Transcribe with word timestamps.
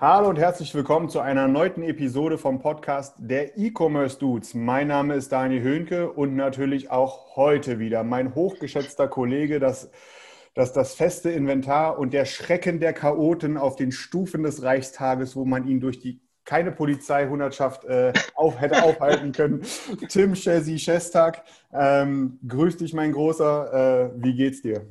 Hallo 0.00 0.28
und 0.28 0.40
herzlich 0.40 0.74
willkommen 0.74 1.08
zu 1.08 1.20
einer 1.20 1.42
erneuten 1.42 1.84
Episode 1.84 2.36
vom 2.36 2.58
Podcast 2.58 3.14
der 3.18 3.56
E-Commerce 3.56 4.18
Dudes. 4.18 4.52
Mein 4.52 4.88
Name 4.88 5.14
ist 5.14 5.30
Daniel 5.30 5.62
Höhnke 5.62 6.10
und 6.10 6.34
natürlich 6.34 6.90
auch 6.90 7.36
heute 7.36 7.78
wieder 7.78 8.02
mein 8.02 8.34
hochgeschätzter 8.34 9.06
Kollege, 9.06 9.60
das, 9.60 9.92
das, 10.54 10.72
das 10.72 10.96
feste 10.96 11.30
Inventar 11.30 11.96
und 11.96 12.12
der 12.12 12.24
Schrecken 12.24 12.80
der 12.80 12.92
Chaoten 12.92 13.56
auf 13.56 13.76
den 13.76 13.92
Stufen 13.92 14.42
des 14.42 14.64
Reichstages, 14.64 15.36
wo 15.36 15.44
man 15.44 15.68
ihn 15.68 15.78
durch 15.78 16.00
die 16.00 16.20
keine 16.44 16.72
Polizeihundertschaft 16.72 17.84
äh, 17.84 18.12
auf, 18.34 18.60
hätte 18.60 18.82
aufhalten 18.82 19.30
können. 19.30 19.62
Tim 20.08 20.34
Chesi 20.34 20.76
Schestag, 20.76 21.44
ähm, 21.72 22.40
grüß 22.46 22.78
dich, 22.78 22.94
mein 22.94 23.12
Großer. 23.12 24.10
Äh, 24.12 24.22
wie 24.22 24.34
geht's 24.34 24.60
dir? 24.60 24.86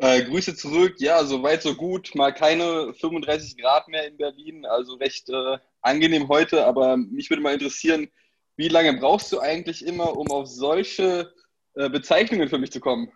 Äh, 0.00 0.22
Grüße 0.22 0.56
zurück. 0.56 0.94
Ja, 0.98 1.22
soweit 1.24 1.62
so 1.62 1.74
gut. 1.74 2.14
Mal 2.14 2.32
keine 2.32 2.94
35 2.94 3.58
Grad 3.58 3.86
mehr 3.88 4.06
in 4.06 4.16
Berlin, 4.16 4.64
also 4.64 4.94
recht 4.94 5.28
äh, 5.28 5.58
angenehm 5.82 6.28
heute. 6.28 6.64
Aber 6.64 6.96
mich 6.96 7.28
würde 7.28 7.42
mal 7.42 7.52
interessieren, 7.52 8.08
wie 8.56 8.68
lange 8.68 8.94
brauchst 8.94 9.30
du 9.30 9.40
eigentlich 9.40 9.84
immer, 9.84 10.16
um 10.16 10.30
auf 10.30 10.46
solche 10.46 11.34
äh, 11.74 11.90
Bezeichnungen 11.90 12.48
für 12.48 12.56
mich 12.56 12.72
zu 12.72 12.80
kommen? 12.80 13.12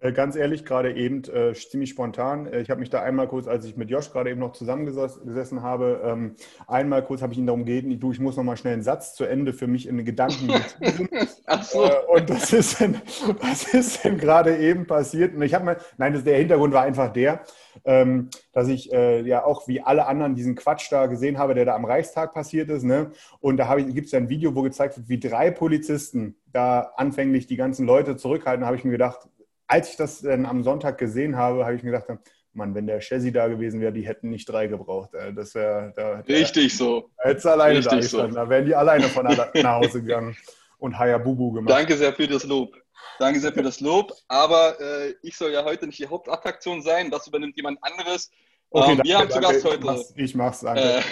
Äh, 0.00 0.12
Ganz 0.12 0.36
ehrlich, 0.36 0.64
gerade 0.64 0.94
eben 0.94 1.22
äh, 1.24 1.52
ziemlich 1.54 1.90
spontan. 1.90 2.46
Äh, 2.46 2.60
ich 2.60 2.70
habe 2.70 2.80
mich 2.80 2.90
da 2.90 3.02
einmal 3.02 3.26
kurz, 3.26 3.48
als 3.48 3.64
ich 3.64 3.76
mit 3.76 3.90
Josh 3.90 4.12
gerade 4.12 4.30
eben 4.30 4.40
noch 4.40 4.52
zusammengesessen 4.52 5.62
habe, 5.62 6.00
ähm, 6.04 6.36
einmal 6.66 7.04
kurz 7.04 7.20
habe 7.20 7.32
ich 7.32 7.38
ihn 7.38 7.46
darum 7.46 7.64
gebeten, 7.64 7.98
du, 7.98 8.12
ich 8.12 8.20
muss 8.20 8.36
noch 8.36 8.44
mal 8.44 8.56
schnell 8.56 8.74
einen 8.74 8.82
Satz 8.82 9.14
zu 9.14 9.24
Ende 9.24 9.52
für 9.52 9.66
mich 9.66 9.88
in 9.88 9.96
den 9.96 10.06
Gedanken. 10.06 10.48
Ach 11.46 11.62
so. 11.62 11.84
Äh, 11.84 11.96
und 12.08 12.30
das 12.30 12.52
ist, 12.52 12.80
dann, 12.80 13.00
das 13.40 13.74
ist 13.74 14.04
dann 14.04 14.18
gerade 14.18 14.56
eben 14.58 14.86
passiert. 14.86 15.34
Und 15.34 15.42
ich 15.42 15.54
habe 15.54 15.64
mir, 15.64 15.76
nein, 15.96 16.12
das, 16.12 16.22
der 16.22 16.38
Hintergrund 16.38 16.72
war 16.72 16.82
einfach 16.82 17.12
der, 17.12 17.42
ähm, 17.84 18.28
dass 18.52 18.68
ich 18.68 18.92
äh, 18.92 19.22
ja 19.22 19.44
auch 19.44 19.66
wie 19.66 19.80
alle 19.80 20.06
anderen 20.06 20.36
diesen 20.36 20.54
Quatsch 20.54 20.92
da 20.92 21.06
gesehen 21.06 21.38
habe, 21.38 21.54
der 21.54 21.64
da 21.64 21.74
am 21.74 21.84
Reichstag 21.84 22.34
passiert 22.34 22.70
ist. 22.70 22.84
Ne? 22.84 23.10
Und 23.40 23.56
da 23.56 23.74
gibt 23.76 24.06
es 24.06 24.12
ja 24.12 24.18
ein 24.18 24.28
Video, 24.28 24.54
wo 24.54 24.62
gezeigt 24.62 24.96
wird, 24.96 25.08
wie 25.08 25.18
drei 25.18 25.50
Polizisten 25.50 26.36
da 26.52 26.92
anfänglich 26.96 27.46
die 27.46 27.56
ganzen 27.56 27.84
Leute 27.84 28.16
zurückhalten. 28.16 28.64
Habe 28.64 28.76
ich 28.76 28.84
mir 28.84 28.92
gedacht, 28.92 29.28
als 29.68 29.90
ich 29.90 29.96
das 29.96 30.20
dann 30.22 30.46
am 30.46 30.64
Sonntag 30.64 30.98
gesehen 30.98 31.36
habe, 31.36 31.64
habe 31.64 31.76
ich 31.76 31.82
mir 31.82 31.92
gedacht, 31.92 32.08
Mann, 32.52 32.74
wenn 32.74 32.86
der 32.86 33.00
Chassis 33.00 33.32
da 33.32 33.46
gewesen 33.46 33.80
wäre, 33.80 33.92
die 33.92 34.06
hätten 34.06 34.30
nicht 34.30 34.48
drei 34.48 34.66
gebraucht. 34.66 35.14
Äh, 35.14 35.32
Das 35.32 35.54
wäre, 35.54 35.92
da, 35.94 36.20
Richtig 36.20 36.76
so. 36.76 37.10
hättest 37.18 37.46
alleine 37.46 37.78
Richtig 37.78 37.90
da 37.92 37.96
gestanden. 38.00 38.32
so. 38.32 38.36
Da 38.38 38.48
wären 38.48 38.64
die 38.66 38.74
alleine 38.74 39.04
von 39.04 39.24
nach 39.54 39.74
Hause 39.80 40.02
gegangen 40.02 40.36
und 40.78 40.98
Hayabubu 40.98 41.52
gemacht. 41.52 41.70
Danke 41.70 41.96
sehr 41.96 42.12
für 42.12 42.26
das 42.26 42.44
Lob. 42.44 42.74
Danke 43.18 43.38
sehr 43.40 43.52
für 43.52 43.62
das 43.62 43.80
Lob. 43.80 44.12
Aber 44.26 44.80
äh, 44.80 45.14
ich 45.22 45.36
soll 45.36 45.52
ja 45.52 45.64
heute 45.64 45.86
nicht 45.86 45.98
die 45.98 46.06
Hauptattraktion 46.08 46.82
sein. 46.82 47.10
Das 47.10 47.26
übernimmt 47.28 47.56
jemand 47.56 47.78
anderes. 47.82 48.30
Okay, 48.70 48.92
ähm, 48.92 48.96
danke, 48.98 49.08
wir 49.08 49.18
haben 49.18 49.30
zu. 49.30 49.40
Gast 49.40 49.56
Ich 49.58 49.64
heute. 49.64 49.84
mach's, 49.84 50.12
ich 50.16 50.34
mach's, 50.34 50.60
danke. 50.60 51.02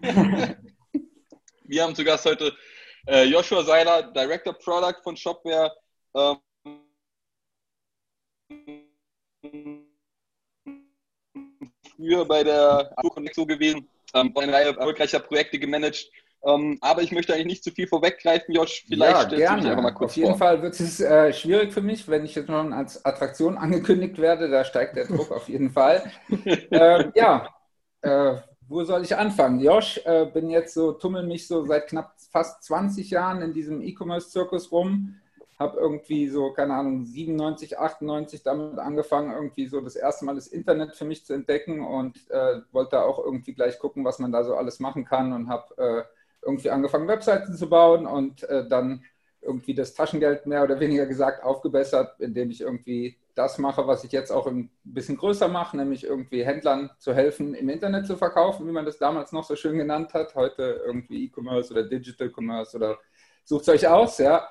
Äh, 0.00 0.54
wir 1.64 1.82
haben 1.82 1.94
zu 1.94 2.04
Gast 2.04 2.24
heute 2.24 2.52
äh, 3.06 3.24
Joshua 3.24 3.62
Seiler, 3.64 4.02
Director 4.12 4.54
Product 4.54 5.02
von 5.02 5.16
Shopware. 5.16 5.72
Ähm, 6.14 6.36
früher 11.96 12.24
bei 12.24 12.44
der 12.44 12.92
Connexo 12.96 13.46
gewesen, 13.46 13.88
ähm, 14.14 14.32
eine 14.36 14.52
Reihe 14.52 14.66
erfolgreicher 14.66 15.20
Projekte 15.20 15.58
gemanagt. 15.58 16.10
Ähm, 16.44 16.78
aber 16.80 17.02
ich 17.02 17.10
möchte 17.10 17.34
eigentlich 17.34 17.46
nicht 17.46 17.64
zu 17.64 17.70
viel 17.72 17.88
vorweggreifen, 17.88 18.54
Josh. 18.54 18.84
Vielleicht 18.86 19.12
ja, 19.12 19.20
stellst 19.20 19.32
du 19.32 19.36
dich 19.36 19.46
gerne. 19.46 19.70
einfach 19.70 19.82
mal 19.82 19.90
kurz 19.92 20.12
Auf 20.12 20.16
jeden 20.16 20.28
vor. 20.30 20.38
Fall 20.38 20.62
wird 20.62 20.78
es 20.78 21.00
äh, 21.00 21.32
schwierig 21.32 21.72
für 21.72 21.80
mich, 21.80 22.06
wenn 22.08 22.24
ich 22.24 22.34
jetzt 22.34 22.48
noch 22.48 22.70
als 22.70 23.04
Attraktion 23.04 23.58
angekündigt 23.58 24.18
werde. 24.18 24.48
Da 24.48 24.64
steigt 24.64 24.96
der 24.96 25.06
Druck 25.06 25.32
auf 25.32 25.48
jeden 25.48 25.70
Fall. 25.70 26.10
ähm, 26.70 27.12
ja, 27.14 27.48
äh, 28.02 28.36
wo 28.68 28.84
soll 28.84 29.02
ich 29.02 29.16
anfangen? 29.16 29.60
Josh, 29.60 30.00
äh, 30.04 30.26
bin 30.26 30.50
jetzt 30.50 30.74
so, 30.74 30.92
tummel 30.92 31.24
mich 31.24 31.48
so 31.48 31.64
seit 31.64 31.88
knapp 31.88 32.14
fast 32.30 32.62
20 32.64 33.10
Jahren 33.10 33.42
in 33.42 33.52
diesem 33.52 33.80
E-Commerce-Zirkus 33.82 34.70
rum. 34.70 35.16
Habe 35.58 35.78
irgendwie 35.78 36.28
so, 36.28 36.52
keine 36.52 36.74
Ahnung, 36.74 37.04
97, 37.04 37.78
98 37.78 38.42
damit 38.42 38.78
angefangen, 38.78 39.32
irgendwie 39.32 39.66
so 39.66 39.80
das 39.80 39.96
erste 39.96 40.24
Mal 40.24 40.34
das 40.34 40.48
Internet 40.48 40.94
für 40.96 41.06
mich 41.06 41.24
zu 41.24 41.32
entdecken 41.32 41.84
und 41.84 42.30
äh, 42.30 42.60
wollte 42.72 43.02
auch 43.02 43.18
irgendwie 43.18 43.54
gleich 43.54 43.78
gucken, 43.78 44.04
was 44.04 44.18
man 44.18 44.32
da 44.32 44.44
so 44.44 44.54
alles 44.54 44.80
machen 44.80 45.04
kann 45.04 45.32
und 45.32 45.48
habe 45.48 45.76
äh, 45.78 46.02
irgendwie 46.42 46.70
angefangen, 46.70 47.08
Webseiten 47.08 47.54
zu 47.54 47.68
bauen 47.68 48.06
und 48.06 48.42
äh, 48.44 48.68
dann 48.68 49.02
irgendwie 49.42 49.74
das 49.74 49.94
Taschengeld 49.94 50.46
mehr 50.46 50.62
oder 50.64 50.78
weniger 50.80 51.06
gesagt 51.06 51.42
aufgebessert, 51.42 52.20
indem 52.20 52.50
ich 52.50 52.60
irgendwie 52.60 53.16
das 53.34 53.58
mache, 53.58 53.86
was 53.86 54.02
ich 54.02 54.12
jetzt 54.12 54.32
auch 54.32 54.46
ein 54.46 54.70
bisschen 54.82 55.16
größer 55.16 55.48
mache, 55.48 55.76
nämlich 55.76 56.04
irgendwie 56.04 56.44
Händlern 56.44 56.90
zu 56.98 57.14
helfen, 57.14 57.54
im 57.54 57.68
Internet 57.68 58.06
zu 58.06 58.16
verkaufen, 58.16 58.66
wie 58.66 58.72
man 58.72 58.86
das 58.86 58.98
damals 58.98 59.30
noch 59.32 59.44
so 59.44 59.54
schön 59.56 59.78
genannt 59.78 60.14
hat. 60.14 60.34
Heute 60.34 60.82
irgendwie 60.84 61.26
E-Commerce 61.26 61.72
oder 61.72 61.84
Digital 61.84 62.32
Commerce 62.34 62.76
oder 62.76 62.98
sucht 63.44 63.62
es 63.62 63.68
euch 63.68 63.86
aus, 63.86 64.18
ja. 64.18 64.48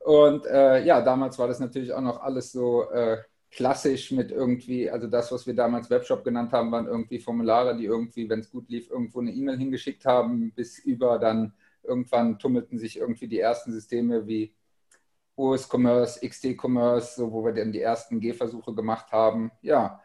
Und 0.00 0.46
äh, 0.46 0.84
ja, 0.84 1.02
damals 1.02 1.38
war 1.38 1.48
das 1.48 1.60
natürlich 1.60 1.92
auch 1.92 2.00
noch 2.00 2.20
alles 2.22 2.52
so 2.52 2.90
äh, 2.90 3.18
klassisch 3.50 4.12
mit 4.12 4.30
irgendwie, 4.30 4.90
also 4.90 5.06
das, 5.06 5.32
was 5.32 5.46
wir 5.46 5.54
damals 5.54 5.90
Webshop 5.90 6.24
genannt 6.24 6.52
haben, 6.52 6.70
waren 6.72 6.86
irgendwie 6.86 7.18
Formulare, 7.18 7.76
die 7.76 7.84
irgendwie, 7.86 8.28
wenn 8.28 8.40
es 8.40 8.50
gut 8.50 8.68
lief, 8.68 8.90
irgendwo 8.90 9.20
eine 9.20 9.32
E-Mail 9.32 9.58
hingeschickt 9.58 10.04
haben, 10.04 10.52
bis 10.52 10.78
über 10.78 11.18
dann 11.18 11.52
irgendwann 11.82 12.38
tummelten 12.38 12.78
sich 12.78 12.98
irgendwie 12.98 13.28
die 13.28 13.40
ersten 13.40 13.72
Systeme 13.72 14.26
wie 14.26 14.54
OS 15.36 15.68
Commerce, 15.72 16.20
XD 16.26 16.56
Commerce, 16.60 17.16
so, 17.16 17.32
wo 17.32 17.44
wir 17.44 17.52
dann 17.52 17.72
die 17.72 17.80
ersten 17.80 18.20
Gehversuche 18.20 18.74
gemacht 18.74 19.12
haben. 19.12 19.50
Ja, 19.62 20.02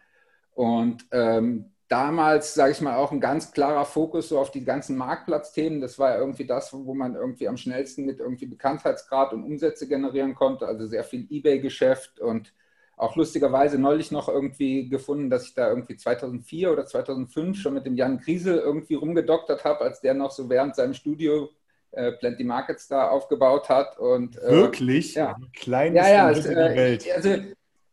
und 0.54 1.06
ähm, 1.12 1.73
damals, 1.94 2.56
sage 2.56 2.72
ich 2.72 2.82
mal, 2.82 2.96
auch 2.96 3.12
ein 3.12 3.20
ganz 3.20 3.52
klarer 3.52 3.86
Fokus 3.86 4.30
so 4.30 4.40
auf 4.40 4.50
die 4.50 4.66
ganzen 4.66 4.98
Marktplatzthemen. 4.98 5.80
Das 5.80 6.00
war 6.00 6.10
ja 6.10 6.18
irgendwie 6.18 6.48
das, 6.48 6.74
wo 6.74 6.96
man 6.96 7.14
irgendwie 7.14 7.48
am 7.48 7.56
schnellsten 7.56 8.06
mit 8.06 8.20
irgendwie 8.20 8.48
Bekanntheitsgrad 8.48 9.32
und 9.32 9.44
Umsätze 9.44 9.88
generieren 9.88 10.34
konnte. 10.34 10.66
Also 10.66 10.88
sehr 10.88 11.04
viel 11.04 11.28
Ebay-Geschäft 11.30 12.20
und 12.20 12.52
auch 12.98 13.16
lustigerweise 13.16 13.78
neulich 13.78 14.12
noch 14.12 14.28
irgendwie 14.28 14.90
gefunden, 14.90 15.30
dass 15.30 15.46
ich 15.46 15.54
da 15.54 15.70
irgendwie 15.70 15.96
2004 15.96 16.72
oder 16.72 16.88
2005 16.88 17.60
schon 17.60 17.76
mit 17.76 17.86
dem 17.86 17.96
Jan 17.96 18.20
Kriesel 18.20 18.58
irgendwie 18.58 18.96
rumgedoktert 18.96 19.64
habe, 19.64 19.82
als 19.82 20.02
der 20.02 20.16
noch 20.16 20.32
so 20.32 20.50
während 20.50 20.76
seinem 20.76 20.96
Studio 20.96 21.50
äh, 21.92 22.14
Plenty 22.14 22.44
Markets 22.44 22.88
da 22.88 23.10
aufgebaut 23.10 23.70
hat. 23.70 24.00
Und, 24.00 24.36
äh, 24.42 24.50
Wirklich? 24.50 25.14
Ja. 25.14 25.36
Wie 25.40 25.52
klein 25.52 25.94
ja, 25.94 26.10
ja, 26.10 26.32
es, 26.32 26.48
äh, 26.48 26.56
Welt? 26.56 27.06
also 27.16 27.36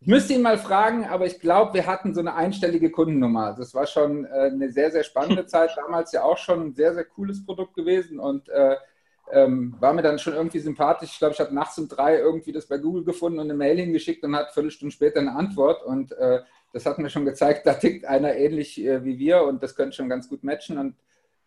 ich 0.02 0.06
müsste 0.06 0.32
ihn 0.32 0.40
mal 0.40 0.56
fragen, 0.56 1.04
aber 1.04 1.26
ich 1.26 1.40
glaube, 1.40 1.74
wir 1.74 1.86
hatten 1.86 2.14
so 2.14 2.20
eine 2.20 2.34
einstellige 2.34 2.90
Kundennummer. 2.90 3.54
Das 3.58 3.74
war 3.74 3.86
schon 3.86 4.24
äh, 4.24 4.50
eine 4.50 4.72
sehr, 4.72 4.90
sehr 4.90 5.04
spannende 5.04 5.44
Zeit. 5.46 5.76
Damals 5.76 6.12
ja 6.12 6.22
auch 6.22 6.38
schon 6.38 6.68
ein 6.68 6.74
sehr, 6.74 6.94
sehr 6.94 7.04
cooles 7.04 7.44
Produkt 7.44 7.74
gewesen 7.74 8.18
und 8.18 8.48
äh, 8.48 8.76
ähm, 9.30 9.76
war 9.78 9.92
mir 9.92 10.02
dann 10.02 10.18
schon 10.18 10.32
irgendwie 10.32 10.58
sympathisch. 10.58 11.12
Ich 11.12 11.18
glaube, 11.18 11.34
ich 11.34 11.40
habe 11.40 11.54
nachts 11.54 11.78
um 11.78 11.86
drei 11.86 12.16
irgendwie 12.18 12.52
das 12.52 12.66
bei 12.66 12.78
Google 12.78 13.04
gefunden 13.04 13.38
und 13.38 13.44
eine 13.44 13.54
Mail 13.54 13.76
hingeschickt 13.76 14.24
und 14.24 14.34
hat 14.34 14.52
Viertelstunde 14.52 14.92
später 14.92 15.20
eine 15.20 15.36
Antwort. 15.36 15.82
Und 15.84 16.12
äh, 16.12 16.40
das 16.72 16.86
hat 16.86 16.98
mir 16.98 17.10
schon 17.10 17.26
gezeigt, 17.26 17.66
da 17.66 17.74
tickt 17.74 18.06
einer 18.06 18.34
ähnlich 18.34 18.82
äh, 18.82 19.04
wie 19.04 19.18
wir 19.18 19.42
und 19.42 19.62
das 19.62 19.76
könnte 19.76 19.96
schon 19.96 20.08
ganz 20.08 20.30
gut 20.30 20.42
matchen. 20.44 20.78
Und 20.78 20.96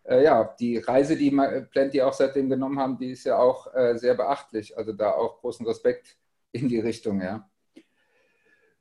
äh, 0.03 0.23
ja, 0.23 0.55
die 0.59 0.77
Reise, 0.77 1.15
die 1.17 1.31
Plenty 1.71 2.03
auch 2.03 2.13
seitdem 2.13 2.49
genommen 2.49 2.79
haben, 2.79 2.99
die 2.99 3.11
ist 3.11 3.23
ja 3.23 3.37
auch 3.37 3.73
äh, 3.73 3.97
sehr 3.97 4.13
beachtlich. 4.13 4.77
Also 4.77 4.93
da 4.93 5.11
auch 5.11 5.41
großen 5.41 5.65
Respekt 5.65 6.17
in 6.51 6.69
die 6.69 6.79
Richtung, 6.79 7.19
ja. 7.19 7.49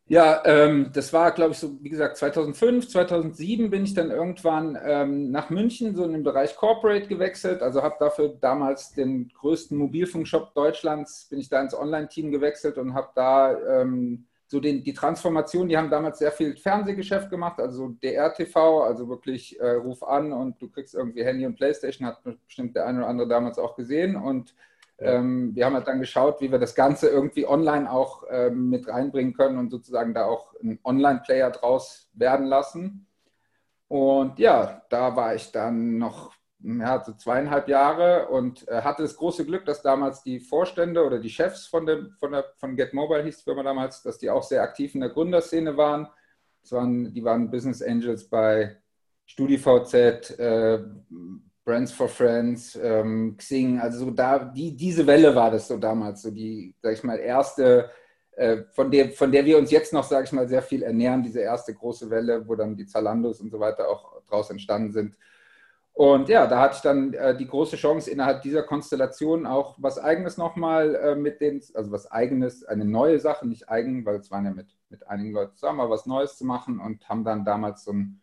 Ja, 0.09 0.43
ähm, 0.45 0.91
das 0.93 1.13
war, 1.13 1.31
glaube 1.33 1.53
ich, 1.53 1.59
so, 1.59 1.83
wie 1.83 1.89
gesagt, 1.89 2.17
2005, 2.19 2.89
2007 2.89 3.71
bin 3.71 3.85
ich 3.85 3.95
dann 3.95 4.11
irgendwann 4.11 4.77
ähm, 4.85 5.31
nach 5.31 5.49
München, 5.49 5.95
so 5.95 6.05
in 6.05 6.13
den 6.13 6.23
Bereich 6.25 6.57
Corporate 6.57 7.07
gewechselt. 7.07 7.63
Also 7.63 7.83
habe 7.83 7.97
dafür 7.99 8.29
damals 8.41 8.93
den 8.93 9.29
größten 9.29 9.79
Mobilfunkshop 9.79 10.55
Deutschlands, 10.55 11.29
bin 11.31 11.39
ich 11.39 11.49
da 11.49 11.63
ins 11.63 11.75
Online-Team 11.75 12.31
gewechselt 12.31 12.77
und 12.79 12.95
habe 12.95 13.09
da 13.15 13.81
ähm, 13.81 14.27
so 14.49 14.61
den, 14.61 14.83
die 14.85 14.93
Transformation, 14.93 15.69
die 15.69 15.79
haben 15.79 15.89
damals 15.89 16.19
sehr 16.19 16.33
viel 16.33 16.57
Fernsehgeschäft 16.57 17.31
gemacht, 17.31 17.59
also 17.59 17.89
DRTV, 18.03 18.83
also 18.83 19.09
wirklich 19.09 19.59
äh, 19.61 19.71
Ruf 19.77 20.03
an 20.03 20.33
und 20.33 20.61
du 20.61 20.69
kriegst 20.69 20.95
irgendwie 20.95 21.25
Handy 21.25 21.47
und 21.47 21.57
Playstation, 21.57 22.07
hat 22.07 22.19
bestimmt 22.47 22.77
der 22.77 22.87
eine 22.87 22.99
oder 22.99 23.09
andere 23.09 23.29
damals 23.29 23.59
auch 23.59 23.77
gesehen 23.77 24.17
und 24.17 24.55
Ähm, 25.03 25.55
wir 25.55 25.67
haben 25.67 25.75
halt 25.75 25.89
dann 25.89 26.01
geschaut, 26.01 26.41
wie 26.41 26.51
wir 26.51 26.59
das 26.59 26.75
Ganze 26.75 27.09
irgendwie 27.09 27.47
online 27.47 27.91
auch 27.91 28.25
ähm, 28.31 28.69
mit 28.71 28.89
reinbringen 28.89 29.35
können 29.35 29.59
und 29.59 29.71
sozusagen 29.71 30.15
da 30.15 30.27
auch 30.27 30.55
einen 30.61 30.79
Online-Player 30.85 31.51
draus 31.51 32.09
werden 32.13 32.47
lassen. 32.47 33.07
Und 33.89 34.39
ja, 34.39 34.83
da 34.89 35.17
war 35.17 35.35
ich 35.35 35.53
dann 35.53 35.99
noch 35.99 36.33
ja, 36.63 37.03
so 37.05 37.13
zweieinhalb 37.13 37.69
Jahre 37.69 38.29
und 38.29 38.67
äh, 38.69 38.83
hatte 38.83 39.03
das 39.03 39.17
große 39.17 39.45
Glück, 39.45 39.65
dass 39.65 39.83
damals 39.83 40.23
die 40.23 40.41
Vorstände 40.41 41.05
oder 41.05 41.19
die 41.19 41.31
Chefs 41.31 41.67
von, 41.67 41.87
dem, 41.87 42.13
von, 42.19 42.33
der, 42.33 42.45
von 42.57 42.77
Get 42.77 42.95
Mobile 42.95 43.25
hieß 43.25 43.39
die 43.39 43.45
Firma 43.45 43.63
damals, 43.63 44.03
dass 44.03 44.19
die 44.19 44.31
auch 44.31 44.43
sehr 44.43 44.63
aktiv 44.63 44.95
in 44.95 45.01
der 45.01 45.11
Gründerszene 45.11 45.77
waren. 45.77 46.09
Das 46.63 46.73
waren 46.73 47.13
die 47.13 47.25
waren 47.25 47.51
Business 47.51 47.83
Angels 47.83 48.29
bei 48.29 48.77
StudiVZ, 49.27 50.39
äh, 50.39 50.85
Brands 51.65 51.93
for 51.93 52.09
Friends, 52.09 52.79
ähm, 52.83 53.37
Xing, 53.37 53.81
also 53.81 54.07
so 54.07 54.11
da, 54.11 54.39
die, 54.39 54.77
diese 54.77 55.07
Welle 55.07 55.35
war 55.35 55.51
das 55.51 55.69
so 55.69 55.79
damals, 55.79 56.23
so 56.23 56.31
die, 56.31 56.75
sag 56.83 56.95
ich 56.95 57.05
mal, 57.05 57.19
erste, 57.19 57.91
äh, 58.33 58.63
von, 58.73 58.91
der, 58.91 59.11
von 59.11 59.31
der 59.31 59.45
wir 59.45 59.59
uns 59.59 59.71
jetzt 59.71 59.93
noch, 59.93 60.05
sag 60.05 60.25
ich 60.25 60.33
mal, 60.33 60.49
sehr 60.49 60.63
viel 60.63 60.83
ernähren, 60.83 61.23
diese 61.23 61.41
erste 61.41 61.73
große 61.75 62.11
Welle, 62.11 62.47
wo 62.49 62.57
dann 62.57 62.77
die 62.77 62.87
Zalandos 62.87 63.41
und 63.41 63.51
so 63.51 63.61
weiter 63.61 63.89
auch 63.89 64.23
draus 64.27 64.51
entstanden 64.51 64.93
sind. 64.93 65.17
Und 65.95 66.29
ja, 66.31 66.47
da 66.47 66.59
hatte 66.59 66.77
ich 66.77 66.83
dann 66.83 67.13
äh, 67.13 67.37
die 67.37 67.47
große 67.47 67.77
Chance, 67.77 68.11
innerhalb 68.11 68.41
dieser 68.43 68.63
Konstellation 68.63 69.47
auch 69.47 69.77
was 69.79 69.99
Eigenes 69.99 70.39
nochmal 70.39 70.95
äh, 70.95 71.15
mit 71.15 71.41
den, 71.43 71.63
also 71.75 71.93
was 71.93 72.11
Eigenes, 72.11 72.65
eine 72.65 72.87
neue 72.87 73.21
Sache, 73.21 73.47
nicht 73.47 73.69
eigen, 73.69 74.07
weil 74.07 74.17
es 74.17 74.31
waren 74.31 74.47
ja 74.47 74.53
mit, 74.53 74.75
mit 74.89 75.07
einigen 75.07 75.33
Leuten 75.33 75.55
zusammen, 75.55 75.81
aber 75.81 75.91
was 75.91 76.07
Neues 76.07 76.39
zu 76.39 76.47
machen 76.47 76.81
und 76.81 77.07
haben 77.11 77.25
dann 77.25 77.45
damals 77.45 77.85
so 77.85 77.93
ein 77.93 78.22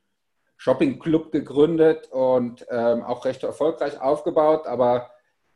Shopping-Club 0.60 1.32
gegründet 1.32 2.10
und 2.12 2.68
ähm, 2.70 3.02
auch 3.04 3.24
recht 3.24 3.44
erfolgreich 3.44 4.02
aufgebaut. 4.02 4.68
Aber 4.68 5.10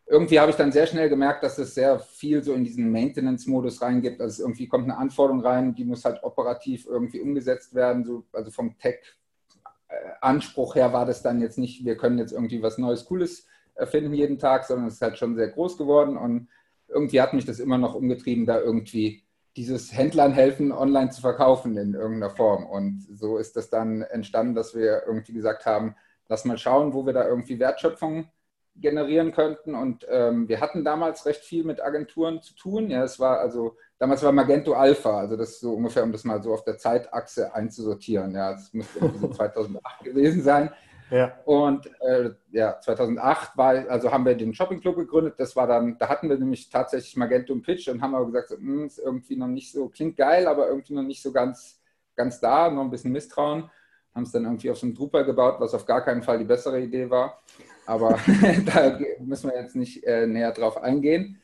irgendwie 0.06 0.40
habe 0.40 0.50
ich 0.50 0.56
dann 0.56 0.72
sehr 0.72 0.88
schnell 0.88 1.10
gemerkt, 1.10 1.44
dass 1.44 1.58
es 1.58 1.76
sehr 1.76 2.00
viel 2.00 2.42
so 2.42 2.54
in 2.54 2.64
diesen 2.64 2.90
Maintenance-Modus 2.90 3.82
reingibt. 3.82 4.22
Also 4.22 4.44
irgendwie 4.44 4.70
kommt 4.70 4.86
eine 4.86 4.98
Anforderung 4.98 5.42
rein, 5.42 5.76
die 5.76 5.84
muss 5.84 6.06
halt 6.06 6.24
operativ 6.24 6.86
irgendwie 6.86 7.20
umgesetzt 7.20 7.76
werden. 7.76 8.06
So, 8.06 8.24
also 8.32 8.50
vom 8.50 8.78
Tech-Anspruch 8.80 10.76
her 10.76 10.94
war 10.94 11.06
das 11.06 11.22
dann 11.22 11.42
jetzt 11.42 11.58
nicht, 11.58 11.84
wir 11.84 11.98
können 11.98 12.18
jetzt 12.18 12.32
irgendwie 12.32 12.64
was 12.64 12.78
Neues, 12.78 13.04
Cooles 13.04 13.46
erfinden 13.76 14.14
jeden 14.14 14.40
Tag, 14.40 14.64
sondern 14.64 14.88
es 14.88 14.94
ist 14.96 15.02
halt 15.02 15.18
schon 15.18 15.36
sehr 15.36 15.50
groß 15.50 15.78
geworden. 15.78 16.16
Und 16.16 16.48
irgendwie 16.88 17.20
hat 17.20 17.34
mich 17.34 17.44
das 17.44 17.60
immer 17.60 17.78
noch 17.78 17.94
umgetrieben, 17.94 18.46
da 18.46 18.58
irgendwie 18.58 19.26
dieses 19.56 19.96
Händlern 19.96 20.34
helfen, 20.34 20.72
online 20.72 21.12
zu 21.12 21.22
verkaufen 21.22 21.78
in 21.78 21.94
irgendeiner 21.94 22.34
Form. 22.34 22.66
Und 22.66 23.06
so 23.12 23.38
ist 23.38 23.56
das 23.56 23.70
dann 23.70 24.02
entstanden, 24.02 24.56
dass 24.56 24.74
wir 24.76 25.04
irgendwie 25.06 25.34
gesagt 25.34 25.66
haben, 25.66 25.96
lass 26.28 26.46
mal 26.46 26.58
schauen, 26.58 26.94
wo 26.94 27.06
wir 27.06 27.14
da 27.14 27.28
irgendwie 27.28 27.60
Wertschöpfung 27.60 28.28
generieren 28.76 29.32
könnten. 29.32 29.76
Und 29.76 30.06
ähm, 30.10 30.48
wir 30.48 30.60
hatten 30.60 30.84
damals 30.84 31.26
recht 31.26 31.44
viel 31.44 31.64
mit 31.64 31.82
Agenturen 31.82 32.42
zu 32.42 32.56
tun. 32.56 32.90
Ja, 32.90 33.04
es 33.04 33.20
war 33.20 33.40
also, 33.40 33.78
damals 34.00 34.24
war 34.24 34.32
Magento 34.32 34.74
Alpha, 34.74 35.20
also 35.20 35.38
das 35.38 35.52
ist 35.52 35.60
so 35.60 35.74
ungefähr, 35.74 36.04
um 36.04 36.12
das 36.12 36.24
mal 36.24 36.42
so 36.42 36.54
auf 36.54 36.64
der 36.64 36.78
Zeitachse 36.78 37.54
einzusortieren. 37.54 38.34
Ja, 38.34 38.54
das 38.54 38.74
müsste 38.74 39.00
irgendwie 39.00 39.20
so 39.20 39.28
2008 39.32 40.04
gewesen 40.04 40.42
sein. 40.42 40.72
Ja. 41.10 41.38
Und 41.46 41.88
äh, 42.02 42.32
ja, 42.52 42.80
2008 42.80 43.58
war, 43.58 43.90
also 43.90 44.12
haben 44.12 44.26
wir 44.26 44.36
den 44.36 44.54
Shopping 44.54 44.80
Club 44.80 44.96
gegründet. 44.96 45.36
Das 45.38 45.56
war 45.56 45.68
dann, 45.68 45.98
da 45.98 46.10
hatten 46.10 46.30
wir 46.30 46.38
nämlich 46.38 46.70
tatsächlich 46.70 47.16
Magento 47.16 47.54
und 47.54 47.62
Pitch 47.62 47.88
und 47.88 48.02
haben 48.02 48.16
aber 48.16 48.26
gesagt, 48.26 48.50
so, 48.50 48.56
hm, 48.56 48.86
ist 48.86 49.00
irgendwie 49.00 49.36
noch 49.36 49.48
nicht 49.48 49.72
so, 49.72 49.90
klingt 49.90 50.18
geil, 50.18 50.48
aber 50.48 50.68
irgendwie 50.68 50.94
noch 50.94 51.04
nicht 51.04 51.22
so 51.22 51.32
ganz, 51.32 51.82
ganz 52.16 52.40
da, 52.40 52.70
noch 52.70 52.84
ein 52.84 52.90
bisschen 52.90 53.12
Misstrauen. 53.12 53.70
Haben 54.16 54.24
es 54.24 54.32
dann 54.32 54.44
irgendwie 54.44 54.70
auf 54.70 54.78
so 54.78 54.86
einem 54.86 54.96
Drupal 54.96 55.26
gebaut, 55.26 55.56
was 55.60 55.74
auf 55.74 55.86
gar 55.86 56.04
keinen 56.04 56.22
Fall 56.22 56.38
die 56.38 56.46
bessere 56.46 56.80
Idee 56.80 57.10
war. 57.10 57.42
Aber 57.86 58.18
da 58.66 59.00
müssen 59.20 59.50
wir 59.50 59.60
jetzt 59.60 59.76
nicht 59.76 60.04
äh, 60.04 60.28
näher 60.28 60.52
drauf 60.52 60.78
eingehen. 60.78 61.42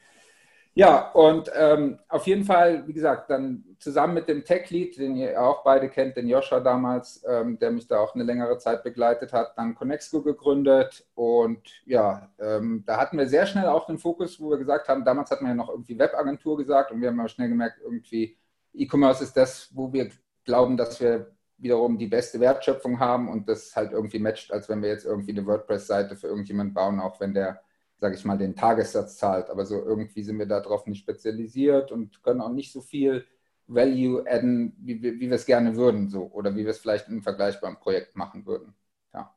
Ja, 0.79 1.09
und 1.11 1.51
ähm, 1.57 1.99
auf 2.07 2.25
jeden 2.25 2.45
Fall, 2.45 2.87
wie 2.87 2.93
gesagt, 2.93 3.29
dann 3.29 3.65
zusammen 3.79 4.13
mit 4.13 4.29
dem 4.29 4.45
Tech-Lead, 4.45 4.97
den 4.97 5.17
ihr 5.17 5.41
auch 5.41 5.61
beide 5.61 5.89
kennt, 5.89 6.15
den 6.15 6.29
Joscha 6.29 6.61
damals, 6.61 7.21
ähm, 7.27 7.59
der 7.59 7.71
mich 7.71 7.89
da 7.89 7.99
auch 7.99 8.15
eine 8.15 8.23
längere 8.23 8.57
Zeit 8.59 8.81
begleitet 8.81 9.33
hat, 9.33 9.57
dann 9.57 9.75
Connexco 9.75 10.21
gegründet. 10.21 11.05
Und 11.15 11.67
ja, 11.85 12.31
ähm, 12.39 12.85
da 12.87 12.95
hatten 12.95 13.17
wir 13.17 13.27
sehr 13.27 13.45
schnell 13.45 13.65
auch 13.65 13.87
den 13.87 13.97
Fokus, 13.97 14.39
wo 14.39 14.51
wir 14.51 14.57
gesagt 14.57 14.87
haben, 14.87 15.03
damals 15.03 15.31
hat 15.31 15.41
man 15.41 15.51
ja 15.51 15.55
noch 15.55 15.67
irgendwie 15.67 15.99
Webagentur 15.99 16.55
gesagt 16.55 16.93
und 16.93 17.01
wir 17.01 17.09
haben 17.09 17.19
aber 17.19 17.27
schnell 17.27 17.49
gemerkt, 17.49 17.81
irgendwie 17.83 18.37
E-Commerce 18.73 19.21
ist 19.21 19.35
das, 19.35 19.69
wo 19.73 19.91
wir 19.91 20.09
glauben, 20.45 20.77
dass 20.77 21.01
wir 21.01 21.35
wiederum 21.57 21.97
die 21.97 22.07
beste 22.07 22.39
Wertschöpfung 22.39 23.01
haben 23.01 23.27
und 23.27 23.49
das 23.49 23.75
halt 23.75 23.91
irgendwie 23.91 24.19
matcht, 24.19 24.53
als 24.53 24.69
wenn 24.69 24.81
wir 24.81 24.87
jetzt 24.87 25.03
irgendwie 25.03 25.31
eine 25.31 25.45
WordPress-Seite 25.45 26.15
für 26.15 26.27
irgendjemanden 26.27 26.73
bauen, 26.73 27.01
auch 27.01 27.19
wenn 27.19 27.33
der 27.33 27.59
sage 27.99 28.15
ich 28.15 28.25
mal, 28.25 28.37
den 28.37 28.55
Tagessatz 28.55 29.17
zahlt. 29.17 29.49
Aber 29.49 29.65
so 29.65 29.83
irgendwie 29.83 30.23
sind 30.23 30.39
wir 30.39 30.45
darauf 30.45 30.87
nicht 30.87 30.99
spezialisiert 30.99 31.91
und 31.91 32.23
können 32.23 32.41
auch 32.41 32.51
nicht 32.51 32.71
so 32.71 32.81
viel 32.81 33.25
Value 33.67 34.23
adden, 34.27 34.75
wie, 34.79 35.01
wie, 35.03 35.19
wie 35.19 35.29
wir 35.29 35.35
es 35.35 35.45
gerne 35.45 35.75
würden, 35.75 36.09
so 36.09 36.23
oder 36.31 36.55
wie 36.55 36.63
wir 36.63 36.71
es 36.71 36.79
vielleicht 36.79 37.07
in 37.07 37.13
einem 37.13 37.21
vergleichbaren 37.23 37.77
Projekt 37.77 38.15
machen 38.15 38.45
würden. 38.45 38.73
Ja. 39.13 39.35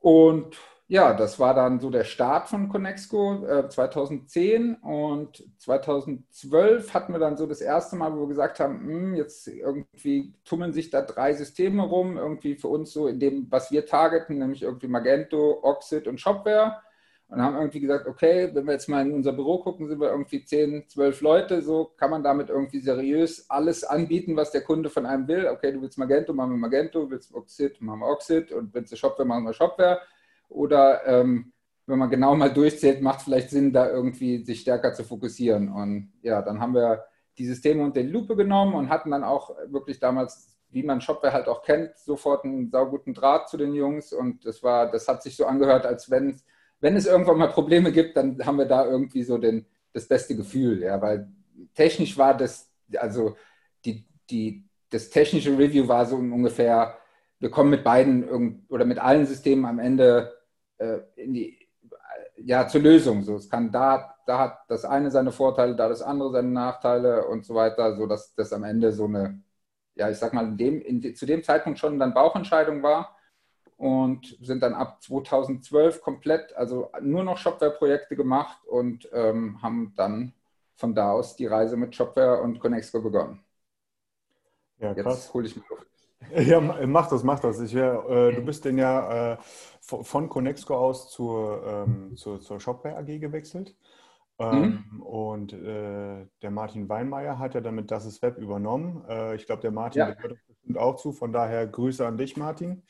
Und 0.00 0.56
ja, 0.90 1.12
das 1.12 1.38
war 1.38 1.52
dann 1.52 1.80
so 1.80 1.90
der 1.90 2.04
Start 2.04 2.48
von 2.48 2.68
Connexco 2.68 3.44
äh, 3.46 3.68
2010 3.68 4.76
und 4.76 5.44
2012 5.58 6.94
hatten 6.94 7.12
wir 7.12 7.18
dann 7.18 7.36
so 7.36 7.46
das 7.46 7.60
erste 7.60 7.96
Mal, 7.96 8.14
wo 8.14 8.20
wir 8.20 8.28
gesagt 8.28 8.60
haben, 8.60 8.86
mh, 8.86 8.92
hm, 8.92 9.14
jetzt 9.14 9.48
irgendwie 9.48 10.34
tummeln 10.44 10.72
sich 10.72 10.88
da 10.88 11.02
drei 11.02 11.34
Systeme 11.34 11.82
rum, 11.82 12.16
irgendwie 12.16 12.54
für 12.54 12.68
uns 12.68 12.92
so 12.92 13.06
in 13.06 13.20
dem, 13.20 13.50
was 13.50 13.70
wir 13.70 13.84
targeten, 13.84 14.38
nämlich 14.38 14.62
irgendwie 14.62 14.88
Magento, 14.88 15.58
Oxid 15.62 16.06
und 16.06 16.20
Shopware 16.20 16.78
und 17.30 17.42
haben 17.42 17.56
irgendwie 17.56 17.80
gesagt, 17.80 18.06
okay, 18.06 18.50
wenn 18.54 18.64
wir 18.64 18.72
jetzt 18.72 18.88
mal 18.88 19.06
in 19.06 19.12
unser 19.12 19.32
Büro 19.32 19.58
gucken, 19.58 19.86
sind 19.86 20.00
wir 20.00 20.10
irgendwie 20.10 20.42
10, 20.42 20.88
12 20.88 21.20
Leute, 21.20 21.62
so 21.62 21.92
kann 21.96 22.10
man 22.10 22.22
damit 22.22 22.48
irgendwie 22.48 22.80
seriös 22.80 23.50
alles 23.50 23.84
anbieten, 23.84 24.34
was 24.34 24.50
der 24.50 24.62
Kunde 24.62 24.88
von 24.88 25.04
einem 25.04 25.28
will. 25.28 25.46
Okay, 25.46 25.72
du 25.72 25.82
willst 25.82 25.98
Magento, 25.98 26.32
machen 26.32 26.52
wir 26.52 26.56
Magento, 26.56 27.10
willst 27.10 27.34
Oxid, 27.34 27.82
machen 27.82 28.00
wir 28.00 28.08
Oxid 28.08 28.50
und 28.50 28.72
willst 28.72 28.92
du 28.92 28.96
Shopware, 28.96 29.26
machen 29.26 29.44
wir 29.44 29.52
Shopware. 29.52 30.00
Oder 30.48 31.06
ähm, 31.06 31.52
wenn 31.84 31.98
man 31.98 32.08
genau 32.08 32.34
mal 32.34 32.52
durchzählt, 32.52 33.02
macht 33.02 33.18
es 33.18 33.24
vielleicht 33.24 33.50
Sinn, 33.50 33.74
da 33.74 33.90
irgendwie 33.90 34.42
sich 34.42 34.60
stärker 34.60 34.94
zu 34.94 35.04
fokussieren. 35.04 35.70
Und 35.70 36.12
ja, 36.22 36.40
dann 36.40 36.60
haben 36.60 36.74
wir 36.74 37.04
die 37.36 37.46
Systeme 37.46 37.84
unter 37.84 38.02
die 38.02 38.08
Lupe 38.08 38.36
genommen 38.36 38.74
und 38.74 38.88
hatten 38.88 39.10
dann 39.10 39.22
auch 39.22 39.54
wirklich 39.66 40.00
damals, 40.00 40.58
wie 40.70 40.82
man 40.82 41.02
Shopware 41.02 41.34
halt 41.34 41.48
auch 41.48 41.62
kennt, 41.62 41.98
sofort 41.98 42.44
einen 42.44 42.70
sauguten 42.70 43.12
Draht 43.12 43.50
zu 43.50 43.58
den 43.58 43.74
Jungs. 43.74 44.14
Und 44.14 44.46
das 44.46 44.62
war, 44.62 44.90
das 44.90 45.08
hat 45.08 45.22
sich 45.22 45.36
so 45.36 45.44
angehört, 45.44 45.84
als 45.84 46.10
wenn 46.10 46.30
es 46.30 46.44
wenn 46.80 46.96
es 46.96 47.06
irgendwann 47.06 47.38
mal 47.38 47.48
Probleme 47.48 47.92
gibt, 47.92 48.16
dann 48.16 48.44
haben 48.44 48.58
wir 48.58 48.66
da 48.66 48.86
irgendwie 48.86 49.22
so 49.22 49.38
den, 49.38 49.66
das 49.92 50.06
beste 50.06 50.36
Gefühl, 50.36 50.82
ja, 50.82 51.00
weil 51.00 51.28
technisch 51.74 52.16
war 52.16 52.36
das, 52.36 52.70
also 52.96 53.36
die, 53.84 54.06
die, 54.30 54.64
das 54.90 55.10
technische 55.10 55.56
Review 55.58 55.88
war 55.88 56.06
so 56.06 56.16
ungefähr, 56.16 56.96
wir 57.40 57.50
kommen 57.50 57.70
mit 57.70 57.84
beiden 57.84 58.64
oder 58.68 58.84
mit 58.84 58.98
allen 58.98 59.26
Systemen 59.26 59.64
am 59.64 59.78
Ende 59.78 60.34
äh, 60.78 60.98
in 61.16 61.34
die, 61.34 61.68
ja, 62.36 62.66
zur 62.68 62.82
Lösung. 62.82 63.22
So, 63.22 63.36
es 63.36 63.48
kann 63.48 63.70
da, 63.72 64.14
da 64.26 64.38
hat 64.38 64.58
das 64.68 64.84
eine 64.84 65.10
seine 65.10 65.32
Vorteile, 65.32 65.74
da 65.76 65.88
das 65.88 66.02
andere 66.02 66.32
seine 66.32 66.48
Nachteile 66.48 67.26
und 67.26 67.44
so 67.44 67.54
weiter, 67.54 67.96
so 67.96 68.06
dass 68.06 68.34
das 68.34 68.52
am 68.52 68.64
Ende 68.64 68.92
so 68.92 69.04
eine, 69.06 69.42
ja, 69.94 70.10
ich 70.10 70.18
sag 70.18 70.32
mal, 70.32 70.46
in 70.46 70.56
dem, 70.56 70.80
in, 70.80 71.14
zu 71.14 71.26
dem 71.26 71.42
Zeitpunkt 71.42 71.78
schon 71.78 71.98
dann 71.98 72.14
Bauchentscheidung 72.14 72.82
war 72.82 73.17
und 73.78 74.36
sind 74.40 74.62
dann 74.62 74.74
ab 74.74 75.00
2012 75.02 76.02
komplett, 76.02 76.54
also 76.56 76.90
nur 77.00 77.22
noch 77.22 77.38
Shopware-Projekte 77.38 78.16
gemacht 78.16 78.58
und 78.66 79.08
ähm, 79.12 79.62
haben 79.62 79.94
dann 79.96 80.34
von 80.74 80.94
da 80.94 81.12
aus 81.12 81.36
die 81.36 81.46
Reise 81.46 81.76
mit 81.76 81.94
Shopware 81.94 82.42
und 82.42 82.58
Connexco 82.58 83.00
begonnen. 83.00 83.40
Ja, 84.78 84.94
krass. 84.94 85.24
Jetzt 85.24 85.34
hole 85.34 85.46
ich 85.46 85.56
mir 85.56 85.62
Luft. 85.70 85.86
Ja, 86.34 86.60
mach 86.60 87.08
das, 87.08 87.22
mach 87.22 87.38
das. 87.38 87.60
Ich 87.60 87.74
äh, 87.74 88.32
du 88.32 88.42
bist 88.42 88.64
denn 88.64 88.78
ja 88.78 89.34
äh, 89.34 89.36
von 89.80 90.28
Connexco 90.28 90.76
aus 90.76 91.10
zur, 91.10 91.64
ähm, 91.64 92.16
zur, 92.16 92.40
zur 92.40 92.58
Shopware 92.58 92.96
AG 92.96 93.20
gewechselt. 93.20 93.76
Ähm, 94.40 94.84
mhm. 94.90 95.02
Und 95.02 95.52
äh, 95.52 96.26
der 96.42 96.50
Martin 96.50 96.88
Weinmeier 96.88 97.38
hat 97.38 97.54
ja 97.54 97.60
damit 97.60 97.90
Das 97.92 98.04
ist 98.04 98.22
Web 98.22 98.38
übernommen. 98.38 99.04
Äh, 99.08 99.36
ich 99.36 99.46
glaube, 99.46 99.62
der 99.62 99.70
Martin 99.70 100.00
ja. 100.00 100.10
gehört 100.10 100.38
bestimmt 100.48 100.78
auch 100.78 100.96
zu. 100.96 101.12
Von 101.12 101.32
daher 101.32 101.66
Grüße 101.66 102.04
an 102.06 102.18
dich, 102.18 102.36
Martin. 102.36 102.82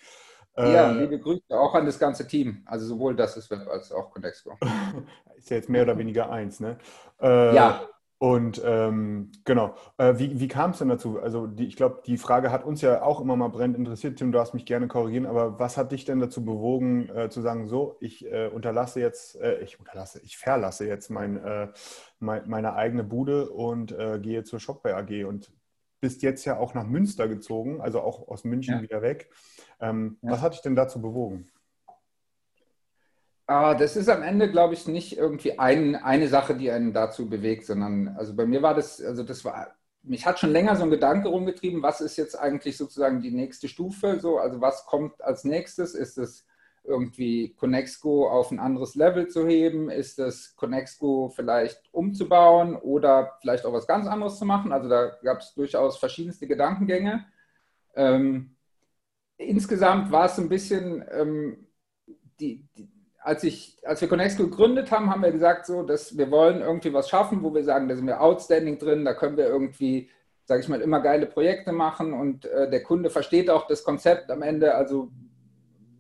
Ja, 0.58 0.90
äh, 0.90 0.94
liebe 0.94 1.18
Grüße 1.18 1.42
auch 1.50 1.74
an 1.74 1.86
das 1.86 1.98
ganze 1.98 2.26
Team. 2.26 2.62
Also 2.66 2.86
sowohl 2.86 3.14
das 3.14 3.36
ist 3.36 3.50
Web 3.50 3.68
als 3.68 3.92
auch 3.92 4.10
Contexco. 4.10 4.56
ist 5.36 5.50
ja 5.50 5.56
jetzt 5.56 5.68
mehr 5.68 5.82
oder 5.82 5.96
weniger 5.98 6.30
eins, 6.30 6.60
ne? 6.60 6.78
Äh, 7.20 7.54
ja. 7.54 7.82
Und 8.20 8.60
ähm, 8.64 9.30
genau, 9.44 9.76
äh, 9.96 10.14
wie, 10.18 10.40
wie 10.40 10.48
kam 10.48 10.72
es 10.72 10.78
denn 10.78 10.88
dazu? 10.88 11.20
Also 11.20 11.46
die, 11.46 11.66
ich 11.66 11.76
glaube, 11.76 12.02
die 12.04 12.18
Frage 12.18 12.50
hat 12.50 12.64
uns 12.64 12.82
ja 12.82 13.02
auch 13.02 13.20
immer 13.20 13.36
mal 13.36 13.46
brennend 13.46 13.78
interessiert. 13.78 14.18
Tim, 14.18 14.32
du 14.32 14.38
darfst 14.38 14.54
mich 14.54 14.66
gerne 14.66 14.88
korrigieren, 14.88 15.24
aber 15.24 15.60
was 15.60 15.76
hat 15.76 15.92
dich 15.92 16.04
denn 16.04 16.18
dazu 16.18 16.44
bewogen, 16.44 17.08
äh, 17.10 17.30
zu 17.30 17.42
sagen, 17.42 17.68
so, 17.68 17.96
ich 18.00 18.26
äh, 18.26 18.48
unterlasse 18.48 18.98
jetzt, 18.98 19.40
äh, 19.40 19.60
ich 19.60 19.78
unterlasse, 19.78 20.20
ich 20.24 20.36
verlasse 20.36 20.84
jetzt 20.84 21.10
mein, 21.10 21.70
mein, 22.18 22.48
meine 22.48 22.74
eigene 22.74 23.04
Bude 23.04 23.50
und 23.50 23.94
gehe 24.22 24.42
zur 24.42 24.58
Shopware 24.58 24.96
AG 24.96 25.24
und 25.24 25.52
bist 26.00 26.22
jetzt 26.22 26.44
ja 26.44 26.58
auch 26.58 26.74
nach 26.74 26.86
Münster 26.86 27.28
gezogen, 27.28 27.80
also 27.80 28.00
auch 28.00 28.28
aus 28.28 28.44
München 28.44 28.76
ja. 28.76 28.82
wieder 28.82 29.02
weg. 29.02 29.30
Ähm, 29.80 30.18
ja. 30.22 30.32
Was 30.32 30.40
hat 30.40 30.54
dich 30.54 30.62
denn 30.62 30.76
dazu 30.76 31.00
bewogen? 31.00 31.50
Ah, 33.46 33.74
das 33.74 33.96
ist 33.96 34.10
am 34.10 34.22
Ende, 34.22 34.50
glaube 34.50 34.74
ich, 34.74 34.86
nicht 34.86 35.16
irgendwie 35.16 35.58
ein, 35.58 35.96
eine 35.96 36.28
Sache, 36.28 36.54
die 36.54 36.70
einen 36.70 36.92
dazu 36.92 37.30
bewegt, 37.30 37.64
sondern 37.64 38.08
also 38.08 38.36
bei 38.36 38.44
mir 38.44 38.60
war 38.60 38.74
das, 38.74 39.02
also 39.02 39.22
das 39.22 39.42
war, 39.44 39.74
mich 40.02 40.26
hat 40.26 40.38
schon 40.38 40.50
länger 40.50 40.76
so 40.76 40.84
ein 40.84 40.90
Gedanke 40.90 41.28
rumgetrieben, 41.28 41.82
was 41.82 42.02
ist 42.02 42.18
jetzt 42.18 42.38
eigentlich 42.38 42.76
sozusagen 42.76 43.22
die 43.22 43.30
nächste 43.30 43.66
Stufe, 43.68 44.20
so, 44.20 44.38
also 44.38 44.60
was 44.60 44.84
kommt 44.84 45.22
als 45.22 45.44
nächstes? 45.44 45.94
Ist 45.94 46.18
es 46.18 46.44
irgendwie 46.88 47.54
Connexco 47.54 48.28
auf 48.28 48.50
ein 48.50 48.59
anderes 48.59 48.95
Level 48.95 49.28
zu 49.28 49.47
heben? 49.47 49.90
Ist 49.90 50.18
es 50.18 50.57
Connexco 50.57 51.28
vielleicht 51.28 51.83
umzubauen 51.92 52.75
oder 52.76 53.37
vielleicht 53.40 53.64
auch 53.64 53.73
was 53.73 53.87
ganz 53.87 54.07
anderes 54.07 54.38
zu 54.38 54.45
machen? 54.45 54.73
Also 54.73 54.88
da 54.88 55.12
gab 55.23 55.40
es 55.40 55.54
durchaus 55.54 55.99
verschiedenste 55.99 56.47
Gedankengänge. 56.47 57.26
Ähm, 57.95 58.57
insgesamt 59.37 60.11
war 60.11 60.26
es 60.26 60.38
ein 60.38 60.49
bisschen 60.49 61.04
ähm, 61.12 61.68
die, 62.40 62.66
die 62.76 62.88
als, 63.28 63.45
ich, 63.45 63.76
als 63.85 64.00
wir 64.00 64.09
Connexco 64.09 64.45
gegründet 64.45 64.90
haben, 64.90 65.11
haben 65.11 65.23
wir 65.23 65.33
gesagt, 65.33 65.66
so, 65.66 65.83
dass 65.83 66.16
wir 66.16 66.30
wollen 66.30 66.62
irgendwie 66.62 66.92
was 66.95 67.09
schaffen, 67.11 67.42
wo 67.42 67.52
wir 67.54 67.62
sagen, 67.64 67.88
da 67.88 67.95
sind 67.95 68.07
wir 68.07 68.23
outstanding 68.23 68.78
drin, 68.78 69.04
da 69.04 69.12
können 69.12 69.37
wir 69.37 69.47
irgendwie, 69.47 70.09
sage 70.45 70.62
ich 70.62 70.68
mal, 70.68 70.80
immer 70.80 71.00
geile 71.00 71.26
Projekte 71.26 71.73
machen 71.73 72.14
und 72.14 72.47
äh, 72.47 72.71
der 72.71 72.83
Kunde 72.83 73.11
versteht 73.11 73.50
auch 73.50 73.66
das 73.66 73.85
Konzept 73.85 74.30
am 74.30 74.42
Ende. 74.42 74.75
Also 74.75 75.11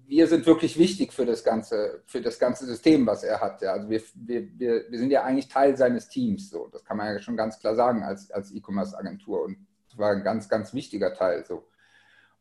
wir 0.08 0.26
sind 0.26 0.46
wirklich 0.46 0.78
wichtig 0.78 1.12
für 1.12 1.26
das 1.26 1.44
ganze, 1.44 2.02
für 2.06 2.22
das 2.22 2.38
ganze 2.38 2.64
System, 2.64 3.06
was 3.06 3.24
er 3.24 3.42
hat. 3.42 3.60
Ja. 3.60 3.72
Also 3.72 3.90
wir, 3.90 4.00
wir, 4.14 4.48
wir, 4.58 4.84
wir 4.88 4.98
sind 4.98 5.10
ja 5.10 5.22
eigentlich 5.22 5.48
Teil 5.48 5.76
seines 5.76 6.08
Teams. 6.08 6.48
So. 6.48 6.68
Das 6.72 6.82
kann 6.82 6.96
man 6.96 7.12
ja 7.12 7.20
schon 7.20 7.36
ganz 7.36 7.58
klar 7.58 7.74
sagen 7.74 8.02
als, 8.02 8.30
als 8.30 8.50
E-Commerce-Agentur. 8.50 9.42
Und 9.42 9.58
das 9.86 9.98
war 9.98 10.12
ein 10.12 10.24
ganz, 10.24 10.48
ganz 10.48 10.72
wichtiger 10.72 11.12
Teil. 11.12 11.44
So. 11.44 11.68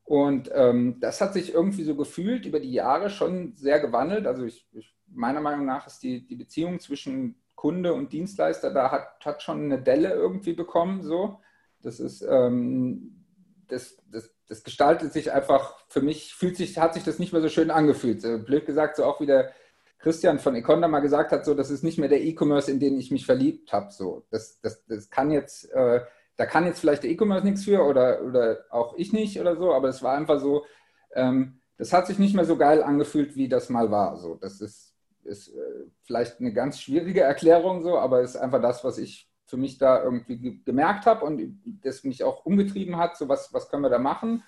Und 0.05 0.49
ähm, 0.53 1.01
das 1.01 1.19
hat 1.19 1.33
sich 1.33 1.53
irgendwie 1.53 1.83
so 1.83 1.97
gefühlt 1.97 2.45
über 2.45 2.61
die 2.61 2.71
Jahre 2.71 3.09
schon 3.09 3.53
sehr 3.57 3.81
gewandelt. 3.81 4.27
Also 4.27 4.45
ich, 4.45 4.65
ich, 4.71 4.95
meiner 5.07 5.41
Meinung 5.41 5.65
nach 5.65 5.87
ist 5.87 6.01
die, 6.03 6.25
die 6.25 6.37
Beziehung 6.37 6.79
zwischen 6.79 7.35
Kunde 7.55 7.93
und 7.93 8.13
Dienstleister 8.13 8.73
da 8.73 8.91
hat, 8.91 9.25
hat 9.25 9.43
schon 9.43 9.65
eine 9.65 9.81
Delle 9.81 10.13
irgendwie 10.13 10.53
bekommen. 10.53 11.03
So. 11.03 11.41
Das 11.81 11.99
ist, 11.99 12.21
ähm, 12.21 13.25
das, 13.67 13.97
das, 14.09 14.33
das 14.47 14.63
gestaltet 14.63 15.13
sich 15.13 15.31
einfach, 15.31 15.75
für 15.89 16.01
mich 16.01 16.33
fühlt 16.33 16.55
sich, 16.55 16.77
hat 16.77 16.93
sich 16.93 17.03
das 17.03 17.19
nicht 17.19 17.33
mehr 17.33 17.41
so 17.41 17.49
schön 17.49 17.71
angefühlt. 17.71 18.21
So, 18.21 18.39
blöd 18.39 18.65
gesagt, 18.65 18.95
so 18.95 19.03
auch 19.03 19.19
wie 19.19 19.25
der 19.25 19.51
Christian 19.99 20.39
von 20.39 20.55
Econda 20.55 20.87
mal 20.87 20.99
gesagt 20.99 21.31
hat, 21.31 21.43
so, 21.43 21.53
das 21.53 21.69
ist 21.69 21.83
nicht 21.83 21.97
mehr 21.97 22.09
der 22.09 22.21
E-Commerce, 22.21 22.71
in 22.71 22.79
den 22.79 22.97
ich 22.97 23.11
mich 23.11 23.25
verliebt 23.25 23.73
habe. 23.73 23.91
So. 23.91 24.25
Das, 24.29 24.59
das, 24.61 24.85
das 24.85 25.09
kann 25.09 25.31
jetzt, 25.31 25.71
äh, 25.71 26.01
da 26.37 26.45
kann 26.45 26.65
jetzt 26.65 26.79
vielleicht 26.79 27.03
der 27.03 27.09
E-Commerce 27.09 27.45
nichts 27.45 27.63
für 27.63 27.83
oder, 27.83 28.23
oder 28.23 28.59
auch 28.69 28.95
ich 28.97 29.11
nicht 29.11 29.39
oder 29.39 29.55
so, 29.57 29.73
aber 29.73 29.89
es 29.89 30.03
war 30.03 30.15
einfach 30.15 30.39
so, 30.39 30.65
ähm, 31.13 31.59
das 31.77 31.93
hat 31.93 32.07
sich 32.07 32.19
nicht 32.19 32.35
mehr 32.35 32.45
so 32.45 32.57
geil 32.57 32.83
angefühlt, 32.83 33.35
wie 33.35 33.49
das 33.49 33.69
mal 33.69 33.91
war. 33.91 34.17
So, 34.17 34.35
das 34.35 34.61
ist, 34.61 34.95
ist 35.23 35.49
äh, 35.49 35.85
vielleicht 36.03 36.39
eine 36.39 36.53
ganz 36.53 36.79
schwierige 36.79 37.21
Erklärung 37.21 37.81
so, 37.81 37.97
aber 37.97 38.21
es 38.21 38.31
ist 38.31 38.41
einfach 38.41 38.61
das, 38.61 38.83
was 38.83 38.97
ich 38.97 39.29
für 39.47 39.57
mich 39.57 39.77
da 39.77 40.03
irgendwie 40.03 40.37
ge 40.37 40.59
gemerkt 40.63 41.05
habe 41.05 41.25
und 41.25 41.41
das 41.83 42.03
mich 42.03 42.23
auch 42.23 42.45
umgetrieben 42.45 42.97
hat, 42.97 43.17
so 43.17 43.27
was, 43.27 43.53
was 43.53 43.69
können 43.69 43.83
wir 43.83 43.89
da 43.89 43.99
machen. 43.99 44.43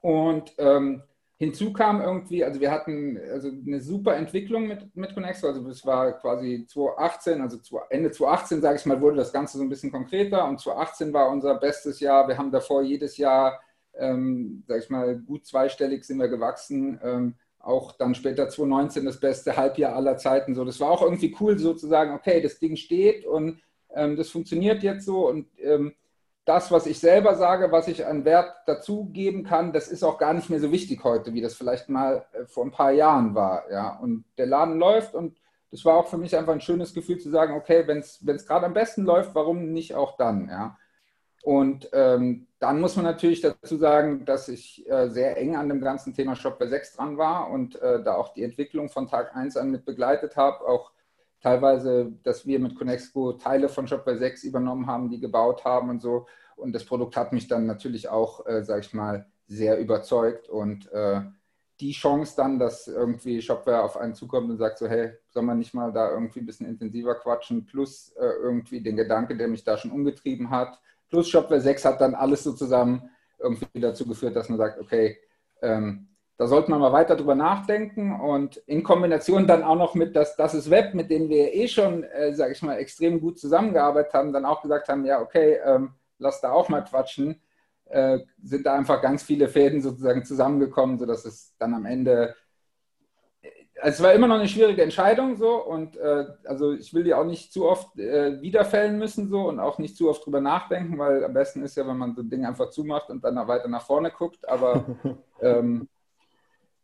Und 0.00 0.52
ähm, 0.58 1.02
Hinzu 1.38 1.72
kam 1.72 2.00
irgendwie, 2.00 2.44
also 2.44 2.60
wir 2.60 2.72
hatten 2.72 3.16
also 3.30 3.48
eine 3.48 3.80
super 3.80 4.16
Entwicklung 4.16 4.66
mit, 4.66 4.94
mit 4.96 5.14
Connexo, 5.14 5.46
also 5.46 5.66
es 5.68 5.86
war 5.86 6.12
quasi 6.18 6.66
2018, 6.68 7.40
also 7.40 7.58
Ende 7.90 8.10
2018, 8.10 8.60
sage 8.60 8.76
ich 8.76 8.86
mal, 8.86 9.00
wurde 9.00 9.18
das 9.18 9.32
Ganze 9.32 9.56
so 9.56 9.62
ein 9.62 9.68
bisschen 9.68 9.92
konkreter 9.92 10.48
und 10.48 10.60
2018 10.60 11.12
war 11.12 11.30
unser 11.30 11.54
bestes 11.54 12.00
Jahr. 12.00 12.26
Wir 12.26 12.36
haben 12.36 12.50
davor 12.50 12.82
jedes 12.82 13.16
Jahr, 13.18 13.60
ähm, 13.94 14.64
sage 14.66 14.80
ich 14.82 14.90
mal, 14.90 15.16
gut 15.16 15.46
zweistellig 15.46 16.04
sind 16.04 16.18
wir 16.18 16.26
gewachsen. 16.26 16.98
Ähm, 17.04 17.34
auch 17.60 17.92
dann 17.92 18.16
später 18.16 18.48
2019 18.48 19.04
das 19.04 19.20
beste 19.20 19.56
Halbjahr 19.56 19.94
aller 19.94 20.16
Zeiten. 20.16 20.56
So, 20.56 20.64
das 20.64 20.80
war 20.80 20.90
auch 20.90 21.02
irgendwie 21.02 21.36
cool, 21.40 21.56
so 21.56 21.72
zu 21.72 21.86
sagen, 21.86 22.14
okay, 22.14 22.40
das 22.40 22.58
Ding 22.58 22.74
steht 22.74 23.24
und 23.24 23.60
ähm, 23.98 24.16
das 24.16 24.30
funktioniert 24.30 24.82
jetzt 24.82 25.04
so 25.04 25.28
und 25.28 25.46
ähm, 25.58 25.94
das, 26.48 26.70
was 26.70 26.86
ich 26.86 26.98
selber 26.98 27.34
sage, 27.34 27.70
was 27.70 27.88
ich 27.88 28.06
an 28.06 28.24
Wert 28.24 28.54
dazugeben 28.64 29.44
kann, 29.44 29.74
das 29.74 29.88
ist 29.88 30.02
auch 30.02 30.16
gar 30.16 30.32
nicht 30.32 30.48
mehr 30.48 30.60
so 30.60 30.72
wichtig 30.72 31.04
heute, 31.04 31.34
wie 31.34 31.42
das 31.42 31.54
vielleicht 31.54 31.90
mal 31.90 32.24
äh, 32.32 32.46
vor 32.46 32.64
ein 32.64 32.70
paar 32.70 32.90
Jahren 32.90 33.34
war. 33.34 33.70
Ja. 33.70 33.98
Und 33.98 34.24
der 34.38 34.46
Laden 34.46 34.78
läuft 34.78 35.14
und 35.14 35.36
das 35.70 35.84
war 35.84 35.98
auch 35.98 36.08
für 36.08 36.16
mich 36.16 36.34
einfach 36.34 36.54
ein 36.54 36.62
schönes 36.62 36.94
Gefühl 36.94 37.18
zu 37.18 37.28
sagen, 37.28 37.54
okay, 37.54 37.86
wenn 37.86 37.98
es 37.98 38.46
gerade 38.46 38.64
am 38.64 38.72
besten 38.72 39.04
läuft, 39.04 39.34
warum 39.34 39.72
nicht 39.72 39.94
auch 39.94 40.16
dann? 40.16 40.48
Ja. 40.48 40.78
Und 41.42 41.90
ähm, 41.92 42.46
dann 42.58 42.80
muss 42.80 42.96
man 42.96 43.04
natürlich 43.04 43.42
dazu 43.42 43.76
sagen, 43.76 44.24
dass 44.24 44.48
ich 44.48 44.88
äh, 44.88 45.08
sehr 45.08 45.36
eng 45.36 45.54
an 45.54 45.68
dem 45.68 45.82
ganzen 45.82 46.14
Thema 46.14 46.34
Shopware 46.34 46.70
6 46.70 46.96
dran 46.96 47.18
war 47.18 47.50
und 47.50 47.80
äh, 47.80 48.02
da 48.02 48.14
auch 48.14 48.32
die 48.32 48.42
Entwicklung 48.42 48.88
von 48.88 49.06
Tag 49.06 49.36
1 49.36 49.58
an 49.58 49.70
mit 49.70 49.84
begleitet 49.84 50.36
habe, 50.36 50.66
auch 50.66 50.92
teilweise, 51.40 52.12
dass 52.22 52.46
wir 52.46 52.58
mit 52.58 52.76
Connexco 52.76 53.34
Teile 53.34 53.68
von 53.68 53.86
Shopware 53.86 54.18
6 54.18 54.44
übernommen 54.44 54.86
haben, 54.86 55.10
die 55.10 55.20
gebaut 55.20 55.64
haben 55.64 55.90
und 55.90 56.00
so. 56.00 56.26
Und 56.56 56.72
das 56.72 56.84
Produkt 56.84 57.16
hat 57.16 57.32
mich 57.32 57.46
dann 57.48 57.66
natürlich 57.66 58.08
auch, 58.08 58.46
äh, 58.46 58.64
sage 58.64 58.80
ich 58.80 58.94
mal, 58.94 59.26
sehr 59.46 59.78
überzeugt. 59.78 60.48
Und 60.48 60.90
äh, 60.92 61.22
die 61.80 61.92
Chance 61.92 62.34
dann, 62.36 62.58
dass 62.58 62.88
irgendwie 62.88 63.40
Shopware 63.40 63.82
auf 63.82 63.96
einen 63.96 64.14
zukommt 64.14 64.50
und 64.50 64.58
sagt 64.58 64.78
so, 64.78 64.88
hey, 64.88 65.12
soll 65.28 65.44
man 65.44 65.58
nicht 65.58 65.74
mal 65.74 65.92
da 65.92 66.10
irgendwie 66.10 66.40
ein 66.40 66.46
bisschen 66.46 66.66
intensiver 66.66 67.14
quatschen, 67.14 67.64
plus 67.64 68.12
äh, 68.18 68.26
irgendwie 68.42 68.80
den 68.80 68.96
Gedanke, 68.96 69.36
der 69.36 69.48
mich 69.48 69.62
da 69.62 69.78
schon 69.78 69.92
umgetrieben 69.92 70.50
hat, 70.50 70.80
plus 71.08 71.28
Shopware 71.28 71.60
6 71.60 71.84
hat 71.84 72.00
dann 72.00 72.14
alles 72.14 72.42
so 72.42 72.52
zusammen 72.52 73.10
irgendwie 73.38 73.80
dazu 73.80 74.06
geführt, 74.06 74.34
dass 74.34 74.48
man 74.48 74.58
sagt, 74.58 74.80
okay, 74.80 75.18
ähm, 75.62 76.07
da 76.38 76.46
sollte 76.46 76.70
man 76.70 76.78
mal 76.78 76.92
weiter 76.92 77.16
drüber 77.16 77.34
nachdenken 77.34 78.18
und 78.18 78.58
in 78.58 78.84
Kombination 78.84 79.48
dann 79.48 79.64
auch 79.64 79.74
noch 79.74 79.96
mit, 79.96 80.14
dass 80.14 80.36
das 80.36 80.54
ist 80.54 80.70
Web, 80.70 80.94
mit 80.94 81.10
dem 81.10 81.28
wir 81.28 81.52
eh 81.52 81.66
schon, 81.66 82.04
äh, 82.04 82.32
sage 82.32 82.52
ich 82.52 82.62
mal, 82.62 82.76
extrem 82.76 83.20
gut 83.20 83.40
zusammengearbeitet 83.40 84.14
haben, 84.14 84.32
dann 84.32 84.44
auch 84.44 84.62
gesagt 84.62 84.88
haben, 84.88 85.04
ja, 85.04 85.20
okay, 85.20 85.58
ähm, 85.64 85.94
lass 86.18 86.40
da 86.40 86.52
auch 86.52 86.68
mal 86.68 86.84
quatschen, 86.84 87.42
äh, 87.86 88.20
sind 88.40 88.64
da 88.66 88.74
einfach 88.74 89.02
ganz 89.02 89.24
viele 89.24 89.48
Fäden 89.48 89.82
sozusagen 89.82 90.24
zusammengekommen, 90.24 90.96
sodass 90.96 91.24
es 91.24 91.56
dann 91.58 91.74
am 91.74 91.86
Ende, 91.86 92.36
äh, 93.42 93.48
es 93.82 94.00
war 94.00 94.12
immer 94.12 94.28
noch 94.28 94.36
eine 94.36 94.48
schwierige 94.48 94.84
Entscheidung 94.84 95.34
so 95.34 95.56
und 95.56 95.96
äh, 95.96 96.24
also 96.44 96.72
ich 96.72 96.94
will 96.94 97.02
die 97.02 97.14
auch 97.14 97.24
nicht 97.24 97.52
zu 97.52 97.68
oft 97.68 97.98
äh, 97.98 98.40
wiederfällen 98.40 98.96
müssen 98.96 99.28
so 99.28 99.48
und 99.48 99.58
auch 99.58 99.78
nicht 99.78 99.96
zu 99.96 100.08
oft 100.08 100.24
drüber 100.24 100.40
nachdenken, 100.40 100.98
weil 100.98 101.24
am 101.24 101.32
besten 101.32 101.64
ist 101.64 101.76
ja, 101.76 101.84
wenn 101.84 101.98
man 101.98 102.14
so 102.14 102.22
ein 102.22 102.30
Ding 102.30 102.46
einfach 102.46 102.70
zumacht 102.70 103.10
und 103.10 103.24
dann 103.24 103.34
weiter 103.48 103.66
nach 103.66 103.84
vorne 103.84 104.12
guckt, 104.12 104.48
aber 104.48 104.84
ähm, 105.40 105.88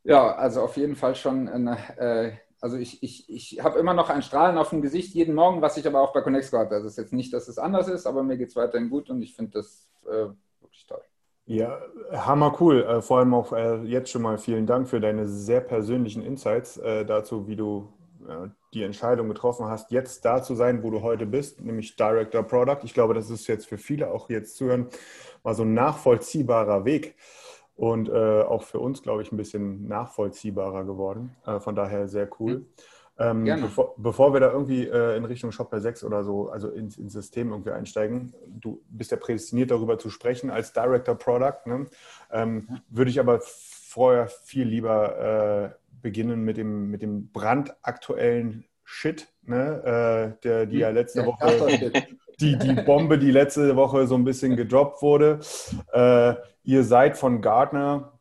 ja, 0.05 0.35
also 0.35 0.63
auf 0.63 0.77
jeden 0.77 0.97
Fall 0.97 1.15
schon 1.15 1.49
eine, 1.49 1.77
äh, 1.99 2.33
also 2.61 2.77
ich, 2.77 3.03
ich, 3.03 3.29
ich 3.29 3.63
habe 3.63 3.79
immer 3.79 3.95
noch 3.95 4.11
ein 4.11 4.23
Strahlen 4.23 4.59
auf 4.59 4.71
dem 4.71 4.83
Gesicht 4.83 5.15
jeden 5.15 5.35
Morgen, 5.35 5.61
was 5.61 5.77
ich 5.77 5.87
aber 5.87 6.01
auch 6.01 6.13
bei 6.13 6.21
Connexco 6.21 6.59
hatte. 6.59 6.75
Also 6.75 6.87
es 6.87 6.93
ist 6.93 6.99
jetzt 6.99 7.13
nicht, 7.13 7.33
dass 7.33 7.49
es 7.49 7.59
anders 7.59 7.89
ist, 7.89 8.07
aber 8.07 8.23
mir 8.23 8.37
geht 8.37 8.49
es 8.49 8.57
weiterhin 8.57 8.91
gut 8.91 9.11
und 9.11 9.23
ich 9.23 9.35
finde 9.35 9.53
das 9.53 9.89
äh, 10.07 10.29
wirklich 10.61 10.87
toll. 10.87 11.03
Ja, 11.47 11.79
hammer 12.11 12.57
cool. 12.61 12.83
Äh, 12.85 13.03
vor 13.03 13.19
allem 13.19 13.35
auch 13.35 13.53
äh, 13.53 13.83
jetzt 13.83 14.11
schon 14.11 14.23
mal 14.23 14.39
vielen 14.39 14.67
Dank 14.67 14.89
für 14.89 15.01
deine 15.01 15.27
sehr 15.27 15.61
persönlichen 15.61 16.23
Insights 16.23 16.79
äh, 16.79 17.05
dazu, 17.05 17.47
wie 17.49 17.57
du 17.57 17.93
äh, 18.27 18.49
die 18.73 18.83
Entscheidung 18.83 19.29
getroffen 19.29 19.67
hast, 19.67 19.91
jetzt 19.91 20.25
da 20.25 20.43
zu 20.43 20.55
sein, 20.55 20.83
wo 20.83 20.91
du 20.91 21.03
heute 21.03 21.27
bist, 21.27 21.61
nämlich 21.61 21.97
Director 21.97 22.43
Product. 22.43 22.79
Ich 22.83 22.95
glaube, 22.95 23.15
das 23.15 23.31
ist 23.31 23.47
jetzt 23.47 23.67
für 23.67 23.79
viele 23.79 24.11
auch 24.11 24.31
jetzt 24.31 24.57
zuhören, 24.57 24.89
mal 25.43 25.55
so 25.55 25.65
ein 25.65 25.75
nachvollziehbarer 25.75 26.85
Weg 26.87 27.15
und 27.77 28.09
äh, 28.09 28.43
auch 28.43 28.63
für 28.63 28.79
uns, 28.79 29.03
glaube 29.03 29.23
ich, 29.23 29.33
ein 29.33 29.37
bisschen 29.37 29.89
nachvollziehbarer 29.89 30.85
geworden. 30.85 31.35
Äh, 31.47 31.61
von 31.61 31.75
daher 31.75 32.09
sehr 32.09 32.29
cool. 32.39 32.59
Mhm. 32.59 32.67
Ähm, 33.17 33.45
bevor, 33.45 33.95
bevor, 33.97 34.33
wir 34.33 34.41
da 34.41 34.51
irgendwie 34.51 34.89
äh, 34.89 35.17
in 35.17 35.25
Richtung 35.25 35.53
Shopware 35.53 35.81
6 35.81 36.03
oder 36.03 36.25
so, 36.25 36.49
also 36.49 36.71
ins, 36.71 36.99
ins, 36.99 37.13
System 37.13 37.51
irgendwie 37.51 37.71
einsteigen, 37.71 38.35
du 38.49 38.83
bist 38.89 39.13
ja 39.13 39.17
prädestiniert 39.17 39.71
darüber 39.71 39.99
zu 39.99 40.11
sprechen 40.11 40.51
als 40.51 40.73
Director 40.73 41.15
Product, 41.15 41.67
ne? 41.67 41.87
ähm, 42.33 42.81
würde 42.89 43.13
ich 43.13 43.21
aber 43.21 43.41
vorher 43.41 44.27
viel 44.27 44.67
lieber 44.67 45.71
äh, 45.71 45.85
beginnen 46.03 46.43
mit 46.43 46.57
dem, 46.57 46.91
mit 46.91 47.03
dem 47.03 47.31
brandaktuellen 47.31 48.65
Shit, 48.83 49.29
ne? 49.43 50.35
Äh, 50.37 50.43
der, 50.43 50.67
die 50.67 50.79
ja 50.79 50.89
hm. 50.89 50.95
letzte 50.95 51.21
ja, 51.21 51.27
Woche, 51.27 51.93
die, 52.41 52.59
die 52.59 52.75
Bombe, 52.83 53.19
die 53.19 53.31
letzte 53.31 53.77
Woche 53.77 54.07
so 54.07 54.15
ein 54.15 54.25
bisschen 54.25 54.57
gedroppt 54.57 55.01
wurde. 55.01 55.41
Ihr 56.65 56.83
seid 56.83 57.17
von 57.17 57.41
Gartner 57.43 58.19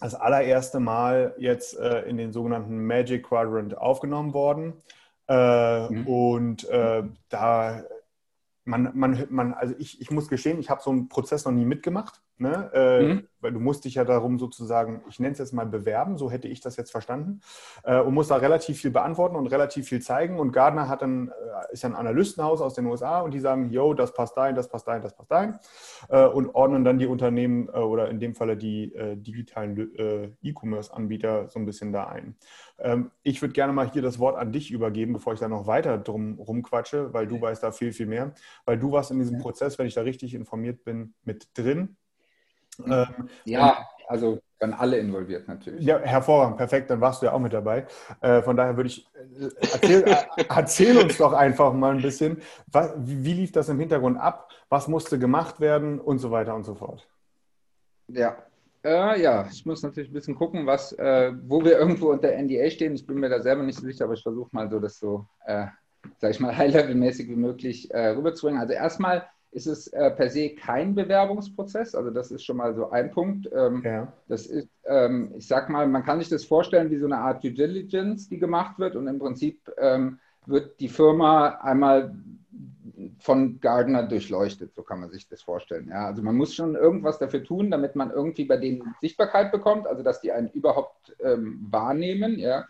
das 0.00 0.14
allererste 0.14 0.80
Mal 0.80 1.34
jetzt 1.38 1.78
äh, 1.78 2.02
in 2.02 2.18
den 2.18 2.32
sogenannten 2.32 2.84
Magic 2.86 3.24
Quadrant 3.24 3.78
aufgenommen 3.78 4.34
worden. 4.34 4.74
Äh, 5.28 5.88
mhm. 5.88 6.06
Und 6.06 6.68
äh, 6.68 7.04
da, 7.28 7.84
man, 8.64 8.90
man, 8.94 9.26
man, 9.30 9.54
also 9.54 9.74
ich, 9.78 10.00
ich 10.00 10.10
muss 10.10 10.28
gestehen, 10.28 10.58
ich 10.58 10.68
habe 10.68 10.82
so 10.82 10.90
einen 10.90 11.08
Prozess 11.08 11.44
noch 11.44 11.52
nie 11.52 11.64
mitgemacht, 11.64 12.20
ne? 12.38 12.70
Äh, 12.72 13.02
mhm. 13.02 13.28
weil 13.40 13.52
du 13.52 13.60
musst 13.60 13.84
dich 13.84 13.94
ja 13.94 14.04
darum 14.04 14.38
sozusagen, 14.38 15.02
ich 15.08 15.20
nenne 15.20 15.32
es 15.32 15.38
jetzt 15.38 15.52
mal 15.52 15.66
bewerben, 15.66 16.18
so 16.18 16.30
hätte 16.30 16.48
ich 16.48 16.60
das 16.60 16.76
jetzt 16.76 16.90
verstanden, 16.90 17.40
äh, 17.84 18.00
und 18.00 18.14
musst 18.14 18.30
da 18.30 18.36
relativ 18.36 18.80
viel 18.80 18.90
beantworten 18.90 19.36
und 19.36 19.46
relativ 19.46 19.88
viel 19.88 20.00
zeigen. 20.00 20.38
Und 20.38 20.52
Gardner 20.52 20.88
hat 20.88 21.02
dann, 21.02 21.28
äh, 21.28 21.72
ist 21.72 21.84
ein 21.84 21.94
Analystenhaus 21.94 22.60
aus 22.60 22.74
den 22.74 22.86
USA 22.86 23.20
und 23.20 23.32
die 23.32 23.40
sagen, 23.40 23.70
yo, 23.70 23.94
das 23.94 24.12
passt 24.14 24.36
dahin, 24.36 24.54
das 24.54 24.68
passt 24.68 24.86
dahin, 24.86 25.02
das 25.02 25.14
passt 25.14 25.30
dahin 25.30 25.54
äh, 26.08 26.26
und 26.26 26.54
ordnen 26.54 26.84
dann 26.84 26.98
die 26.98 27.06
Unternehmen 27.06 27.68
äh, 27.68 27.78
oder 27.78 28.08
in 28.10 28.20
dem 28.20 28.34
Falle 28.34 28.56
die 28.56 28.94
äh, 28.94 29.16
digitalen 29.16 29.94
äh, 29.96 30.30
E-Commerce-Anbieter 30.42 31.48
so 31.48 31.58
ein 31.58 31.66
bisschen 31.66 31.92
da 31.92 32.04
ein. 32.04 32.36
Ähm, 32.78 33.10
ich 33.22 33.40
würde 33.42 33.54
gerne 33.54 33.72
mal 33.72 33.90
hier 33.90 34.02
das 34.02 34.18
Wort 34.18 34.36
an 34.36 34.52
dich 34.52 34.70
übergeben, 34.70 35.12
bevor 35.12 35.32
ich 35.32 35.40
da 35.40 35.48
noch 35.48 35.66
weiter 35.66 35.98
drum 35.98 36.38
rumquatsche, 36.38 37.12
weil 37.12 37.26
du 37.26 37.40
weißt 37.40 37.62
da 37.62 37.72
viel, 37.72 37.92
viel 37.92 38.06
mehr. 38.06 38.34
Weil 38.64 38.78
du 38.78 38.92
warst 38.92 39.10
in 39.10 39.18
diesem 39.18 39.38
Prozess, 39.38 39.78
wenn 39.78 39.86
ich 39.86 39.94
da 39.94 40.02
richtig 40.02 40.34
informiert 40.34 40.84
bin, 40.84 41.14
mit 41.24 41.48
drin. 41.54 41.96
Ähm, 42.84 43.28
ja, 43.44 43.86
also 44.08 44.40
dann 44.58 44.72
alle 44.72 44.98
involviert 44.98 45.48
natürlich. 45.48 45.84
Ja, 45.84 45.98
hervorragend, 45.98 46.56
perfekt, 46.56 46.90
dann 46.90 47.00
warst 47.00 47.20
du 47.20 47.26
ja 47.26 47.32
auch 47.32 47.38
mit 47.38 47.52
dabei. 47.52 47.86
Äh, 48.20 48.42
von 48.42 48.56
daher 48.56 48.76
würde 48.76 48.88
ich, 48.88 49.06
äh, 49.14 49.48
erzähl, 49.72 50.02
äh, 50.02 50.44
erzähl, 50.48 50.98
uns 50.98 51.18
doch 51.18 51.32
einfach 51.32 51.72
mal 51.72 51.94
ein 51.94 52.02
bisschen, 52.02 52.40
was, 52.70 52.92
wie 52.96 53.34
lief 53.34 53.52
das 53.52 53.68
im 53.68 53.78
Hintergrund 53.78 54.18
ab, 54.18 54.48
was 54.68 54.88
musste 54.88 55.18
gemacht 55.18 55.60
werden 55.60 56.00
und 56.00 56.18
so 56.18 56.30
weiter 56.30 56.54
und 56.54 56.64
so 56.64 56.74
fort. 56.74 57.06
Ja, 58.08 58.36
äh, 58.84 59.20
ja, 59.20 59.48
ich 59.50 59.66
muss 59.66 59.82
natürlich 59.82 60.10
ein 60.10 60.14
bisschen 60.14 60.36
gucken, 60.36 60.64
was, 60.64 60.92
äh, 60.92 61.32
wo 61.46 61.64
wir 61.64 61.78
irgendwo 61.78 62.10
unter 62.10 62.30
NDA 62.32 62.70
stehen. 62.70 62.94
Ich 62.94 63.06
bin 63.06 63.18
mir 63.18 63.28
da 63.28 63.42
selber 63.42 63.62
nicht 63.62 63.78
so 63.78 63.84
sicher, 63.84 64.04
aber 64.04 64.14
ich 64.14 64.22
versuche 64.22 64.48
mal 64.52 64.70
so, 64.70 64.78
das 64.78 64.98
so, 64.98 65.26
äh, 65.44 65.66
sag 66.18 66.30
ich 66.30 66.40
mal, 66.40 66.56
high-level-mäßig 66.56 67.28
wie 67.28 67.36
möglich 67.36 67.90
äh, 67.90 68.10
rüberzubringen. 68.10 68.60
Also 68.60 68.74
erstmal 68.74 69.26
ist 69.56 69.66
es 69.66 69.88
äh, 69.88 70.10
per 70.10 70.28
se 70.28 70.50
kein 70.50 70.94
Bewerbungsprozess. 70.94 71.94
Also 71.94 72.10
das 72.10 72.30
ist 72.30 72.44
schon 72.44 72.58
mal 72.58 72.74
so 72.74 72.90
ein 72.90 73.10
Punkt. 73.10 73.48
Ähm, 73.54 73.82
ja. 73.82 74.12
Das 74.28 74.44
ist, 74.44 74.68
ähm, 74.84 75.32
ich 75.34 75.48
sag 75.48 75.70
mal, 75.70 75.86
man 75.86 76.04
kann 76.04 76.18
sich 76.18 76.28
das 76.28 76.44
vorstellen 76.44 76.90
wie 76.90 76.98
so 76.98 77.06
eine 77.06 77.16
Art 77.16 77.42
Due 77.42 77.52
Diligence, 77.52 78.28
die 78.28 78.38
gemacht 78.38 78.78
wird 78.78 78.96
und 78.96 79.08
im 79.08 79.18
Prinzip 79.18 79.72
ähm, 79.78 80.18
wird 80.44 80.78
die 80.78 80.90
Firma 80.90 81.58
einmal 81.62 82.14
von 83.18 83.58
Gardner 83.60 84.02
durchleuchtet, 84.02 84.74
so 84.74 84.82
kann 84.82 85.00
man 85.00 85.10
sich 85.10 85.26
das 85.26 85.40
vorstellen. 85.40 85.88
Ja, 85.88 86.06
also 86.06 86.22
man 86.22 86.36
muss 86.36 86.54
schon 86.54 86.74
irgendwas 86.74 87.18
dafür 87.18 87.42
tun, 87.42 87.70
damit 87.70 87.96
man 87.96 88.10
irgendwie 88.10 88.44
bei 88.44 88.58
denen 88.58 88.94
Sichtbarkeit 89.00 89.52
bekommt, 89.52 89.86
also 89.86 90.02
dass 90.02 90.20
die 90.20 90.32
einen 90.32 90.50
überhaupt 90.50 91.16
ähm, 91.24 91.66
wahrnehmen. 91.70 92.38
Ja, 92.38 92.66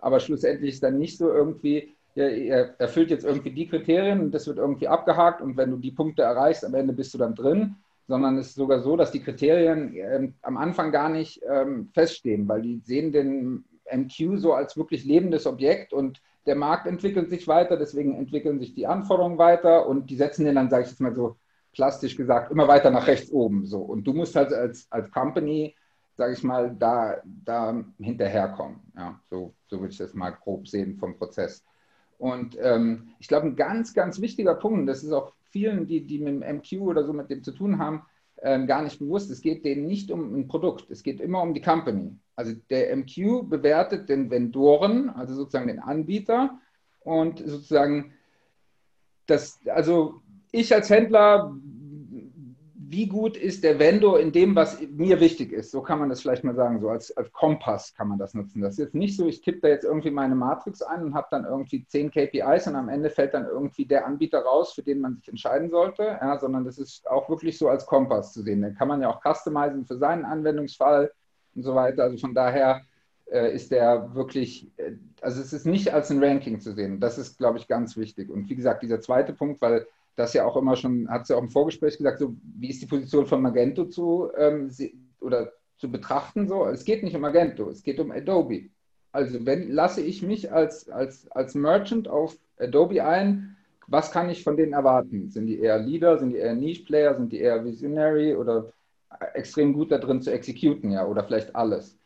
aber 0.00 0.18
schlussendlich 0.18 0.74
ist 0.74 0.82
dann 0.82 0.98
nicht 0.98 1.16
so 1.16 1.32
irgendwie, 1.32 1.94
er 2.16 2.78
erfüllt 2.78 3.10
jetzt 3.10 3.24
irgendwie 3.24 3.50
die 3.50 3.68
Kriterien 3.68 4.20
und 4.20 4.30
das 4.32 4.46
wird 4.46 4.58
irgendwie 4.58 4.88
abgehakt 4.88 5.40
und 5.40 5.56
wenn 5.56 5.70
du 5.70 5.76
die 5.76 5.90
Punkte 5.90 6.22
erreichst, 6.22 6.64
am 6.64 6.74
Ende 6.74 6.92
bist 6.92 7.12
du 7.14 7.18
dann 7.18 7.34
drin, 7.34 7.76
sondern 8.06 8.38
es 8.38 8.48
ist 8.48 8.56
sogar 8.56 8.80
so, 8.80 8.96
dass 8.96 9.10
die 9.10 9.22
Kriterien 9.22 9.94
ähm, 9.96 10.34
am 10.42 10.56
Anfang 10.56 10.92
gar 10.92 11.08
nicht 11.08 11.42
ähm, 11.50 11.90
feststehen, 11.92 12.48
weil 12.48 12.62
die 12.62 12.80
sehen 12.84 13.12
den 13.12 13.64
MQ 13.92 14.38
so 14.38 14.52
als 14.52 14.76
wirklich 14.76 15.04
lebendes 15.04 15.46
Objekt 15.46 15.92
und 15.92 16.20
der 16.46 16.56
Markt 16.56 16.86
entwickelt 16.86 17.30
sich 17.30 17.48
weiter, 17.48 17.76
deswegen 17.76 18.14
entwickeln 18.14 18.58
sich 18.58 18.74
die 18.74 18.86
Anforderungen 18.86 19.38
weiter 19.38 19.88
und 19.88 20.10
die 20.10 20.16
setzen 20.16 20.44
den 20.44 20.56
dann, 20.56 20.70
sage 20.70 20.84
ich 20.84 20.90
jetzt 20.90 21.00
mal 21.00 21.14
so 21.14 21.36
plastisch 21.72 22.16
gesagt, 22.16 22.50
immer 22.50 22.68
weiter 22.68 22.90
nach 22.90 23.06
rechts 23.06 23.30
oben. 23.30 23.66
So. 23.66 23.78
Und 23.78 24.04
du 24.04 24.12
musst 24.12 24.36
halt 24.36 24.52
als, 24.52 24.86
als 24.90 25.10
Company, 25.10 25.74
sage 26.16 26.34
ich 26.34 26.42
mal, 26.42 26.74
da, 26.78 27.16
da 27.24 27.82
hinterherkommen. 27.98 28.80
Ja, 28.96 29.18
so, 29.30 29.54
so 29.66 29.80
würde 29.80 29.92
ich 29.92 29.98
das 29.98 30.14
mal 30.14 30.30
grob 30.30 30.68
sehen 30.68 30.96
vom 30.98 31.16
Prozess. 31.16 31.64
Und 32.18 32.56
ähm, 32.60 33.08
ich 33.18 33.28
glaube, 33.28 33.46
ein 33.46 33.56
ganz, 33.56 33.94
ganz 33.94 34.20
wichtiger 34.20 34.54
Punkt, 34.54 34.88
das 34.88 35.02
ist 35.02 35.12
auch 35.12 35.32
vielen, 35.50 35.86
die, 35.86 36.04
die 36.04 36.18
mit 36.18 36.42
dem 36.42 36.56
MQ 36.58 36.80
oder 36.80 37.04
so 37.04 37.12
mit 37.12 37.30
dem 37.30 37.42
zu 37.42 37.52
tun 37.52 37.78
haben, 37.78 38.02
ähm, 38.42 38.66
gar 38.66 38.82
nicht 38.82 38.98
bewusst. 38.98 39.30
Es 39.30 39.40
geht 39.40 39.64
denen 39.64 39.86
nicht 39.86 40.10
um 40.10 40.34
ein 40.34 40.48
Produkt, 40.48 40.90
es 40.90 41.02
geht 41.02 41.20
immer 41.20 41.42
um 41.42 41.54
die 41.54 41.60
Company. 41.60 42.16
Also 42.36 42.52
der 42.70 42.94
MQ 42.96 43.48
bewertet 43.48 44.08
den 44.08 44.30
Vendoren, 44.30 45.10
also 45.10 45.34
sozusagen 45.34 45.68
den 45.68 45.78
Anbieter 45.78 46.58
und 47.00 47.38
sozusagen 47.38 48.12
das, 49.26 49.60
also 49.66 50.20
ich 50.50 50.74
als 50.74 50.90
Händler 50.90 51.56
wie 52.94 53.08
gut 53.08 53.36
ist 53.36 53.64
der 53.64 53.80
Vendor 53.80 54.20
in 54.20 54.30
dem, 54.30 54.54
was 54.54 54.80
mir 54.80 55.18
wichtig 55.18 55.52
ist. 55.52 55.72
So 55.72 55.82
kann 55.82 55.98
man 55.98 56.10
das 56.10 56.20
vielleicht 56.20 56.44
mal 56.44 56.54
sagen, 56.54 56.80
so 56.80 56.88
als, 56.88 57.16
als 57.16 57.32
Kompass 57.32 57.92
kann 57.92 58.06
man 58.06 58.18
das 58.18 58.34
nutzen. 58.34 58.62
Das 58.62 58.74
ist 58.74 58.78
jetzt 58.78 58.94
nicht 58.94 59.16
so, 59.16 59.26
ich 59.26 59.40
tippe 59.40 59.62
da 59.62 59.68
jetzt 59.68 59.84
irgendwie 59.84 60.12
meine 60.12 60.36
Matrix 60.36 60.80
ein 60.80 61.02
und 61.02 61.14
habe 61.14 61.26
dann 61.32 61.44
irgendwie 61.44 61.84
zehn 61.86 62.12
KPIs 62.12 62.68
und 62.68 62.76
am 62.76 62.88
Ende 62.88 63.10
fällt 63.10 63.34
dann 63.34 63.46
irgendwie 63.46 63.84
der 63.84 64.06
Anbieter 64.06 64.42
raus, 64.42 64.72
für 64.74 64.84
den 64.84 65.00
man 65.00 65.16
sich 65.16 65.28
entscheiden 65.28 65.70
sollte, 65.70 66.04
ja, 66.04 66.38
sondern 66.38 66.64
das 66.64 66.78
ist 66.78 67.10
auch 67.10 67.28
wirklich 67.28 67.58
so 67.58 67.68
als 67.68 67.84
Kompass 67.84 68.32
zu 68.32 68.42
sehen. 68.42 68.62
Den 68.62 68.76
kann 68.76 68.86
man 68.86 69.02
ja 69.02 69.08
auch 69.08 69.20
customizen 69.20 69.84
für 69.84 69.96
seinen 69.96 70.24
Anwendungsfall 70.24 71.10
und 71.56 71.64
so 71.64 71.74
weiter. 71.74 72.04
Also 72.04 72.18
von 72.18 72.32
daher 72.32 72.82
äh, 73.26 73.52
ist 73.52 73.72
der 73.72 74.14
wirklich, 74.14 74.70
äh, 74.76 74.92
also 75.20 75.40
es 75.40 75.52
ist 75.52 75.66
nicht 75.66 75.92
als 75.92 76.10
ein 76.12 76.22
Ranking 76.22 76.60
zu 76.60 76.74
sehen. 76.74 77.00
Das 77.00 77.18
ist, 77.18 77.38
glaube 77.38 77.58
ich, 77.58 77.66
ganz 77.66 77.96
wichtig. 77.96 78.30
Und 78.30 78.48
wie 78.48 78.54
gesagt, 78.54 78.84
dieser 78.84 79.00
zweite 79.00 79.32
Punkt, 79.32 79.60
weil 79.60 79.88
das 80.16 80.32
ja 80.32 80.44
auch 80.44 80.56
immer 80.56 80.76
schon, 80.76 81.08
hat 81.08 81.26
sie 81.26 81.32
ja 81.32 81.38
auch 81.38 81.42
im 81.42 81.50
Vorgespräch 81.50 81.96
gesagt, 81.96 82.18
so 82.18 82.36
wie 82.58 82.70
ist 82.70 82.82
die 82.82 82.86
Position 82.86 83.26
von 83.26 83.42
Magento 83.42 83.86
zu 83.86 84.30
ähm, 84.36 84.70
oder 85.20 85.52
zu 85.76 85.90
betrachten 85.90 86.48
so. 86.48 86.66
Es 86.66 86.84
geht 86.84 87.02
nicht 87.02 87.16
um 87.16 87.22
Magento, 87.22 87.68
es 87.68 87.82
geht 87.82 87.98
um 87.98 88.10
Adobe. 88.10 88.70
Also 89.12 89.44
wenn 89.46 89.70
lasse 89.70 90.00
ich 90.00 90.22
mich 90.22 90.52
als, 90.52 90.88
als, 90.88 91.30
als 91.32 91.54
Merchant 91.54 92.08
auf 92.08 92.36
Adobe 92.58 93.04
ein, 93.04 93.56
was 93.86 94.10
kann 94.10 94.30
ich 94.30 94.42
von 94.42 94.56
denen 94.56 94.72
erwarten? 94.72 95.30
Sind 95.30 95.46
die 95.46 95.58
eher 95.58 95.78
Leader, 95.78 96.18
sind 96.18 96.30
die 96.30 96.38
eher 96.38 96.54
Niche-Player, 96.54 97.16
sind 97.16 97.32
die 97.32 97.40
eher 97.40 97.64
Visionary 97.64 98.34
oder 98.34 98.72
extrem 99.34 99.72
gut 99.72 99.92
da 99.92 99.98
drin 99.98 100.22
zu 100.22 100.32
exekuten, 100.32 100.90
ja, 100.90 101.06
oder 101.06 101.24
vielleicht 101.24 101.54
alles. 101.54 101.96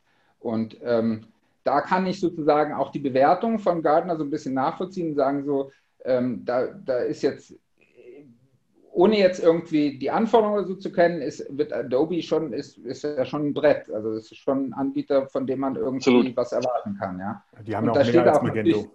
Und 0.41 0.77
ähm, 0.83 1.27
da 1.65 1.81
kann 1.81 2.07
ich 2.07 2.21
sozusagen 2.21 2.75
auch 2.75 2.91
die 2.91 2.99
Bewertung 2.99 3.59
von 3.59 3.83
Gardner 3.83 4.17
so 4.17 4.25
ein 4.25 4.31
bisschen 4.31 4.55
nachvollziehen 4.55 5.11
und 5.11 5.15
sagen 5.17 5.45
so, 5.45 5.71
ähm, 6.05 6.45
da, 6.45 6.67
da 6.67 6.99
ist 6.99 7.23
jetzt 7.23 7.55
ohne 8.99 9.17
jetzt 9.17 9.41
irgendwie 9.41 9.97
die 9.97 10.11
Anforderungen 10.11 10.67
so 10.67 10.75
zu 10.75 10.91
kennen, 10.91 11.23
ist, 11.23 11.47
wird 11.57 11.73
Adobe 11.73 12.21
schon, 12.21 12.53
ist, 12.53 12.79
ist 12.79 13.05
ja 13.05 13.25
schon 13.25 13.47
ein 13.47 13.55
Brett. 13.55 13.89
Also 13.93 14.11
es 14.15 14.33
ist 14.33 14.39
schon 14.39 14.71
ein 14.71 14.73
Anbieter, 14.73 15.29
von 15.29 15.47
dem 15.47 15.61
man 15.61 15.77
irgendwie 15.77 15.99
Absolut. 15.99 16.37
was 16.37 16.51
erwarten 16.51 16.97
kann. 16.99 17.17
Ja? 17.21 17.45
Die 17.65 17.77
haben 17.77 17.87
ja 17.87 17.93
auch 17.93 18.13
mehr 18.13 18.27
als 18.27 18.43
Magento. 18.43 18.91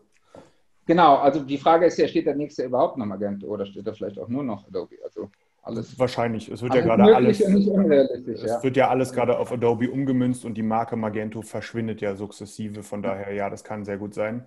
Genau, 0.86 1.16
also 1.16 1.40
die 1.40 1.58
Frage 1.58 1.86
ist 1.86 1.98
ja, 1.98 2.10
steht 2.10 2.26
der 2.26 2.36
nächste 2.36 2.66
überhaupt 2.66 2.98
noch 2.98 3.06
Magento 3.06 3.48
oder 3.48 3.66
steht 3.66 3.88
da 3.88 3.94
vielleicht 3.94 4.20
auch 4.20 4.28
nur 4.28 4.44
noch 4.44 4.68
Adobe? 4.68 4.98
Also 5.06 5.30
alles. 5.62 5.98
Wahrscheinlich. 5.98 6.50
Es 6.50 6.62
wird 6.62 6.76
ja 6.76 6.82
gerade 6.82 7.16
alles. 7.16 7.40
es 7.40 8.44
ja. 8.44 8.62
wird 8.62 8.76
ja 8.76 8.90
alles 8.90 9.14
gerade 9.14 9.40
auf 9.40 9.54
Adobe 9.54 9.90
umgemünzt 9.90 10.44
und 10.44 10.56
die 10.56 10.64
Marke 10.64 10.98
Magento 10.98 11.42
verschwindet 11.42 12.02
ja 12.02 12.18
sukzessive. 12.18 12.84
Von 12.84 13.02
daher, 13.02 13.34
ja, 13.34 13.50
das 13.50 13.64
kann 13.64 13.86
sehr 13.86 13.98
gut 13.98 14.14
sein. 14.14 14.44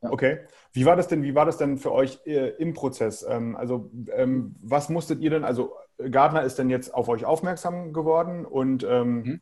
Okay. 0.00 0.38
Wie 0.72 0.86
war 0.86 0.96
das 0.96 1.08
denn, 1.08 1.22
wie 1.22 1.34
war 1.34 1.44
das 1.44 1.58
denn 1.58 1.78
für 1.78 1.92
euch 1.92 2.20
äh, 2.24 2.50
im 2.56 2.72
Prozess? 2.72 3.24
Ähm, 3.28 3.56
also, 3.56 3.90
ähm, 4.14 4.56
was 4.62 4.88
musstet 4.88 5.20
ihr 5.20 5.30
denn, 5.30 5.44
also 5.44 5.74
Gardner 6.10 6.42
ist 6.42 6.58
denn 6.58 6.70
jetzt 6.70 6.94
auf 6.94 7.08
euch 7.08 7.24
aufmerksam 7.24 7.92
geworden 7.92 8.44
und 8.46 8.84
ähm, 8.88 9.22
mhm. 9.22 9.40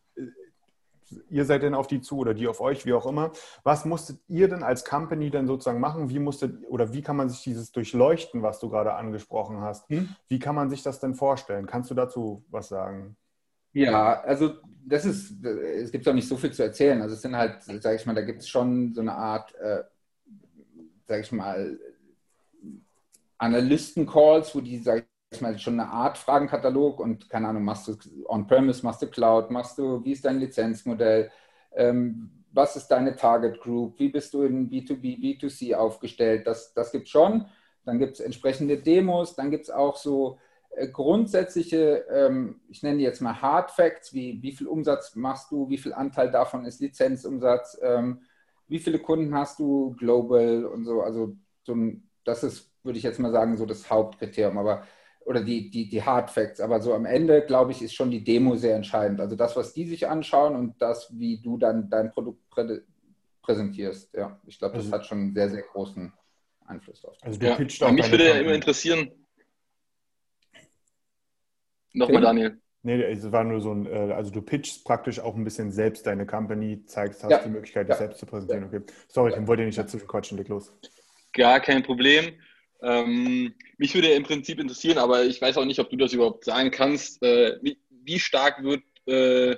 ihr 1.28 1.44
seid 1.44 1.62
denn 1.62 1.74
auf 1.74 1.86
die 1.86 2.00
zu 2.00 2.18
oder 2.18 2.34
die 2.34 2.48
auf 2.48 2.60
euch, 2.60 2.84
wie 2.84 2.92
auch 2.92 3.06
immer. 3.06 3.30
Was 3.62 3.84
musstet 3.84 4.18
ihr 4.28 4.48
denn 4.48 4.62
als 4.62 4.84
Company 4.84 5.30
denn 5.30 5.46
sozusagen 5.46 5.80
machen? 5.80 6.10
Wie 6.10 6.18
musstet 6.18 6.64
oder 6.68 6.92
wie 6.92 7.02
kann 7.02 7.16
man 7.16 7.28
sich 7.28 7.42
dieses 7.42 7.70
Durchleuchten, 7.70 8.42
was 8.42 8.58
du 8.58 8.68
gerade 8.68 8.94
angesprochen 8.94 9.60
hast, 9.60 9.88
mhm. 9.88 10.14
wie 10.28 10.40
kann 10.40 10.56
man 10.56 10.68
sich 10.68 10.82
das 10.82 10.98
denn 10.98 11.14
vorstellen? 11.14 11.66
Kannst 11.66 11.90
du 11.90 11.94
dazu 11.94 12.44
was 12.50 12.68
sagen? 12.68 13.16
Ja, 13.72 14.20
also 14.20 14.54
das 14.84 15.04
ist, 15.04 15.44
es 15.44 15.92
gibt 15.92 16.08
auch 16.08 16.14
nicht 16.14 16.26
so 16.26 16.36
viel 16.36 16.52
zu 16.52 16.64
erzählen. 16.64 17.00
Also 17.00 17.14
es 17.14 17.22
sind 17.22 17.36
halt, 17.36 17.62
sage 17.62 17.94
ich 17.94 18.06
mal, 18.06 18.14
da 18.14 18.22
gibt 18.22 18.40
es 18.40 18.48
schon 18.48 18.92
so 18.94 19.00
eine 19.00 19.14
Art 19.14 19.54
äh, 19.56 19.84
sage 21.10 21.22
ich 21.22 21.32
mal, 21.32 21.76
Analysten-Calls, 23.38 24.54
wo 24.54 24.60
die, 24.60 24.78
sage 24.78 25.06
ich 25.32 25.40
mal, 25.40 25.58
schon 25.58 25.80
eine 25.80 25.90
Art 25.90 26.16
Fragenkatalog 26.16 27.00
und 27.00 27.28
keine 27.28 27.48
Ahnung, 27.48 27.64
machst 27.64 27.88
du 27.88 27.96
On-Premise, 28.26 28.84
machst 28.84 29.02
du 29.02 29.08
Cloud, 29.08 29.50
machst 29.50 29.76
du, 29.76 30.04
wie 30.04 30.12
ist 30.12 30.24
dein 30.24 30.38
Lizenzmodell, 30.38 31.32
ähm, 31.74 32.30
was 32.52 32.76
ist 32.76 32.86
deine 32.88 33.16
Target 33.16 33.60
Group, 33.60 33.98
wie 33.98 34.08
bist 34.08 34.32
du 34.34 34.44
in 34.44 34.70
B2B, 34.70 35.18
B2C 35.18 35.74
aufgestellt, 35.74 36.46
das, 36.46 36.74
das 36.74 36.92
gibt 36.92 37.06
es 37.06 37.10
schon. 37.10 37.46
Dann 37.84 37.98
gibt 37.98 38.12
es 38.14 38.20
entsprechende 38.20 38.76
Demos, 38.76 39.34
dann 39.34 39.50
gibt 39.50 39.64
es 39.64 39.70
auch 39.70 39.96
so 39.96 40.38
äh, 40.76 40.86
grundsätzliche, 40.86 42.04
ähm, 42.08 42.60
ich 42.68 42.84
nenne 42.84 42.98
die 42.98 43.04
jetzt 43.04 43.20
mal 43.20 43.42
Hard 43.42 43.72
Facts, 43.72 44.14
wie 44.14 44.40
wie 44.42 44.52
viel 44.52 44.68
Umsatz 44.68 45.16
machst 45.16 45.50
du, 45.50 45.68
wie 45.68 45.78
viel 45.78 45.92
Anteil 45.92 46.30
davon 46.30 46.64
ist 46.66 46.80
Lizenzumsatz, 46.80 47.80
ähm, 47.82 48.20
wie 48.70 48.78
viele 48.78 49.00
Kunden 49.00 49.34
hast 49.34 49.58
du 49.58 49.94
global 49.98 50.64
und 50.64 50.84
so. 50.84 51.02
Also 51.02 51.36
so 51.64 51.74
ein, 51.74 52.08
das 52.24 52.44
ist, 52.44 52.72
würde 52.84 52.98
ich 52.98 53.04
jetzt 53.04 53.18
mal 53.18 53.32
sagen, 53.32 53.56
so 53.56 53.66
das 53.66 53.90
Hauptkriterium. 53.90 54.56
Aber 54.56 54.86
oder 55.26 55.42
die, 55.42 55.70
die, 55.70 55.88
die 55.88 56.02
Hard 56.02 56.30
Facts. 56.30 56.60
Aber 56.60 56.80
so 56.80 56.94
am 56.94 57.04
Ende, 57.04 57.42
glaube 57.42 57.72
ich, 57.72 57.82
ist 57.82 57.94
schon 57.94 58.10
die 58.10 58.24
Demo 58.24 58.56
sehr 58.56 58.76
entscheidend. 58.76 59.20
Also 59.20 59.36
das, 59.36 59.56
was 59.56 59.74
die 59.74 59.86
sich 59.86 60.08
anschauen 60.08 60.54
und 60.54 60.80
das, 60.80 61.10
wie 61.18 61.42
du 61.42 61.58
dann 61.58 61.90
dein 61.90 62.10
Produkt 62.10 62.48
prä 62.48 62.80
präsentierst. 63.42 64.14
Ja, 64.14 64.38
ich 64.46 64.58
glaube, 64.58 64.76
das 64.76 64.84
also, 64.84 64.96
hat 64.96 65.06
schon 65.06 65.18
einen 65.18 65.34
sehr, 65.34 65.48
sehr 65.48 65.62
großen 65.62 66.12
Einfluss 66.66 67.00
drauf. 67.00 67.16
Also 67.22 67.40
ja, 67.40 67.58
mich 67.58 67.80
würde 67.80 68.28
ja 68.28 68.38
immer 68.38 68.52
interessieren. 68.52 69.10
Nochmal, 71.92 72.22
Daniel. 72.22 72.60
Nee, 72.82 73.02
es 73.02 73.30
war 73.30 73.44
nur 73.44 73.60
so 73.60 73.72
ein, 73.72 73.86
äh, 73.86 74.12
also 74.14 74.30
du 74.30 74.40
pitchst 74.40 74.84
praktisch 74.84 75.20
auch 75.20 75.34
ein 75.34 75.44
bisschen 75.44 75.70
selbst 75.70 76.06
deine 76.06 76.24
Company, 76.26 76.84
zeigst, 76.86 77.22
hast 77.22 77.30
Ja. 77.30 77.38
die 77.42 77.50
Möglichkeit, 77.50 77.88
Ja. 77.88 77.94
dich 77.94 77.98
selbst 77.98 78.18
zu 78.20 78.26
präsentieren. 78.26 78.64
Okay. 78.64 78.80
Sorry, 79.08 79.32
ich 79.38 79.46
wollte 79.46 79.64
nicht 79.64 79.76
dazwischen 79.76 80.08
quatschen, 80.08 80.38
leg 80.38 80.48
los. 80.48 80.72
Gar 81.34 81.60
kein 81.60 81.82
Problem. 81.82 82.32
Ähm, 82.82 83.54
mich 83.76 83.94
würde 83.94 84.08
im 84.12 84.22
Prinzip 84.22 84.58
interessieren, 84.58 84.96
aber 84.96 85.24
ich 85.24 85.40
weiß 85.42 85.58
auch 85.58 85.66
nicht, 85.66 85.78
ob 85.78 85.90
du 85.90 85.96
das 85.96 86.14
überhaupt 86.14 86.44
sagen 86.46 86.70
kannst. 86.70 87.22
Äh, 87.22 87.58
wie, 87.60 87.78
wie 87.90 88.18
stark 88.18 88.62
wird 88.62 88.82
äh, 89.06 89.56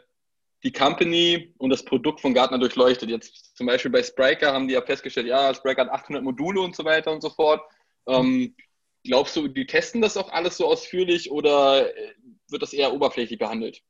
die 0.65 0.73
Company 0.73 1.55
und 1.59 1.71
das 1.71 1.85
Produkt 1.85 2.21
von 2.21 2.35
Gartner 2.35 2.59
durchleuchtet? 2.59 3.09
Jetzt 3.09 3.57
zum 3.57 3.69
Beispiel 3.69 3.93
bei 3.93 4.03
Spriker 4.03 4.53
haben 4.53 4.67
die 4.67 4.75
ja 4.75 4.83
festgestellt, 4.83 5.29
ja, 5.29 5.55
Spriker 5.55 5.83
hat 5.83 5.91
800 5.91 6.25
Module 6.25 6.61
und 6.61 6.75
so 6.75 6.85
weiter 6.85 7.13
und 7.13 7.21
so 7.21 7.31
fort. 7.31 7.61
Ähm, 8.09 8.57
glaubst 9.05 9.37
du, 9.37 9.47
die 9.47 9.67
testen 9.67 10.03
das 10.03 10.17
auch 10.17 10.33
alles 10.33 10.57
so 10.57 10.67
ausführlich 10.67 11.31
oder 11.31 11.97
äh, 11.97 12.15
wird 12.53 12.62
das 12.62 12.73
eher 12.73 12.93
oberflächlich 12.95 13.38
behandelt? 13.38 13.83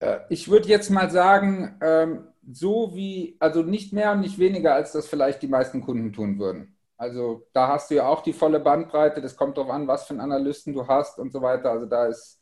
Äh, 0.00 0.20
Ich 0.28 0.48
würde 0.50 0.68
jetzt 0.68 0.90
mal 0.90 1.10
sagen, 1.10 1.78
ähm, 1.82 2.28
so 2.50 2.94
wie, 2.94 3.36
also 3.40 3.62
nicht 3.62 3.92
mehr 3.92 4.12
und 4.12 4.20
nicht 4.20 4.38
weniger, 4.38 4.74
als 4.74 4.92
das 4.92 5.08
vielleicht 5.08 5.42
die 5.42 5.48
meisten 5.48 5.80
Kunden 5.80 6.12
tun 6.12 6.38
würden. 6.38 6.76
Also 6.96 7.46
da 7.52 7.68
hast 7.68 7.90
du 7.90 7.96
ja 7.96 8.06
auch 8.06 8.22
die 8.22 8.32
volle 8.32 8.60
Bandbreite, 8.60 9.20
das 9.20 9.36
kommt 9.36 9.56
darauf 9.56 9.70
an, 9.70 9.88
was 9.88 10.04
für 10.06 10.10
einen 10.14 10.20
Analysten 10.20 10.72
du 10.74 10.86
hast 10.86 11.18
und 11.18 11.32
so 11.32 11.42
weiter. 11.42 11.70
Also 11.70 11.86
da 11.86 12.06
ist 12.06 12.40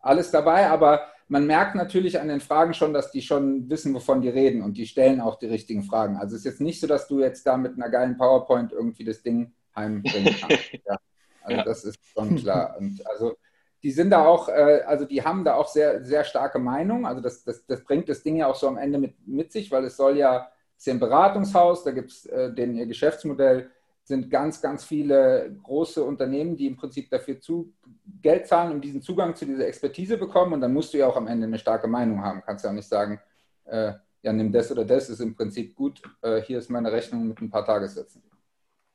alles 0.00 0.30
dabei, 0.30 0.68
aber 0.68 1.02
man 1.28 1.46
merkt 1.46 1.74
natürlich 1.74 2.20
an 2.20 2.28
den 2.28 2.40
Fragen 2.40 2.74
schon, 2.74 2.92
dass 2.92 3.10
die 3.10 3.22
schon 3.22 3.68
wissen, 3.70 3.94
wovon 3.94 4.20
die 4.20 4.28
reden 4.28 4.62
und 4.62 4.76
die 4.76 4.86
stellen 4.86 5.20
auch 5.20 5.36
die 5.38 5.46
richtigen 5.46 5.82
Fragen. 5.84 6.16
Also 6.16 6.34
es 6.36 6.40
ist 6.40 6.44
jetzt 6.44 6.60
nicht 6.60 6.80
so, 6.80 6.86
dass 6.86 7.08
du 7.08 7.20
jetzt 7.20 7.46
da 7.46 7.56
mit 7.56 7.74
einer 7.76 7.88
geilen 7.88 8.18
PowerPoint 8.18 8.72
irgendwie 8.72 9.04
das 9.04 9.22
Ding 9.22 9.54
heimbringen 9.74 10.34
kannst. 10.34 10.64
Ja. 10.86 10.98
Also 11.40 11.60
Ja. 11.60 11.62
das 11.62 11.84
ist 11.84 11.98
schon 12.12 12.34
klar. 12.34 12.76
Und 12.78 13.06
also 13.06 13.36
die 13.84 13.90
sind 13.90 14.10
da 14.10 14.24
auch, 14.24 14.48
äh, 14.48 14.82
also 14.86 15.04
die 15.04 15.22
haben 15.22 15.44
da 15.44 15.56
auch 15.56 15.68
sehr, 15.68 16.02
sehr 16.02 16.24
starke 16.24 16.58
Meinung. 16.58 17.06
Also 17.06 17.20
das, 17.20 17.44
das, 17.44 17.66
das 17.66 17.84
bringt 17.84 18.08
das 18.08 18.22
Ding 18.22 18.36
ja 18.36 18.46
auch 18.46 18.54
so 18.54 18.66
am 18.66 18.78
Ende 18.78 18.98
mit, 18.98 19.14
mit 19.28 19.52
sich, 19.52 19.70
weil 19.70 19.84
es 19.84 19.98
soll 19.98 20.16
ja, 20.16 20.48
es 20.74 20.82
ist 20.82 20.86
ja 20.86 20.94
ein 20.94 21.00
Beratungshaus, 21.00 21.84
da 21.84 21.90
gibt 21.90 22.10
es 22.10 22.24
äh, 22.24 22.50
ihr 22.56 22.86
Geschäftsmodell, 22.86 23.70
sind 24.02 24.30
ganz, 24.30 24.62
ganz 24.62 24.84
viele 24.84 25.54
große 25.62 26.02
Unternehmen, 26.02 26.56
die 26.56 26.66
im 26.66 26.76
Prinzip 26.76 27.10
dafür 27.10 27.38
zu 27.40 27.74
Geld 28.22 28.46
zahlen, 28.46 28.72
um 28.72 28.80
diesen 28.80 29.02
Zugang 29.02 29.36
zu 29.36 29.44
dieser 29.44 29.66
Expertise 29.66 30.16
bekommen. 30.16 30.54
Und 30.54 30.62
dann 30.62 30.72
musst 30.72 30.94
du 30.94 30.98
ja 30.98 31.06
auch 31.06 31.16
am 31.16 31.26
Ende 31.26 31.46
eine 31.46 31.58
starke 31.58 31.86
Meinung 31.86 32.22
haben. 32.24 32.42
Kannst 32.44 32.64
ja 32.64 32.70
auch 32.70 32.74
nicht 32.74 32.88
sagen, 32.88 33.20
äh, 33.66 33.92
ja, 34.22 34.32
nimm 34.32 34.50
das 34.50 34.72
oder 34.72 34.86
das, 34.86 35.10
ist 35.10 35.20
im 35.20 35.36
Prinzip 35.36 35.74
gut, 35.74 36.00
äh, 36.22 36.40
hier 36.40 36.58
ist 36.58 36.70
meine 36.70 36.90
Rechnung 36.90 37.28
mit 37.28 37.38
ein 37.42 37.50
paar 37.50 37.66
Tagessätzen. 37.66 38.22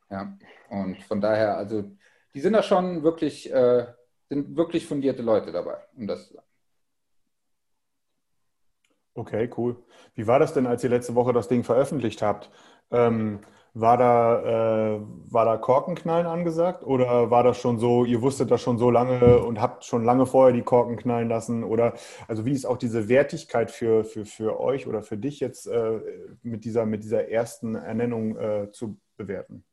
Ja, 0.09 0.35
und 0.71 1.03
von 1.03 1.21
daher, 1.21 1.57
also 1.57 1.91
die 2.33 2.39
sind 2.39 2.53
da 2.53 2.63
schon 2.63 3.03
wirklich, 3.03 3.53
äh, 3.53 3.85
sind 4.29 4.55
wirklich 4.55 4.85
fundierte 4.85 5.21
Leute 5.21 5.51
dabei, 5.51 5.77
um 5.95 6.07
das 6.07 6.27
zu 6.27 6.35
sagen. 6.35 6.47
Okay, 9.15 9.49
cool. 9.57 9.75
Wie 10.15 10.27
war 10.27 10.39
das 10.39 10.53
denn, 10.53 10.65
als 10.65 10.83
ihr 10.83 10.89
letzte 10.89 11.15
Woche 11.15 11.33
das 11.33 11.47
Ding 11.49 11.63
veröffentlicht 11.63 12.21
habt? 12.21 12.49
Ähm, 12.91 13.41
war 13.73 13.97
da, 13.97 14.95
äh, 14.95 15.01
war 15.27 15.45
da 15.45 15.57
Korkenknallen 15.57 16.25
angesagt 16.25 16.83
oder 16.83 17.29
war 17.29 17.43
das 17.43 17.59
schon 17.59 17.79
so, 17.79 18.05
ihr 18.05 18.21
wusstet 18.21 18.49
das 18.49 18.61
schon 18.61 18.77
so 18.77 18.89
lange 18.89 19.39
und 19.39 19.61
habt 19.61 19.85
schon 19.85 20.03
lange 20.03 20.25
vorher 20.25 20.53
die 20.53 20.63
Korken 20.63 20.95
knallen 20.97 21.29
lassen? 21.29 21.63
Oder 21.63 21.93
also 22.27 22.45
wie 22.45 22.53
ist 22.53 22.65
auch 22.65 22.77
diese 22.77 23.09
Wertigkeit 23.09 23.71
für, 23.71 24.05
für, 24.05 24.25
für 24.25 24.59
euch 24.59 24.87
oder 24.87 25.03
für 25.03 25.17
dich 25.17 25.39
jetzt 25.39 25.67
äh, 25.67 25.99
mit, 26.41 26.65
dieser, 26.65 26.85
mit 26.85 27.03
dieser 27.03 27.29
ersten 27.29 27.75
Ernennung 27.75 28.37
äh, 28.37 28.71
zu 28.71 28.97
bewerten? 29.17 29.65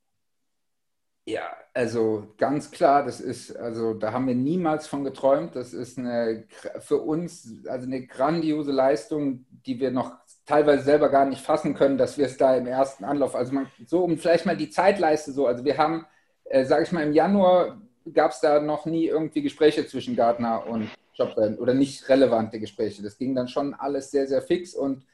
Ja, 1.29 1.43
also 1.75 2.29
ganz 2.39 2.71
klar, 2.71 3.05
das 3.05 3.21
ist, 3.21 3.55
also 3.57 3.95
da 3.95 4.13
haben 4.13 4.29
wir 4.29 4.35
niemals 4.37 4.87
von 4.87 5.03
geträumt. 5.03 5.57
Das 5.57 5.75
ist 5.75 5.99
eine 5.99 6.45
für 6.79 6.99
uns 6.99 7.67
also 7.67 7.87
eine 7.87 8.07
grandiose 8.07 8.71
Leistung, 8.71 9.45
die 9.67 9.81
wir 9.81 9.91
noch 9.91 10.13
teilweise 10.47 10.85
selber 10.85 11.09
gar 11.09 11.27
nicht 11.27 11.43
fassen 11.43 11.75
können, 11.75 11.99
dass 11.99 12.17
wir 12.17 12.27
es 12.27 12.37
da 12.37 12.57
im 12.57 12.69
ersten 12.69 13.05
Anlauf, 13.05 13.35
also 13.35 13.53
man, 13.53 13.67
so 13.87 14.05
um 14.05 14.17
vielleicht 14.19 14.47
mal 14.47 14.57
die 14.57 14.71
Zeitleiste 14.71 15.33
so, 15.33 15.49
also 15.49 15.65
wir 15.65 15.77
haben, 15.77 16.07
äh, 16.45 16.65
sage 16.65 16.85
ich 16.85 16.93
mal, 16.93 17.03
im 17.03 17.13
Januar 17.13 17.81
gab 18.15 18.31
es 18.31 18.39
da 18.41 18.61
noch 18.61 18.87
nie 18.87 19.07
irgendwie 19.07 19.43
Gespräche 19.43 19.85
zwischen 19.87 20.15
Gartner 20.15 20.65
und 20.69 20.89
Jobbrand 21.15 21.59
oder 21.59 21.75
nicht 21.75 22.09
relevante 22.09 22.61
Gespräche. 22.61 23.03
Das 23.03 23.19
ging 23.19 23.35
dann 23.35 23.49
schon 23.49 23.75
alles 23.75 24.13
sehr, 24.13 24.29
sehr 24.29 24.43
fix 24.43 24.75
und 24.75 25.05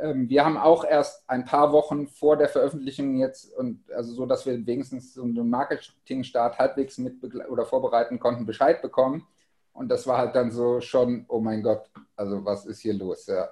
wir 0.00 0.44
haben 0.44 0.56
auch 0.56 0.84
erst 0.84 1.28
ein 1.28 1.44
paar 1.44 1.72
Wochen 1.72 2.08
vor 2.08 2.36
der 2.36 2.48
Veröffentlichung 2.48 3.16
jetzt 3.18 3.52
und 3.56 3.84
also 3.92 4.12
so, 4.12 4.26
dass 4.26 4.46
wir 4.46 4.66
wenigstens 4.66 5.14
so 5.14 5.22
einen 5.22 5.48
Marketingstart 5.48 6.58
halbwegs 6.58 6.98
mit 6.98 7.22
oder 7.48 7.66
vorbereiten 7.66 8.18
konnten, 8.18 8.46
Bescheid 8.46 8.82
bekommen. 8.82 9.26
Und 9.72 9.88
das 9.88 10.06
war 10.06 10.18
halt 10.18 10.34
dann 10.34 10.50
so 10.50 10.80
schon, 10.80 11.24
oh 11.28 11.40
mein 11.40 11.62
Gott, 11.62 11.88
also 12.16 12.44
was 12.44 12.66
ist 12.66 12.80
hier 12.80 12.94
los? 12.94 13.26
Ja. 13.26 13.48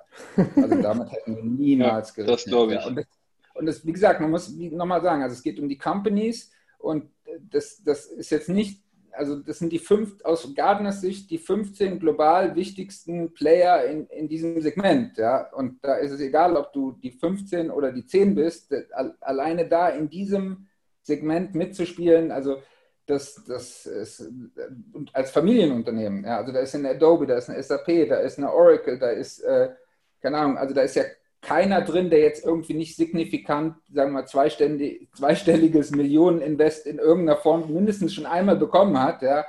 Also 0.56 0.82
damit 0.82 1.10
hätten 1.12 1.36
wir 1.36 1.42
niemals 1.44 2.12
gerechnet. 2.12 2.38
das 2.38 2.44
glaube 2.44 2.74
ich. 2.74 2.80
Ja. 2.80 2.86
Und, 2.86 2.96
das, 2.96 3.06
und 3.54 3.66
das, 3.66 3.86
wie 3.86 3.92
gesagt, 3.92 4.20
man 4.20 4.30
muss 4.30 4.50
nochmal 4.50 5.02
sagen, 5.02 5.22
also 5.22 5.34
es 5.34 5.42
geht 5.42 5.58
um 5.58 5.68
die 5.68 5.78
Companies 5.78 6.52
und 6.78 7.10
das, 7.50 7.82
das 7.82 8.06
ist 8.06 8.30
jetzt 8.30 8.48
nicht, 8.48 8.82
also 9.12 9.36
das 9.36 9.58
sind 9.58 9.72
die 9.72 9.78
fünf, 9.78 10.22
aus 10.24 10.54
Gardners 10.54 11.00
Sicht, 11.00 11.30
die 11.30 11.38
15 11.38 11.98
global 11.98 12.54
wichtigsten 12.56 13.32
Player 13.32 13.84
in, 13.84 14.06
in 14.06 14.28
diesem 14.28 14.60
Segment. 14.60 15.18
Ja? 15.18 15.50
Und 15.52 15.84
da 15.84 15.96
ist 15.96 16.12
es 16.12 16.20
egal, 16.20 16.56
ob 16.56 16.72
du 16.72 16.92
die 16.92 17.10
15 17.10 17.70
oder 17.70 17.92
die 17.92 18.06
10 18.06 18.34
bist, 18.34 18.74
alleine 19.20 19.68
da 19.68 19.88
in 19.88 20.08
diesem 20.08 20.66
Segment 21.02 21.54
mitzuspielen, 21.54 22.30
also 22.30 22.62
das, 23.06 23.42
das 23.46 23.86
ist 23.86 24.20
und 24.92 25.14
als 25.14 25.30
Familienunternehmen. 25.30 26.24
Ja, 26.24 26.38
also 26.38 26.52
da 26.52 26.60
ist 26.60 26.74
eine 26.74 26.90
Adobe, 26.90 27.26
da 27.26 27.36
ist 27.36 27.50
eine 27.50 27.62
SAP, 27.62 28.08
da 28.08 28.16
ist 28.16 28.38
eine 28.38 28.52
Oracle, 28.52 28.98
da 28.98 29.10
ist, 29.10 29.40
äh, 29.40 29.70
keine 30.20 30.38
Ahnung, 30.38 30.58
also 30.58 30.74
da 30.74 30.82
ist 30.82 30.94
ja 30.94 31.04
keiner 31.42 31.80
drin, 31.82 32.10
der 32.10 32.20
jetzt 32.20 32.44
irgendwie 32.44 32.74
nicht 32.74 32.96
signifikant, 32.96 33.76
sagen 33.92 34.12
wir 34.12 34.20
mal, 34.20 34.26
zweistellig, 34.26 35.08
zweistelliges 35.14 35.90
Millioneninvest 35.90 36.86
in 36.86 36.98
irgendeiner 36.98 37.38
Form 37.38 37.72
mindestens 37.72 38.14
schon 38.14 38.26
einmal 38.26 38.56
bekommen 38.56 39.00
hat. 39.00 39.22
Ja. 39.22 39.46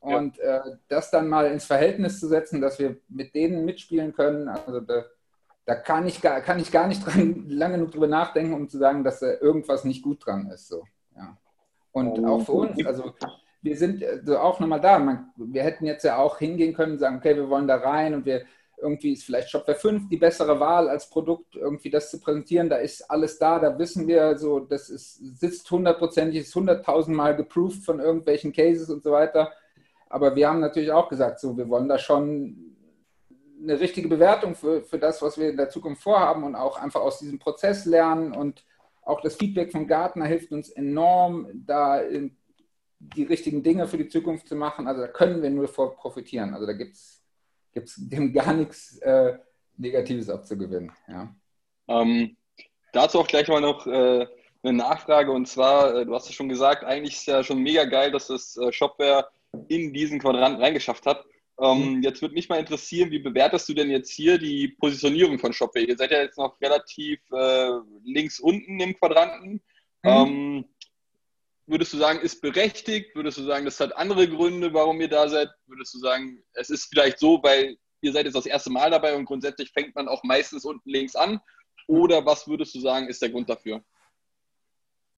Und 0.00 0.36
ja. 0.38 0.58
Äh, 0.58 0.76
das 0.88 1.10
dann 1.10 1.28
mal 1.28 1.46
ins 1.46 1.64
Verhältnis 1.64 2.20
zu 2.20 2.28
setzen, 2.28 2.60
dass 2.60 2.78
wir 2.78 2.96
mit 3.08 3.34
denen 3.34 3.64
mitspielen 3.64 4.12
können, 4.12 4.48
also 4.48 4.80
da, 4.80 5.04
da 5.64 5.74
kann, 5.74 6.06
ich 6.06 6.20
gar, 6.20 6.40
kann 6.40 6.58
ich 6.58 6.72
gar 6.72 6.86
nicht 6.86 7.04
dran 7.06 7.48
lange 7.48 7.74
genug 7.74 7.92
drüber 7.92 8.08
nachdenken, 8.08 8.54
um 8.54 8.68
zu 8.68 8.78
sagen, 8.78 9.04
dass 9.04 9.20
da 9.20 9.32
irgendwas 9.40 9.84
nicht 9.84 10.02
gut 10.02 10.24
dran 10.26 10.50
ist. 10.50 10.68
So. 10.68 10.84
Ja. 11.16 11.36
Und 11.92 12.24
auch 12.24 12.44
für 12.44 12.52
uns, 12.52 12.86
also 12.86 13.12
wir 13.62 13.76
sind 13.76 14.04
also 14.04 14.38
auch 14.38 14.60
nochmal 14.60 14.80
da. 14.80 14.98
Man, 14.98 15.30
wir 15.36 15.62
hätten 15.62 15.84
jetzt 15.84 16.04
ja 16.04 16.18
auch 16.18 16.38
hingehen 16.38 16.74
können 16.74 16.92
und 16.92 16.98
sagen, 16.98 17.16
okay, 17.16 17.36
wir 17.36 17.48
wollen 17.48 17.66
da 17.66 17.76
rein 17.76 18.14
und 18.14 18.24
wir 18.24 18.44
irgendwie 18.80 19.12
ist 19.12 19.24
vielleicht 19.24 19.50
Shopware 19.50 19.78
5 19.78 20.08
die 20.08 20.16
bessere 20.16 20.60
Wahl 20.60 20.88
als 20.88 21.08
Produkt, 21.08 21.56
irgendwie 21.56 21.90
das 21.90 22.10
zu 22.10 22.20
präsentieren. 22.20 22.68
Da 22.68 22.76
ist 22.76 23.10
alles 23.10 23.38
da, 23.38 23.58
da 23.58 23.78
wissen 23.78 24.06
wir 24.06 24.38
so, 24.38 24.60
das 24.60 24.90
ist, 24.90 25.38
sitzt 25.38 25.70
hundertprozentig, 25.70 26.40
ist 26.40 26.54
hunderttausendmal 26.54 27.36
geproved 27.36 27.84
von 27.84 28.00
irgendwelchen 28.00 28.52
Cases 28.52 28.88
und 28.90 29.02
so 29.02 29.12
weiter. 29.12 29.52
Aber 30.08 30.34
wir 30.36 30.48
haben 30.48 30.60
natürlich 30.60 30.92
auch 30.92 31.08
gesagt, 31.08 31.40
so, 31.40 31.56
wir 31.56 31.68
wollen 31.68 31.88
da 31.88 31.98
schon 31.98 32.76
eine 33.60 33.80
richtige 33.80 34.08
Bewertung 34.08 34.54
für, 34.54 34.82
für 34.82 34.98
das, 34.98 35.20
was 35.20 35.36
wir 35.36 35.50
in 35.50 35.56
der 35.56 35.68
Zukunft 35.68 36.02
vorhaben 36.02 36.44
und 36.44 36.54
auch 36.54 36.80
einfach 36.80 37.00
aus 37.00 37.18
diesem 37.18 37.38
Prozess 37.38 37.84
lernen 37.84 38.32
und 38.32 38.64
auch 39.02 39.20
das 39.20 39.36
Feedback 39.36 39.72
von 39.72 39.86
Gartner 39.86 40.26
hilft 40.26 40.52
uns 40.52 40.68
enorm, 40.68 41.48
da 41.66 42.02
die 43.00 43.22
richtigen 43.22 43.62
Dinge 43.62 43.86
für 43.86 43.96
die 43.96 44.08
Zukunft 44.08 44.48
zu 44.48 44.56
machen. 44.56 44.86
Also 44.86 45.00
da 45.00 45.08
können 45.08 45.42
wir 45.42 45.50
nur 45.50 45.68
vor 45.68 45.96
profitieren. 45.96 46.52
Also 46.52 46.66
da 46.66 46.72
gibt 46.72 46.94
es 46.94 47.17
dem 47.96 48.32
gar 48.32 48.52
nichts 48.54 48.98
äh, 48.98 49.38
Negatives 49.76 50.28
abzugewinnen. 50.28 50.92
Ja. 51.08 51.34
Ähm, 51.88 52.36
dazu 52.92 53.20
auch 53.20 53.26
gleich 53.26 53.48
mal 53.48 53.60
noch 53.60 53.86
äh, 53.86 54.26
eine 54.62 54.72
Nachfrage 54.72 55.30
und 55.30 55.46
zwar, 55.46 55.94
äh, 55.94 56.06
du 56.06 56.14
hast 56.14 56.28
es 56.28 56.34
schon 56.34 56.48
gesagt, 56.48 56.84
eigentlich 56.84 57.14
ist 57.14 57.26
ja 57.26 57.42
schon 57.44 57.62
mega 57.62 57.84
geil, 57.84 58.10
dass 58.10 58.26
das 58.28 58.56
äh, 58.56 58.72
Shopware 58.72 59.28
in 59.68 59.92
diesen 59.92 60.18
Quadranten 60.18 60.60
reingeschafft 60.60 61.06
hat. 61.06 61.24
Ähm, 61.60 61.96
mhm. 61.96 62.02
Jetzt 62.02 62.22
würde 62.22 62.34
mich 62.34 62.48
mal 62.48 62.60
interessieren, 62.60 63.10
wie 63.10 63.18
bewertest 63.18 63.68
du 63.68 63.74
denn 63.74 63.90
jetzt 63.90 64.10
hier 64.10 64.38
die 64.38 64.68
Positionierung 64.68 65.38
von 65.38 65.52
Shopware? 65.52 65.84
Ihr 65.84 65.96
seid 65.96 66.10
ja 66.10 66.22
jetzt 66.22 66.38
noch 66.38 66.60
relativ 66.60 67.20
äh, 67.32 67.70
links 68.04 68.38
unten 68.38 68.78
im 68.78 68.94
Quadranten. 68.96 69.60
Mhm. 70.02 70.10
Ähm, 70.10 70.64
würdest 71.68 71.92
du 71.92 71.98
sagen, 71.98 72.20
ist 72.20 72.40
berechtigt? 72.40 73.14
Würdest 73.14 73.38
du 73.38 73.44
sagen, 73.44 73.64
das 73.64 73.78
hat 73.78 73.96
andere 73.96 74.28
Gründe, 74.28 74.72
warum 74.72 75.00
ihr 75.00 75.08
da 75.08 75.28
seid? 75.28 75.50
Würdest 75.66 75.94
du 75.94 75.98
sagen, 75.98 76.42
es 76.54 76.70
ist 76.70 76.86
vielleicht 76.86 77.18
so, 77.18 77.42
weil 77.42 77.76
ihr 78.00 78.12
seid 78.12 78.24
jetzt 78.24 78.34
das 78.34 78.46
erste 78.46 78.70
Mal 78.70 78.90
dabei 78.90 79.14
und 79.14 79.26
grundsätzlich 79.26 79.70
fängt 79.72 79.94
man 79.94 80.08
auch 80.08 80.22
meistens 80.24 80.64
unten 80.64 80.88
links 80.88 81.14
an? 81.14 81.40
Oder 81.86 82.24
was 82.24 82.48
würdest 82.48 82.74
du 82.74 82.80
sagen, 82.80 83.08
ist 83.08 83.22
der 83.22 83.30
Grund 83.30 83.48
dafür? 83.48 83.82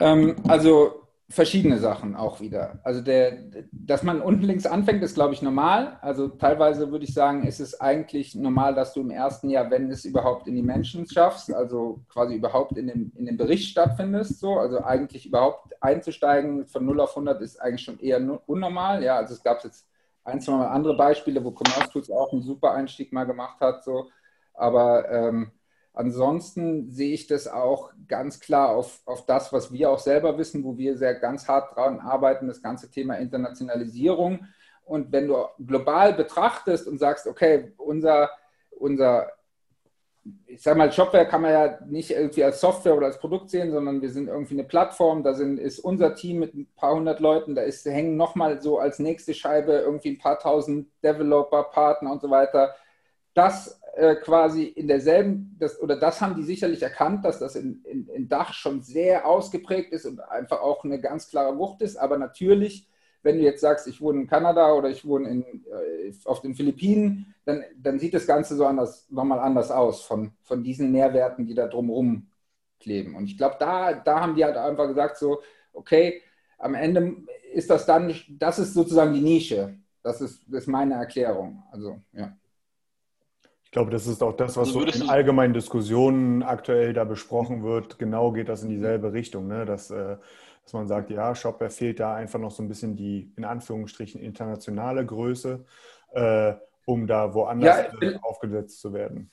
Ähm, 0.01 0.37
also 0.49 1.07
verschiedene 1.31 1.79
Sachen 1.79 2.17
auch 2.17 2.41
wieder. 2.41 2.81
Also 2.83 3.01
der, 3.01 3.39
dass 3.71 4.03
man 4.03 4.21
unten 4.21 4.43
links 4.43 4.67
anfängt, 4.67 5.03
ist, 5.05 5.15
glaube 5.15 5.33
ich, 5.33 5.43
normal. 5.43 5.97
Also 6.03 6.27
teilweise 6.27 6.91
würde 6.91 7.05
ich 7.05 7.15
sagen, 7.15 7.45
ist 7.45 7.61
es 7.61 7.81
eigentlich 7.81 8.35
normal, 8.35 8.75
dass 8.75 8.93
du 8.93 9.01
im 9.01 9.11
ersten 9.11 9.49
Jahr, 9.49 9.71
wenn 9.71 9.91
es 9.93 10.05
überhaupt 10.05 10.49
in 10.49 10.57
die 10.57 10.63
Menschen 10.63 11.07
schaffst, 11.09 11.55
also 11.55 12.01
quasi 12.09 12.35
überhaupt 12.35 12.77
in 12.77 12.89
dem, 12.89 13.13
in 13.15 13.27
dem 13.27 13.37
Bericht 13.37 13.71
stattfindest, 13.71 14.41
so, 14.41 14.59
also 14.59 14.83
eigentlich 14.83 15.25
überhaupt 15.27 15.73
einzusteigen 15.81 16.67
von 16.67 16.85
0 16.85 17.01
auf 17.01 17.11
100 17.11 17.41
ist 17.43 17.63
eigentlich 17.63 17.85
schon 17.85 18.01
eher 18.01 18.21
unnormal. 18.47 19.05
Ja, 19.05 19.17
also 19.17 19.35
es 19.35 19.43
gab 19.43 19.63
jetzt 19.63 19.87
ein, 20.25 20.41
zwei 20.41 20.67
andere 20.67 20.97
Beispiele, 20.97 21.45
wo 21.45 21.53
Commerce 21.53 21.93
Tools 21.93 22.11
auch 22.11 22.33
einen 22.33 22.43
super 22.43 22.73
Einstieg 22.73 23.13
mal 23.13 23.25
gemacht 23.25 23.61
hat. 23.61 23.85
So. 23.85 24.09
Aber 24.53 25.09
ähm, 25.09 25.53
ansonsten 26.01 26.91
sehe 26.91 27.13
ich 27.13 27.27
das 27.27 27.47
auch 27.47 27.93
ganz 28.09 28.41
klar 28.41 28.71
auf, 28.71 29.03
auf 29.05 29.27
das, 29.27 29.53
was 29.53 29.71
wir 29.73 29.91
auch 29.91 29.99
selber 29.99 30.39
wissen, 30.39 30.65
wo 30.65 30.79
wir 30.79 30.97
sehr 30.97 31.15
ganz 31.15 31.47
hart 31.47 31.77
dran 31.77 32.01
arbeiten, 32.01 32.49
das 32.49 32.63
ganze 32.63 32.91
Thema 32.91 33.17
Internationalisierung. 33.17 34.47
Und 34.85 35.13
wenn 35.13 35.29
du 35.29 35.45
global 35.59 36.15
betrachtest 36.15 36.89
und 36.89 36.99
sagst, 36.99 37.27
okay, 37.27 37.73
unser, 37.77 38.31
unser 38.71 39.29
ich 40.47 40.63
sage 40.63 40.79
mal, 40.79 40.93
Shopware 40.93 41.27
kann 41.27 41.43
man 41.43 41.53
ja 41.53 41.79
nicht 41.87 42.11
irgendwie 42.11 42.45
als 42.45 42.61
Software 42.61 42.97
oder 42.97 43.07
als 43.07 43.19
Produkt 43.19 43.51
sehen, 43.51 43.71
sondern 43.71 44.03
wir 44.03 44.11
sind 44.11 44.29
irgendwie 44.29 44.55
eine 44.55 44.65
Plattform. 44.65 45.23
Da 45.23 45.35
sind, 45.35 45.59
ist 45.59 45.79
unser 45.79 46.15
Team 46.15 46.39
mit 46.39 46.55
ein 46.55 46.69
paar 46.77 46.95
hundert 46.95 47.21
Leuten, 47.21 47.55
da 47.55 47.63
ist, 47.63 47.85
hängen 47.87 48.17
nochmal 48.17 48.61
so 48.61 48.79
als 48.79 48.99
nächste 48.99 49.35
Scheibe 49.35 49.73
irgendwie 49.73 50.11
ein 50.11 50.19
paar 50.19 50.39
tausend 50.39 50.89
Developer, 51.03 51.65
Partner 51.65 52.13
und 52.13 52.21
so 52.21 52.31
weiter. 52.31 52.75
Das 53.35 53.80
äh, 54.01 54.17
quasi 54.17 54.65
in 54.65 54.89
derselben, 54.89 55.57
das, 55.59 55.81
oder 55.81 55.97
das 55.97 56.21
haben 56.21 56.37
die 56.37 56.43
sicherlich 56.43 56.83
erkannt, 56.83 57.25
dass 57.25 57.39
das 57.39 57.57
in, 57.57 57.83
in, 57.85 58.09
in 58.09 58.29
Dach 58.29 58.53
schon 58.55 58.83
sehr 58.83 59.27
ausgeprägt 59.27 59.93
ist 59.93 60.07
und 60.07 60.21
einfach 60.21 60.61
auch 60.61 60.85
eine 60.85 61.01
ganz 61.01 61.29
klare 61.29 61.59
Wucht 61.59 61.83
ist. 61.83 61.97
Aber 61.97 62.19
natürlich 62.19 62.91
wenn 63.23 63.39
du 63.39 63.45
jetzt 63.45 63.61
sagst, 63.61 63.87
ich 63.87 64.01
wohne 64.01 64.23
in 64.23 64.27
Kanada 64.27 64.73
oder 64.73 64.89
ich 64.89 65.07
wohne 65.07 65.29
in, 65.29 65.43
äh, 65.43 66.13
auf 66.25 66.41
den 66.41 66.55
Philippinen, 66.55 67.35
dann, 67.45 67.65
dann 67.77 67.99
sieht 67.99 68.15
das 68.15 68.27
Ganze 68.27 68.57
so 68.57 68.67
anders, 68.67 69.07
nochmal 69.11 69.41
anders 69.41 69.71
aus 69.71 70.03
von, 70.03 70.33
von 70.43 70.63
diesen 70.63 70.91
Nährwerten, 70.93 71.47
die 71.47 71.55
da 71.55 71.67
drumherum 71.67 72.29
kleben. 72.79 73.15
Und 73.15 73.27
ich 73.27 73.37
glaube, 73.37 73.57
da, 73.59 73.93
da 73.93 74.21
haben 74.21 74.35
die 74.35 74.45
halt 74.45 74.57
einfach 74.57 74.89
gesagt, 74.89 75.19
so, 75.19 75.43
okay, 75.73 76.23
am 76.59 76.75
Ende 76.75 77.17
ist 77.53 77.69
das 77.71 77.85
dann, 77.87 78.15
das 78.31 78.59
ist 78.59 78.75
sozusagen 78.75 79.13
die 79.13 79.21
Nische. 79.21 79.77
Das 80.03 80.21
ist, 80.23 80.43
das 80.47 80.63
ist 80.63 80.67
meine 80.67 80.95
Erklärung. 80.95 81.63
Also, 81.71 82.01
ja. 82.13 82.35
Ich 83.71 83.73
glaube, 83.73 83.93
das 83.93 84.09
ist 84.09 84.21
auch 84.21 84.33
das, 84.33 84.57
was 84.57 84.75
also 84.75 84.81
so 84.81 85.05
in 85.05 85.09
allgemeinen 85.09 85.55
Diskussionen 85.55 86.43
aktuell 86.43 86.93
da 86.93 87.05
besprochen 87.05 87.63
wird. 87.63 88.01
Genau 88.01 88.33
geht 88.33 88.49
das 88.49 88.65
in 88.65 88.69
dieselbe 88.69 89.13
Richtung. 89.13 89.47
Ne? 89.47 89.65
Dass, 89.65 89.93
äh, 89.93 90.17
dass 90.65 90.73
man 90.73 90.89
sagt, 90.89 91.09
ja, 91.09 91.37
Shopware 91.37 91.71
fehlt 91.71 92.01
da 92.01 92.17
einfach 92.17 92.41
noch 92.41 92.51
so 92.51 92.65
ein 92.65 92.69
bisschen 92.69 92.97
die, 92.97 93.33
in 93.37 93.45
Anführungsstrichen, 93.45 94.21
internationale 94.21 95.07
Größe, 95.07 95.65
äh, 96.15 96.55
um 96.85 97.07
da 97.07 97.33
woanders 97.33 97.93
ja, 97.93 98.09
äh, 98.09 98.19
aufgesetzt 98.23 98.81
zu 98.81 98.93
werden. 98.93 99.31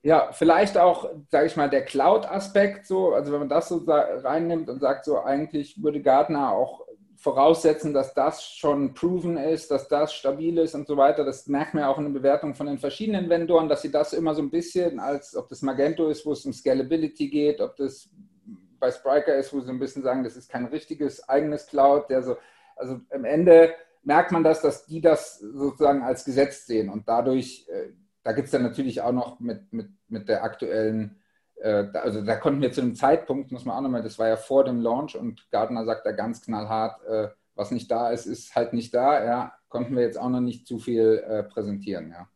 Ja, 0.00 0.32
vielleicht 0.32 0.78
auch, 0.78 1.10
sage 1.28 1.44
ich 1.44 1.56
mal, 1.58 1.68
der 1.68 1.84
Cloud-Aspekt 1.84 2.86
so, 2.86 3.12
also 3.12 3.30
wenn 3.30 3.40
man 3.40 3.50
das 3.50 3.68
so 3.68 3.84
reinnimmt 3.86 4.70
und 4.70 4.80
sagt, 4.80 5.04
so 5.04 5.20
eigentlich 5.20 5.82
würde 5.82 6.00
Gartner 6.00 6.52
auch 6.52 6.85
voraussetzen, 7.16 7.94
dass 7.94 8.14
das 8.14 8.44
schon 8.44 8.94
proven 8.94 9.36
ist, 9.36 9.70
dass 9.70 9.88
das 9.88 10.14
stabil 10.14 10.58
ist 10.58 10.74
und 10.74 10.86
so 10.86 10.96
weiter. 10.96 11.24
Das 11.24 11.46
merkt 11.46 11.74
man 11.74 11.82
ja 11.82 11.88
auch 11.88 11.98
in 11.98 12.04
der 12.04 12.12
Bewertung 12.12 12.54
von 12.54 12.66
den 12.66 12.78
verschiedenen 12.78 13.28
Vendoren, 13.28 13.68
dass 13.68 13.82
sie 13.82 13.90
das 13.90 14.12
immer 14.12 14.34
so 14.34 14.42
ein 14.42 14.50
bisschen 14.50 15.00
als, 15.00 15.34
ob 15.34 15.48
das 15.48 15.62
Magento 15.62 16.08
ist, 16.08 16.26
wo 16.26 16.32
es 16.32 16.44
um 16.44 16.52
Scalability 16.52 17.28
geht, 17.28 17.60
ob 17.60 17.76
das 17.76 18.10
bei 18.78 18.90
Spriker 18.90 19.34
ist, 19.36 19.52
wo 19.52 19.60
sie 19.60 19.70
ein 19.70 19.78
bisschen 19.78 20.02
sagen, 20.02 20.24
das 20.24 20.36
ist 20.36 20.50
kein 20.50 20.66
richtiges 20.66 21.26
eigenes 21.28 21.66
Cloud, 21.66 22.10
der 22.10 22.22
so, 22.22 22.36
also 22.76 23.00
am 23.10 23.24
Ende 23.24 23.74
merkt 24.02 24.30
man 24.32 24.44
das, 24.44 24.60
dass 24.60 24.86
die 24.86 25.00
das 25.00 25.38
sozusagen 25.38 26.02
als 26.02 26.24
Gesetz 26.24 26.66
sehen 26.66 26.90
und 26.90 27.08
dadurch, 27.08 27.66
äh, 27.68 27.92
da 28.22 28.32
gibt 28.32 28.46
es 28.46 28.52
dann 28.52 28.62
natürlich 28.62 29.00
auch 29.00 29.12
noch 29.12 29.40
mit, 29.40 29.72
mit, 29.72 29.88
mit 30.08 30.28
der 30.28 30.44
aktuellen, 30.44 31.18
also 31.62 32.22
da 32.22 32.36
konnten 32.36 32.60
wir 32.60 32.72
zu 32.72 32.80
dem 32.80 32.94
Zeitpunkt, 32.94 33.50
muss 33.50 33.64
man 33.64 33.76
auch 33.76 33.80
nochmal, 33.80 34.02
das 34.02 34.18
war 34.18 34.28
ja 34.28 34.36
vor 34.36 34.64
dem 34.64 34.80
Launch 34.80 35.16
und 35.16 35.50
Gardner 35.50 35.84
sagt 35.84 36.06
da 36.06 36.12
ganz 36.12 36.42
knallhart, 36.42 37.02
äh, 37.06 37.28
was 37.54 37.70
nicht 37.70 37.90
da 37.90 38.10
ist, 38.10 38.26
ist 38.26 38.54
halt 38.54 38.72
nicht 38.72 38.94
da, 38.94 39.24
ja, 39.24 39.52
konnten 39.68 39.96
wir 39.96 40.02
jetzt 40.02 40.18
auch 40.18 40.28
noch 40.28 40.40
nicht 40.40 40.66
zu 40.66 40.78
viel 40.78 41.24
äh, 41.26 41.42
präsentieren, 41.42 42.10
ja. 42.10 42.28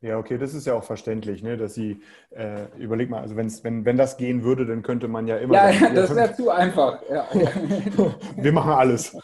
Ja, 0.00 0.16
okay, 0.16 0.38
das 0.38 0.54
ist 0.54 0.64
ja 0.64 0.74
auch 0.74 0.84
verständlich, 0.84 1.42
ne? 1.42 1.56
dass 1.56 1.74
sie, 1.74 2.00
äh, 2.30 2.66
überleg 2.78 3.10
mal, 3.10 3.20
also 3.20 3.34
wenn's, 3.34 3.64
wenn, 3.64 3.84
wenn 3.84 3.96
das 3.96 4.16
gehen 4.16 4.44
würde, 4.44 4.64
dann 4.64 4.82
könnte 4.82 5.08
man 5.08 5.26
ja 5.26 5.38
immer. 5.38 5.54
Ja, 5.54 5.72
sagen, 5.72 5.80
ja 5.96 6.00
das 6.02 6.14
wäre 6.14 6.34
zu 6.34 6.50
einfach. 6.50 7.02
Ja. 7.10 7.26
wir 8.36 8.52
machen 8.52 8.72
alles. 8.72 9.16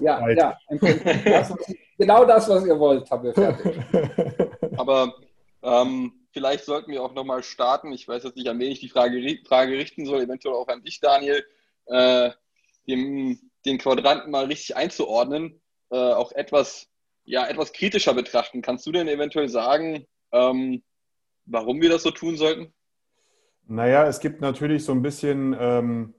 ja, 0.00 0.18
right. 0.18 0.36
ja. 0.38 0.58
Das, 1.24 1.54
genau 1.96 2.26
das, 2.26 2.46
was 2.50 2.66
ihr 2.66 2.78
wollt, 2.78 3.10
haben 3.10 3.24
wir 3.24 3.32
fertig. 3.32 3.80
Aber 4.76 5.14
ähm, 5.62 6.12
vielleicht 6.34 6.66
sollten 6.66 6.92
wir 6.92 7.02
auch 7.02 7.14
nochmal 7.14 7.42
starten. 7.42 7.90
Ich 7.92 8.06
weiß 8.06 8.24
jetzt 8.24 8.36
nicht, 8.36 8.48
an 8.48 8.58
wen 8.58 8.72
ich 8.72 8.80
die 8.80 8.90
Frage, 8.90 9.38
Frage 9.46 9.78
richten 9.78 10.04
soll, 10.04 10.20
eventuell 10.20 10.54
auch 10.54 10.68
an 10.68 10.82
dich, 10.82 11.00
Daniel, 11.00 11.42
äh, 11.86 12.30
den, 12.86 13.50
den 13.64 13.78
Quadranten 13.78 14.30
mal 14.30 14.44
richtig 14.44 14.76
einzuordnen. 14.76 15.62
Äh, 15.90 15.96
auch 15.96 16.32
etwas 16.32 16.90
ja, 17.24 17.46
etwas 17.46 17.72
kritischer 17.72 18.14
betrachten. 18.14 18.62
Kannst 18.62 18.86
du 18.86 18.92
denn 18.92 19.08
eventuell 19.08 19.48
sagen, 19.48 20.06
ähm, 20.32 20.82
warum 21.46 21.80
wir 21.80 21.88
das 21.88 22.02
so 22.02 22.10
tun 22.10 22.36
sollten? 22.36 22.72
Naja, 23.66 24.06
es 24.06 24.20
gibt 24.20 24.40
natürlich 24.40 24.84
so 24.84 24.92
ein 24.92 25.02
bisschen, 25.02 25.56
ähm, 25.58 26.14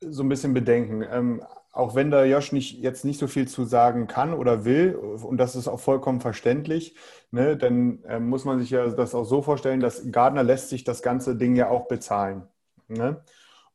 so 0.00 0.22
ein 0.22 0.28
bisschen 0.28 0.54
Bedenken. 0.54 1.02
Ähm, 1.10 1.44
auch 1.72 1.94
wenn 1.94 2.10
der 2.10 2.26
Josh 2.26 2.52
nicht, 2.52 2.80
jetzt 2.80 3.04
nicht 3.04 3.18
so 3.18 3.26
viel 3.26 3.48
zu 3.48 3.64
sagen 3.64 4.06
kann 4.06 4.34
oder 4.34 4.64
will, 4.64 4.94
und 4.94 5.38
das 5.38 5.56
ist 5.56 5.68
auch 5.68 5.80
vollkommen 5.80 6.20
verständlich, 6.20 6.94
ne, 7.30 7.56
dann 7.56 8.04
äh, 8.04 8.20
muss 8.20 8.44
man 8.44 8.60
sich 8.60 8.70
ja 8.70 8.86
das 8.88 9.14
auch 9.14 9.24
so 9.24 9.42
vorstellen, 9.42 9.80
dass 9.80 10.10
Gardner 10.12 10.42
lässt 10.42 10.68
sich 10.68 10.84
das 10.84 11.02
ganze 11.02 11.34
Ding 11.34 11.56
ja 11.56 11.70
auch 11.70 11.88
bezahlen. 11.88 12.42
Ne? 12.88 13.22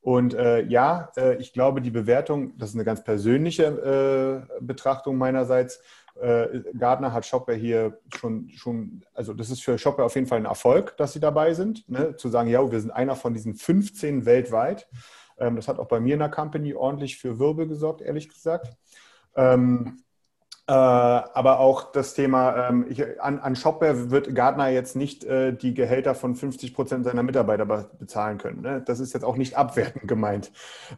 Und 0.01 0.35
äh, 0.35 0.61
ja, 0.61 1.11
äh, 1.17 1.35
ich 1.37 1.53
glaube, 1.53 1.81
die 1.81 1.91
Bewertung, 1.91 2.57
das 2.57 2.69
ist 2.69 2.75
eine 2.75 2.85
ganz 2.85 3.03
persönliche 3.03 4.45
äh, 4.47 4.61
Betrachtung 4.61 5.17
meinerseits, 5.17 5.81
äh, 6.21 6.61
Gardner 6.77 7.13
hat 7.13 7.25
Shopware 7.25 7.57
hier 7.57 7.99
schon, 8.15 8.49
schon, 8.49 9.03
also 9.13 9.33
das 9.33 9.49
ist 9.49 9.63
für 9.63 9.77
Shopware 9.77 10.05
auf 10.05 10.15
jeden 10.15 10.27
Fall 10.27 10.39
ein 10.39 10.45
Erfolg, 10.45 10.95
dass 10.97 11.13
sie 11.13 11.19
dabei 11.19 11.53
sind. 11.53 11.89
Ne? 11.89 12.15
Zu 12.15 12.29
sagen, 12.29 12.49
ja, 12.49 12.71
wir 12.71 12.79
sind 12.79 12.91
einer 12.91 13.15
von 13.15 13.33
diesen 13.33 13.55
15 13.55 14.25
weltweit. 14.25 14.87
Ähm, 15.39 15.55
das 15.55 15.67
hat 15.67 15.79
auch 15.79 15.87
bei 15.87 15.99
mir 15.99 16.13
in 16.13 16.19
der 16.19 16.29
Company 16.29 16.73
ordentlich 16.73 17.17
für 17.17 17.39
Wirbel 17.39 17.67
gesorgt, 17.67 18.01
ehrlich 18.01 18.29
gesagt. 18.29 18.75
Ähm, 19.35 20.03
äh, 20.69 20.73
aber 20.73 21.61
auch 21.61 21.93
das 21.93 22.13
Thema, 22.13 22.67
ähm, 22.67 22.85
ich, 22.89 23.21
an, 23.21 23.39
an 23.39 23.55
Shopware 23.55 24.11
wird 24.11 24.35
Gardner 24.35 24.67
jetzt 24.67 24.97
nicht 24.97 25.23
äh, 25.23 25.53
die 25.53 25.73
Gehälter 25.73 26.13
von 26.13 26.35
50 26.35 26.73
Prozent 26.73 27.05
seiner 27.05 27.23
Mitarbeiter 27.23 27.65
bezahlen 27.65 28.37
können. 28.37 28.63
Ne? 28.63 28.83
Das 28.85 28.99
ist 28.99 29.13
jetzt 29.13 29.23
auch 29.23 29.37
nicht 29.37 29.55
abwertend 29.55 30.09
gemeint, 30.09 30.51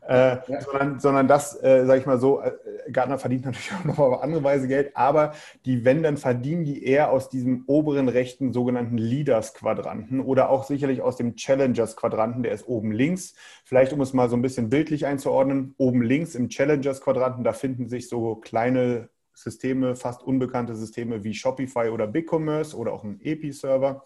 äh, 0.07 0.37
ja. 0.47 0.61
sondern, 0.61 0.99
sondern 0.99 1.27
das, 1.27 1.53
äh, 1.61 1.85
sage 1.85 1.99
ich 1.99 2.07
mal 2.07 2.17
so, 2.19 2.41
äh, 2.41 2.51
Gardner 2.91 3.19
verdient 3.19 3.45
natürlich 3.45 3.71
auch 3.73 3.85
noch 3.85 3.99
auf 3.99 4.23
andere 4.23 4.43
Weise 4.43 4.67
Geld, 4.67 4.97
aber 4.97 5.33
die, 5.65 5.85
wenn, 5.85 6.01
dann 6.01 6.17
verdienen 6.17 6.63
die 6.63 6.83
eher 6.83 7.11
aus 7.11 7.29
diesem 7.29 7.63
oberen 7.67 8.09
rechten 8.09 8.53
sogenannten 8.53 8.97
Leaders-Quadranten 8.97 10.19
oder 10.19 10.49
auch 10.49 10.63
sicherlich 10.63 11.03
aus 11.03 11.15
dem 11.15 11.35
Challengers-Quadranten, 11.35 12.41
der 12.41 12.53
ist 12.53 12.67
oben 12.67 12.91
links. 12.91 13.35
Vielleicht, 13.65 13.93
um 13.93 14.01
es 14.01 14.13
mal 14.13 14.29
so 14.29 14.35
ein 14.35 14.41
bisschen 14.41 14.71
bildlich 14.71 15.05
einzuordnen, 15.05 15.75
oben 15.77 16.01
links 16.01 16.33
im 16.33 16.49
Challengers-Quadranten, 16.49 17.43
da 17.43 17.53
finden 17.53 17.87
sich 17.87 18.09
so 18.09 18.35
kleine 18.35 19.09
Systeme, 19.41 19.95
fast 19.95 20.23
unbekannte 20.23 20.75
Systeme 20.75 21.23
wie 21.23 21.33
Shopify 21.33 21.89
oder 21.89 22.07
BigCommerce 22.07 22.75
oder 22.75 22.93
auch 22.93 23.03
ein 23.03 23.19
EPI-Server. 23.21 24.03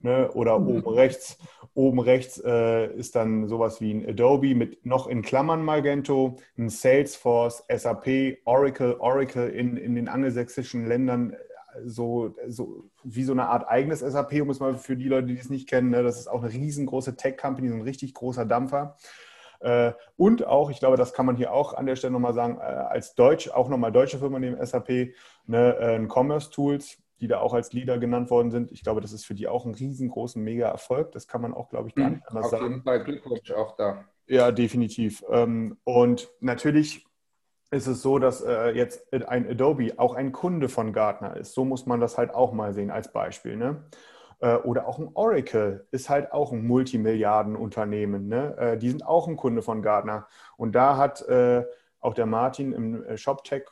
Ne? 0.00 0.30
Oder 0.32 0.58
mhm. 0.58 0.68
oben 0.68 0.88
rechts, 0.94 1.38
oben 1.74 2.00
rechts 2.00 2.42
äh, 2.44 2.92
ist 2.94 3.14
dann 3.14 3.46
sowas 3.46 3.80
wie 3.80 3.92
ein 3.92 4.08
Adobe 4.08 4.54
mit 4.54 4.84
noch 4.84 5.06
in 5.06 5.22
Klammern 5.22 5.64
Magento, 5.64 6.38
ein 6.58 6.70
Salesforce, 6.70 7.64
SAP, 7.72 8.38
Oracle, 8.44 8.96
Oracle 8.98 9.48
in, 9.48 9.76
in 9.76 9.94
den 9.94 10.08
angelsächsischen 10.08 10.86
Ländern 10.86 11.36
so, 11.84 12.34
so 12.48 12.84
wie 13.02 13.24
so 13.24 13.32
eine 13.32 13.48
Art 13.48 13.68
eigenes 13.68 14.00
SAP, 14.00 14.42
um 14.42 14.50
es 14.50 14.60
mal 14.60 14.76
für 14.76 14.96
die 14.96 15.08
Leute, 15.08 15.28
die 15.28 15.38
es 15.38 15.50
nicht 15.50 15.68
kennen, 15.68 15.90
ne? 15.90 16.02
das 16.02 16.18
ist 16.18 16.28
auch 16.28 16.42
eine 16.42 16.52
riesengroße 16.52 17.16
Tech-Company, 17.16 17.68
so 17.68 17.74
ein 17.74 17.82
richtig 17.82 18.14
großer 18.14 18.44
Dampfer. 18.44 18.96
Äh, 19.62 19.92
und 20.16 20.46
auch, 20.46 20.70
ich 20.70 20.80
glaube, 20.80 20.96
das 20.96 21.12
kann 21.12 21.24
man 21.24 21.36
hier 21.36 21.52
auch 21.52 21.74
an 21.74 21.86
der 21.86 21.96
Stelle 21.96 22.12
nochmal 22.12 22.34
sagen, 22.34 22.58
äh, 22.58 22.62
als 22.62 23.14
Deutsch, 23.14 23.48
auch 23.48 23.68
nochmal 23.68 23.92
deutsche 23.92 24.18
Firma 24.18 24.38
neben 24.38 24.64
SAP, 24.64 25.14
ne, 25.46 25.76
äh, 25.78 26.06
Commerce 26.08 26.50
Tools, 26.50 26.98
die 27.20 27.28
da 27.28 27.38
auch 27.38 27.54
als 27.54 27.72
Leader 27.72 27.98
genannt 27.98 28.30
worden 28.30 28.50
sind. 28.50 28.72
Ich 28.72 28.82
glaube, 28.82 29.00
das 29.00 29.12
ist 29.12 29.24
für 29.24 29.34
die 29.34 29.46
auch 29.46 29.64
ein 29.64 29.74
riesengroßen 29.74 30.42
Mega-Erfolg. 30.42 31.12
Das 31.12 31.28
kann 31.28 31.40
man 31.40 31.54
auch, 31.54 31.68
glaube 31.68 31.88
ich, 31.88 31.94
gar 31.94 32.08
mhm. 32.08 32.14
nicht 32.16 32.28
anders 32.28 32.50
sagen. 32.50 32.64
Auf 32.64 32.70
jeden 32.70 32.82
Fall 32.82 33.04
Glückwunsch 33.04 33.52
auch 33.52 33.76
da. 33.76 34.04
Ja, 34.26 34.50
definitiv. 34.50 35.22
Ähm, 35.30 35.78
und 35.84 36.28
natürlich 36.40 37.06
ist 37.70 37.86
es 37.86 38.02
so, 38.02 38.18
dass 38.18 38.44
jetzt 38.74 39.10
ein 39.14 39.48
Adobe 39.48 39.94
auch 39.96 40.14
ein 40.14 40.32
Kunde 40.32 40.68
von 40.68 40.92
Gartner 40.92 41.38
ist. 41.38 41.54
So 41.54 41.64
muss 41.64 41.86
man 41.86 42.00
das 42.00 42.18
halt 42.18 42.34
auch 42.34 42.52
mal 42.52 42.74
sehen 42.74 42.90
als 42.90 43.10
Beispiel. 43.10 43.56
Ne? 43.56 43.82
Äh, 44.42 44.56
oder 44.56 44.88
auch 44.88 44.98
ein 44.98 45.08
Oracle 45.14 45.86
ist 45.92 46.10
halt 46.10 46.32
auch 46.32 46.52
ein 46.52 46.66
Multimilliardenunternehmen. 46.66 48.26
Ne? 48.28 48.56
Äh, 48.58 48.76
die 48.76 48.90
sind 48.90 49.06
auch 49.06 49.28
ein 49.28 49.36
Kunde 49.36 49.62
von 49.62 49.82
Gartner. 49.82 50.26
Und 50.56 50.74
da 50.74 50.96
hat 50.96 51.22
äh, 51.28 51.64
auch 52.00 52.14
der 52.14 52.26
Martin 52.26 52.72
im 52.72 53.16
ShopTech 53.16 53.62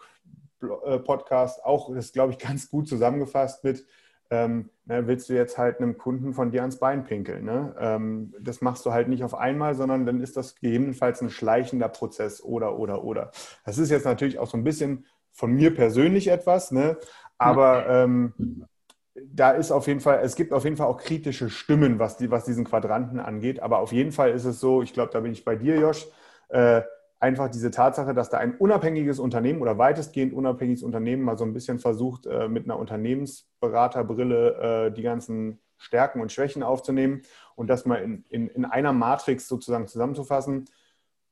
Podcast 1.04 1.64
auch 1.64 1.92
das, 1.94 2.12
glaube 2.12 2.33
ich, 2.33 2.38
ganz 2.46 2.70
gut 2.70 2.87
zusammengefasst 2.87 3.64
mit, 3.64 3.85
ähm, 4.30 4.70
ne, 4.85 5.09
willst 5.09 5.28
du 5.28 5.33
jetzt 5.33 5.59
halt 5.59 5.78
einem 5.80 5.98
Kunden 5.98 6.35
von 6.35 6.52
dir 6.52 6.61
ans 6.61 6.78
Bein 6.78 7.02
pinkeln. 7.02 7.44
Ne? 7.44 7.74
Ähm, 7.78 8.35
das 8.38 8.61
machst 8.61 8.87
du 8.87 8.92
halt 8.92 9.09
nicht 9.09 9.24
auf 9.24 9.35
einmal, 9.35 9.74
sondern 9.74 10.06
dann 10.06 10.20
ist 10.20 10.37
das 10.37 10.54
gegebenenfalls 10.54 11.20
ein 11.20 11.30
schleichender 11.30 11.88
Prozess 11.88 12.40
oder, 12.40 12.78
oder, 12.78 13.02
oder. 13.02 13.33
Das 13.64 13.78
ist 13.78 13.90
jetzt 13.90 14.04
natürlich 14.04 14.38
auch 14.38 14.46
so 14.46 14.56
ein 14.56 14.64
bisschen 14.64 15.06
von 15.33 15.50
mir 15.50 15.74
persönlich 15.74 16.28
etwas, 16.28 16.70
ne? 16.70 16.96
aber 17.38 17.88
ähm, 17.88 18.66
da 19.14 19.53
ist 19.53 19.73
auf 19.73 19.87
jeden 19.87 20.01
Fall, 20.01 20.20
es 20.23 20.37
gibt 20.37 20.53
auf 20.53 20.64
jeden 20.64 20.77
Fall 20.77 20.87
auch 20.87 20.99
kritische 20.99 21.51
Stimmen, 21.51 21.99
was, 21.99 22.16
die, 22.16 22.31
was 22.31 22.44
diesen 22.44 22.64
Quadranten 22.64 23.20
angeht. 23.20 23.61
Aber 23.61 23.79
auf 23.79 23.92
jeden 23.92 24.12
Fall 24.12 24.31
ist 24.31 24.44
es 24.44 24.61
so, 24.61 24.83
ich 24.83 24.92
glaube, 24.92 25.12
da 25.12 25.20
bin 25.20 25.33
ich 25.33 25.44
bei 25.44 25.57
dir, 25.57 25.77
Josh, 25.77 26.07
äh, 26.49 26.83
einfach 27.18 27.51
diese 27.51 27.70
Tatsache, 27.70 28.14
dass 28.14 28.31
da 28.31 28.38
ein 28.38 28.57
unabhängiges 28.57 29.18
Unternehmen 29.18 29.61
oder 29.61 29.79
weitestgehend 29.79 30.33
unabhängiges 30.33 30.83
Unternehmen 30.83 31.23
mal 31.23 31.37
so 31.37 31.44
ein 31.44 31.53
bisschen 31.53 31.79
versucht, 31.79 32.27
äh, 32.27 32.49
mit 32.49 32.64
einer 32.64 32.79
Unternehmensberaterbrille 32.79 34.87
äh, 34.87 34.92
die 34.92 35.03
ganzen 35.03 35.61
Stärken 35.77 36.20
und 36.20 36.33
Schwächen 36.33 36.62
aufzunehmen 36.62 37.23
und 37.57 37.68
das 37.68 37.87
mal 37.87 37.96
in, 37.96 38.25
in, 38.29 38.49
in 38.49 38.64
einer 38.64 38.92
Matrix 38.92 39.49
sozusagen 39.49 39.87
zusammenzufassen 39.87 40.66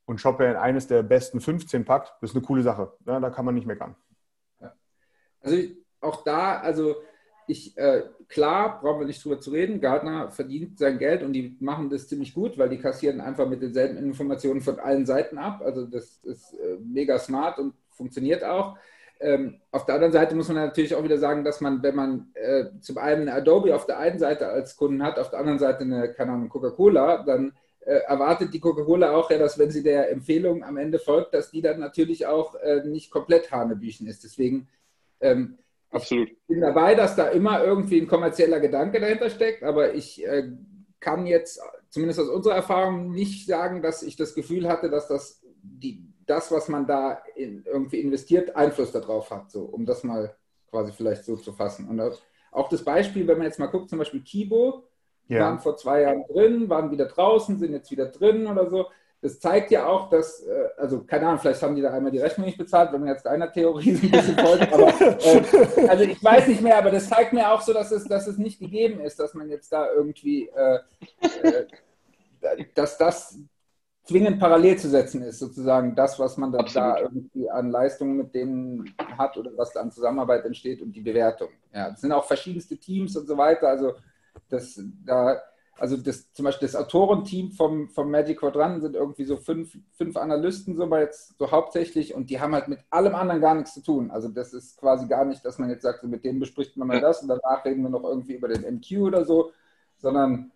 und 0.05 0.21
Shopware 0.21 0.51
in 0.51 0.57
eines 0.57 0.87
der 0.87 1.03
besten 1.03 1.41
15 1.41 1.85
packt, 1.85 2.14
das 2.21 2.31
ist 2.31 2.37
eine 2.37 2.45
coole 2.45 2.62
Sache. 2.62 2.93
Ja, 3.07 3.21
da 3.21 3.31
kann 3.31 3.45
man 3.45 3.55
nicht 3.55 3.67
meckern. 3.67 3.95
Also 5.41 5.57
auch 6.01 6.25
da, 6.25 6.61
also 6.61 6.97
ich, 7.48 7.76
äh, 7.78 8.02
klar, 8.28 8.80
brauchen 8.80 9.00
wir 9.00 9.06
nicht 9.06 9.24
drüber 9.24 9.40
zu 9.40 9.50
reden, 9.50 9.80
Gardner 9.80 10.30
verdient 10.30 10.78
sein 10.78 10.98
Geld 10.98 11.22
und 11.22 11.32
die 11.32 11.56
machen 11.61 11.90
das 11.90 12.06
ziemlich 12.06 12.34
gut, 12.34 12.58
weil 12.58 12.68
die 12.68 12.78
kassieren 12.78 13.20
einfach 13.20 13.48
mit 13.48 13.62
denselben 13.62 13.96
Informationen 13.96 14.61
von 14.61 14.78
allen 14.78 15.06
Seiten 15.06 15.38
ab. 15.38 15.62
Also 15.64 15.87
das 15.87 16.22
ist 16.24 16.52
äh, 16.54 16.76
mega 16.84 17.18
smart 17.18 17.58
und 17.58 17.74
funktioniert 17.90 18.44
auch. 18.44 18.76
Ähm, 19.20 19.61
auf 19.72 19.84
der 19.87 19.96
anderen 19.96 20.12
Seite 20.12 20.37
muss 20.37 20.48
man 20.48 20.58
natürlich 20.58 20.94
auch 20.94 21.02
wieder 21.02 21.18
sagen, 21.18 21.42
dass 21.42 21.61
man, 21.61 21.82
wenn 21.82 21.96
man 21.96 22.30
äh, 22.34 22.66
zum 22.80 22.98
einen 22.98 23.22
eine 23.22 23.34
Adobe 23.34 23.74
auf 23.74 23.87
der 23.87 23.98
einen 23.98 24.18
Seite 24.18 24.46
als 24.48 24.76
Kunden 24.76 25.02
hat, 25.02 25.18
auf 25.18 25.30
der 25.30 25.40
anderen 25.40 25.58
Seite 25.58 25.80
eine, 25.80 26.12
keine 26.12 26.32
Ahnung, 26.32 26.48
Coca-Cola, 26.48 27.24
dann 27.24 27.52
äh, 27.80 28.00
erwartet 28.06 28.54
die 28.54 28.61
Coca-Cola 28.61 29.16
auch 29.16 29.30
ja, 29.30 29.38
dass 29.38 29.58
wenn 29.58 29.70
sie 29.70 29.82
der 29.82 30.11
Empfehlung 30.12 30.62
am 30.62 30.76
Ende 30.76 30.98
folgt, 30.98 31.34
dass 31.34 31.50
die 31.50 31.62
dann 31.62 31.80
natürlich 31.80 32.26
auch 32.26 32.54
äh, 32.56 32.84
nicht 32.84 33.11
komplett 33.11 33.50
Hanebüchen 33.50 34.06
ist. 34.06 34.22
Deswegen 34.22 34.68
ähm, 35.20 35.58
Absolut. 35.90 36.29
Ich 36.29 36.46
bin 36.46 36.61
dabei, 36.61 36.94
dass 36.94 37.16
da 37.16 37.29
immer 37.29 37.64
irgendwie 37.64 38.01
ein 38.01 38.07
kommerzieller 38.07 38.61
Gedanke 38.61 39.01
dahinter 39.01 39.31
steckt, 39.31 39.62
aber 39.62 39.94
ich 39.94 40.24
äh, 40.27 40.51
kann 41.01 41.27
jetzt 41.27 41.61
zumindest 41.88 42.20
aus 42.20 42.29
unserer 42.29 42.57
Erfahrung 42.57 43.12
nicht 43.12 43.46
sagen, 43.46 43.83
dass 43.83 44.03
ich 44.03 44.16
das 44.16 44.35
Gefühl 44.35 44.68
hatte, 44.68 44.90
dass 44.90 45.09
das, 45.09 45.42
die, 45.62 46.05
das 46.27 46.53
was 46.53 46.68
man 46.68 46.87
da 46.87 47.22
in, 47.37 47.64
irgendwie 47.64 48.01
investiert, 48.01 48.55
Einfluss 48.55 48.92
darauf 48.92 49.31
hat, 49.31 49.51
so, 49.51 49.62
um 49.62 49.87
das 49.87 50.05
mal 50.05 50.37
quasi 50.70 50.92
vielleicht 50.92 51.24
so 51.24 51.37
zu 51.37 51.53
fassen. 51.53 51.88
Und 51.88 52.01
auch 52.53 52.68
das 52.68 52.85
Beispiel, 52.85 53.27
wenn 53.27 53.38
man 53.38 53.46
jetzt 53.46 53.59
mal 53.59 53.66
guckt, 53.66 53.88
zum 53.88 53.98
Beispiel 53.98 54.20
Kibo, 54.22 54.85
ja. 55.29 55.40
waren 55.40 55.59
vor 55.59 55.77
zwei 55.77 56.03
Jahren 56.03 56.24
drin, 56.29 56.68
waren 56.68 56.90
wieder 56.90 57.07
draußen, 57.07 57.59
sind 57.59 57.72
jetzt 57.72 57.90
wieder 57.90 58.07
drin 58.07 58.46
oder 58.46 58.68
so 58.68 58.87
das 59.20 59.40
zeigt 59.40 59.70
ja 59.70 59.87
auch, 59.87 60.11
dass, 60.11 60.42
äh, 60.42 60.68
also 60.76 61.02
keine 61.04 61.26
Ahnung, 61.26 61.40
vielleicht 61.40 61.62
haben 61.62 61.74
die 61.74 61.83
da 61.83 61.92
einmal 61.92 62.12
die 62.12 62.18
Rechnung 62.18 62.46
nicht 62.46 62.59
bezahlt, 62.59 62.92
wenn 62.92 63.00
man 63.00 63.11
jetzt 63.11 63.26
deiner 63.26 63.52
Theorie 63.52 63.92
ein 63.92 64.11
bisschen 64.11 64.38
folgt, 64.44 64.72
aber 64.72 64.88
äh, 65.00 65.88
also 65.88 66.04
ich 66.04 66.22
weiß 66.22 66.46
nicht 66.46 66.61
mehr, 66.61 66.78
aber 66.78 66.90
das 66.90 67.09
zeigt 67.09 67.33
mir 67.33 67.50
auch 67.50 67.61
so, 67.61 67.72
dass 67.72 67.90
es, 67.90 68.04
dass 68.04 68.28
es 68.28 68.38
nicht 68.38 68.61
gegeben 68.61 69.00
ist, 69.00 69.18
dass 69.18 69.35
man 69.35 69.50
jetzt 69.50 69.72
da 69.72 69.90
irgendwie, 69.92 70.48
äh, 70.48 70.78
äh, 71.42 72.64
dass 72.74 72.96
das 72.96 73.38
zwingend 74.04 74.38
parallel 74.38 74.78
zu 74.78 74.88
setzen 74.88 75.22
ist, 75.22 75.40
sozusagen 75.40 75.94
das, 75.96 76.18
was 76.18 76.37
man 76.37 76.52
da, 76.52 76.62
da, 76.62 77.00
irgendwie 77.00 77.50
an 77.50 77.70
Leistungen 77.70 78.16
mit 78.16 78.35
denen 78.35 78.94
hat 79.18 79.37
oder 79.37 79.50
was 79.57 79.72
da 79.72 79.81
an 79.81 79.90
Zusammenarbeit 79.90 80.46
entsteht 80.46 80.81
und 80.81 80.92
die 80.92 81.02
Bewertung. 81.02 81.48
Ja, 81.74 81.90
es 81.90 82.00
sind 82.00 82.12
auch 82.12 82.24
verschiedenste 82.24 82.78
Teams 82.78 83.16
und 83.16 83.26
so 83.26 83.37
weiter, 83.37 83.68
also 83.68 83.94
das 84.48 84.81
da 85.04 85.42
also 85.79 85.97
das, 85.97 86.33
zum 86.33 86.45
Beispiel 86.45 86.67
das 86.67 86.77
Autorenteam 86.77 87.53
vom, 87.53 87.88
vom 87.88 88.11
Magic 88.11 88.41
Quadrant 88.41 88.83
sind 88.83 88.97
irgendwie 88.97 89.25
so 89.25 89.37
fünf, 89.37 89.77
fünf 89.93 90.17
Analysten, 90.17 90.77
so 90.77 90.87
mal 90.87 91.03
jetzt 91.03 91.38
so 91.38 91.51
hauptsächlich, 91.51 92.14
und 92.14 92.31
die 92.31 92.41
haben 92.41 92.55
halt 92.55 92.69
mit 92.69 92.81
allem 92.91 93.14
anderen 93.14 93.41
gar 93.41 93.55
nichts 93.55 93.75
zu 93.75 93.83
tun. 93.83 94.11
Also 94.11 94.29
das 94.29 94.53
ist 94.53 94.77
quasi 94.79 95.07
gar 95.07 95.25
nicht, 95.25 95.45
dass 95.45 95.59
man 95.59 95.71
jetzt 95.71 95.83
sagt, 95.83 96.01
so 96.01 96.09
mit 96.09 96.25
denen 96.25 96.41
bespricht 96.41 96.77
man 96.77 96.88
mal 96.88 97.01
das 97.01 97.23
und 97.23 97.29
danach 97.29 97.64
reden 97.64 97.83
wir 97.83 97.91
noch 97.91 98.05
irgendwie 98.05 98.35
über 98.35 98.49
den 98.49 98.64
MQ 98.77 98.99
oder 99.03 99.25
so, 99.25 99.53
sondern 99.99 100.51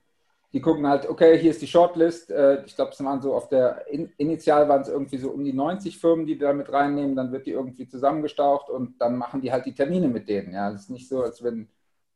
die 0.53 0.61
gucken 0.61 0.87
halt, 0.87 1.09
okay, 1.09 1.39
hier 1.39 1.51
ist 1.51 1.63
die 1.63 1.67
Shortlist. 1.67 2.31
Äh, 2.31 2.65
ich 2.67 2.75
glaube, 2.75 2.91
es 2.91 3.03
waren 3.03 3.23
so 3.23 3.35
auf 3.35 3.49
der, 3.49 3.87
initial 4.19 4.69
waren 4.69 4.83
es 4.83 4.89
irgendwie 4.89 5.19
so 5.19 5.31
um 5.31 5.45
die 5.45 5.55
90 5.55 5.99
Firmen, 5.99 6.27
die 6.27 6.37
da 6.37 6.53
mit 6.53 6.71
reinnehmen, 6.71 7.17
dann 7.17 7.33
wird 7.33 7.47
die 7.47 7.53
irgendwie 7.53 7.89
zusammengestaucht 7.89 8.69
und 8.69 9.01
dann 9.01 9.17
machen 9.17 9.41
die 9.41 9.53
halt 9.53 9.67
die 9.67 9.75
Termine 9.75 10.09
mit 10.09 10.29
denen. 10.29 10.53
Ja, 10.53 10.71
es 10.71 10.83
ist 10.83 10.91
nicht 10.91 11.09
so, 11.09 11.23
als 11.23 11.43
wenn 11.43 11.69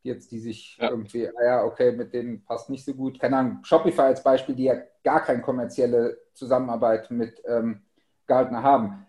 jetzt, 0.07 0.31
die 0.33 0.39
sich 0.39 0.79
ja. 0.81 0.91
irgendwie, 0.91 1.29
ah 1.29 1.45
ja, 1.45 1.65
okay, 1.65 1.93
mit 1.93 2.13
denen 2.13 2.43
passt 2.45 2.71
nicht 2.71 2.85
so 2.85 2.95
gut. 2.95 3.19
Keine 3.19 3.37
Ahnung, 3.37 3.59
Shopify 3.63 4.03
als 4.03 4.23
Beispiel, 4.23 4.55
die 4.55 4.65
ja 4.65 4.77
gar 5.05 5.23
keine 5.25 5.43
kommerzielle 5.43 6.19
Zusammenarbeit 6.35 7.11
mit 7.11 7.43
ähm, 7.47 7.83
Gartner 8.27 8.63
haben. 8.63 9.07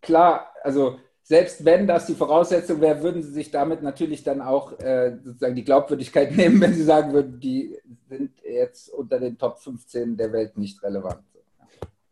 Klar, 0.00 0.52
also 0.62 0.98
selbst 1.28 1.62
wenn 1.62 1.86
das 1.86 2.06
die 2.06 2.14
Voraussetzung 2.14 2.80
wäre, 2.80 3.02
würden 3.02 3.22
sie 3.22 3.32
sich 3.32 3.50
damit 3.50 3.82
natürlich 3.82 4.22
dann 4.22 4.40
auch 4.40 4.78
äh, 4.80 5.18
sozusagen 5.22 5.54
die 5.54 5.64
Glaubwürdigkeit 5.64 6.32
nehmen, 6.36 6.60
wenn 6.60 6.72
sie 6.72 6.84
sagen 6.84 7.12
würden, 7.12 7.38
die 7.38 7.76
sind 8.08 8.32
jetzt 8.42 8.88
unter 8.88 9.20
den 9.20 9.36
Top 9.36 9.58
15 9.58 10.16
der 10.16 10.32
Welt 10.32 10.56
nicht 10.56 10.82
relevant. 10.82 11.22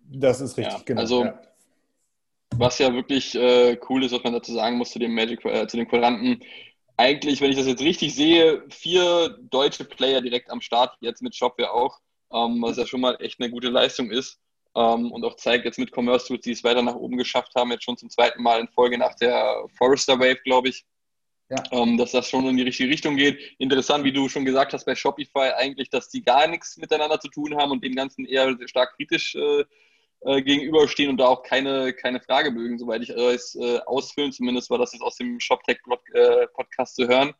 Das 0.00 0.42
ist 0.42 0.58
richtig, 0.58 0.78
ja, 0.78 0.82
genau. 0.84 1.00
Also, 1.00 1.24
ja. 1.24 1.40
was 2.56 2.78
ja 2.78 2.92
wirklich 2.92 3.34
äh, 3.34 3.78
cool 3.88 4.04
ist, 4.04 4.12
was 4.12 4.22
man 4.22 4.34
dazu 4.34 4.52
sagen 4.52 4.76
muss 4.76 4.90
zu 4.90 4.98
dem 4.98 5.14
Magic, 5.14 5.42
äh, 5.46 5.66
zu 5.66 5.78
den 5.78 5.88
Quadranten, 5.88 6.40
eigentlich, 6.96 7.40
wenn 7.40 7.50
ich 7.50 7.56
das 7.56 7.66
jetzt 7.66 7.82
richtig 7.82 8.14
sehe, 8.14 8.64
vier 8.70 9.38
deutsche 9.50 9.84
Player 9.84 10.20
direkt 10.20 10.50
am 10.50 10.60
Start, 10.60 10.96
jetzt 11.00 11.22
mit 11.22 11.34
Shopware 11.34 11.72
auch, 11.72 11.98
ähm, 12.32 12.62
was 12.62 12.76
ja 12.76 12.86
schon 12.86 13.00
mal 13.00 13.16
echt 13.20 13.40
eine 13.40 13.50
gute 13.50 13.68
Leistung 13.68 14.10
ist. 14.10 14.38
Ähm, 14.74 15.10
und 15.10 15.24
auch 15.24 15.36
zeigt 15.36 15.64
jetzt 15.64 15.78
mit 15.78 15.92
Commerce 15.94 16.26
Tools, 16.26 16.42
die 16.42 16.52
es 16.52 16.64
weiter 16.64 16.82
nach 16.82 16.94
oben 16.94 17.16
geschafft 17.16 17.54
haben, 17.54 17.70
jetzt 17.70 17.84
schon 17.84 17.96
zum 17.96 18.10
zweiten 18.10 18.42
Mal 18.42 18.60
in 18.60 18.68
Folge 18.68 18.98
nach 18.98 19.14
der 19.14 19.64
Forrester 19.76 20.18
Wave, 20.18 20.40
glaube 20.44 20.68
ich. 20.68 20.84
Ja. 21.48 21.62
Ähm, 21.70 21.96
dass 21.96 22.10
das 22.10 22.28
schon 22.28 22.44
in 22.46 22.56
die 22.56 22.64
richtige 22.64 22.90
Richtung 22.90 23.16
geht. 23.16 23.54
Interessant, 23.58 24.02
wie 24.02 24.12
du 24.12 24.28
schon 24.28 24.44
gesagt 24.44 24.72
hast 24.72 24.84
bei 24.84 24.96
Shopify, 24.96 25.52
eigentlich, 25.56 25.88
dass 25.90 26.08
die 26.08 26.22
gar 26.22 26.48
nichts 26.48 26.76
miteinander 26.76 27.20
zu 27.20 27.28
tun 27.28 27.56
haben 27.56 27.70
und 27.70 27.84
dem 27.84 27.94
Ganzen 27.94 28.24
eher 28.24 28.56
stark 28.66 28.96
kritisch 28.96 29.36
äh, 29.36 29.64
äh, 30.26 30.42
gegenüberstehen 30.42 31.08
und 31.08 31.18
da 31.18 31.28
auch 31.28 31.44
keine, 31.44 31.92
keine 31.92 32.20
Fragebögen, 32.20 32.78
soweit 32.78 33.02
ich 33.02 33.10
weiß, 33.10 33.54
äh, 33.60 33.78
ausfüllen. 33.86 34.32
Zumindest 34.32 34.70
war 34.70 34.78
das 34.78 34.92
jetzt 34.92 35.02
aus 35.02 35.16
dem 35.16 35.38
ShopTech-Podcast 35.38 36.98
äh, 36.98 37.02
zu 37.02 37.08
hören. 37.08 37.32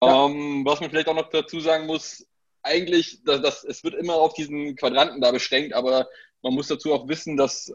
Ja. 0.00 0.26
Ähm, 0.26 0.64
was 0.64 0.80
man 0.80 0.88
vielleicht 0.88 1.08
auch 1.08 1.16
noch 1.16 1.30
dazu 1.30 1.58
sagen 1.58 1.86
muss, 1.86 2.24
eigentlich, 2.62 3.24
dass, 3.24 3.42
dass, 3.42 3.64
es 3.64 3.82
wird 3.82 3.94
immer 3.94 4.14
auf 4.14 4.34
diesen 4.34 4.76
Quadranten 4.76 5.20
da 5.20 5.32
beschränkt, 5.32 5.74
aber 5.74 6.08
man 6.42 6.54
muss 6.54 6.68
dazu 6.68 6.94
auch 6.94 7.08
wissen, 7.08 7.36
dass 7.36 7.74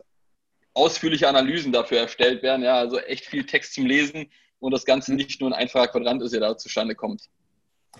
ausführliche 0.74 1.28
Analysen 1.28 1.74
dafür 1.74 2.00
erstellt 2.00 2.42
werden, 2.42 2.64
ja, 2.64 2.76
also 2.76 3.00
echt 3.00 3.26
viel 3.26 3.46
Text 3.46 3.74
zum 3.74 3.86
Lesen 3.86 4.32
und 4.60 4.72
das 4.72 4.86
Ganze 4.86 5.12
mhm. 5.12 5.18
nicht 5.18 5.42
nur 5.42 5.50
ein 5.50 5.54
einfacher 5.54 5.90
Quadrant 5.90 6.22
ist, 6.22 6.32
der 6.32 6.40
da 6.40 6.58
zustande 6.58 6.96
kommt. 6.96 7.30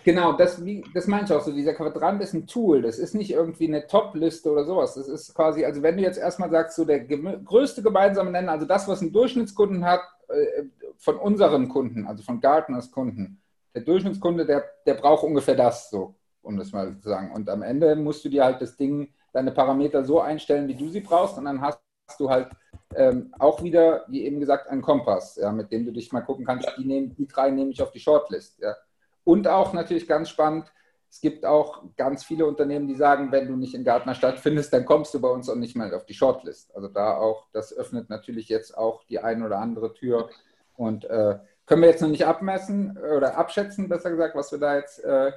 Genau, 0.04 0.34
das, 0.34 0.64
wie, 0.66 0.84
das 0.94 1.08
meine 1.08 1.26
ich 1.26 1.32
auch 1.32 1.42
so. 1.42 1.52
Dieser 1.52 1.74
Quadrant 1.74 2.22
ist 2.22 2.34
ein 2.34 2.48
Tool. 2.48 2.82
Das 2.82 2.98
ist 2.98 3.14
nicht 3.14 3.32
irgendwie 3.32 3.68
eine 3.68 3.88
Top-Liste 3.88 4.52
oder 4.52 4.66
sowas. 4.66 4.96
Das 4.96 5.08
ist 5.08 5.34
quasi, 5.34 5.64
also 5.64 5.82
wenn 5.82 5.98
du 5.98 6.04
jetzt 6.04 6.18
erstmal 6.18 6.50
sagst, 6.50 6.76
so 6.76 6.84
der 6.84 7.02
größte 7.02 7.82
gemeinsame 7.82 8.32
Nenner, 8.32 8.54
also 8.54 8.66
das, 8.66 8.88
was 8.88 9.02
ein 9.02 9.14
Durchschnittskunden 9.14 9.86
hat, 9.86 10.02
äh, 10.28 10.64
von 10.98 11.18
unseren 11.18 11.70
Kunden, 11.70 12.08
also 12.08 12.24
von 12.24 12.42
Gartners 12.42 12.92
Kunden, 12.92 13.42
der 13.74 13.84
Durchschnittskunde, 13.84 14.46
der, 14.46 14.64
der 14.86 14.96
braucht 14.96 15.24
ungefähr 15.24 15.56
das 15.56 15.90
so, 15.90 16.16
um 16.42 16.58
das 16.58 16.72
mal 16.72 16.98
zu 17.00 17.10
sagen. 17.10 17.32
Und 17.32 17.50
am 17.50 17.62
Ende 17.62 17.96
musst 17.96 18.26
du 18.26 18.30
dir 18.30 18.44
halt 18.44 18.62
das 18.62 18.76
Ding, 18.76 19.14
deine 19.32 19.52
Parameter 19.52 20.04
so 20.04 20.22
einstellen, 20.22 20.68
wie 20.68 20.76
du 20.76 20.90
sie 20.90 21.02
brauchst, 21.02 21.38
und 21.38 21.46
dann 21.46 21.62
hast 21.62 21.80
du 22.20 22.30
halt 22.30 22.50
ähm, 22.96 23.34
auch 23.40 23.64
wieder, 23.64 24.06
wie 24.08 24.24
eben 24.24 24.40
gesagt, 24.40 24.68
einen 24.68 24.82
Kompass, 24.82 25.38
ja, 25.38 25.52
mit 25.52 25.72
dem 25.72 25.86
du 25.86 25.92
dich 25.92 26.12
mal 26.12 26.22
gucken 26.22 26.46
kannst, 26.46 26.72
die, 26.78 26.86
nehmen, 26.86 27.16
die 27.16 27.28
drei 27.28 27.50
nehme 27.50 27.72
ich 27.72 27.82
auf 27.82 27.92
die 27.92 28.00
Shortlist. 28.00 28.60
Ja. 28.60 28.76
Und 29.24 29.48
auch 29.48 29.74
natürlich 29.74 30.08
ganz 30.08 30.30
spannend, 30.30 30.72
es 31.10 31.22
gibt 31.22 31.46
auch 31.46 31.84
ganz 31.96 32.24
viele 32.24 32.48
Unternehmen, 32.48 32.88
die 32.88 32.96
sagen, 32.96 33.32
wenn 33.32 33.48
du 33.48 33.56
nicht 33.56 33.76
in 33.76 33.84
Gartner 33.84 34.16
stattfindest, 34.16 34.74
dann 34.74 34.84
kommst 34.84 35.14
du 35.14 35.22
bei 35.22 35.30
uns 35.30 35.48
auch 35.48 35.56
nicht 35.56 35.76
mehr 35.76 35.96
auf 35.96 36.06
die 36.06 36.16
Shortlist. 36.16 36.76
Also 36.76 36.88
da 36.88 37.18
auch, 37.18 37.46
das 37.54 37.72
öffnet 37.72 38.10
natürlich 38.10 38.50
jetzt 38.50 38.76
auch 38.76 39.04
die 39.04 39.20
eine 39.20 39.46
oder 39.46 39.60
andere 39.60 39.94
Tür. 39.94 40.30
Und 40.76 41.06
äh, 41.06 41.38
können 41.68 41.84
wir 41.84 41.90
jetzt 41.90 42.02
noch 42.02 42.10
nicht 42.10 42.26
abmessen 42.26 42.98
oder 42.98 43.38
abschätzen, 43.38 43.90
besser 43.90 44.10
gesagt, 44.10 44.36
was 44.36 44.52
wir 44.52 44.60
da 44.60 44.76
jetzt 44.76 45.04
äh, 45.04 45.32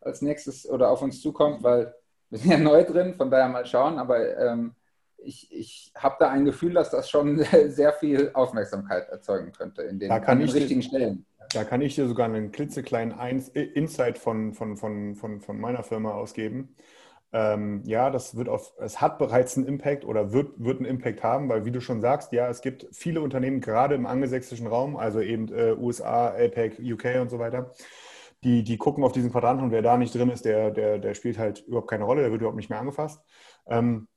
als 0.00 0.20
nächstes 0.20 0.68
oder 0.68 0.90
auf 0.90 1.00
uns 1.00 1.20
zukommt, 1.22 1.62
weil 1.62 1.94
wir 2.30 2.38
sind 2.40 2.50
ja 2.50 2.58
neu 2.58 2.82
drin, 2.84 3.14
von 3.14 3.30
daher 3.30 3.48
mal 3.48 3.66
schauen. 3.66 4.00
Aber 4.00 4.36
ähm, 4.36 4.74
ich, 5.18 5.48
ich 5.52 5.92
habe 5.96 6.16
da 6.18 6.30
ein 6.30 6.44
Gefühl, 6.44 6.74
dass 6.74 6.90
das 6.90 7.08
schon 7.08 7.44
sehr 7.68 7.92
viel 7.92 8.30
Aufmerksamkeit 8.34 9.08
erzeugen 9.08 9.52
könnte 9.52 9.82
in 9.82 9.98
den, 9.98 10.08
da 10.08 10.18
kann 10.18 10.40
den 10.40 10.50
richtigen 10.50 10.82
Stellen. 10.82 11.24
Da 11.52 11.64
kann 11.64 11.80
ich 11.80 11.96
dir 11.96 12.06
sogar 12.06 12.26
einen 12.26 12.52
klitzekleinen 12.52 13.12
Insight 13.54 14.18
von, 14.18 14.54
von, 14.54 14.76
von, 14.76 15.16
von, 15.16 15.40
von 15.40 15.60
meiner 15.60 15.82
Firma 15.82 16.12
ausgeben. 16.12 16.76
Ähm, 17.32 17.82
ja, 17.84 18.10
das 18.10 18.36
wird 18.36 18.48
auf, 18.48 18.72
es 18.78 19.00
hat 19.00 19.18
bereits 19.18 19.56
einen 19.56 19.66
Impact 19.66 20.04
oder 20.04 20.32
wird, 20.32 20.52
wird 20.58 20.78
einen 20.78 20.86
Impact 20.86 21.22
haben, 21.22 21.48
weil 21.48 21.64
wie 21.64 21.70
du 21.70 21.80
schon 21.80 22.00
sagst, 22.00 22.32
ja, 22.32 22.48
es 22.48 22.60
gibt 22.60 22.86
viele 22.92 23.20
Unternehmen, 23.20 23.60
gerade 23.60 23.94
im 23.94 24.06
angelsächsischen 24.06 24.66
Raum, 24.66 24.96
also 24.96 25.20
eben 25.20 25.48
äh, 25.52 25.74
USA, 25.78 26.28
APEC, 26.28 26.80
UK 26.80 27.20
und 27.20 27.30
so 27.30 27.38
weiter, 27.38 27.72
die, 28.42 28.64
die 28.64 28.78
gucken 28.78 29.04
auf 29.04 29.12
diesen 29.12 29.30
Quadranten 29.30 29.64
und 29.64 29.70
wer 29.70 29.82
da 29.82 29.96
nicht 29.96 30.14
drin 30.14 30.30
ist, 30.30 30.44
der, 30.44 30.70
der, 30.72 30.98
der 30.98 31.14
spielt 31.14 31.38
halt 31.38 31.60
überhaupt 31.66 31.90
keine 31.90 32.04
Rolle, 32.04 32.22
der 32.22 32.32
wird 32.32 32.40
überhaupt 32.40 32.56
nicht 32.56 32.70
mehr 32.70 32.80
angefasst. 32.80 33.22
Ähm, 33.66 34.08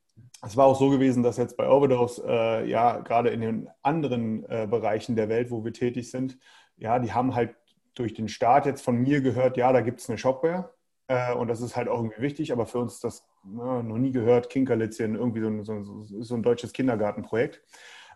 es 0.42 0.56
war 0.56 0.66
auch 0.66 0.78
so 0.78 0.90
gewesen, 0.90 1.22
dass 1.22 1.36
jetzt 1.36 1.56
bei 1.56 1.68
Overdose, 1.68 2.22
äh, 2.26 2.68
ja, 2.68 3.00
gerade 3.00 3.30
in 3.30 3.40
den 3.40 3.68
anderen 3.82 4.44
äh, 4.48 4.66
Bereichen 4.68 5.16
der 5.16 5.28
Welt, 5.28 5.50
wo 5.50 5.64
wir 5.64 5.72
tätig 5.72 6.10
sind, 6.10 6.38
ja, 6.76 6.98
die 6.98 7.12
haben 7.12 7.34
halt 7.34 7.54
durch 7.94 8.14
den 8.14 8.28
Start 8.28 8.66
jetzt 8.66 8.82
von 8.82 8.96
mir 8.96 9.20
gehört, 9.20 9.56
ja, 9.56 9.72
da 9.72 9.80
gibt 9.80 10.00
es 10.00 10.08
eine 10.08 10.18
Shopware. 10.18 10.70
Äh, 11.06 11.34
und 11.34 11.48
das 11.48 11.60
ist 11.60 11.76
halt 11.76 11.88
auch 11.88 11.98
irgendwie 11.98 12.22
wichtig, 12.22 12.52
aber 12.52 12.66
für 12.66 12.78
uns 12.78 13.00
das 13.00 13.26
na, 13.44 13.82
noch 13.82 13.98
nie 13.98 14.10
gehört, 14.10 14.50
Kinkerlitzchen, 14.50 15.14
irgendwie 15.14 15.40
so 15.40 15.48
ein, 15.48 15.64
so, 15.64 16.22
so 16.22 16.34
ein 16.34 16.42
deutsches 16.42 16.72
Kindergartenprojekt 16.72 17.62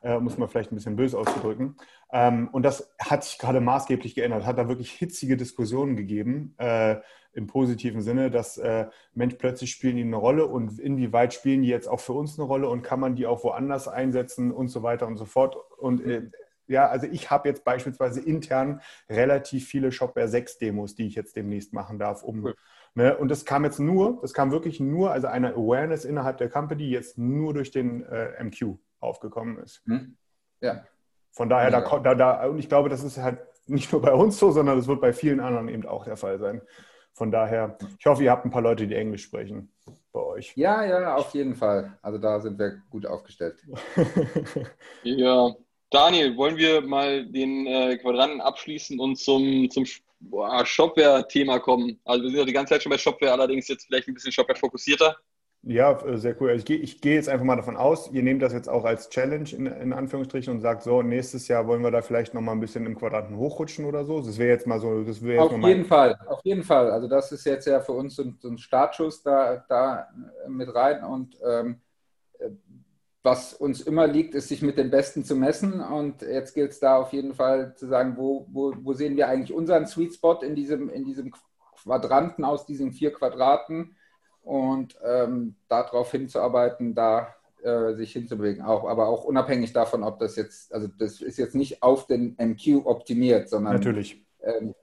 äh, 0.03 0.19
muss 0.19 0.39
man 0.39 0.49
vielleicht 0.49 0.73
ein 0.73 0.77
bisschen 0.77 0.97
böse 0.97 1.19
auszudrücken. 1.19 1.77
Ähm, 2.13 2.49
und 2.53 2.63
das 2.63 2.95
hat 2.99 3.25
sich 3.25 3.39
gerade 3.39 3.61
maßgeblich 3.61 4.15
geändert, 4.15 4.47
hat 4.47 4.59
da 4.59 4.69
wirklich 4.69 4.93
hitzige 4.93 5.37
Diskussionen 5.37 5.97
gegeben, 5.97 6.55
äh, 6.59 6.97
im 7.33 7.47
positiven 7.47 8.01
Sinne, 8.01 8.31
dass 8.31 8.59
äh, 8.59 8.87
Mensch, 9.15 9.35
plötzlich 9.39 9.71
spielen 9.71 9.97
die 9.97 10.03
eine 10.03 10.17
Rolle 10.17 10.47
und 10.47 10.79
inwieweit 10.79 11.35
spielen 11.35 11.63
die 11.63 11.69
jetzt 11.69 11.87
auch 11.87 12.01
für 12.01 12.15
uns 12.15 12.39
eine 12.39 12.49
Rolle 12.49 12.69
und 12.69 12.83
kann 12.83 13.01
man 13.01 13.15
die 13.15 13.27
auch 13.27 13.45
woanders 13.45 13.87
einsetzen 13.87 14.51
und 14.51 14.69
so 14.69 14.83
weiter 14.83 15.07
und 15.07 15.19
so 15.19 15.25
fort. 15.25 15.57
Und 15.79 16.01
äh, 16.05 16.31
ja, 16.69 16.89
also 16.89 17.07
ich 17.07 17.31
habe 17.31 17.49
jetzt 17.49 17.65
beispielsweise 17.65 18.21
intern 18.21 18.81
relativ 19.09 19.67
viele 19.67 19.91
Shopware 19.91 20.29
6 20.29 20.59
Demos, 20.59 20.95
die 20.95 21.07
ich 21.07 21.15
jetzt 21.15 21.37
demnächst 21.37 21.73
machen 21.73 21.99
darf, 21.99 22.23
um 22.23 22.45
cool. 22.45 22.55
Ne? 22.95 23.17
Und 23.17 23.29
das 23.29 23.45
kam 23.45 23.65
jetzt 23.65 23.79
nur, 23.79 24.19
das 24.23 24.33
kam 24.33 24.51
wirklich 24.51 24.81
nur, 24.81 25.13
also 25.13 25.29
eine 25.29 25.55
Awareness 25.55 26.05
innerhalb 26.05 26.39
der 26.39 26.49
Company 26.49 26.89
jetzt 26.89 27.17
nur 27.17 27.55
durch 27.55 27.71
den 27.71 28.03
äh, 28.05 28.43
MQ 28.43 28.77
aufgekommen 29.01 29.59
ist. 29.59 29.83
Hm. 29.87 30.17
Ja. 30.61 30.85
Von 31.31 31.49
daher, 31.49 31.71
da, 31.71 31.99
da, 32.01 32.15
da, 32.15 32.47
und 32.47 32.59
ich 32.59 32.69
glaube, 32.69 32.89
das 32.89 33.05
ist 33.05 33.19
halt 33.19 33.39
nicht 33.67 33.93
nur 33.93 34.03
bei 34.03 34.13
uns 34.13 34.39
so, 34.39 34.51
sondern 34.51 34.77
das 34.77 34.89
wird 34.89 35.01
bei 35.01 35.13
vielen 35.13 35.41
anderen 35.41 35.69
eben 35.69 35.87
auch 35.87 36.05
der 36.05 36.17
Fall 36.17 36.39
sein. 36.39 36.63
Von 37.13 37.31
daher, 37.31 37.77
ich 37.99 38.07
hoffe, 38.07 38.25
ihr 38.25 38.31
habt 38.31 38.45
ein 38.45 38.51
paar 38.51 38.63
Leute, 38.63 38.87
die 38.87 38.95
Englisch 38.95 39.25
sprechen 39.25 39.73
bei 40.13 40.21
euch. 40.21 40.53
Ja, 40.57 40.85
ja, 40.85 41.17
auf 41.17 41.35
jeden 41.35 41.55
Fall. 41.55 41.99
Also 42.03 42.19
da 42.19 42.41
sind 42.41 42.59
wir 42.59 42.83
gut 42.91 43.07
aufgestellt. 43.07 43.65
ja, 45.03 45.55
Daniel, 45.91 46.37
wollen 46.37 46.57
wir 46.57 46.83
mal 46.83 47.25
den 47.27 47.67
äh, 47.67 47.97
Quadranten 47.97 48.41
abschließen 48.41 49.01
und 49.01 49.17
zum, 49.17 49.71
zum 49.71 49.87
Shopware-Thema 49.87 51.61
kommen? 51.61 51.99
Also 52.05 52.25
wir 52.25 52.31
sind 52.31 52.39
ja 52.41 52.45
die 52.45 52.53
ganze 52.53 52.75
Zeit 52.75 52.83
schon 52.83 52.91
bei 52.91 52.99
Shopware, 52.99 53.33
allerdings 53.33 53.69
jetzt 53.69 53.87
vielleicht 53.87 54.09
ein 54.09 54.15
bisschen 54.15 54.33
Shopware 54.33 54.59
fokussierter. 54.59 55.17
Ja, 55.63 55.93
äh, 56.03 56.19
sehr 56.19 56.41
cool. 56.41 56.51
Also 56.51 56.61
ich 56.61 56.67
gehe 56.67 56.77
ich 56.77 57.01
geh 57.01 57.15
jetzt 57.15 57.29
einfach 57.29 57.45
mal 57.45 57.57
davon 57.57 57.77
aus, 57.77 58.11
ihr 58.13 58.23
nehmt 58.23 58.43
das 58.43 58.53
jetzt 58.53 58.69
auch 58.69 58.85
als 58.85 59.09
Challenge 59.09 59.49
in, 59.51 59.67
in 59.67 59.93
Anführungsstrichen 59.93 60.53
und 60.55 60.61
sagt 60.61 60.83
so, 60.83 61.03
nächstes 61.03 61.49
Jahr 61.49 61.67
wollen 61.67 61.83
wir 61.83 61.91
da 61.91 62.03
vielleicht 62.03 62.33
nochmal 62.35 62.55
ein 62.55 62.61
bisschen 62.61 62.87
im 62.87 62.97
Quadranten 62.97 63.37
hochrutschen 63.37 63.85
oder 63.85 64.05
so. 64.05 64.21
Das 64.21 64.39
wäre 64.39 64.51
jetzt 64.51 64.67
mal 64.67 64.81
so, 64.81 65.03
das 65.03 65.23
wäre 65.25 65.43
Auf 65.43 65.53
jeden 65.53 65.85
Fall, 65.85 66.17
auf 66.29 66.41
jeden 66.45 66.63
Fall. 66.63 66.91
Also 66.91 67.09
das 67.09 67.33
ist 67.33 67.45
jetzt 67.45 67.67
ja 67.67 67.81
für 67.81 67.93
uns 67.93 68.15
so 68.15 68.23
ein, 68.23 68.37
so 68.39 68.49
ein 68.49 68.59
Startschuss 68.59 69.23
da, 69.23 69.65
da 69.69 70.09
mit 70.47 70.73
rein 70.75 71.03
und 71.03 71.37
ähm, 71.45 71.81
was 73.23 73.53
uns 73.53 73.81
immer 73.81 74.07
liegt, 74.07 74.35
ist, 74.35 74.49
sich 74.49 74.63
mit 74.63 74.79
den 74.79 74.91
Besten 74.91 75.25
zu 75.25 75.35
messen. 75.35 75.81
Und 75.81 76.23
jetzt 76.23 76.55
gilt 76.55 76.71
es 76.73 76.81
da 76.81 76.97
auf 76.97 77.13
jeden 77.13 77.35
Fall 77.35 77.75
zu 77.75 77.87
sagen, 77.87 78.15
wo, 78.17 78.47
wo, 78.51 78.75
wo 78.83 78.93
sehen 78.93 79.17
wir 79.17 79.29
eigentlich 79.29 79.53
unseren 79.53 79.87
Sweet 79.87 80.15
Spot 80.15 80.41
in 80.43 80.55
diesem, 80.55 80.89
in 80.89 81.05
diesem 81.05 81.33
Quadranten 81.83 82.45
aus 82.45 82.67
diesen 82.67 82.93
vier 82.93 83.13
Quadraten 83.13 83.97
und 84.43 84.97
ähm, 85.05 85.57
darauf 85.69 86.11
hinzuarbeiten, 86.11 86.95
da 86.95 87.35
äh, 87.63 87.95
sich 87.95 88.13
hinzubewegen. 88.13 88.65
Auch, 88.65 88.89
aber 88.89 89.09
auch 89.09 89.25
unabhängig 89.25 89.73
davon, 89.73 90.03
ob 90.05 90.19
das 90.19 90.37
jetzt, 90.37 90.73
also 90.73 90.89
das 90.99 91.21
ist 91.21 91.39
jetzt 91.39 91.55
nicht 91.55 91.83
auf 91.83 92.07
den 92.07 92.37
MQ 92.39 92.87
optimiert, 92.87 93.49
sondern 93.49 93.75
natürlich. 93.75 94.25
Ähm, 94.41 94.75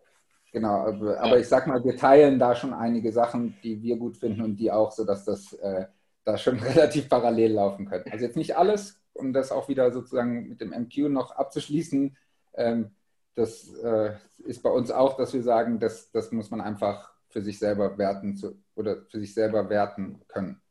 genau, 0.52 0.88
aber, 0.88 1.20
aber, 1.20 1.40
ich 1.40 1.48
sag 1.48 1.68
mal, 1.68 1.84
wir 1.84 1.96
teilen 1.96 2.38
da 2.38 2.54
schon 2.54 2.74
einige 2.74 3.12
Sachen, 3.12 3.56
die 3.64 3.82
wir 3.82 3.98
gut 3.98 4.18
finden 4.18 4.42
und 4.42 4.58
die 4.58 4.72
auch, 4.72 4.92
sodass 4.92 5.24
das 5.26 5.54
äh, 5.54 5.86
da 6.26 6.38
schon 6.38 6.60
relativ 6.60 7.08
parallel 7.08 7.54
laufen 7.54 7.86
können. 7.86 8.06
Also 8.12 8.26
jetzt 8.26 8.36
nicht 8.38 8.58
alles, 8.58 9.00
um 9.14 9.32
das 9.32 9.52
auch 9.52 9.70
wieder 9.70 9.92
sozusagen 9.92 10.50
mit 10.50 10.60
dem 10.60 10.72
MQ 10.72 11.10
noch 11.10 11.32
abzuschließen. 11.32 12.18
Ähm, 12.56 12.92
das 13.36 13.74
äh, 13.76 14.14
ist 14.46 14.64
bei 14.64 14.70
uns 14.70 14.92
auch, 14.92 15.18
dass 15.18 15.34
wir 15.34 15.44
sagen, 15.44 15.80
das, 15.80 16.12
das 16.12 16.32
muss 16.32 16.52
man 16.52 16.62
einfach 16.62 17.14
für 17.30 17.42
sich 17.42 17.60
selber 17.60 17.98
werten 17.98 18.36
zu, 18.36 18.62
oder 18.76 19.06
für 19.10 19.20
sich 19.20 19.34
selber 19.34 19.70
werten 19.70 20.22
können. 20.28 20.62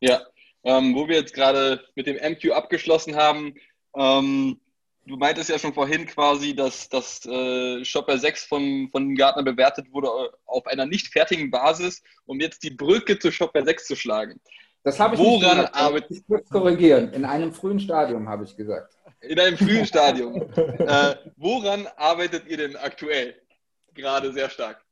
Ja, 0.00 0.20
ähm, 0.62 0.94
wo 0.94 1.08
wir 1.08 1.16
jetzt 1.16 1.34
gerade 1.34 1.84
mit 1.94 2.06
dem 2.06 2.16
MQ 2.16 2.52
abgeschlossen 2.52 3.16
haben, 3.16 3.54
ähm, 3.96 4.60
du 5.06 5.16
meintest 5.16 5.50
ja 5.50 5.58
schon 5.58 5.74
vorhin 5.74 6.06
quasi, 6.06 6.54
dass 6.54 6.88
das 6.88 7.24
äh, 7.26 7.84
Shopper 7.84 8.18
6 8.18 8.44
von, 8.44 8.88
von 8.90 9.14
Gartner 9.14 9.42
bewertet 9.42 9.86
wurde 9.92 10.08
äh, 10.08 10.36
auf 10.46 10.66
einer 10.66 10.86
nicht 10.86 11.08
fertigen 11.08 11.50
Basis, 11.50 12.02
um 12.26 12.40
jetzt 12.40 12.62
die 12.62 12.70
Brücke 12.70 13.18
zu 13.18 13.30
Shopper 13.30 13.64
6 13.64 13.86
zu 13.86 13.96
schlagen. 13.96 14.40
Das 14.82 15.00
habe 15.00 15.16
ich 15.16 15.20
Woran 15.20 15.58
nicht 15.58 15.74
arbeitet 15.74 16.10
Ich 16.10 16.28
muss 16.28 16.48
korrigieren. 16.48 17.12
In 17.12 17.24
einem 17.24 17.52
frühen 17.52 17.80
Stadium 17.80 18.28
habe 18.28 18.44
ich 18.44 18.56
gesagt. 18.56 18.96
In 19.20 19.40
einem 19.40 19.56
frühen 19.56 19.84
Stadium. 19.84 20.34
äh, 20.56 21.16
woran 21.36 21.88
arbeitet 21.96 22.46
ihr 22.46 22.58
denn 22.58 22.76
aktuell? 22.76 23.34
gerade 23.96 24.32
sehr 24.32 24.48
stark. 24.48 24.84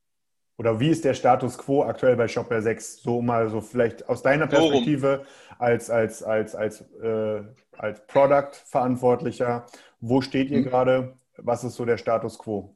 Oder 0.56 0.78
wie 0.78 0.90
ist 0.90 1.04
der 1.04 1.14
Status 1.14 1.58
quo 1.58 1.82
aktuell 1.82 2.16
bei 2.16 2.28
Shopware 2.28 2.62
6? 2.62 3.02
So 3.02 3.20
mal 3.20 3.48
so 3.50 3.60
vielleicht 3.60 4.08
aus 4.08 4.22
deiner 4.22 4.46
Perspektive 4.46 5.24
als, 5.58 5.90
als, 5.90 6.22
als, 6.22 6.54
als, 6.54 6.80
äh, 7.02 7.42
als 7.76 8.06
Product-Verantwortlicher. 8.06 9.66
Wo 10.00 10.20
steht 10.20 10.50
ihr 10.50 10.60
mhm. 10.60 10.64
gerade? 10.64 11.14
Was 11.36 11.64
ist 11.64 11.74
so 11.74 11.84
der 11.84 11.96
Status 11.96 12.38
quo? 12.38 12.74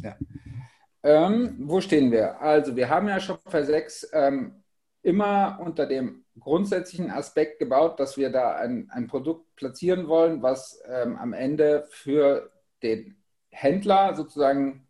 Ja. 0.00 0.16
Ähm, 1.02 1.56
wo 1.58 1.80
stehen 1.80 2.10
wir? 2.10 2.40
Also 2.40 2.74
wir 2.74 2.88
haben 2.88 3.08
ja 3.08 3.20
Shopware 3.20 3.64
6 3.64 4.10
ähm, 4.14 4.62
immer 5.02 5.58
unter 5.60 5.86
dem 5.86 6.24
grundsätzlichen 6.38 7.10
Aspekt 7.10 7.58
gebaut, 7.58 8.00
dass 8.00 8.16
wir 8.16 8.30
da 8.30 8.56
ein, 8.56 8.88
ein 8.90 9.08
Produkt 9.08 9.54
platzieren 9.56 10.08
wollen, 10.08 10.42
was 10.42 10.80
ähm, 10.88 11.16
am 11.16 11.32
Ende 11.34 11.86
für 11.90 12.50
den 12.82 13.16
Händler 13.50 14.14
sozusagen 14.14 14.86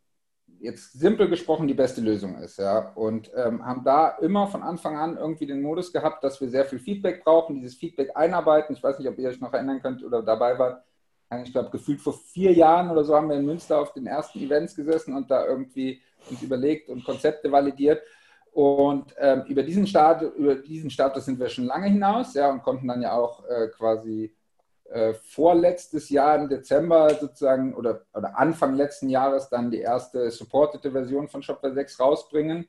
jetzt 0.62 0.92
simpel 0.92 1.28
gesprochen 1.28 1.66
die 1.66 1.74
beste 1.74 2.00
Lösung 2.00 2.36
ist. 2.36 2.58
Ja? 2.58 2.92
Und 2.94 3.30
ähm, 3.34 3.64
haben 3.64 3.84
da 3.84 4.10
immer 4.20 4.46
von 4.46 4.62
Anfang 4.62 4.96
an 4.96 5.16
irgendwie 5.16 5.46
den 5.46 5.60
Modus 5.60 5.92
gehabt, 5.92 6.22
dass 6.24 6.40
wir 6.40 6.48
sehr 6.48 6.64
viel 6.64 6.78
Feedback 6.78 7.24
brauchen, 7.24 7.56
dieses 7.56 7.74
Feedback 7.74 8.10
einarbeiten. 8.14 8.74
Ich 8.74 8.82
weiß 8.82 8.98
nicht, 8.98 9.08
ob 9.08 9.18
ihr 9.18 9.28
euch 9.28 9.40
noch 9.40 9.52
erinnern 9.52 9.82
könnt 9.82 10.02
oder 10.04 10.22
dabei 10.22 10.58
wart. 10.58 10.82
Ich 11.44 11.52
glaube, 11.52 11.70
gefühlt 11.70 12.00
vor 12.00 12.12
vier 12.12 12.52
Jahren 12.52 12.90
oder 12.90 13.04
so 13.04 13.16
haben 13.16 13.28
wir 13.28 13.36
in 13.36 13.46
Münster 13.46 13.80
auf 13.80 13.94
den 13.94 14.06
ersten 14.06 14.38
Events 14.40 14.76
gesessen 14.76 15.16
und 15.16 15.30
da 15.30 15.46
irgendwie 15.46 16.00
uns 16.28 16.42
überlegt 16.42 16.90
und 16.90 17.04
Konzepte 17.04 17.50
validiert. 17.50 18.02
Und 18.52 19.14
ähm, 19.18 19.44
über, 19.48 19.62
diesen 19.62 19.86
Start, 19.86 20.22
über 20.36 20.56
diesen 20.56 20.90
Status 20.90 21.24
sind 21.24 21.40
wir 21.40 21.48
schon 21.48 21.64
lange 21.64 21.86
hinaus 21.86 22.34
ja, 22.34 22.50
und 22.50 22.62
konnten 22.62 22.86
dann 22.86 23.00
ja 23.00 23.12
auch 23.14 23.48
äh, 23.48 23.68
quasi 23.68 24.36
äh, 24.92 25.14
vorletztes 25.14 26.10
Jahr 26.10 26.36
im 26.36 26.48
Dezember 26.48 27.14
sozusagen 27.14 27.74
oder, 27.74 28.02
oder 28.14 28.38
Anfang 28.38 28.74
letzten 28.74 29.08
Jahres 29.08 29.48
dann 29.48 29.70
die 29.70 29.80
erste 29.80 30.30
supportete 30.30 30.92
Version 30.92 31.28
von 31.28 31.42
Shopware 31.42 31.72
6 31.72 32.00
rausbringen 32.00 32.66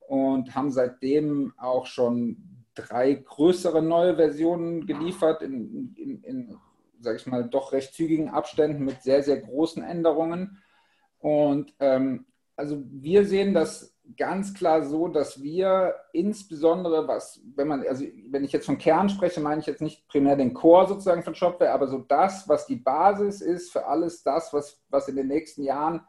und 0.00 0.54
haben 0.54 0.70
seitdem 0.70 1.52
auch 1.58 1.86
schon 1.86 2.64
drei 2.74 3.14
größere 3.14 3.82
neue 3.82 4.16
Versionen 4.16 4.86
geliefert 4.86 5.42
in, 5.42 5.94
in, 5.96 6.22
in 6.22 6.58
sage 7.00 7.16
ich 7.16 7.26
mal, 7.26 7.48
doch 7.48 7.72
recht 7.72 7.94
zügigen 7.94 8.30
Abständen 8.30 8.84
mit 8.84 9.02
sehr, 9.02 9.22
sehr 9.22 9.40
großen 9.40 9.82
Änderungen. 9.82 10.62
Und 11.18 11.74
ähm, 11.80 12.26
also 12.56 12.82
wir 12.86 13.24
sehen 13.26 13.54
das 13.54 13.95
ganz 14.16 14.54
klar 14.54 14.84
so, 14.84 15.08
dass 15.08 15.42
wir 15.42 15.94
insbesondere, 16.12 17.08
was, 17.08 17.40
wenn 17.54 17.68
man, 17.68 17.86
also 17.86 18.04
wenn 18.28 18.44
ich 18.44 18.52
jetzt 18.52 18.66
von 18.66 18.78
Kern 18.78 19.08
spreche, 19.08 19.40
meine 19.40 19.60
ich 19.60 19.66
jetzt 19.66 19.82
nicht 19.82 20.06
primär 20.08 20.36
den 20.36 20.54
Core 20.54 20.88
sozusagen 20.88 21.22
von 21.22 21.34
Shopware, 21.34 21.72
aber 21.72 21.88
so 21.88 21.98
das, 21.98 22.48
was 22.48 22.66
die 22.66 22.76
Basis 22.76 23.40
ist 23.40 23.72
für 23.72 23.86
alles 23.86 24.22
das, 24.22 24.52
was, 24.52 24.82
was 24.90 25.08
in 25.08 25.16
den 25.16 25.28
nächsten 25.28 25.62
Jahren 25.62 26.02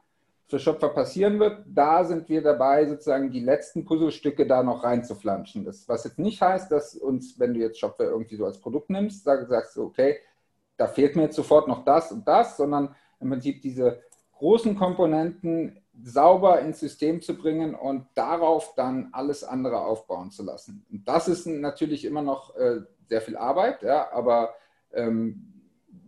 für 0.47 0.59
Shopware 0.59 0.93
passieren 0.93 1.39
wird, 1.39 1.65
da 1.67 2.05
sind 2.05 2.29
wir 2.29 2.41
dabei, 2.41 2.85
sozusagen 2.85 3.31
die 3.31 3.41
letzten 3.41 3.83
Puzzlestücke 3.83 4.47
da 4.47 4.63
noch 4.63 4.83
reinzuflanschen. 4.83 5.65
Das, 5.65 5.87
was 5.89 6.05
jetzt 6.05 6.19
nicht 6.19 6.41
heißt, 6.41 6.71
dass 6.71 6.95
uns, 6.95 7.37
wenn 7.37 7.53
du 7.53 7.59
jetzt 7.59 7.79
Shopware 7.79 8.09
irgendwie 8.09 8.37
so 8.37 8.45
als 8.45 8.59
Produkt 8.59 8.89
nimmst, 8.89 9.25
sag, 9.25 9.45
sagst 9.47 9.75
du, 9.75 9.83
okay, 9.83 10.19
da 10.77 10.87
fehlt 10.87 11.15
mir 11.15 11.23
jetzt 11.23 11.35
sofort 11.35 11.67
noch 11.67 11.83
das 11.83 12.11
und 12.11 12.27
das, 12.27 12.55
sondern 12.55 12.95
im 13.19 13.29
Prinzip 13.29 13.61
diese 13.61 14.01
großen 14.37 14.75
Komponenten 14.77 15.79
sauber 16.03 16.59
ins 16.61 16.79
System 16.79 17.21
zu 17.21 17.35
bringen 17.35 17.75
und 17.75 18.05
darauf 18.13 18.75
dann 18.75 19.09
alles 19.11 19.43
andere 19.43 19.81
aufbauen 19.81 20.31
zu 20.31 20.43
lassen. 20.43 20.85
Und 20.91 21.07
das 21.07 21.27
ist 21.27 21.47
natürlich 21.47 22.05
immer 22.05 22.21
noch 22.21 22.55
äh, 22.55 22.81
sehr 23.07 23.21
viel 23.21 23.37
Arbeit, 23.37 23.81
ja, 23.83 24.11
aber 24.11 24.53
ähm, 24.93 25.53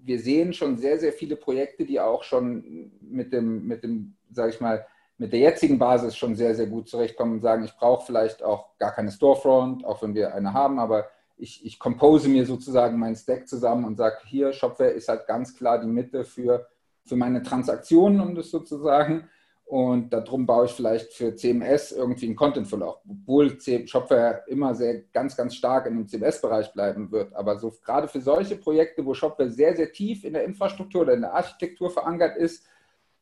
wir 0.03 0.19
sehen 0.19 0.53
schon 0.53 0.77
sehr, 0.77 0.99
sehr 0.99 1.13
viele 1.13 1.35
Projekte, 1.35 1.85
die 1.85 1.99
auch 1.99 2.23
schon 2.23 2.91
mit 3.01 3.33
dem, 3.33 3.67
mit 3.67 3.83
dem, 3.83 4.15
sage 4.31 4.51
ich 4.51 4.61
mal, 4.61 4.85
mit 5.17 5.33
der 5.33 5.39
jetzigen 5.39 5.77
Basis 5.77 6.15
schon 6.15 6.35
sehr, 6.35 6.55
sehr 6.55 6.67
gut 6.67 6.87
zurechtkommen 6.87 7.33
und 7.33 7.41
sagen, 7.41 7.65
ich 7.65 7.75
brauche 7.75 8.05
vielleicht 8.05 8.41
auch 8.41 8.77
gar 8.77 8.91
keine 8.91 9.11
Storefront, 9.11 9.85
auch 9.85 10.01
wenn 10.01 10.15
wir 10.15 10.33
eine 10.33 10.53
haben, 10.53 10.79
aber 10.79 11.09
ich, 11.37 11.65
ich 11.65 11.79
compose 11.79 12.29
mir 12.29 12.45
sozusagen 12.45 12.97
meinen 12.99 13.15
Stack 13.15 13.47
zusammen 13.47 13.85
und 13.85 13.97
sage, 13.97 14.17
hier, 14.25 14.53
Shopware 14.53 14.91
ist 14.91 15.09
halt 15.09 15.27
ganz 15.27 15.55
klar 15.55 15.79
die 15.79 15.87
Mitte 15.87 16.23
für, 16.23 16.67
für 17.05 17.15
meine 17.15 17.43
Transaktionen, 17.43 18.21
um 18.21 18.35
das 18.35 18.49
sozusagen 18.49 19.29
Und 19.69 20.09
darum 20.09 20.47
baue 20.47 20.65
ich 20.65 20.71
vielleicht 20.71 21.13
für 21.13 21.35
CMS 21.35 21.91
irgendwie 21.91 22.25
einen 22.25 22.35
Content 22.35 22.67
Flow, 22.67 22.95
obwohl 23.07 23.55
Shopware 23.85 24.43
immer 24.47 24.73
sehr 24.73 25.03
ganz, 25.13 25.37
ganz 25.37 25.53
stark 25.53 25.85
in 25.85 25.95
dem 25.95 26.07
CMS-Bereich 26.07 26.73
bleiben 26.73 27.11
wird. 27.11 27.35
Aber 27.35 27.55
so 27.59 27.71
gerade 27.85 28.07
für 28.07 28.19
solche 28.19 28.55
Projekte, 28.55 29.05
wo 29.05 29.13
Shopware 29.13 29.51
sehr, 29.51 29.75
sehr 29.75 29.91
tief 29.91 30.23
in 30.23 30.33
der 30.33 30.43
Infrastruktur 30.43 31.01
oder 31.01 31.13
in 31.13 31.21
der 31.21 31.35
Architektur 31.35 31.91
verankert 31.91 32.35
ist, 32.35 32.65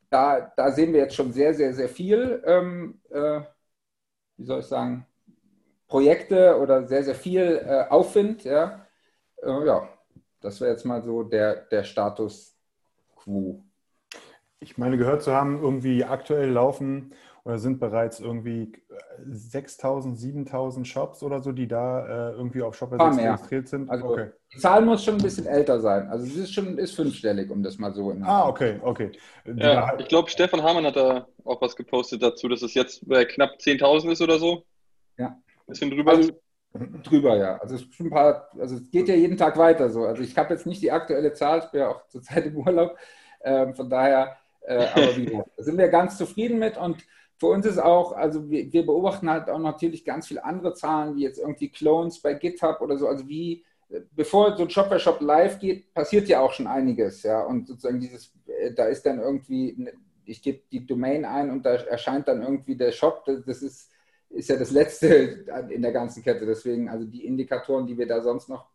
da, 0.08 0.50
da 0.56 0.72
sehen 0.72 0.94
wir 0.94 1.00
jetzt 1.00 1.16
schon 1.16 1.34
sehr, 1.34 1.52
sehr, 1.52 1.74
sehr 1.74 1.90
viel, 1.90 2.42
ähm, 2.46 2.98
äh, 3.10 3.42
wie 4.38 4.46
soll 4.46 4.60
ich 4.60 4.66
sagen, 4.66 5.06
Projekte 5.86 6.58
oder 6.58 6.88
sehr, 6.88 7.04
sehr 7.04 7.14
viel 7.14 7.60
äh, 7.62 7.90
Aufwind. 7.90 8.44
Ja, 8.44 8.86
äh, 9.42 9.66
ja 9.66 9.86
das 10.40 10.62
wäre 10.62 10.70
jetzt 10.70 10.86
mal 10.86 11.02
so 11.02 11.24
der, 11.24 11.56
der 11.56 11.84
Status 11.84 12.56
quo. 13.16 13.67
Ich 14.60 14.76
meine, 14.76 14.98
gehört 14.98 15.22
zu 15.22 15.32
haben, 15.32 15.60
irgendwie 15.62 16.04
aktuell 16.04 16.50
laufen 16.50 17.14
oder 17.44 17.58
sind 17.58 17.80
bereits 17.80 18.20
irgendwie 18.20 18.72
6000, 19.24 20.18
7000 20.18 20.86
Shops 20.86 21.22
oder 21.22 21.40
so, 21.40 21.52
die 21.52 21.66
da 21.66 22.30
äh, 22.30 22.32
irgendwie 22.32 22.62
auf 22.62 22.76
Shopper 22.76 23.12
6 23.12 23.24
registriert 23.24 23.68
sind? 23.68 23.88
Also 23.88 24.04
okay. 24.06 24.30
Die 24.52 24.58
Zahl 24.58 24.84
muss 24.84 25.04
schon 25.04 25.14
ein 25.14 25.22
bisschen 25.22 25.46
älter 25.46 25.80
sein. 25.80 26.08
Also 26.08 26.26
es 26.26 26.36
ist 26.36 26.52
schon 26.52 26.76
ist 26.76 26.94
fünfstellig, 26.94 27.50
um 27.50 27.62
das 27.62 27.78
mal 27.78 27.92
so 27.94 28.10
in 28.10 28.22
Ah, 28.22 28.48
okay, 28.48 28.80
okay. 28.82 29.12
Ja, 29.44 29.96
ich 29.98 30.08
glaube, 30.08 30.28
Stefan 30.28 30.62
Hamann 30.62 30.84
hat 30.84 30.96
da 30.96 31.26
auch 31.44 31.60
was 31.62 31.76
gepostet 31.76 32.22
dazu, 32.22 32.48
dass 32.48 32.62
es 32.62 32.74
jetzt 32.74 33.08
bei 33.08 33.24
knapp 33.24 33.52
10.000 33.58 34.12
ist 34.12 34.20
oder 34.20 34.38
so. 34.38 34.64
Ja. 35.16 35.36
Bisschen 35.66 35.90
drüber. 35.90 36.12
Also, 36.12 36.32
drüber, 37.02 37.36
ja. 37.36 37.56
Also 37.58 37.76
es, 37.76 37.86
ein 37.98 38.10
paar, 38.10 38.48
also 38.58 38.76
es 38.76 38.90
geht 38.90 39.08
ja 39.08 39.14
jeden 39.14 39.36
Tag 39.36 39.56
weiter 39.56 39.90
so. 39.90 40.04
Also 40.04 40.22
ich 40.22 40.36
habe 40.36 40.52
jetzt 40.52 40.66
nicht 40.66 40.82
die 40.82 40.92
aktuelle 40.92 41.32
Zahl, 41.32 41.60
ich 41.60 41.70
bin 41.70 41.80
ja 41.80 41.88
auch 41.88 42.06
zurzeit 42.08 42.46
im 42.46 42.56
Urlaub. 42.56 42.96
Ähm, 43.42 43.74
von 43.74 43.88
daher 43.88 44.36
äh, 44.68 44.86
aber 44.94 45.16
wie 45.16 45.24
gesagt, 45.24 45.50
da 45.56 45.62
sind 45.64 45.78
wir 45.78 45.88
ganz 45.88 46.18
zufrieden 46.18 46.58
mit 46.58 46.76
und 46.76 47.04
für 47.38 47.46
uns 47.46 47.64
ist 47.64 47.78
auch, 47.78 48.12
also 48.12 48.50
wir, 48.50 48.70
wir, 48.72 48.84
beobachten 48.84 49.30
halt 49.30 49.48
auch 49.48 49.58
natürlich 49.58 50.04
ganz 50.04 50.26
viele 50.26 50.44
andere 50.44 50.74
Zahlen, 50.74 51.16
wie 51.16 51.22
jetzt 51.22 51.38
irgendwie 51.38 51.70
Clones 51.70 52.20
bei 52.20 52.34
GitHub 52.34 52.80
oder 52.80 52.98
so, 52.98 53.06
also 53.06 53.26
wie, 53.28 53.64
bevor 54.14 54.56
so 54.56 54.64
ein 54.64 54.70
Shopware-Shop 54.70 55.20
live 55.20 55.58
geht, 55.58 55.94
passiert 55.94 56.28
ja 56.28 56.40
auch 56.40 56.52
schon 56.52 56.66
einiges, 56.66 57.22
ja, 57.22 57.42
und 57.42 57.66
sozusagen 57.68 58.00
dieses, 58.00 58.34
äh, 58.46 58.72
da 58.72 58.86
ist 58.86 59.06
dann 59.06 59.20
irgendwie, 59.20 59.88
ich 60.24 60.42
gebe 60.42 60.60
die 60.70 60.84
Domain 60.84 61.24
ein 61.24 61.50
und 61.50 61.64
da 61.64 61.74
erscheint 61.74 62.28
dann 62.28 62.42
irgendwie 62.42 62.76
der 62.76 62.92
Shop, 62.92 63.24
das 63.24 63.62
ist, 63.62 63.90
ist 64.28 64.50
ja 64.50 64.56
das 64.56 64.70
Letzte 64.70 65.06
in 65.70 65.80
der 65.80 65.92
ganzen 65.92 66.22
Kette, 66.22 66.44
deswegen, 66.44 66.90
also 66.90 67.06
die 67.06 67.24
Indikatoren, 67.24 67.86
die 67.86 67.96
wir 67.96 68.06
da 68.06 68.20
sonst 68.20 68.48
noch 68.50 68.66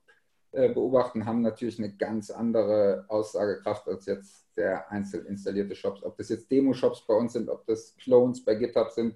beobachten, 0.54 1.26
haben 1.26 1.42
natürlich 1.42 1.80
eine 1.80 1.96
ganz 1.96 2.30
andere 2.30 3.06
Aussagekraft 3.08 3.88
als 3.88 4.06
jetzt 4.06 4.48
der 4.56 4.92
einzeln 4.92 5.26
installierte 5.26 5.76
Shops. 5.76 6.04
Ob 6.04 6.16
das 6.18 6.30
jetzt 6.30 6.52
Demo-Shops 6.52 7.06
bei 7.08 7.16
uns 7.16 7.34
sind, 7.34 7.50
ob 7.50 7.66
das 7.66 7.96
Clones 7.98 8.46
bei 8.46 8.56
GitHub 8.56 8.92
sind, 8.92 9.16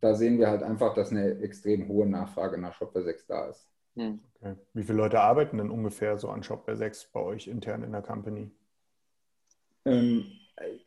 da 0.00 0.14
sehen 0.14 0.38
wir 0.38 0.48
halt 0.48 0.62
einfach, 0.62 0.94
dass 0.94 1.10
eine 1.10 1.38
extrem 1.40 1.88
hohe 1.88 2.06
Nachfrage 2.06 2.58
nach 2.58 2.74
Shopware 2.74 3.04
6 3.04 3.26
da 3.26 3.46
ist. 3.46 3.68
Hm. 3.96 4.20
Okay. 4.40 4.54
Wie 4.72 4.82
viele 4.82 4.98
Leute 4.98 5.20
arbeiten 5.20 5.58
denn 5.58 5.70
ungefähr 5.70 6.18
so 6.18 6.28
an 6.28 6.42
Shopware 6.42 6.76
6 6.76 7.06
bei 7.12 7.20
euch 7.20 7.46
intern 7.46 7.82
in 7.82 7.92
der 7.92 8.02
Company? 8.02 8.50
Ähm, 9.84 10.26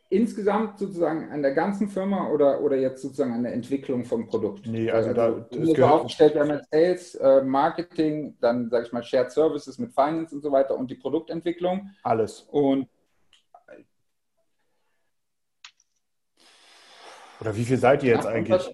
insgesamt 0.09 0.80
sozusagen 0.80 1.30
an 1.30 1.41
der 1.41 1.53
ganzen 1.53 1.89
Firma 1.89 2.30
oder, 2.30 2.61
oder 2.61 2.78
jetzt 2.78 3.01
sozusagen 3.01 3.34
an 3.34 3.43
der 3.43 3.53
Entwicklung 3.53 4.05
vom 4.05 4.28
Produkt? 4.28 4.65
Nee, 4.65 4.89
also, 4.89 5.09
also 5.09 5.41
da 5.49 5.57
ist 5.57 5.76
so 5.76 5.86
aufgestellt, 5.86 6.36
wir 6.36 6.41
haben 6.41 6.51
jetzt 6.51 6.72
Sales, 6.72 7.15
äh, 7.15 7.41
Marketing, 7.43 8.38
dann 8.39 8.70
sage 8.70 8.86
ich 8.86 8.93
mal 8.93 9.03
Shared 9.03 9.32
Services 9.32 9.78
mit 9.78 9.93
Finance 9.93 10.34
und 10.34 10.41
so 10.41 10.51
weiter 10.51 10.78
und 10.78 10.89
die 10.89 10.95
Produktentwicklung. 10.95 11.89
Alles. 12.03 12.47
Und 12.51 12.88
Oder 17.39 17.55
wie 17.55 17.63
viel 17.63 17.78
seid 17.78 18.03
ihr 18.03 18.15
jetzt 18.15 18.26
eigentlich? 18.26 18.74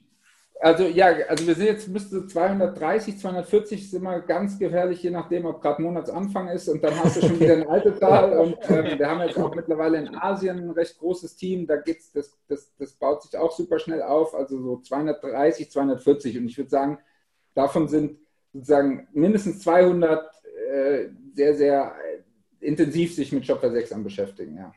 Also 0.63 0.85
ja, 0.85 1.07
also 1.27 1.45
wir 1.45 1.55
sind 1.55 1.65
jetzt 1.65 1.89
müsste 1.89 2.25
230, 2.25 3.19
240 3.19 3.83
ist 3.83 3.93
immer 3.93 4.21
ganz 4.21 4.57
gefährlich, 4.57 5.03
je 5.03 5.09
nachdem, 5.09 5.45
ob 5.45 5.61
gerade 5.61 5.81
Monatsanfang 5.81 6.47
ist 6.47 6.69
und 6.69 6.81
dann 6.81 6.95
hast 7.03 7.17
du 7.17 7.27
schon 7.27 7.37
wieder 7.37 7.55
eine 7.55 7.67
alte 7.67 7.93
Zahl. 7.99 8.37
Und 8.39 8.57
äh, 8.69 8.97
wir 8.97 9.09
haben 9.09 9.19
jetzt 9.19 9.37
auch 9.37 9.53
mittlerweile 9.53 9.97
in 9.97 10.15
Asien 10.15 10.59
ein 10.59 10.69
recht 10.69 10.97
großes 10.99 11.35
Team, 11.35 11.67
da 11.67 11.75
geht's, 11.75 12.13
das, 12.13 12.37
das, 12.47 12.73
das 12.77 12.93
baut 12.93 13.23
sich 13.23 13.37
auch 13.37 13.51
super 13.51 13.77
schnell 13.77 14.01
auf, 14.03 14.33
also 14.33 14.57
so 14.61 14.77
230, 14.77 15.69
240 15.69 16.37
und 16.37 16.45
ich 16.45 16.57
würde 16.57 16.69
sagen, 16.69 16.97
davon 17.53 17.89
sind 17.89 18.19
sozusagen 18.53 19.09
mindestens 19.11 19.59
200 19.63 20.31
äh, 20.71 21.09
sehr, 21.33 21.55
sehr 21.55 21.93
intensiv 22.61 23.13
sich 23.13 23.33
mit 23.33 23.45
Shopware 23.45 23.73
6 23.73 23.91
am 23.91 24.05
beschäftigen, 24.05 24.55
ja. 24.55 24.73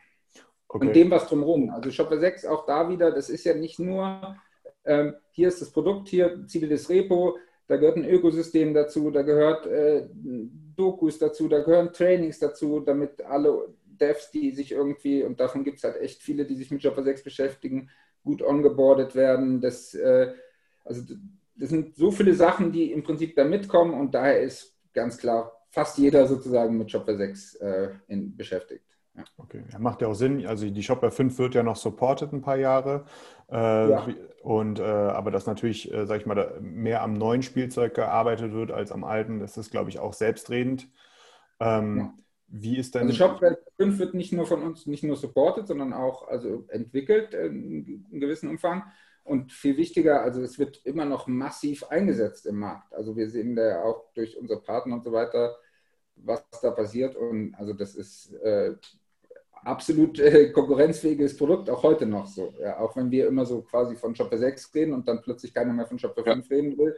Okay. 0.67 0.85
Und 0.85 0.93
dem, 0.93 1.09
was 1.11 1.29
drumherum. 1.29 1.69
Also 1.69 1.91
Shopware 1.91 2.19
6 2.19 2.45
auch 2.45 2.65
da 2.65 2.89
wieder, 2.89 3.11
das 3.11 3.29
ist 3.29 3.45
ja 3.45 3.53
nicht 3.53 3.79
nur, 3.79 4.35
ähm, 4.87 5.15
hier 5.31 5.47
ist 5.47 5.61
das 5.61 5.71
Produkt, 5.71 6.07
hier 6.07 6.45
zieht 6.47 6.71
das 6.71 6.89
Repo, 6.89 7.37
da 7.67 7.77
gehört 7.77 7.97
ein 7.97 8.05
Ökosystem 8.05 8.73
dazu, 8.73 9.11
da 9.11 9.21
gehört 9.21 9.67
äh, 9.67 10.07
Dokus 10.75 11.19
dazu, 11.19 11.47
da 11.47 11.59
gehören 11.59 11.93
Trainings 11.93 12.39
dazu, 12.39 12.79
damit 12.79 13.21
alle 13.21 13.67
Devs, 13.85 14.31
die 14.31 14.51
sich 14.51 14.71
irgendwie, 14.71 15.23
und 15.23 15.39
davon 15.39 15.63
gibt 15.63 15.77
es 15.77 15.83
halt 15.83 15.97
echt 15.97 16.21
viele, 16.21 16.45
die 16.45 16.55
sich 16.55 16.71
mit 16.71 16.81
Shopware 16.81 17.03
6 17.03 17.23
beschäftigen, 17.23 17.89
gut 18.23 18.41
ongeboardet 18.41 19.15
werden. 19.15 19.59
Das, 19.59 19.93
äh, 19.93 20.33
also 20.85 21.15
das 21.55 21.69
sind 21.69 21.95
so 21.95 22.11
viele 22.11 22.33
Sachen, 22.33 22.71
die 22.71 22.91
im 22.91 23.03
Prinzip 23.03 23.35
da 23.35 23.43
mitkommen 23.43 23.93
und 23.93 24.13
daher 24.13 24.41
ist 24.41 24.75
ganz 24.93 25.17
klar 25.17 25.51
fast 25.69 25.97
jeder 25.97 26.25
sozusagen 26.27 26.77
mit 26.77 26.89
Shopware 26.89 27.17
6 27.17 27.55
äh, 27.55 27.89
in, 28.07 28.35
beschäftigt. 28.35 28.85
Ja. 29.15 29.23
Okay, 29.37 29.63
ja, 29.71 29.79
macht 29.79 30.01
ja 30.01 30.07
auch 30.07 30.13
Sinn. 30.13 30.45
Also 30.45 30.69
die 30.69 30.83
Shopware 30.83 31.11
5 31.11 31.37
wird 31.39 31.55
ja 31.55 31.63
noch 31.63 31.75
supported 31.75 32.31
ein 32.33 32.41
paar 32.41 32.57
Jahre. 32.57 33.05
Äh, 33.51 33.89
ja. 33.89 34.07
Und 34.41 34.79
äh, 34.79 34.83
aber 34.83 35.31
dass 35.31 35.45
natürlich, 35.45 35.91
äh, 35.93 36.05
sag 36.05 36.21
ich 36.21 36.25
mal, 36.25 36.57
mehr 36.61 37.01
am 37.01 37.13
neuen 37.13 37.43
Spielzeug 37.43 37.93
gearbeitet 37.93 38.53
wird 38.53 38.71
als 38.71 38.91
am 38.91 39.03
alten, 39.03 39.39
das 39.39 39.57
ist, 39.57 39.71
glaube 39.71 39.89
ich, 39.89 39.99
auch 39.99 40.13
selbstredend. 40.13 40.87
Ähm, 41.59 41.97
ja. 41.97 42.13
Wie 42.47 42.77
ist 42.77 42.95
denn. 42.95 43.03
Also 43.03 43.13
Shopware 43.13 43.57
5 43.77 43.99
wird 43.99 44.13
nicht 44.13 44.31
nur 44.31 44.45
von 44.45 44.63
uns 44.63 44.85
nicht 44.85 45.03
nur 45.03 45.17
supported, 45.17 45.67
sondern 45.67 45.91
auch 45.91 46.27
also 46.27 46.65
entwickelt 46.69 47.33
in, 47.33 48.05
in 48.09 48.19
gewissem 48.19 48.49
Umfang. 48.49 48.83
Und 49.23 49.51
viel 49.51 49.75
wichtiger, 49.75 50.21
also 50.21 50.41
es 50.41 50.57
wird 50.57 50.85
immer 50.85 51.03
noch 51.03 51.27
massiv 51.27 51.83
eingesetzt 51.83 52.45
im 52.45 52.59
Markt. 52.59 52.93
Also 52.93 53.17
wir 53.17 53.29
sehen 53.29 53.57
da 53.57 53.67
ja 53.67 53.83
auch 53.83 54.13
durch 54.13 54.37
unsere 54.37 54.61
Partner 54.61 54.95
und 54.95 55.03
so 55.03 55.11
weiter, 55.11 55.57
was 56.15 56.45
da 56.61 56.71
passiert. 56.71 57.17
Und 57.17 57.53
also 57.55 57.73
das 57.73 57.95
ist 57.95 58.31
äh, 58.35 58.75
absolut 59.67 60.19
äh, 60.19 60.51
konkurrenzfähiges 60.51 61.37
Produkt, 61.37 61.69
auch 61.69 61.83
heute 61.83 62.05
noch 62.05 62.25
so. 62.25 62.53
Ja, 62.59 62.79
auch 62.79 62.95
wenn 62.95 63.11
wir 63.11 63.27
immer 63.27 63.45
so 63.45 63.61
quasi 63.61 63.95
von 63.95 64.15
Shopper 64.15 64.37
6 64.37 64.73
reden 64.73 64.93
und 64.93 65.07
dann 65.07 65.21
plötzlich 65.21 65.53
keiner 65.53 65.73
mehr 65.73 65.85
von 65.85 65.99
Shopper 65.99 66.23
5 66.23 66.49
ja. 66.49 66.55
reden 66.55 66.77
will. 66.77 66.95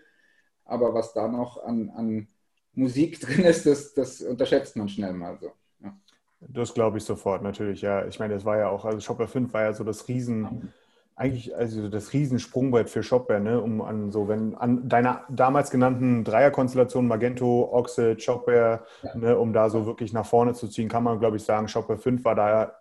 Aber 0.66 0.94
was 0.94 1.14
da 1.14 1.28
noch 1.28 1.64
an, 1.64 1.90
an 1.90 2.28
Musik 2.74 3.20
drin 3.22 3.44
ist, 3.44 3.66
das, 3.66 3.94
das 3.94 4.22
unterschätzt 4.22 4.76
man 4.76 4.88
schnell 4.88 5.14
mal 5.14 5.38
so. 5.38 5.52
Ja. 5.84 5.98
Das 6.40 6.74
glaube 6.74 7.00
ich 7.00 7.04
sofort, 7.04 7.42
natürlich, 7.42 7.82
ja. 7.82 8.06
Ich 8.06 8.20
meine, 8.20 8.34
das 8.36 8.46
war 8.46 8.58
ja 8.58 8.70
auch, 8.70 8.86
also 8.86 9.00
Shopper 9.00 9.28
5 9.28 9.52
war 9.54 9.64
ja 9.64 9.74
so 9.74 9.84
das 9.84 10.08
Riesen, 10.08 10.72
eigentlich 11.20 11.54
also 11.54 11.90
das 11.90 12.14
Riesensprungbrett 12.14 12.90
für 12.90 13.04
Shopware, 13.04 13.42
ne? 13.42 13.60
um 13.62 13.82
an 13.82 14.10
so, 14.10 14.30
wenn 14.30 14.56
an 14.56 14.88
deiner 14.88 15.26
damals 15.30 15.70
genannten 15.70 16.24
Dreierkonstellation 16.24 17.08
Magento, 17.08 17.70
Oxid, 17.74 18.24
Shopware, 18.24 18.86
ja. 19.04 19.16
ne? 19.18 19.38
um 19.38 19.52
da 19.52 19.70
so 19.70 19.86
wirklich 19.86 20.14
nach 20.14 20.26
vorne 20.26 20.54
zu 20.54 20.70
ziehen, 20.70 20.88
kann 20.88 21.04
man, 21.04 21.20
glaube 21.20 21.36
ich, 21.36 21.44
sagen, 21.44 21.68
Shopware 21.68 22.00
5 22.00 22.24
war 22.24 22.36
da 22.36 22.74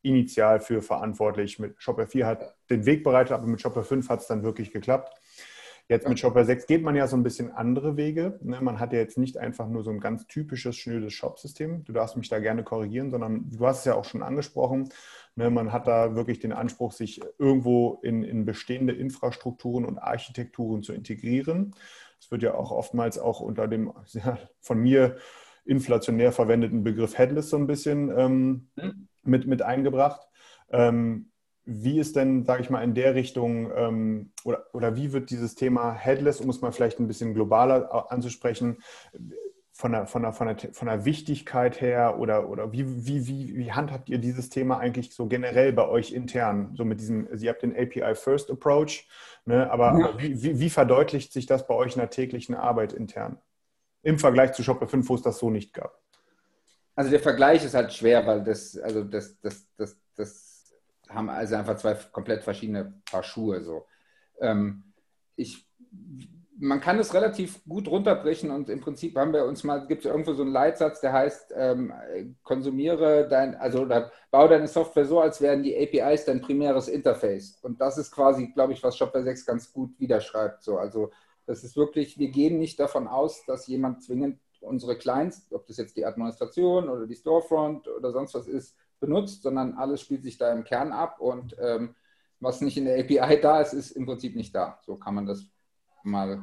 initial 0.00 0.60
für 0.60 0.80
verantwortlich. 0.80 1.58
Mit 1.58 1.74
Shopware 1.76 2.06
4 2.06 2.26
hat 2.26 2.56
den 2.70 2.86
Weg 2.86 3.04
bereitet, 3.04 3.32
aber 3.32 3.46
mit 3.46 3.60
Shopware 3.60 3.84
5 3.84 4.08
hat 4.08 4.20
es 4.20 4.26
dann 4.26 4.42
wirklich 4.42 4.70
geklappt. 4.70 5.12
Jetzt 5.88 6.08
mit 6.08 6.18
Shopware 6.18 6.44
6 6.44 6.66
geht 6.66 6.82
man 6.82 6.96
ja 6.96 7.06
so 7.06 7.16
ein 7.16 7.22
bisschen 7.22 7.52
andere 7.52 7.96
Wege. 7.96 8.40
Ne? 8.42 8.60
Man 8.60 8.80
hat 8.80 8.92
ja 8.92 8.98
jetzt 8.98 9.18
nicht 9.18 9.38
einfach 9.38 9.68
nur 9.68 9.84
so 9.84 9.90
ein 9.90 10.00
ganz 10.00 10.26
typisches, 10.26 10.76
schnödes 10.76 11.12
Shop-System. 11.12 11.84
Du 11.84 11.92
darfst 11.92 12.16
mich 12.16 12.28
da 12.28 12.40
gerne 12.40 12.64
korrigieren, 12.64 13.10
sondern 13.10 13.48
du 13.50 13.64
hast 13.64 13.80
es 13.80 13.84
ja 13.84 13.94
auch 13.94 14.04
schon 14.04 14.24
angesprochen. 14.24 14.88
Ne, 15.36 15.50
man 15.50 15.70
hat 15.70 15.86
da 15.86 16.16
wirklich 16.16 16.40
den 16.40 16.52
Anspruch, 16.52 16.92
sich 16.92 17.20
irgendwo 17.38 18.00
in, 18.02 18.24
in 18.24 18.44
bestehende 18.44 18.94
Infrastrukturen 18.94 19.84
und 19.84 19.98
Architekturen 19.98 20.82
zu 20.82 20.92
integrieren. 20.92 21.74
Es 22.18 22.30
wird 22.30 22.42
ja 22.42 22.54
auch 22.54 22.72
oftmals 22.72 23.18
auch 23.18 23.40
unter 23.40 23.68
dem 23.68 23.92
ja, 24.12 24.38
von 24.60 24.80
mir 24.80 25.18
inflationär 25.66 26.32
verwendeten 26.32 26.82
Begriff 26.84 27.18
Headless 27.18 27.50
so 27.50 27.58
ein 27.58 27.66
bisschen 27.66 28.10
ähm, 28.16 28.68
mhm. 28.76 29.08
mit, 29.22 29.46
mit 29.46 29.62
eingebracht. 29.62 30.26
Ähm, 30.70 31.30
wie 31.66 31.98
ist 31.98 32.16
denn, 32.16 32.44
sage 32.44 32.62
ich 32.62 32.70
mal, 32.70 32.82
in 32.82 32.94
der 32.94 33.14
Richtung 33.14 33.70
ähm, 33.74 34.30
oder, 34.44 34.66
oder 34.72 34.96
wie 34.96 35.12
wird 35.12 35.30
dieses 35.30 35.56
Thema 35.56 35.92
Headless, 35.92 36.40
um 36.40 36.48
es 36.48 36.60
mal 36.60 36.72
vielleicht 36.72 37.00
ein 37.00 37.08
bisschen 37.08 37.34
globaler 37.34 38.10
anzusprechen, 38.10 38.78
von 39.72 39.92
der, 39.92 40.06
von 40.06 40.22
der, 40.22 40.32
von 40.32 40.46
der, 40.46 40.72
von 40.72 40.88
der 40.88 41.04
Wichtigkeit 41.04 41.82
her 41.82 42.18
oder, 42.18 42.48
oder 42.48 42.72
wie, 42.72 43.06
wie, 43.06 43.26
wie, 43.26 43.56
wie 43.56 43.72
handhabt 43.72 44.08
ihr 44.08 44.16
dieses 44.16 44.48
Thema 44.48 44.78
eigentlich 44.78 45.12
so 45.12 45.26
generell 45.26 45.72
bei 45.72 45.86
euch 45.86 46.12
intern? 46.12 46.72
So 46.74 46.86
mit 46.86 46.98
diesem, 46.98 47.28
Sie 47.32 47.48
habt 47.48 47.62
den 47.62 47.76
API 47.76 48.14
First 48.14 48.50
Approach, 48.50 49.06
ne, 49.44 49.70
aber, 49.70 49.98
ja. 49.98 50.14
wie, 50.18 50.42
wie, 50.42 50.60
wie, 50.60 50.70
verdeutlicht 50.70 51.30
sich 51.30 51.44
das 51.44 51.66
bei 51.66 51.74
euch 51.74 51.92
in 51.92 52.00
der 52.00 52.08
täglichen 52.08 52.54
Arbeit 52.54 52.94
intern? 52.94 53.38
Im 54.02 54.18
Vergleich 54.18 54.52
zu 54.52 54.62
Shopware 54.62 54.88
5, 54.88 55.08
wo 55.10 55.14
es 55.16 55.22
das 55.22 55.38
so 55.38 55.50
nicht 55.50 55.74
gab. 55.74 56.00
Also 56.94 57.10
der 57.10 57.20
Vergleich 57.20 57.62
ist 57.62 57.74
halt 57.74 57.92
schwer, 57.92 58.26
weil 58.26 58.42
das, 58.44 58.78
also 58.78 59.04
das, 59.04 59.38
das, 59.40 59.66
das, 59.76 59.98
das 60.14 60.45
haben 61.08 61.28
also 61.28 61.56
einfach 61.56 61.76
zwei 61.76 61.94
komplett 61.94 62.44
verschiedene 62.44 63.00
Paar 63.10 63.22
Schuhe. 63.22 63.62
So. 63.62 63.86
Ähm, 64.40 64.92
ich, 65.36 65.66
man 66.58 66.80
kann 66.80 66.98
es 66.98 67.12
relativ 67.14 67.62
gut 67.64 67.88
runterbrechen 67.88 68.50
und 68.50 68.70
im 68.70 68.80
Prinzip 68.80 69.16
haben 69.16 69.32
wir 69.32 69.44
uns 69.44 69.62
mal, 69.62 69.86
gibt 69.86 70.04
es 70.04 70.10
irgendwo 70.10 70.32
so 70.32 70.42
einen 70.42 70.52
Leitsatz, 70.52 71.00
der 71.00 71.12
heißt, 71.12 71.52
ähm, 71.54 71.92
konsumiere 72.42 73.28
dein, 73.28 73.54
also 73.56 73.82
oder 73.82 74.10
bau 74.30 74.48
deine 74.48 74.66
Software 74.66 75.04
so, 75.04 75.20
als 75.20 75.40
wären 75.40 75.62
die 75.62 75.76
APIs 75.76 76.24
dein 76.24 76.40
primäres 76.40 76.88
Interface. 76.88 77.58
Und 77.62 77.80
das 77.80 77.98
ist 77.98 78.10
quasi, 78.10 78.48
glaube 78.48 78.72
ich, 78.72 78.82
was 78.82 78.96
Shopware 78.96 79.24
6 79.24 79.44
ganz 79.44 79.72
gut 79.72 79.98
widerschreibt. 80.00 80.62
So. 80.62 80.78
Also 80.78 81.10
das 81.46 81.62
ist 81.62 81.76
wirklich, 81.76 82.18
wir 82.18 82.30
gehen 82.30 82.58
nicht 82.58 82.80
davon 82.80 83.06
aus, 83.06 83.44
dass 83.46 83.66
jemand 83.66 84.02
zwingend 84.02 84.40
unsere 84.60 84.96
Clients, 84.96 85.46
ob 85.52 85.66
das 85.66 85.76
jetzt 85.76 85.96
die 85.96 86.04
Administration 86.04 86.88
oder 86.88 87.06
die 87.06 87.14
Storefront 87.14 87.86
oder 87.88 88.12
sonst 88.12 88.34
was 88.34 88.48
ist, 88.48 88.76
benutzt, 89.00 89.42
sondern 89.42 89.74
alles 89.74 90.00
spielt 90.00 90.22
sich 90.22 90.38
da 90.38 90.52
im 90.52 90.64
Kern 90.64 90.92
ab 90.92 91.20
und 91.20 91.56
ähm, 91.60 91.94
was 92.40 92.60
nicht 92.60 92.76
in 92.76 92.84
der 92.84 92.98
API 92.98 93.40
da 93.40 93.60
ist, 93.60 93.72
ist 93.72 93.92
im 93.92 94.06
Prinzip 94.06 94.36
nicht 94.36 94.54
da. 94.54 94.78
So 94.84 94.96
kann 94.96 95.14
man 95.14 95.26
das 95.26 95.44
mal 96.02 96.42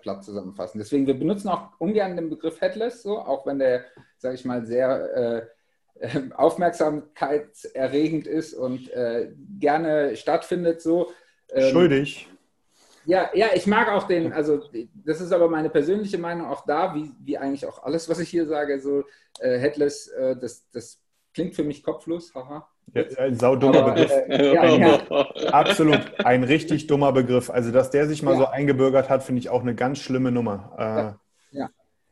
platt 0.00 0.24
zusammenfassen. 0.24 0.78
Deswegen, 0.78 1.06
wir 1.06 1.18
benutzen 1.18 1.48
auch 1.48 1.68
ungern 1.78 2.16
den 2.16 2.30
Begriff 2.30 2.60
Headless, 2.60 3.02
so, 3.02 3.18
auch 3.18 3.46
wenn 3.46 3.58
der, 3.58 3.84
sage 4.18 4.36
ich 4.36 4.44
mal, 4.44 4.64
sehr 4.64 5.48
äh, 6.00 6.20
aufmerksamkeitserregend 6.34 8.26
ist 8.26 8.54
und 8.54 8.90
äh, 8.90 9.32
gerne 9.58 10.16
stattfindet. 10.16 10.80
So. 10.80 11.12
Ähm, 11.50 11.72
Schuldig. 11.72 12.28
Ja, 13.04 13.30
ja, 13.34 13.48
ich 13.54 13.66
mag 13.66 13.88
auch 13.88 14.06
den, 14.06 14.32
also 14.32 14.62
das 14.94 15.20
ist 15.20 15.32
aber 15.32 15.48
meine 15.48 15.70
persönliche 15.70 16.18
Meinung 16.18 16.46
auch 16.46 16.64
da, 16.64 16.94
wie, 16.94 17.10
wie 17.18 17.36
eigentlich 17.36 17.66
auch 17.66 17.82
alles, 17.82 18.08
was 18.08 18.20
ich 18.20 18.28
hier 18.28 18.46
sage, 18.46 18.80
so 18.80 19.02
äh, 19.40 19.58
Headless, 19.58 20.06
äh, 20.08 20.36
das, 20.36 20.70
das 20.70 21.01
klingt 21.32 21.54
für 21.54 21.64
mich 21.64 21.82
kopflos, 21.82 22.34
haha. 22.34 22.68
Ja, 22.94 23.04
ein 23.18 23.36
saudummer 23.36 23.82
Begriff. 23.90 24.10
Äh, 24.10 24.54
ja, 24.54 24.64
ja. 24.76 25.52
Absolut, 25.52 26.00
ein 26.24 26.44
richtig 26.44 26.86
dummer 26.86 27.12
Begriff. 27.12 27.48
Also, 27.48 27.70
dass 27.70 27.90
der 27.90 28.06
sich 28.06 28.22
mal 28.22 28.36
so 28.36 28.46
eingebürgert 28.46 29.08
hat, 29.08 29.22
finde 29.22 29.40
ich 29.40 29.48
auch 29.48 29.62
eine 29.62 29.74
ganz 29.74 29.98
schlimme 29.98 30.30
Nummer. 30.30 31.16
Äh, 31.52 31.56
ja. 31.56 31.70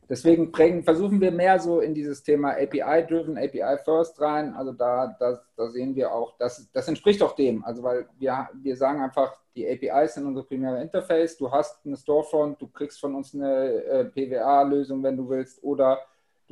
Deswegen 0.09 0.51
prägen, 0.51 0.83
versuchen 0.83 1.21
wir 1.21 1.31
mehr 1.31 1.59
so 1.59 1.79
in 1.79 1.93
dieses 1.93 2.21
Thema 2.23 2.51
API-driven, 2.51 3.37
API-first 3.37 4.19
rein. 4.19 4.53
Also 4.55 4.73
da, 4.73 5.15
da, 5.19 5.41
da 5.55 5.69
sehen 5.69 5.95
wir 5.95 6.11
auch, 6.11 6.35
das, 6.37 6.69
das 6.73 6.87
entspricht 6.87 7.21
auch 7.21 7.33
dem. 7.33 7.63
Also 7.63 7.81
weil 7.83 8.07
wir, 8.19 8.49
wir 8.61 8.75
sagen 8.75 9.01
einfach, 9.01 9.37
die 9.55 9.65
APIs 9.69 10.15
sind 10.15 10.25
unsere 10.25 10.45
primäre 10.45 10.81
Interface. 10.81 11.37
Du 11.37 11.49
hast 11.49 11.85
eine 11.85 11.95
Storefront, 11.95 12.61
du 12.61 12.67
kriegst 12.67 12.99
von 12.99 13.15
uns 13.15 13.33
eine 13.33 13.83
äh, 13.83 14.05
PWA-Lösung, 14.05 15.01
wenn 15.03 15.15
du 15.15 15.29
willst, 15.29 15.63
oder 15.63 15.99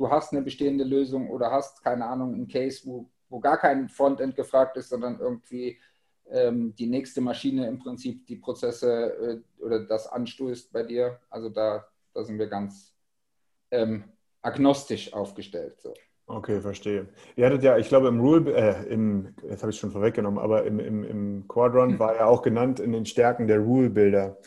du 0.00 0.08
hast 0.08 0.32
eine 0.32 0.40
bestehende 0.40 0.82
Lösung 0.82 1.28
oder 1.28 1.50
hast, 1.50 1.84
keine 1.84 2.06
Ahnung, 2.06 2.32
einen 2.32 2.48
Case, 2.48 2.80
wo, 2.84 3.10
wo 3.28 3.38
gar 3.38 3.58
kein 3.58 3.90
Frontend 3.90 4.34
gefragt 4.34 4.78
ist, 4.78 4.88
sondern 4.88 5.20
irgendwie 5.20 5.78
ähm, 6.30 6.74
die 6.74 6.86
nächste 6.86 7.20
Maschine 7.20 7.68
im 7.68 7.78
Prinzip 7.78 8.26
die 8.26 8.36
Prozesse 8.36 9.42
äh, 9.60 9.62
oder 9.62 9.80
das 9.80 10.06
anstößt 10.06 10.72
bei 10.72 10.84
dir. 10.84 11.20
Also 11.28 11.50
da, 11.50 11.86
da 12.14 12.24
sind 12.24 12.38
wir 12.38 12.46
ganz 12.46 12.94
ähm, 13.70 14.04
agnostisch 14.40 15.12
aufgestellt. 15.12 15.78
So. 15.82 15.92
Okay, 16.24 16.62
verstehe. 16.62 17.08
Ihr 17.36 17.44
hattet 17.44 17.62
ja, 17.62 17.76
ich 17.76 17.88
glaube, 17.88 18.08
im 18.08 18.20
Rule, 18.20 18.54
äh, 18.54 18.90
im, 18.90 19.34
jetzt 19.50 19.62
habe 19.62 19.70
ich 19.70 19.76
es 19.76 19.80
schon 19.80 19.90
vorweggenommen, 19.90 20.38
aber 20.38 20.64
im, 20.64 20.80
im, 20.80 21.04
im 21.04 21.44
Quadrant 21.46 21.98
war 21.98 22.16
ja 22.16 22.24
auch 22.24 22.40
genannt 22.40 22.80
in 22.80 22.92
den 22.92 23.04
Stärken 23.04 23.48
der 23.48 23.58
Rule-Builder. 23.58 24.38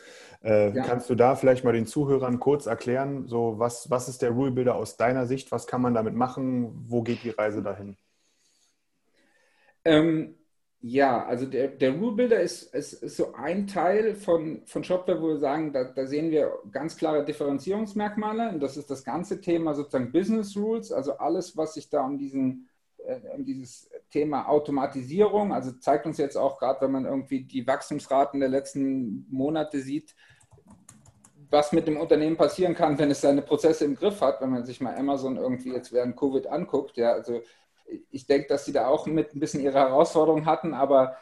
Äh, 0.44 0.76
ja. 0.76 0.84
Kannst 0.84 1.10
du 1.10 1.16
da 1.16 1.36
vielleicht 1.36 1.64
mal 1.64 1.72
den 1.72 1.88
Zuhörern 1.88 2.39
kurz 2.39 2.66
erklären, 2.66 3.28
so 3.28 3.60
was, 3.60 3.89
was 3.89 4.10
ist 4.10 4.22
der 4.22 4.32
Rule 4.32 4.52
Builder 4.52 4.76
aus 4.76 4.98
deiner 4.98 5.26
Sicht? 5.26 5.52
Was 5.52 5.68
kann 5.68 5.82
man 5.82 5.94
damit 5.94 6.16
machen? 6.16 6.86
Wo 6.88 7.02
geht 7.02 7.24
die 7.24 7.30
Reise 7.30 7.64
dahin? 7.64 7.96
Ähm, 9.86 10.36
ja, 10.82 11.26
also 11.26 11.46
der, 11.46 11.70
der 11.70 11.94
Rule 11.94 12.18
Builder 12.18 12.41
ist, 12.41 12.76
ist, 12.76 12.91
ist, 12.91 13.16
so 13.16 13.34
ein 13.36 13.68
Teil 13.68 14.16
von, 14.16 14.64
von 14.66 14.84
Shopware, 14.84 15.22
wo 15.22 15.30
wir 15.30 15.38
sagen, 15.38 15.72
da, 15.72 15.86
da, 15.86 16.06
sehen 16.06 16.30
wir 16.30 16.52
ganz 16.72 16.98
klare 16.98 17.24
Differenzierungsmerkmale. 17.24 18.50
Und 18.50 18.60
das 18.60 18.76
ist 18.76 18.91
das 18.91 19.06
ganze 19.06 19.39
Thema 19.39 19.74
sozusagen 19.74 20.12
Business 20.12 20.58
Rules, 20.58 20.91
also 20.91 21.18
alles, 21.20 21.56
was 21.56 21.76
sich 21.76 21.89
da 21.89 22.06
um 22.06 22.18
diesen 22.18 22.68
äh, 23.06 23.20
um 23.34 23.46
dieses 23.46 23.89
Thema 24.12 24.48
Automatisierung, 24.48 25.54
also 25.54 25.72
zeigt 25.72 26.06
uns 26.06 26.18
jetzt 26.18 26.38
auch 26.38 26.60
gerade, 26.60 26.82
wenn 26.82 26.91
man 26.91 27.06
irgendwie 27.06 27.44
die 27.44 27.66
Wachstumsraten 27.66 28.39
der 28.39 28.50
letzten 28.50 29.26
Monate 29.30 29.80
sieht, 29.80 30.16
was 31.54 31.72
mit 31.72 31.88
dem 31.88 31.97
Unternehmen 31.97 32.36
passieren 32.36 32.74
kann, 32.74 32.97
wenn 32.97 33.12
es 33.12 33.22
seine 33.22 33.43
Prozesse 33.43 33.86
im 33.86 33.95
Griff 33.95 34.20
hat, 34.22 34.41
wenn 34.41 34.49
man 34.49 34.66
sich 34.66 34.82
mal 34.82 34.97
Amazon 34.97 35.38
irgendwie 35.38 35.72
jetzt 35.72 35.93
während 35.93 36.18
Covid 36.18 36.47
anguckt. 36.47 36.97
Ja, 36.97 37.14
also 37.14 37.41
ich 38.10 38.26
denke, 38.26 38.47
dass 38.47 38.66
sie 38.66 38.74
da 38.74 38.88
auch 38.88 39.06
mit 39.06 39.36
ein 39.36 39.39
bisschen 39.39 39.62
ihre 39.62 39.80
Herausforderungen 39.80 40.47
hatten, 40.47 40.74
aber 40.74 41.16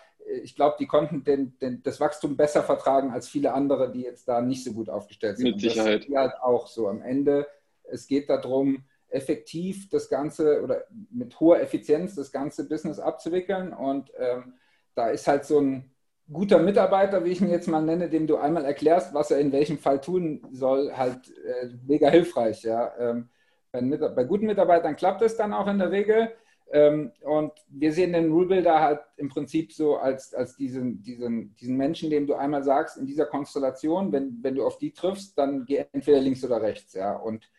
ich 0.44 0.56
glaube, 0.56 0.78
die 0.80 0.88
konnten 0.88 1.24
den, 1.24 1.58
den, 1.60 1.84
das 1.84 2.00
Wachstum 2.00 2.38
besser 2.38 2.64
vertragen 2.64 3.12
als 3.12 3.28
viele 3.28 3.54
andere, 3.54 3.92
die 3.92 4.02
jetzt 4.02 4.28
da 4.28 4.42
nicht 4.42 4.64
so 4.64 4.72
gut 4.72 4.90
aufgestellt 4.90 5.38
sind. 5.38 5.52
Mit 5.52 5.62
Sicherheit. 5.62 6.06
Und 6.06 6.14
das 6.14 6.22
halt 6.22 6.42
auch 6.42 6.68
so. 6.68 6.88
Am 6.88 7.02
Ende, 7.02 7.48
es 7.84 8.08
geht 8.08 8.30
darum, 8.30 8.84
effektiv 9.10 9.90
das 9.90 10.10
Ganze 10.10 10.62
oder 10.64 10.86
mit 11.12 11.40
hoher 11.40 11.60
Effizienz 11.60 12.16
das 12.16 12.32
ganze 12.32 12.70
Business 12.70 13.00
abzuwickeln. 13.00 13.74
Und 13.74 14.12
ähm, 14.18 14.54
da 14.96 15.10
ist 15.10 15.28
halt 15.28 15.46
so 15.46 15.60
ein 15.60 15.91
guter 16.32 16.60
Mitarbeiter, 16.60 17.24
wie 17.24 17.32
ich 17.32 17.42
ihn 17.42 17.50
jetzt 17.50 17.68
mal 17.68 17.82
nenne, 17.82 18.10
dem 18.10 18.28
du 18.28 18.38
einmal 18.38 18.66
erklärst, 18.66 19.14
was 19.14 19.32
er 19.32 19.40
in 19.40 19.52
welchem 19.52 19.78
Fall 19.78 20.00
tun 20.00 20.46
soll, 20.52 20.92
halt 20.94 21.30
äh, 21.46 21.70
mega 21.88 22.10
hilfreich. 22.10 22.64
Ja? 22.64 22.94
Ähm, 23.00 23.30
bei, 23.72 23.82
bei, 23.82 24.24
guten 24.24 24.46
Mitarbeitern 24.46 24.96
klappt 24.96 25.22
es 25.22 25.36
dann 25.36 25.54
auch 25.54 25.68
in 25.68 25.80
der 25.80 25.92
Regel. 25.92 26.32
Ähm, 26.74 27.12
und 27.22 27.52
wir 27.68 27.92
sehen 27.92 28.14
den 28.14 28.32
Rule 28.32 28.48
Builder 28.48 28.80
halt 28.80 29.02
im 29.18 29.28
Prinzip 29.28 29.74
so 29.74 29.98
als, 29.98 30.34
als 30.34 30.56
diesen, 30.56 31.02
diesen, 31.02 31.54
diesen 31.56 31.76
Menschen, 31.76 32.10
dem 32.10 32.28
du 32.28 32.36
einmal 32.36 32.64
sagst, 32.64 32.98
in 32.98 33.06
dieser 33.06 33.26
Konstellation, 33.26 34.12
wenn, 34.12 34.40
wenn 34.42 34.56
du 34.56 34.66
auf 34.66 34.78
die 34.78 34.94
triffst, 34.94 35.38
dann 35.38 35.66
geh 35.66 35.86
entweder 35.92 36.22
links 36.22 36.46
oder 36.46 36.62
rechts. 36.62 36.94
Ja? 36.94 37.16
Und 37.16 37.50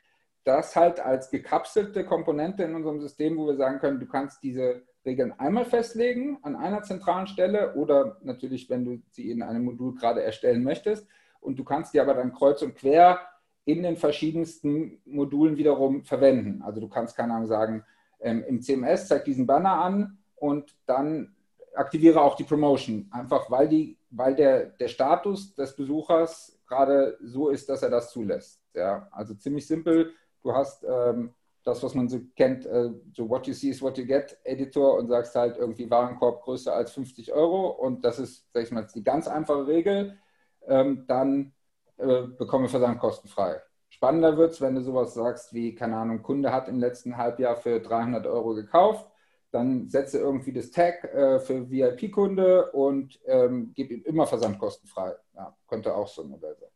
das 0.45 0.75
halt 0.75 0.99
als 0.99 1.31
gekapselte 1.31 2.05
Komponente 2.05 2.62
in 2.62 2.75
unserem 2.75 3.01
System, 3.01 3.37
wo 3.37 3.47
wir 3.47 3.57
sagen 3.57 3.79
können, 3.79 4.01
du 4.01 4.07
kannst 4.07 4.43
diese 4.43 4.83
Regeln 5.05 5.33
einmal 5.39 5.65
festlegen 5.65 6.39
an 6.43 6.57
einer 6.57 6.83
zentralen 6.83 7.27
Stelle 7.27 7.75
oder 7.75 8.19
natürlich, 8.23 8.71
wenn 8.71 8.85
du 8.85 9.03
sie 9.11 9.31
in 9.31 9.43
einem 9.43 9.65
Modul 9.65 9.95
gerade 9.95 10.23
erstellen 10.23 10.63
möchtest. 10.63 11.07
Und 11.41 11.59
du 11.59 11.65
kannst 11.65 11.93
die 11.93 12.01
aber 12.01 12.15
dann 12.15 12.33
kreuz 12.33 12.63
und 12.63 12.77
quer 12.77 13.21
in 13.65 13.83
den 13.83 13.97
verschiedensten 13.97 15.01
Modulen 15.05 15.57
wiederum 15.57 16.05
verwenden. 16.05 16.63
Also 16.63 16.81
du 16.81 16.89
kannst, 16.89 17.17
keine 17.17 17.35
Ahnung, 17.35 17.47
sagen, 17.47 17.85
ähm, 18.21 18.45
im 18.47 18.61
CMS 18.61 19.09
zeig 19.09 19.25
diesen 19.25 19.47
Banner 19.47 19.83
an 19.83 20.19
und 20.37 20.77
dann 20.87 21.35
aktiviere 21.75 22.21
auch 22.21 22.37
die 22.37 22.45
Promotion. 22.45 23.09
Einfach 23.11 23.51
weil, 23.51 23.69
die, 23.69 23.97
weil 24.11 24.35
der, 24.35 24.67
der 24.67 24.89
Status 24.89 25.55
des 25.55 25.75
Besuchers 25.75 26.59
gerade 26.67 27.19
so 27.23 27.51
ist, 27.51 27.69
dass 27.69 27.83
er 27.83 27.91
das 27.91 28.11
zulässt. 28.11 28.61
Ja, 28.75 29.09
also 29.11 29.35
ziemlich 29.35 29.67
simpel. 29.67 30.13
Du 30.43 30.53
hast 30.53 30.85
ähm, 30.85 31.33
das, 31.65 31.83
was 31.83 31.95
man 31.95 32.09
so 32.09 32.21
kennt, 32.37 32.67
äh, 32.67 32.91
so 33.15 33.29
What 33.29 33.47
you 33.47 33.55
see 33.55 33.71
is 33.71 33.83
what 33.83 33.97
you 33.99 34.05
get 34.05 34.39
Editor 34.45 34.99
und 34.99 35.09
sagst 35.09 35.35
halt 35.35 35.57
irgendwie 35.57 35.91
Warenkorb 35.91 36.43
größer 36.43 36.75
als 36.75 36.93
50 36.93 37.33
Euro 37.33 37.69
und 37.69 38.05
das 38.05 38.19
ist, 38.19 38.47
sag 38.53 38.65
ich 38.65 38.73
mal, 38.73 38.87
die 38.95 39.05
ganz 39.05 39.29
einfache 39.29 39.67
Regel, 39.67 40.19
ähm, 40.67 41.05
dann 41.07 41.53
äh, 41.99 42.23
bekomme 42.39 42.69
Versand 42.69 42.99
kostenfrei. 42.99 43.61
Spannender 43.89 44.37
wird 44.37 44.53
es, 44.53 44.61
wenn 44.61 44.75
du 44.75 44.81
sowas 44.81 45.15
sagst 45.15 45.53
wie, 45.55 45.75
keine 45.75 45.97
Ahnung, 45.97 46.23
Kunde 46.23 46.53
hat 46.53 46.69
im 46.69 46.81
letzten 46.81 47.17
Halbjahr 47.17 47.57
für 47.57 47.81
300 47.81 48.27
Euro 48.27 48.55
gekauft, 48.55 49.07
dann 49.53 49.89
setze 49.91 50.19
irgendwie 50.19 50.53
das 50.53 50.71
Tag 50.71 51.05
äh, 51.05 51.39
für 51.39 51.71
VIP-Kunde 51.71 52.73
und 52.73 53.21
ähm, 53.27 53.73
gib 53.75 53.91
ihm 53.91 54.03
immer 54.05 54.27
Versand 54.27 54.59
kostenfrei. 54.59 55.15
Ja, 55.35 55.55
könnte 55.69 55.95
auch 55.95 56.09
so 56.09 56.23
ein 56.23 56.31
Modell 56.31 56.57
sein. 56.59 56.72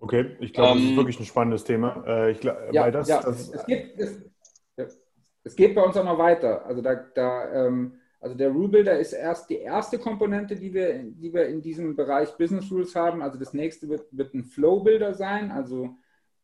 Okay, 0.00 0.36
ich 0.40 0.52
glaube, 0.52 0.72
um, 0.72 0.76
das 0.78 0.84
ist 0.84 0.90
ähm, 0.90 0.96
wirklich 0.96 1.20
ein 1.20 1.26
spannendes 1.26 1.64
Thema. 1.64 2.02
Äh, 2.06 2.30
ich 2.32 2.42
ja, 2.42 2.90
das, 2.90 3.06
ja. 3.06 3.22
Das, 3.22 3.50
es, 3.50 3.66
geht, 3.66 3.98
es, 3.98 4.98
es, 5.44 5.54
geht 5.54 5.74
bei 5.74 5.82
uns 5.82 5.96
auch 5.96 6.04
noch 6.04 6.18
weiter. 6.18 6.64
Also, 6.64 6.80
da, 6.80 6.94
da, 6.94 7.66
ähm, 7.66 8.00
also 8.18 8.34
der 8.34 8.50
Rule 8.50 8.68
Builder 8.68 8.98
ist 8.98 9.12
erst 9.12 9.50
die 9.50 9.58
erste 9.58 9.98
Komponente, 9.98 10.56
die 10.56 10.72
wir, 10.72 11.02
die 11.02 11.32
wir 11.32 11.46
in 11.48 11.60
diesem 11.60 11.96
Bereich 11.96 12.36
Business 12.36 12.70
Rules 12.70 12.94
haben. 12.94 13.22
Also 13.22 13.38
das 13.38 13.54
nächste 13.54 13.88
wird, 13.88 14.06
wird 14.10 14.34
ein 14.34 14.44
Flow 14.44 14.80
Builder 14.80 15.14
sein, 15.14 15.50
also 15.50 15.96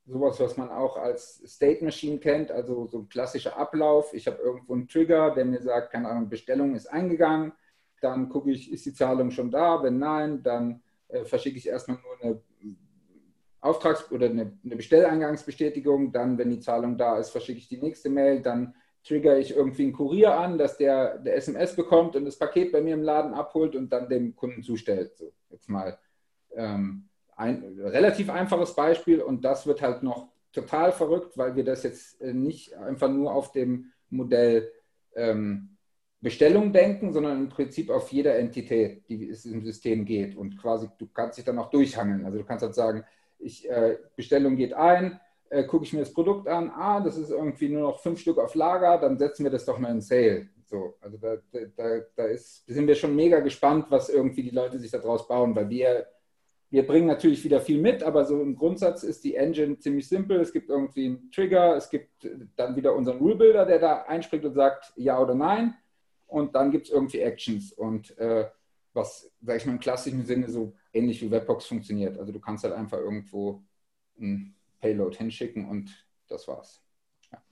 sowas, 0.07 0.41
was 0.41 0.57
man 0.57 0.71
auch 0.71 0.97
als 0.97 1.43
State 1.47 1.85
Machine 1.85 2.19
kennt, 2.19 2.51
also 2.51 2.87
so 2.87 3.01
ein 3.01 3.09
klassischer 3.09 3.59
Ablauf. 3.59 4.15
Ich 4.15 4.27
habe 4.27 4.41
irgendwo 4.41 4.73
einen 4.73 4.89
Trigger, 4.89 5.35
der 5.35 5.45
mir 5.45 5.61
sagt, 5.61 5.93
keine 5.93 6.09
Ahnung, 6.09 6.29
Bestellung 6.29 6.75
ist 6.75 6.87
eingegangen. 6.87 7.53
Dann 8.01 8.29
gucke 8.29 8.51
ich, 8.51 8.73
ist 8.73 8.87
die 8.87 8.95
Zahlung 8.95 9.31
schon 9.31 9.51
da? 9.51 9.83
Wenn 9.83 9.99
nein, 9.99 10.43
dann 10.43 10.83
äh, 11.09 11.25
verschicke 11.25 11.59
ich 11.59 11.69
erstmal 11.69 11.99
nur 11.99 12.23
eine 12.23 12.41
Auftrags- 13.61 14.11
oder 14.11 14.27
eine, 14.27 14.53
eine 14.65 14.77
Bestelleingangsbestätigung, 14.77 16.13
dann, 16.13 16.39
wenn 16.39 16.51
die 16.51 16.61
Zahlung 16.61 16.97
da 16.97 17.19
ist, 17.19 17.31
verschicke 17.31 17.59
ich 17.59 17.69
die 17.69 17.81
nächste 17.81 18.11
Mail, 18.11 18.43
dann 18.43 18.75
trigger 19.05 19.39
ich 19.39 19.55
irgendwie 19.55 19.85
einen 19.85 19.93
Kurier 19.93 20.35
an, 20.35 20.59
dass 20.59 20.77
der, 20.77 21.19
der 21.19 21.37
SMS 21.37 21.77
bekommt 21.77 22.17
und 22.17 22.25
das 22.25 22.39
Paket 22.39 22.73
bei 22.73 22.81
mir 22.81 22.95
im 22.95 23.03
Laden 23.03 23.35
abholt 23.35 23.77
und 23.77 23.93
dann 23.93 24.09
dem 24.09 24.35
Kunden 24.35 24.63
zustellt. 24.63 25.17
So, 25.17 25.33
jetzt 25.51 25.69
mal 25.69 25.99
ähm, 26.55 27.09
ein 27.37 27.63
relativ 27.79 28.31
einfaches 28.31 28.75
Beispiel 28.75 29.21
und 29.21 29.45
das 29.45 29.67
wird 29.67 29.83
halt 29.83 30.03
noch 30.03 30.29
total 30.53 30.91
verrückt, 30.91 31.37
weil 31.37 31.55
wir 31.55 31.65
das 31.65 31.83
jetzt 31.83 32.21
äh, 32.21 32.33
nicht 32.33 32.75
einfach 32.75 33.11
nur 33.11 33.33
auf 33.33 33.53
dem 33.53 33.93
Modell 34.11 34.73
ähm, 35.15 35.77
Bestellung 36.21 36.73
denken, 36.73 37.13
sondern 37.13 37.39
im 37.39 37.49
Prinzip 37.49 37.91
auf 37.91 38.11
jeder 38.11 38.39
Entität, 38.39 39.09
die 39.09 39.29
es 39.29 39.45
im 39.45 39.63
System 39.63 40.05
geht. 40.05 40.35
Und 40.37 40.59
quasi, 40.59 40.89
du 40.99 41.07
kannst 41.07 41.39
dich 41.39 41.45
dann 41.45 41.59
auch 41.59 41.71
durchhangeln. 41.71 42.25
Also 42.25 42.39
du 42.39 42.45
kannst 42.45 42.65
halt 42.65 42.75
sagen, 42.75 43.05
ich, 43.39 43.69
äh, 43.69 43.99
Bestellung 44.17 44.57
geht 44.57 44.73
ein, 44.73 45.21
äh, 45.51 45.65
gucke 45.65 45.85
ich 45.85 45.93
mir 45.93 46.01
das 46.01 46.13
Produkt 46.13 46.49
an, 46.49 46.71
ah, 46.71 47.01
das 47.01 47.17
ist 47.17 47.31
irgendwie 47.31 47.69
nur 47.69 47.83
noch 47.83 48.01
fünf 48.01 48.21
Stück 48.21 48.39
auf 48.39 48.55
Lager, 48.55 48.99
dann 48.99 49.19
setzen 49.19 49.45
wir 49.45 49.51
das 49.51 49.65
doch 49.65 49.79
mal 49.79 49.91
in 49.91 50.01
Sale. 50.01 50.49
So, 50.65 50.95
also 51.01 51.17
da, 51.17 51.37
da, 51.77 52.01
da 52.17 52.25
ist, 52.25 52.67
sind 52.67 52.89
wir 52.89 52.97
schon 52.97 53.15
mega 53.15 53.39
gespannt, 53.41 53.87
was 53.89 54.09
irgendwie 54.09 54.43
die 54.43 54.51
Leute 54.51 54.79
sich 54.79 54.91
daraus 54.91 55.29
bauen, 55.29 55.55
weil 55.55 55.69
wir, 55.69 56.07
wir 56.71 56.85
bringen 56.85 57.07
natürlich 57.07 57.45
wieder 57.45 57.61
viel 57.61 57.81
mit, 57.81 58.03
aber 58.03 58.25
so 58.25 58.43
im 58.43 58.57
Grundsatz 58.57 59.05
ist 59.05 59.23
die 59.23 59.37
Engine 59.37 59.79
ziemlich 59.79 60.09
simpel. 60.09 60.41
Es 60.41 60.53
gibt 60.53 60.69
irgendwie 60.69 61.07
einen 61.07 61.31
Trigger, 61.31 61.77
es 61.77 61.89
gibt 61.89 62.29
dann 62.57 62.75
wieder 62.75 62.97
unseren 62.97 63.19
Rule 63.19 63.37
Builder, 63.37 63.65
der 63.65 63.79
da 63.79 64.03
einspringt 64.03 64.45
und 64.45 64.55
sagt 64.55 64.93
ja 64.97 65.21
oder 65.21 65.35
nein. 65.35 65.75
Und 66.27 66.57
dann 66.57 66.73
gibt 66.73 66.87
es 66.87 66.93
irgendwie 66.93 67.21
Actions 67.21 67.73
und 67.73 68.19
äh, 68.19 68.47
was, 68.97 69.31
sag 69.43 69.59
ich 69.59 69.67
mal, 69.67 69.73
im 69.73 69.81
klassischen 69.81 70.25
Sinne 70.25 70.51
so 70.51 70.75
ähnlich 70.93 71.21
wie 71.23 71.31
Webbox 71.31 71.67
funktioniert. 71.67 72.19
Also 72.19 72.33
du 72.33 72.41
kannst 72.41 72.65
halt 72.65 72.75
einfach 72.75 72.99
irgendwo 72.99 73.63
ein 74.19 74.55
Payload 74.81 75.17
hinschicken 75.17 75.69
und 75.69 75.91
das 76.29 76.49
war's. 76.49 76.83
Ja. 77.31 77.43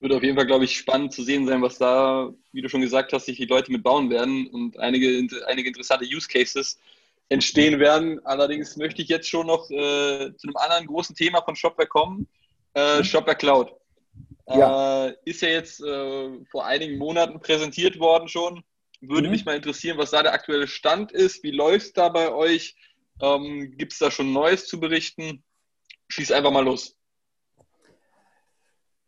Wird 0.00 0.12
auf 0.12 0.22
jeden 0.22 0.36
Fall, 0.36 0.46
glaube 0.46 0.64
ich, 0.64 0.76
spannend 0.76 1.12
zu 1.12 1.22
sehen 1.22 1.46
sein, 1.46 1.62
was 1.62 1.78
da, 1.78 2.32
wie 2.52 2.62
du 2.62 2.68
schon 2.68 2.80
gesagt 2.80 3.12
hast, 3.12 3.26
sich 3.26 3.36
die 3.36 3.46
Leute 3.46 3.70
mitbauen 3.70 4.10
werden 4.10 4.48
und 4.48 4.78
einige, 4.78 5.08
einige 5.46 5.68
interessante 5.68 6.04
Use 6.04 6.28
Cases 6.28 6.78
entstehen 7.28 7.78
werden. 7.78 8.24
Allerdings 8.24 8.76
möchte 8.76 9.02
ich 9.02 9.08
jetzt 9.08 9.28
schon 9.28 9.46
noch 9.46 9.70
äh, 9.70 10.34
zu 10.36 10.48
einem 10.48 10.56
anderen 10.56 10.86
großen 10.86 11.14
Thema 11.14 11.42
von 11.42 11.54
Shopware 11.54 11.88
kommen, 11.88 12.26
äh, 12.74 12.98
mhm. 12.98 13.04
Shopware 13.04 13.36
Cloud. 13.36 13.74
Ja. 14.48 15.08
Äh, 15.08 15.16
ist 15.26 15.42
ja 15.42 15.48
jetzt 15.48 15.82
äh, 15.82 16.44
vor 16.50 16.64
einigen 16.64 16.96
Monaten 16.96 17.38
präsentiert 17.38 17.98
worden 17.98 18.28
schon. 18.28 18.64
Würde 19.00 19.28
mhm. 19.28 19.32
mich 19.32 19.44
mal 19.44 19.56
interessieren, 19.56 19.98
was 19.98 20.10
da 20.10 20.22
der 20.22 20.32
aktuelle 20.32 20.66
Stand 20.66 21.12
ist. 21.12 21.42
Wie 21.42 21.52
läuft 21.52 21.86
es 21.86 21.92
da 21.92 22.08
bei 22.08 22.32
euch? 22.32 22.76
Ähm, 23.20 23.74
Gibt 23.76 23.92
es 23.92 23.98
da 23.98 24.10
schon 24.10 24.32
Neues 24.32 24.66
zu 24.66 24.80
berichten? 24.80 25.42
Schieß 26.08 26.32
einfach 26.32 26.50
mal 26.50 26.64
los. 26.64 26.96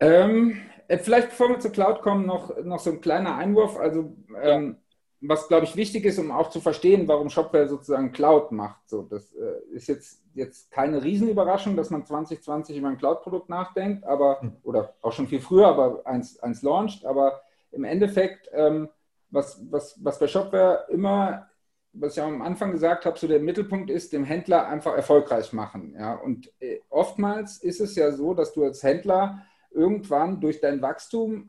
Ähm, 0.00 0.60
äh, 0.88 0.98
vielleicht 0.98 1.30
bevor 1.30 1.50
wir 1.50 1.60
zur 1.60 1.72
Cloud 1.72 2.02
kommen, 2.02 2.26
noch, 2.26 2.56
noch 2.64 2.80
so 2.80 2.90
ein 2.90 3.00
kleiner 3.00 3.36
Einwurf. 3.36 3.76
Also, 3.76 4.16
ähm, 4.42 4.76
was 5.20 5.48
glaube 5.48 5.64
ich 5.64 5.76
wichtig 5.76 6.04
ist, 6.04 6.18
um 6.18 6.30
auch 6.30 6.50
zu 6.50 6.60
verstehen, 6.60 7.06
warum 7.06 7.28
Shopware 7.28 7.68
sozusagen 7.68 8.12
Cloud 8.12 8.52
macht. 8.52 8.88
So, 8.88 9.02
das 9.02 9.34
äh, 9.34 9.74
ist 9.74 9.88
jetzt, 9.88 10.22
jetzt 10.34 10.70
keine 10.70 11.02
Riesenüberraschung, 11.02 11.76
dass 11.76 11.90
man 11.90 12.06
2020 12.06 12.76
über 12.76 12.88
ein 12.88 12.96
Cloud-Produkt 12.96 13.48
nachdenkt, 13.48 14.04
aber, 14.04 14.40
hm. 14.40 14.56
oder 14.62 14.94
auch 15.02 15.12
schon 15.12 15.28
viel 15.28 15.40
früher, 15.40 15.68
aber 15.68 16.06
eins, 16.06 16.38
eins 16.40 16.62
launcht. 16.62 17.04
Aber 17.04 17.42
im 17.72 17.84
Endeffekt, 17.84 18.48
ähm, 18.52 18.88
was, 19.30 19.60
was, 19.70 19.98
was 20.02 20.18
bei 20.18 20.26
Shopware 20.26 20.86
immer 20.88 21.50
was 21.92 22.16
ich 22.16 22.22
auch 22.22 22.28
am 22.28 22.42
Anfang 22.42 22.72
gesagt 22.72 23.04
habe, 23.04 23.18
so 23.18 23.26
der 23.26 23.40
Mittelpunkt 23.40 23.90
ist, 23.90 24.12
dem 24.12 24.24
Händler 24.24 24.68
einfach 24.68 24.94
erfolgreich 24.94 25.52
machen. 25.52 25.94
Ja? 25.98 26.14
Und 26.14 26.52
äh, 26.60 26.80
oftmals 26.88 27.58
ist 27.58 27.80
es 27.80 27.96
ja 27.96 28.12
so, 28.12 28.34
dass 28.34 28.52
du 28.52 28.64
als 28.64 28.82
Händler 28.82 29.44
irgendwann 29.72 30.40
durch 30.40 30.60
dein 30.60 30.82
Wachstum 30.82 31.48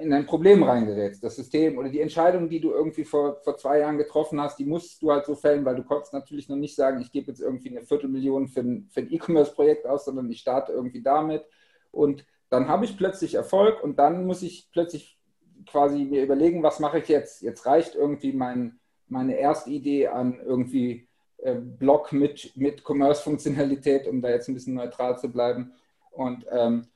in 0.00 0.12
ein 0.12 0.26
Problem 0.26 0.64
reingerätst. 0.64 1.22
Das 1.22 1.36
System 1.36 1.78
oder 1.78 1.90
die 1.90 2.00
Entscheidung, 2.00 2.48
die 2.48 2.60
du 2.60 2.72
irgendwie 2.72 3.04
vor, 3.04 3.36
vor 3.42 3.56
zwei 3.56 3.78
Jahren 3.78 3.98
getroffen 3.98 4.40
hast, 4.40 4.58
die 4.58 4.64
musst 4.64 5.00
du 5.00 5.12
halt 5.12 5.24
so 5.26 5.36
fällen, 5.36 5.64
weil 5.64 5.76
du 5.76 5.84
konntest 5.84 6.12
natürlich 6.12 6.48
noch 6.48 6.56
nicht 6.56 6.74
sagen, 6.74 7.00
ich 7.00 7.12
gebe 7.12 7.28
jetzt 7.28 7.40
irgendwie 7.40 7.70
eine 7.70 7.86
Viertelmillion 7.86 8.48
für 8.48 8.60
ein, 8.60 8.88
für 8.90 9.00
ein 9.00 9.12
E-Commerce-Projekt 9.12 9.86
aus, 9.86 10.04
sondern 10.04 10.28
ich 10.30 10.40
starte 10.40 10.72
irgendwie 10.72 11.02
damit. 11.02 11.44
Und 11.92 12.26
dann 12.48 12.66
habe 12.66 12.84
ich 12.84 12.96
plötzlich 12.96 13.34
Erfolg 13.34 13.82
und 13.82 13.96
dann 13.96 14.26
muss 14.26 14.42
ich 14.42 14.68
plötzlich 14.72 15.20
quasi 15.66 16.04
mir 16.04 16.22
überlegen, 16.22 16.62
was 16.62 16.80
mache 16.80 16.98
ich 16.98 17.08
jetzt? 17.08 17.42
Jetzt 17.42 17.66
reicht 17.66 17.94
irgendwie 17.94 18.32
mein, 18.32 18.78
meine 19.08 19.36
erste 19.36 19.70
Idee 19.70 20.08
an 20.08 20.40
irgendwie 20.44 21.08
äh, 21.38 21.54
Blog 21.54 22.12
mit, 22.12 22.56
mit 22.56 22.84
Commerce-Funktionalität, 22.84 24.06
um 24.06 24.22
da 24.22 24.30
jetzt 24.30 24.48
ein 24.48 24.54
bisschen 24.54 24.74
neutral 24.74 25.18
zu 25.18 25.30
bleiben. 25.30 25.72
Und 26.10 26.46
ähm, 26.50 26.86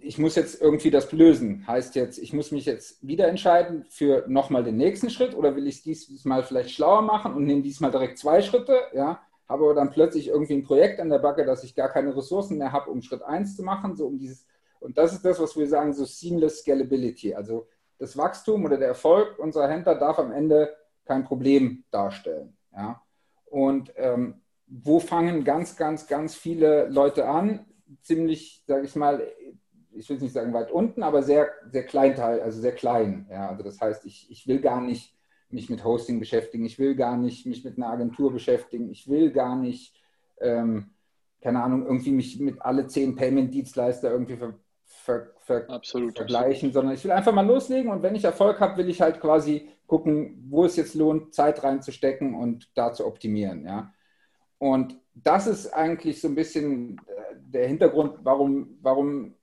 ich 0.00 0.18
muss 0.18 0.36
jetzt 0.36 0.60
irgendwie 0.60 0.90
das 0.90 1.10
lösen. 1.12 1.66
Heißt 1.66 1.94
jetzt, 1.96 2.18
ich 2.18 2.32
muss 2.32 2.52
mich 2.52 2.66
jetzt 2.66 3.06
wieder 3.06 3.28
entscheiden 3.28 3.84
für 3.88 4.24
nochmal 4.28 4.62
den 4.62 4.76
nächsten 4.76 5.10
Schritt 5.10 5.34
oder 5.34 5.56
will 5.56 5.66
ich 5.66 5.84
es 5.86 6.06
diesmal 6.06 6.42
vielleicht 6.44 6.70
schlauer 6.70 7.02
machen 7.02 7.34
und 7.34 7.44
nehme 7.44 7.62
diesmal 7.62 7.90
direkt 7.90 8.18
zwei 8.18 8.42
Schritte, 8.42 8.78
ja, 8.94 9.20
habe 9.48 9.64
aber 9.64 9.74
dann 9.74 9.90
plötzlich 9.90 10.28
irgendwie 10.28 10.54
ein 10.54 10.62
Projekt 10.62 11.00
an 11.00 11.08
der 11.08 11.18
Backe, 11.18 11.44
dass 11.44 11.64
ich 11.64 11.74
gar 11.74 11.88
keine 11.88 12.14
Ressourcen 12.14 12.58
mehr 12.58 12.72
habe, 12.72 12.90
um 12.90 13.02
Schritt 13.02 13.22
1 13.22 13.56
zu 13.56 13.62
machen, 13.62 13.96
so 13.96 14.06
um 14.06 14.18
dieses, 14.18 14.46
und 14.80 14.98
das 14.98 15.12
ist 15.12 15.24
das, 15.24 15.40
was 15.40 15.56
wir 15.56 15.66
sagen, 15.66 15.92
so 15.92 16.04
Seamless 16.04 16.60
Scalability. 16.60 17.34
Also 17.34 17.66
das 17.98 18.16
Wachstum 18.16 18.64
oder 18.64 18.78
der 18.78 18.88
Erfolg 18.88 19.38
unserer 19.38 19.68
Händler 19.68 19.96
darf 19.96 20.18
am 20.18 20.32
Ende 20.32 20.74
kein 21.04 21.24
Problem 21.24 21.84
darstellen. 21.90 22.56
Ja? 22.72 23.02
Und 23.46 23.92
ähm, 23.96 24.42
wo 24.66 25.00
fangen 25.00 25.44
ganz, 25.44 25.76
ganz, 25.76 26.06
ganz 26.06 26.34
viele 26.34 26.88
Leute 26.88 27.26
an? 27.26 27.66
Ziemlich, 28.02 28.62
sage 28.66 28.84
ich 28.84 28.94
mal, 28.94 29.26
ich 29.92 30.08
will 30.08 30.18
nicht 30.18 30.32
sagen 30.32 30.52
weit 30.52 30.70
unten, 30.70 31.02
aber 31.02 31.22
sehr, 31.22 31.48
sehr 31.70 31.84
kleinteil, 31.84 32.40
also 32.40 32.60
sehr 32.60 32.74
klein. 32.74 33.26
Ja? 33.30 33.48
Also 33.48 33.62
das 33.62 33.80
heißt, 33.80 34.04
ich, 34.04 34.30
ich 34.30 34.46
will 34.46 34.60
gar 34.60 34.80
nicht 34.80 35.14
mich 35.50 35.70
mit 35.70 35.82
Hosting 35.82 36.20
beschäftigen, 36.20 36.66
ich 36.66 36.78
will 36.78 36.94
gar 36.94 37.16
nicht 37.16 37.46
mich 37.46 37.64
mit 37.64 37.78
einer 37.78 37.88
Agentur 37.88 38.30
beschäftigen, 38.32 38.90
ich 38.90 39.08
will 39.08 39.32
gar 39.32 39.56
nicht, 39.56 39.94
ähm, 40.40 40.90
keine 41.40 41.62
Ahnung, 41.62 41.86
irgendwie 41.86 42.10
mich 42.10 42.38
mit 42.38 42.60
alle 42.60 42.86
zehn 42.86 43.16
Payment-Dienstleister 43.16 44.10
irgendwie 44.10 44.36
ver, 44.36 44.58
ver, 44.84 45.30
ver, 45.48 45.68
absolut, 45.68 46.16
vergleichen, 46.16 46.68
absolut. 46.68 46.74
sondern 46.74 46.94
ich 46.94 47.04
will 47.04 47.10
einfach 47.10 47.32
mal 47.32 47.46
loslegen 47.46 47.90
und 47.90 48.02
wenn 48.02 48.14
ich 48.14 48.24
Erfolg 48.24 48.60
habe, 48.60 48.76
will 48.76 48.88
ich 48.88 49.00
halt 49.00 49.20
quasi 49.20 49.68
gucken, 49.86 50.46
wo 50.48 50.64
es 50.64 50.76
jetzt 50.76 50.94
lohnt, 50.94 51.34
Zeit 51.34 51.64
reinzustecken 51.64 52.34
und 52.34 52.70
da 52.76 52.92
zu 52.92 53.06
optimieren. 53.06 53.64
Ja? 53.64 53.92
Und 54.58 54.96
das 55.14 55.46
ist 55.46 55.72
eigentlich 55.72 56.20
so 56.20 56.28
ein 56.28 56.34
bisschen 56.34 57.00
äh, 57.06 57.34
der 57.36 57.66
Hintergrund, 57.66 58.18
warum, 58.22 58.78
warum 58.82 59.34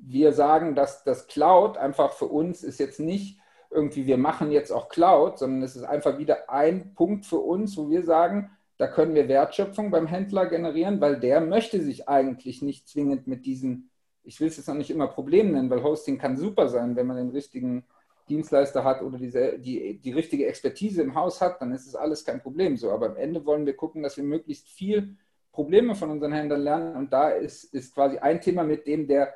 wir 0.00 0.32
sagen, 0.32 0.74
dass 0.74 1.02
das 1.02 1.26
Cloud 1.26 1.76
einfach 1.76 2.12
für 2.12 2.26
uns 2.26 2.62
ist 2.62 2.78
jetzt 2.78 3.00
nicht 3.00 3.38
irgendwie, 3.70 4.06
wir 4.06 4.18
machen 4.18 4.52
jetzt 4.52 4.70
auch 4.70 4.88
Cloud, 4.88 5.38
sondern 5.38 5.62
es 5.62 5.74
ist 5.74 5.82
einfach 5.82 6.18
wieder 6.18 6.48
ein 6.48 6.94
Punkt 6.94 7.26
für 7.26 7.38
uns, 7.38 7.76
wo 7.76 7.90
wir 7.90 8.04
sagen, 8.04 8.50
da 8.76 8.86
können 8.86 9.14
wir 9.14 9.28
Wertschöpfung 9.28 9.90
beim 9.90 10.06
Händler 10.06 10.46
generieren, 10.46 11.00
weil 11.00 11.18
der 11.18 11.40
möchte 11.40 11.82
sich 11.82 12.08
eigentlich 12.08 12.62
nicht 12.62 12.88
zwingend 12.88 13.26
mit 13.26 13.46
diesen, 13.46 13.90
ich 14.24 14.40
will 14.40 14.48
es 14.48 14.56
jetzt 14.56 14.68
noch 14.68 14.74
nicht 14.74 14.90
immer 14.90 15.06
Problem 15.06 15.52
nennen, 15.52 15.70
weil 15.70 15.82
Hosting 15.82 16.18
kann 16.18 16.36
super 16.36 16.68
sein, 16.68 16.96
wenn 16.96 17.06
man 17.06 17.16
den 17.16 17.30
richtigen 17.30 17.84
Dienstleister 18.28 18.84
hat 18.84 19.02
oder 19.02 19.18
diese, 19.18 19.58
die, 19.58 19.98
die 19.98 20.12
richtige 20.12 20.46
Expertise 20.46 21.02
im 21.02 21.14
Haus 21.14 21.40
hat, 21.40 21.60
dann 21.60 21.72
ist 21.72 21.86
es 21.86 21.94
alles 21.94 22.24
kein 22.24 22.40
Problem 22.40 22.76
so. 22.76 22.90
Aber 22.90 23.06
am 23.06 23.16
Ende 23.16 23.44
wollen 23.44 23.66
wir 23.66 23.76
gucken, 23.76 24.02
dass 24.02 24.16
wir 24.16 24.24
möglichst 24.24 24.68
viel 24.68 25.16
Probleme 25.52 25.94
von 25.94 26.10
unseren 26.10 26.32
Händlern 26.32 26.62
lernen. 26.62 26.96
Und 26.96 27.12
da 27.12 27.30
ist, 27.30 27.64
ist 27.74 27.94
quasi 27.94 28.18
ein 28.18 28.40
Thema, 28.40 28.64
mit 28.64 28.86
dem 28.86 29.06
der, 29.06 29.34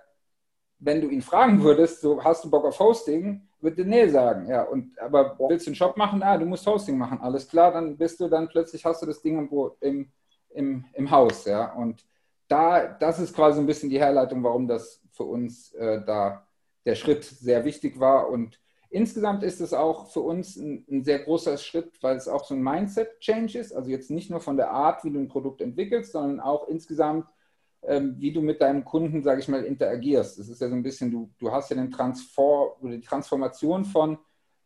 wenn 0.78 1.00
du 1.00 1.08
ihn 1.08 1.22
fragen 1.22 1.62
würdest, 1.62 2.00
so 2.00 2.22
hast 2.24 2.44
du 2.44 2.50
Bock 2.50 2.64
auf 2.64 2.78
Hosting, 2.78 3.46
würde 3.60 3.84
nee 3.84 4.08
sagen. 4.08 4.48
Ja, 4.48 4.62
und 4.62 4.98
aber 5.00 5.36
willst 5.48 5.66
du 5.66 5.70
einen 5.70 5.76
Shop 5.76 5.96
machen? 5.96 6.22
Ah, 6.22 6.38
du 6.38 6.46
musst 6.46 6.66
Hosting 6.66 6.96
machen. 6.96 7.18
Alles 7.20 7.46
klar, 7.48 7.72
dann 7.72 7.96
bist 7.96 8.20
du 8.20 8.28
dann 8.28 8.48
plötzlich 8.48 8.84
hast 8.84 9.02
du 9.02 9.06
das 9.06 9.20
Ding 9.20 9.38
im, 9.38 9.70
im, 9.80 10.12
im, 10.50 10.84
im 10.94 11.10
Haus. 11.10 11.44
Ja, 11.44 11.72
und 11.74 12.04
da, 12.48 12.86
das 12.86 13.18
ist 13.18 13.34
quasi 13.34 13.60
ein 13.60 13.66
bisschen 13.66 13.90
die 13.90 14.00
Herleitung, 14.00 14.42
warum 14.42 14.66
das 14.66 15.02
für 15.12 15.24
uns 15.24 15.72
äh, 15.74 16.02
da 16.04 16.46
der 16.84 16.94
Schritt 16.94 17.24
sehr 17.24 17.64
wichtig 17.64 18.00
war 18.00 18.28
und 18.30 18.58
Insgesamt 18.90 19.42
ist 19.42 19.60
es 19.60 19.74
auch 19.74 20.06
für 20.06 20.20
uns 20.20 20.56
ein, 20.56 20.84
ein, 20.90 21.04
sehr 21.04 21.18
großer 21.18 21.58
Schritt, 21.58 22.02
weil 22.02 22.16
es 22.16 22.26
auch 22.26 22.44
so 22.44 22.54
ein 22.54 22.62
Mindset-Change 22.62 23.58
ist. 23.58 23.72
Also 23.72 23.90
jetzt 23.90 24.10
nicht 24.10 24.30
nur 24.30 24.40
von 24.40 24.56
der 24.56 24.70
Art, 24.70 25.04
wie 25.04 25.10
du 25.10 25.18
ein 25.18 25.28
Produkt 25.28 25.60
entwickelst, 25.60 26.12
sondern 26.12 26.40
auch 26.40 26.68
insgesamt, 26.68 27.26
ähm, 27.82 28.16
wie 28.18 28.32
du 28.32 28.40
mit 28.40 28.62
deinem 28.62 28.84
Kunden, 28.84 29.22
sage 29.22 29.40
ich 29.40 29.48
mal, 29.48 29.62
interagierst. 29.62 30.38
Das 30.38 30.48
ist 30.48 30.60
ja 30.60 30.68
so 30.68 30.74
ein 30.74 30.82
bisschen, 30.82 31.10
du, 31.10 31.30
du 31.38 31.52
hast 31.52 31.68
ja 31.68 31.76
den 31.76 31.90
Transform 31.90 32.70
oder 32.80 32.92
die 32.92 33.02
Transformation 33.02 33.84
von, 33.84 34.18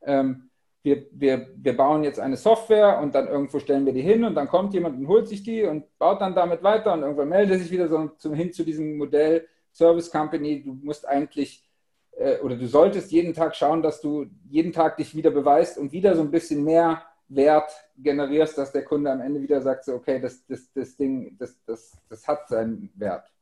ähm, 0.03 0.51
wir, 0.83 1.07
wir, 1.12 1.49
wir 1.57 1.76
bauen 1.76 2.03
jetzt 2.03 2.18
eine 2.18 2.37
Software 2.37 2.99
und 2.99 3.14
dann 3.14 3.28
irgendwo 3.28 3.61
stellen 3.61 3.87
wir 3.87 3.93
die 3.93 4.03
hin 4.03 4.24
und 4.24 4.35
dann 4.35 4.49
kommt 4.49 4.74
jemand 4.74 4.99
und 4.99 5.07
holt 5.07 5.28
sich 5.28 5.43
die 5.43 5.62
und 5.62 5.97
baut 5.99 6.20
dann 6.20 6.35
damit 6.35 6.62
weiter 6.62 6.93
und 6.93 7.03
irgendwann 7.03 7.28
meldet 7.28 7.61
sich 7.61 7.70
wieder 7.70 7.89
so 7.89 8.09
zum, 8.18 8.35
hin 8.35 8.53
zu 8.53 8.64
diesem 8.64 8.97
Modell 8.97 9.47
Service 9.72 10.11
Company. 10.11 10.62
Du 10.62 10.72
musst 10.72 11.07
eigentlich 11.07 11.64
äh, 12.12 12.39
oder 12.41 12.57
du 12.57 12.66
solltest 12.66 13.12
jeden 13.12 13.33
Tag 13.33 13.55
schauen, 13.55 13.83
dass 13.83 14.01
du 14.01 14.26
jeden 14.49 14.72
Tag 14.72 14.97
dich 14.97 15.14
wieder 15.14 15.30
beweist 15.30 15.78
und 15.78 15.93
wieder 15.93 16.16
so 16.16 16.22
ein 16.22 16.30
bisschen 16.30 16.64
mehr 16.64 17.03
Wert 17.28 17.70
generierst, 17.97 18.59
dass 18.59 18.72
der 18.72 18.85
Kunde 18.85 19.11
am 19.11 19.20
Ende 19.20 19.41
wieder 19.41 19.62
sagt, 19.62 19.85
so, 19.85 19.95
okay, 19.95 20.20
das, 20.20 20.45
das, 20.47 20.70
das 20.72 20.97
Ding, 20.97 21.37
das, 21.39 21.57
das, 21.64 21.97
das 22.09 22.26
hat 22.28 22.49
seinen 22.49 22.93
Wert. 22.95 23.33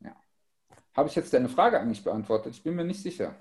Ja. 0.00 0.16
Habe 0.96 1.08
ich 1.08 1.14
jetzt 1.14 1.32
deine 1.32 1.48
Frage 1.48 1.78
eigentlich 1.78 2.02
beantwortet? 2.02 2.54
Ich 2.54 2.62
bin 2.62 2.74
mir 2.74 2.84
nicht 2.84 3.02
sicher. 3.02 3.34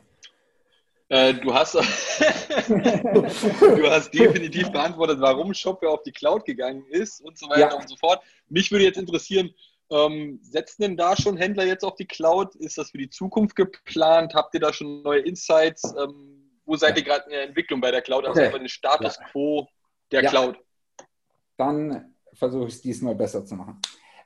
Äh, 1.10 1.34
du, 1.34 1.54
hast, 1.54 1.74
du 2.70 3.90
hast 3.90 4.14
definitiv 4.14 4.72
beantwortet, 4.72 5.20
warum 5.20 5.54
Shopware 5.54 5.92
auf 5.92 6.04
die 6.04 6.12
Cloud 6.12 6.46
gegangen 6.46 6.86
ist 6.90 7.20
und 7.22 7.38
so 7.38 7.50
weiter 7.50 7.60
ja. 7.60 7.74
und 7.74 7.90
so 7.90 7.96
fort. 7.96 8.22
Mich 8.48 8.72
würde 8.72 8.86
jetzt 8.86 8.98
interessieren, 8.98 9.50
ähm, 9.90 10.40
setzen 10.44 10.84
denn 10.84 10.98
da 10.98 11.18
schon 11.18 11.36
Händler 11.36 11.66
jetzt 11.66 11.84
auf 11.84 11.96
die 11.96 12.06
Cloud? 12.06 12.56
Ist 12.56 12.78
das 12.78 12.92
für 12.92 13.00
die 13.00 13.10
Zukunft 13.10 13.56
geplant? 13.56 14.36
Habt 14.36 14.54
ihr 14.54 14.60
da 14.60 14.72
schon 14.72 15.02
neue 15.02 15.22
Insights? 15.22 15.84
Ähm, 16.00 16.62
wo 16.66 16.76
seid 16.76 16.96
ihr 16.98 17.04
gerade 17.04 17.26
in 17.26 17.32
der 17.32 17.44
Entwicklung 17.44 17.82
bei 17.82 17.90
der 17.90 18.04
Cloud? 18.04 18.26
Also 18.26 18.42
Okay. 18.42 18.60
den 18.60 18.70
Status 18.70 19.18
Ja. 19.20 19.26
quo 19.32 19.68
der 20.12 20.24
Ja. 20.24 20.30
Cloud. 20.30 20.60
Dann 21.58 22.14
versuche 22.34 22.68
ich 22.68 22.76
es 22.76 22.82
diesmal 22.82 23.16
besser 23.16 23.44
zu 23.44 23.56
machen. 23.56 23.82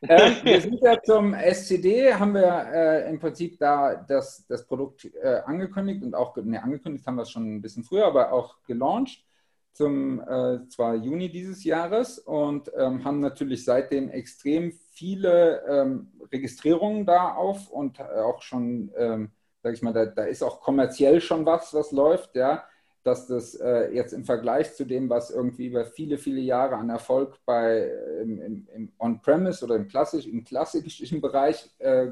Ähm, 0.07 0.35
wir 0.43 0.61
sind 0.61 0.79
ja 0.81 1.01
zum 1.01 1.33
SCD, 1.33 2.13
haben 2.13 2.33
wir 2.33 2.67
äh, 2.73 3.09
im 3.09 3.19
Prinzip 3.19 3.57
da 3.59 3.95
das, 3.95 4.45
das 4.47 4.65
Produkt 4.65 5.05
äh, 5.05 5.41
angekündigt 5.45 6.03
und 6.03 6.15
auch, 6.15 6.35
ne, 6.37 6.61
angekündigt 6.61 7.05
haben 7.07 7.15
wir 7.15 7.23
es 7.23 7.31
schon 7.31 7.55
ein 7.55 7.61
bisschen 7.61 7.83
früher, 7.83 8.05
aber 8.05 8.31
auch 8.31 8.63
gelauncht 8.63 9.25
zum 9.73 10.21
äh, 10.21 10.67
zwar 10.67 10.95
Juni 10.95 11.29
dieses 11.29 11.63
Jahres 11.63 12.19
und 12.19 12.71
ähm, 12.77 13.03
haben 13.03 13.19
natürlich 13.19 13.65
seitdem 13.65 14.09
extrem 14.09 14.71
viele 14.91 15.63
ähm, 15.67 16.11
Registrierungen 16.31 17.05
da 17.05 17.33
auf 17.33 17.71
und 17.71 17.99
auch 17.99 18.41
schon, 18.43 18.91
ähm, 18.95 19.31
sage 19.63 19.75
ich 19.75 19.81
mal, 19.81 19.93
da, 19.93 20.05
da 20.05 20.25
ist 20.25 20.43
auch 20.43 20.61
kommerziell 20.61 21.21
schon 21.21 21.45
was, 21.45 21.73
was 21.73 21.91
läuft, 21.91 22.35
ja 22.35 22.63
dass 23.03 23.27
das 23.27 23.55
äh, 23.55 23.93
jetzt 23.93 24.13
im 24.13 24.23
Vergleich 24.23 24.73
zu 24.75 24.85
dem, 24.85 25.09
was 25.09 25.29
irgendwie 25.29 25.67
über 25.67 25.85
viele, 25.85 26.17
viele 26.17 26.39
Jahre 26.39 26.77
an 26.77 26.89
Erfolg 26.89 27.37
bei, 27.45 27.79
äh, 27.81 28.21
im, 28.21 28.41
im, 28.41 28.67
im 28.73 28.91
On-Premise 28.97 29.63
oder 29.65 29.75
im, 29.75 29.87
klassisch, 29.87 30.25
im 30.25 30.43
klassischen 30.43 31.19
Bereich 31.19 31.69
äh, 31.79 32.07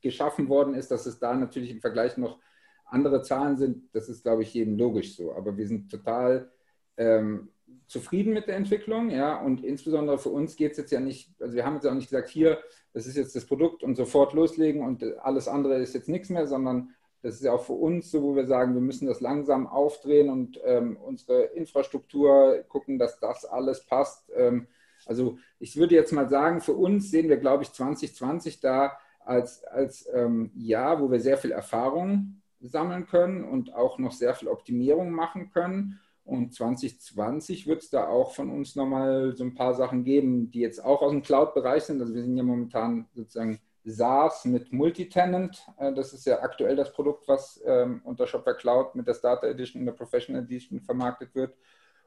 geschaffen 0.00 0.48
worden 0.48 0.74
ist, 0.74 0.90
dass 0.90 1.04
es 1.06 1.18
da 1.18 1.34
natürlich 1.34 1.70
im 1.70 1.80
Vergleich 1.80 2.16
noch 2.16 2.38
andere 2.86 3.22
Zahlen 3.22 3.56
sind, 3.56 3.94
das 3.94 4.08
ist, 4.08 4.22
glaube 4.22 4.42
ich, 4.42 4.54
jedem 4.54 4.76
logisch 4.76 5.14
so. 5.14 5.32
Aber 5.34 5.56
wir 5.56 5.66
sind 5.68 5.90
total 5.90 6.50
ähm, 6.96 7.50
zufrieden 7.86 8.32
mit 8.32 8.46
der 8.46 8.56
Entwicklung, 8.56 9.10
ja, 9.10 9.40
und 9.40 9.62
insbesondere 9.62 10.18
für 10.18 10.30
uns 10.30 10.56
geht 10.56 10.72
es 10.72 10.78
jetzt 10.78 10.90
ja 10.90 11.00
nicht, 11.00 11.30
also 11.40 11.54
wir 11.54 11.64
haben 11.64 11.74
jetzt 11.74 11.86
auch 11.86 11.94
nicht 11.94 12.08
gesagt, 12.08 12.28
hier, 12.28 12.58
das 12.92 13.06
ist 13.06 13.16
jetzt 13.16 13.36
das 13.36 13.46
Produkt 13.46 13.82
und 13.82 13.96
sofort 13.96 14.32
loslegen 14.32 14.82
und 14.82 15.04
alles 15.18 15.48
andere 15.48 15.78
ist 15.78 15.94
jetzt 15.94 16.08
nichts 16.08 16.30
mehr, 16.30 16.46
sondern 16.46 16.94
das 17.22 17.34
ist 17.34 17.44
ja 17.44 17.52
auch 17.52 17.64
für 17.64 17.74
uns 17.74 18.10
so, 18.10 18.22
wo 18.22 18.34
wir 18.34 18.46
sagen, 18.46 18.74
wir 18.74 18.80
müssen 18.80 19.06
das 19.06 19.20
langsam 19.20 19.66
aufdrehen 19.66 20.30
und 20.30 20.58
ähm, 20.64 20.96
unsere 20.96 21.42
Infrastruktur 21.42 22.64
gucken, 22.68 22.98
dass 22.98 23.20
das 23.20 23.44
alles 23.44 23.84
passt. 23.84 24.30
Ähm, 24.34 24.66
also 25.06 25.38
ich 25.58 25.76
würde 25.76 25.94
jetzt 25.94 26.12
mal 26.12 26.28
sagen, 26.28 26.60
für 26.60 26.72
uns 26.72 27.10
sehen 27.10 27.28
wir, 27.28 27.36
glaube 27.36 27.62
ich, 27.62 27.72
2020 27.72 28.60
da 28.60 28.98
als, 29.24 29.64
als 29.64 30.08
ähm, 30.14 30.50
Jahr, 30.54 31.00
wo 31.00 31.10
wir 31.10 31.20
sehr 31.20 31.36
viel 31.36 31.52
Erfahrung 31.52 32.40
sammeln 32.60 33.06
können 33.06 33.44
und 33.44 33.74
auch 33.74 33.98
noch 33.98 34.12
sehr 34.12 34.34
viel 34.34 34.48
Optimierung 34.48 35.10
machen 35.10 35.50
können. 35.50 36.00
Und 36.24 36.54
2020 36.54 37.66
wird 37.66 37.82
es 37.82 37.90
da 37.90 38.06
auch 38.06 38.34
von 38.34 38.50
uns 38.50 38.76
nochmal 38.76 39.34
so 39.36 39.44
ein 39.44 39.54
paar 39.54 39.74
Sachen 39.74 40.04
geben, 40.04 40.50
die 40.50 40.60
jetzt 40.60 40.82
auch 40.82 41.02
aus 41.02 41.10
dem 41.10 41.22
Cloud-Bereich 41.22 41.84
sind. 41.84 42.00
Also 42.00 42.14
wir 42.14 42.22
sind 42.22 42.36
ja 42.36 42.42
momentan 42.42 43.08
sozusagen 43.14 43.58
SaaS 43.84 44.44
mit 44.44 44.72
Multitenant. 44.72 45.66
Äh, 45.78 45.92
Das 45.94 46.12
ist 46.12 46.26
ja 46.26 46.40
aktuell 46.40 46.76
das 46.76 46.92
Produkt, 46.92 47.26
was 47.28 47.60
ähm, 47.64 48.00
unter 48.04 48.26
Shopware 48.26 48.56
Cloud 48.56 48.94
mit 48.94 49.06
der 49.06 49.14
Starter 49.14 49.48
Edition 49.48 49.82
und 49.82 49.86
der 49.86 49.92
Professional 49.92 50.42
Edition 50.42 50.80
vermarktet 50.80 51.34
wird. 51.34 51.56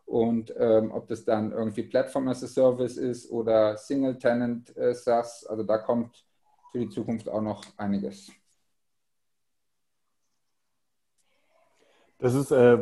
Und 0.06 0.54
ähm, 0.58 0.92
ob 0.92 1.08
das 1.08 1.24
dann 1.24 1.52
irgendwie 1.52 1.84
Platform 1.84 2.28
as 2.28 2.44
a 2.44 2.48
Service 2.48 2.98
ist 2.98 3.32
oder 3.32 3.78
Single 3.78 4.18
Tenant 4.18 4.76
äh, 4.76 4.94
SaaS, 4.94 5.46
also 5.46 5.64
da 5.64 5.78
kommt 5.78 6.26
für 6.72 6.80
die 6.80 6.90
Zukunft 6.90 7.30
auch 7.30 7.42
noch 7.42 7.64
einiges. 7.78 8.32
Das 12.24 12.36
ist 12.36 12.52
äh, 12.52 12.76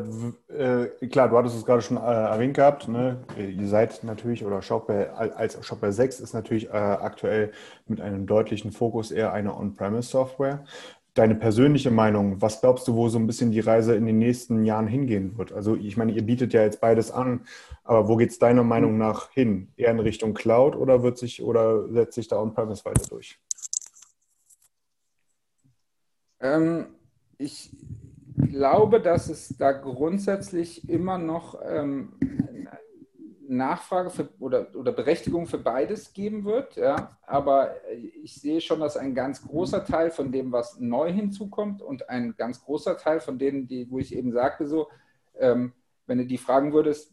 äh, 0.50 1.08
klar, 1.08 1.28
du 1.28 1.36
hattest 1.36 1.58
es 1.58 1.66
gerade 1.66 1.82
schon 1.82 1.98
äh, 1.98 2.02
erwähnt 2.02 2.54
gehabt. 2.54 2.88
Ne? 2.88 3.24
Ihr 3.36 3.68
seid 3.68 4.04
natürlich, 4.04 4.46
oder 4.46 4.62
Shopware 4.62 5.16
als 5.36 5.58
Shopware 5.66 5.92
6 5.92 6.20
ist 6.20 6.34
natürlich 6.34 6.70
äh, 6.70 6.74
aktuell 6.74 7.52
mit 7.88 8.02
einem 8.02 8.28
deutlichen 8.28 8.72
Fokus 8.72 9.10
eher 9.10 9.34
eine 9.34 9.58
On-Premise-Software. 9.58 10.64
Deine 11.16 11.34
persönliche 11.34 11.90
Meinung, 11.90 12.40
was 12.40 12.62
glaubst 12.62 12.88
du, 12.88 12.94
wo 12.94 13.10
so 13.10 13.18
ein 13.18 13.26
bisschen 13.26 13.50
die 13.50 13.62
Reise 13.62 13.96
in 13.96 14.06
den 14.06 14.20
nächsten 14.20 14.64
Jahren 14.64 14.86
hingehen 14.86 15.36
wird? 15.40 15.54
Also 15.54 15.76
ich 15.76 15.98
meine, 15.98 16.12
ihr 16.12 16.24
bietet 16.24 16.54
ja 16.54 16.62
jetzt 16.62 16.80
beides 16.80 17.10
an, 17.10 17.42
aber 17.84 18.08
wo 18.08 18.18
geht 18.18 18.30
es 18.30 18.38
deiner 18.38 18.64
Meinung 18.64 19.00
nach 19.00 19.32
hin? 19.32 19.70
Eher 19.76 19.90
in 19.90 20.00
Richtung 20.00 20.36
Cloud 20.36 20.76
oder 20.76 21.02
wird 21.02 21.18
sich 21.18 21.42
oder 21.42 21.90
setzt 21.90 22.14
sich 22.14 22.28
da 22.28 22.40
On-Premise 22.40 22.86
weiter 22.86 23.08
durch? 23.10 23.40
Ähm, 26.42 26.86
ich 27.40 27.72
glaube, 28.52 29.02
dass 29.02 29.30
es 29.30 29.56
da 29.58 29.72
grundsätzlich 29.72 30.88
immer 30.90 31.18
noch 31.18 31.60
ähm, 31.64 32.14
Nachfrage 33.48 34.10
für, 34.10 34.30
oder, 34.40 34.68
oder 34.76 34.92
Berechtigung 34.92 35.46
für 35.46 35.58
beides 35.58 36.14
geben 36.14 36.46
wird. 36.46 36.76
Ja? 36.78 37.18
Aber 37.28 37.76
ich 38.24 38.36
sehe 38.36 38.62
schon, 38.62 38.80
dass 38.80 38.98
ein 38.98 39.14
ganz 39.14 39.42
großer 39.42 39.84
Teil 39.84 40.10
von 40.12 40.32
dem, 40.32 40.52
was 40.52 40.80
neu 40.80 41.12
hinzukommt 41.12 41.82
und 41.82 42.10
ein 42.10 42.36
ganz 42.38 42.64
großer 42.64 42.98
Teil 42.98 43.20
von 43.20 43.38
denen, 43.38 43.68
die, 43.68 43.90
wo 43.92 44.00
ich 44.00 44.16
eben 44.16 44.32
sagte, 44.32 44.68
so, 44.68 44.88
ähm, 45.38 45.74
wenn 46.08 46.18
du 46.18 46.26
die 46.26 46.38
fragen 46.38 46.74
würdest, 46.74 47.11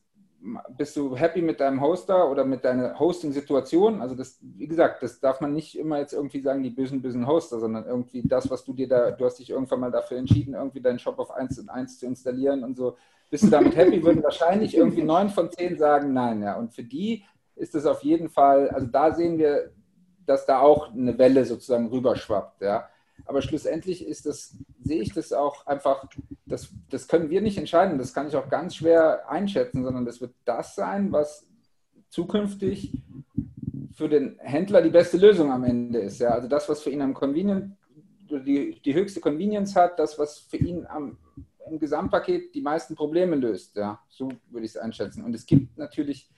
bist 0.77 0.97
du 0.97 1.17
happy 1.17 1.43
mit 1.43 1.61
deinem 1.61 1.81
Hoster 1.81 2.31
oder 2.31 2.45
mit 2.45 2.65
deiner 2.65 2.99
Hosting-Situation? 2.99 4.01
Also 4.01 4.15
das, 4.15 4.39
wie 4.41 4.69
gesagt, 4.69 5.03
das 5.03 5.21
darf 5.21 5.41
man 5.41 5.53
nicht 5.53 5.77
immer 5.77 5.99
jetzt 5.99 6.13
irgendwie 6.13 6.41
sagen, 6.41 6.63
die 6.63 6.71
bösen, 6.71 7.03
bösen 7.03 7.27
Hoster, 7.27 7.59
sondern 7.59 7.87
irgendwie 7.87 8.23
das, 8.23 8.49
was 8.51 8.65
du 8.65 8.73
dir 8.73 8.89
da, 8.89 9.11
du 9.11 9.25
hast 9.25 9.39
dich 9.39 9.51
irgendwann 9.51 9.81
mal 9.81 9.91
dafür 9.91 10.19
entschieden, 10.19 10.55
irgendwie 10.55 10.81
deinen 10.81 10.99
Shop 10.99 11.19
auf 11.19 11.31
1 11.31 11.59
und 11.59 11.69
1 11.69 11.99
zu 11.99 12.07
installieren 12.07 12.63
und 12.63 12.77
so. 12.77 12.97
Bist 13.31 13.45
du 13.45 13.49
damit 13.49 13.77
happy? 13.77 14.03
Würden 14.03 14.23
wahrscheinlich 14.23 14.77
irgendwie 14.77 15.03
neun 15.03 15.29
von 15.29 15.51
zehn 15.51 15.77
sagen, 15.77 16.13
nein, 16.13 16.43
ja. 16.43 16.57
Und 16.57 16.73
für 16.73 16.85
die 16.85 17.25
ist 17.57 17.75
es 17.75 17.85
auf 17.85 18.03
jeden 18.03 18.29
Fall, 18.29 18.71
also 18.71 18.87
da 18.87 19.13
sehen 19.13 19.39
wir, 19.39 19.73
dass 20.25 20.47
da 20.47 20.61
auch 20.61 20.93
eine 20.93 21.19
Welle 21.19 21.45
sozusagen 21.45 21.89
rüberschwappt, 21.89 22.63
ja. 22.63 22.89
Aber 23.25 23.43
schlussendlich 23.43 24.07
ist 24.07 24.27
das, 24.27 24.57
sehe 24.83 25.03
ich 25.03 25.13
das 25.13 25.33
auch 25.33 25.67
einfach, 25.67 26.07
das, 26.47 26.71
das 26.91 27.09
können 27.09 27.31
wir 27.31 27.41
nicht 27.41 27.59
entscheiden, 27.59 27.99
das 27.99 28.15
kann 28.15 28.29
ich 28.29 28.37
auch 28.37 28.49
ganz 28.49 28.77
schwer 28.77 29.29
einschätzen, 29.29 29.85
sondern 29.85 30.05
das 30.05 30.21
wird 30.21 30.35
das 30.45 30.75
sein, 30.75 31.13
was 31.13 31.47
zukünftig 32.09 32.93
für 33.93 34.09
den 34.09 34.39
Händler 34.39 34.81
die 34.81 34.91
beste 34.91 35.17
Lösung 35.17 35.51
am 35.51 35.65
Ende 35.65 35.99
ist. 35.99 36.21
Ja? 36.21 36.31
Also 36.31 36.49
das, 36.49 36.69
was 36.69 36.83
für 36.83 36.91
ihn 36.91 37.03
am 37.03 37.15
Convenient, 37.15 37.77
die, 38.31 38.81
die 38.81 38.95
höchste 38.95 39.21
Convenience 39.21 39.75
hat, 39.75 39.99
das, 39.99 40.19
was 40.19 40.39
für 40.39 40.59
ihn 40.59 40.87
am, 40.87 41.19
im 41.69 41.79
Gesamtpaket 41.79 42.55
die 42.55 42.61
meisten 42.61 42.95
Probleme 42.95 43.37
löst. 43.37 43.77
Ja? 43.77 44.01
So 44.09 44.31
würde 44.51 44.67
ich 44.67 44.73
es 44.73 44.77
einschätzen. 44.77 45.25
Und 45.25 45.35
es 45.35 45.47
gibt 45.47 45.77
natürlich, 45.77 46.31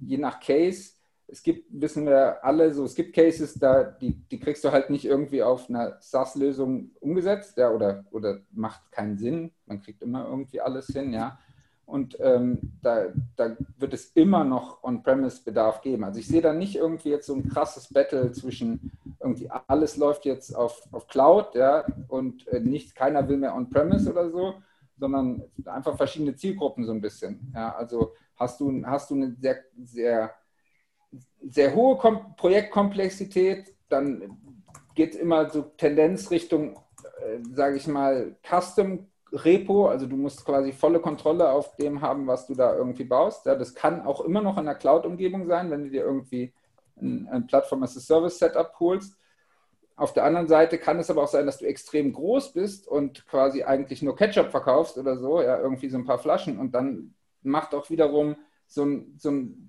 je 0.00 0.18
nach 0.18 0.40
Case, 0.40 0.94
es 1.26 1.42
gibt, 1.42 1.66
wissen 1.70 2.06
wir 2.06 2.44
alle, 2.44 2.72
so 2.72 2.84
es 2.84 2.94
gibt 2.94 3.14
Cases, 3.14 3.54
da 3.54 3.84
die, 3.84 4.14
die 4.30 4.38
kriegst 4.38 4.64
du 4.64 4.72
halt 4.72 4.90
nicht 4.90 5.04
irgendwie 5.04 5.42
auf 5.42 5.68
einer 5.68 5.96
SaaS-Lösung 6.00 6.90
umgesetzt, 7.00 7.56
ja, 7.56 7.70
oder, 7.70 8.04
oder 8.10 8.40
macht 8.52 8.90
keinen 8.92 9.16
Sinn. 9.16 9.52
Man 9.66 9.80
kriegt 9.80 10.02
immer 10.02 10.26
irgendwie 10.26 10.60
alles 10.60 10.86
hin, 10.88 11.12
ja. 11.12 11.38
Und 11.86 12.16
ähm, 12.20 12.58
da, 12.82 13.08
da 13.36 13.56
wird 13.78 13.92
es 13.92 14.06
immer 14.14 14.42
noch 14.42 14.82
On-Premise-Bedarf 14.82 15.82
geben. 15.82 16.04
Also 16.04 16.18
ich 16.18 16.26
sehe 16.26 16.40
da 16.40 16.54
nicht 16.54 16.76
irgendwie 16.76 17.10
jetzt 17.10 17.26
so 17.26 17.34
ein 17.34 17.48
krasses 17.48 17.92
Battle 17.92 18.32
zwischen 18.32 18.92
irgendwie 19.20 19.50
alles 19.68 19.96
läuft 19.96 20.24
jetzt 20.24 20.54
auf, 20.54 20.82
auf 20.92 21.06
Cloud, 21.08 21.54
ja, 21.54 21.84
und 22.08 22.46
äh, 22.48 22.60
nicht, 22.60 22.94
keiner 22.94 23.26
will 23.28 23.38
mehr 23.38 23.54
On-Premise 23.54 24.10
oder 24.10 24.30
so, 24.30 24.54
sondern 24.98 25.42
einfach 25.64 25.96
verschiedene 25.96 26.36
Zielgruppen 26.36 26.84
so 26.84 26.92
ein 26.92 27.00
bisschen. 27.00 27.52
Ja, 27.54 27.74
also 27.74 28.12
hast 28.36 28.60
du, 28.60 28.82
hast 28.84 29.10
du 29.10 29.14
eine 29.14 29.34
sehr, 29.40 29.56
sehr 29.84 30.34
sehr 31.42 31.74
hohe 31.74 31.96
Kom 31.96 32.34
Projektkomplexität, 32.36 33.74
dann 33.88 34.38
geht 34.94 35.14
immer 35.14 35.50
so 35.50 35.62
Tendenz 35.62 36.30
Richtung, 36.30 36.76
äh, 37.20 37.38
sage 37.52 37.76
ich 37.76 37.86
mal, 37.86 38.36
Custom 38.42 39.06
Repo, 39.32 39.88
also 39.88 40.06
du 40.06 40.16
musst 40.16 40.44
quasi 40.44 40.72
volle 40.72 41.00
Kontrolle 41.00 41.50
auf 41.50 41.74
dem 41.76 42.00
haben, 42.00 42.26
was 42.26 42.46
du 42.46 42.54
da 42.54 42.74
irgendwie 42.76 43.04
baust. 43.04 43.46
Ja, 43.46 43.56
das 43.56 43.74
kann 43.74 44.02
auch 44.02 44.20
immer 44.20 44.40
noch 44.40 44.58
in 44.58 44.66
der 44.66 44.76
Cloud-Umgebung 44.76 45.46
sein, 45.46 45.70
wenn 45.70 45.84
du 45.84 45.90
dir 45.90 46.02
irgendwie 46.02 46.52
ein, 47.00 47.28
ein 47.28 47.46
Plattform-as-a-Service-Setup 47.46 48.78
holst. 48.78 49.16
Auf 49.96 50.12
der 50.12 50.24
anderen 50.24 50.48
Seite 50.48 50.78
kann 50.78 50.98
es 50.98 51.10
aber 51.10 51.22
auch 51.22 51.28
sein, 51.28 51.46
dass 51.46 51.58
du 51.58 51.66
extrem 51.66 52.12
groß 52.12 52.52
bist 52.52 52.88
und 52.88 53.26
quasi 53.26 53.62
eigentlich 53.64 54.02
nur 54.02 54.16
Ketchup 54.16 54.50
verkaufst 54.50 54.98
oder 54.98 55.16
so, 55.16 55.40
ja, 55.40 55.58
irgendwie 55.58 55.88
so 55.88 55.98
ein 55.98 56.04
paar 56.04 56.18
Flaschen 56.18 56.58
und 56.58 56.72
dann 56.72 57.14
macht 57.42 57.74
auch 57.74 57.90
wiederum 57.90 58.36
so 58.66 58.84
ein, 58.84 59.14
so 59.18 59.30
ein 59.30 59.63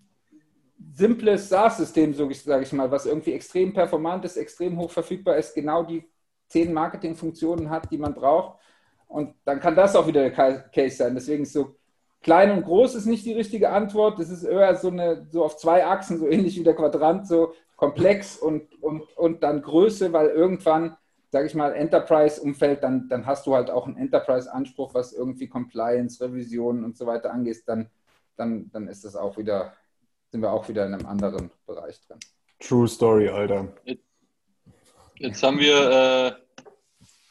simples 0.93 1.49
SaaS-System, 1.49 2.13
so 2.13 2.29
sage 2.31 2.63
ich 2.63 2.73
mal, 2.73 2.91
was 2.91 3.05
irgendwie 3.05 3.33
extrem 3.33 3.73
performant 3.73 4.25
ist, 4.25 4.37
extrem 4.37 4.77
hoch 4.77 4.91
verfügbar 4.91 5.37
ist, 5.37 5.53
genau 5.53 5.83
die 5.83 6.03
zehn 6.47 6.73
Marketingfunktionen 6.73 7.69
hat, 7.69 7.91
die 7.91 7.97
man 7.97 8.13
braucht. 8.13 8.59
Und 9.07 9.35
dann 9.45 9.59
kann 9.59 9.75
das 9.75 9.95
auch 9.95 10.07
wieder 10.07 10.29
der 10.29 10.61
Case 10.71 10.97
sein. 10.97 11.15
Deswegen 11.15 11.43
ist 11.43 11.53
so 11.53 11.75
klein 12.21 12.51
und 12.51 12.63
groß 12.63 12.95
ist 12.95 13.05
nicht 13.05 13.25
die 13.25 13.33
richtige 13.33 13.69
Antwort. 13.69 14.19
Das 14.19 14.29
ist 14.29 14.43
eher 14.43 14.75
so 14.75 14.89
eine, 14.89 15.27
so 15.29 15.43
auf 15.43 15.57
zwei 15.57 15.85
Achsen, 15.85 16.17
so 16.17 16.27
ähnlich 16.27 16.57
wie 16.57 16.63
der 16.63 16.75
Quadrant, 16.75 17.27
so 17.27 17.53
komplex 17.75 18.37
und, 18.37 18.81
und, 18.81 19.03
und 19.17 19.43
dann 19.43 19.61
Größe, 19.61 20.13
weil 20.13 20.29
irgendwann, 20.29 20.97
sage 21.29 21.47
ich 21.47 21.55
mal, 21.55 21.73
Enterprise-Umfeld, 21.73 22.83
dann, 22.83 23.07
dann 23.09 23.25
hast 23.25 23.45
du 23.45 23.55
halt 23.55 23.69
auch 23.69 23.85
einen 23.85 23.97
Enterprise-Anspruch, 23.97 24.93
was 24.93 25.13
irgendwie 25.13 25.47
Compliance, 25.47 26.23
Revisionen 26.23 26.83
und 26.83 26.97
so 26.97 27.05
weiter 27.05 27.31
angeht, 27.31 27.63
dann, 27.67 27.89
dann, 28.37 28.69
dann 28.71 28.87
ist 28.87 29.03
das 29.03 29.15
auch 29.15 29.37
wieder 29.37 29.73
sind 30.35 30.41
wir 30.41 30.51
auch 30.51 30.67
wieder 30.67 30.85
in 30.85 30.93
einem 30.93 31.05
anderen 31.05 31.49
Bereich 31.65 31.97
drin. 32.01 32.19
True 32.59 32.89
Story, 32.89 33.29
Alter. 33.29 33.73
Jetzt 35.15 35.41
haben 35.41 35.59
wir 35.59 35.89
äh, 35.89 36.59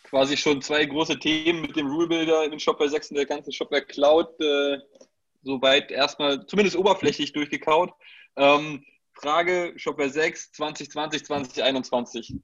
quasi 0.05 0.39
schon 0.39 0.63
zwei 0.63 0.87
große 0.87 1.19
Themen 1.19 1.61
mit 1.61 1.77
dem 1.77 1.87
Rule 1.87 2.09
Builder 2.09 2.45
in 2.45 2.53
den 2.53 2.61
Shopware 2.61 2.89
6 2.89 3.11
und 3.11 3.17
der 3.19 3.27
ganzen 3.27 3.53
Shopware 3.53 3.85
Cloud 3.85 4.29
äh, 4.41 4.79
soweit 5.43 5.91
erstmal 5.91 6.47
zumindest 6.47 6.79
oberflächlich 6.79 7.35
durchgekaut. 7.35 7.93
Ähm, 8.37 8.83
Frage 9.13 9.75
Shopware 9.77 10.09
6 10.09 10.53
2020, 10.53 11.27
2021. 11.27 12.37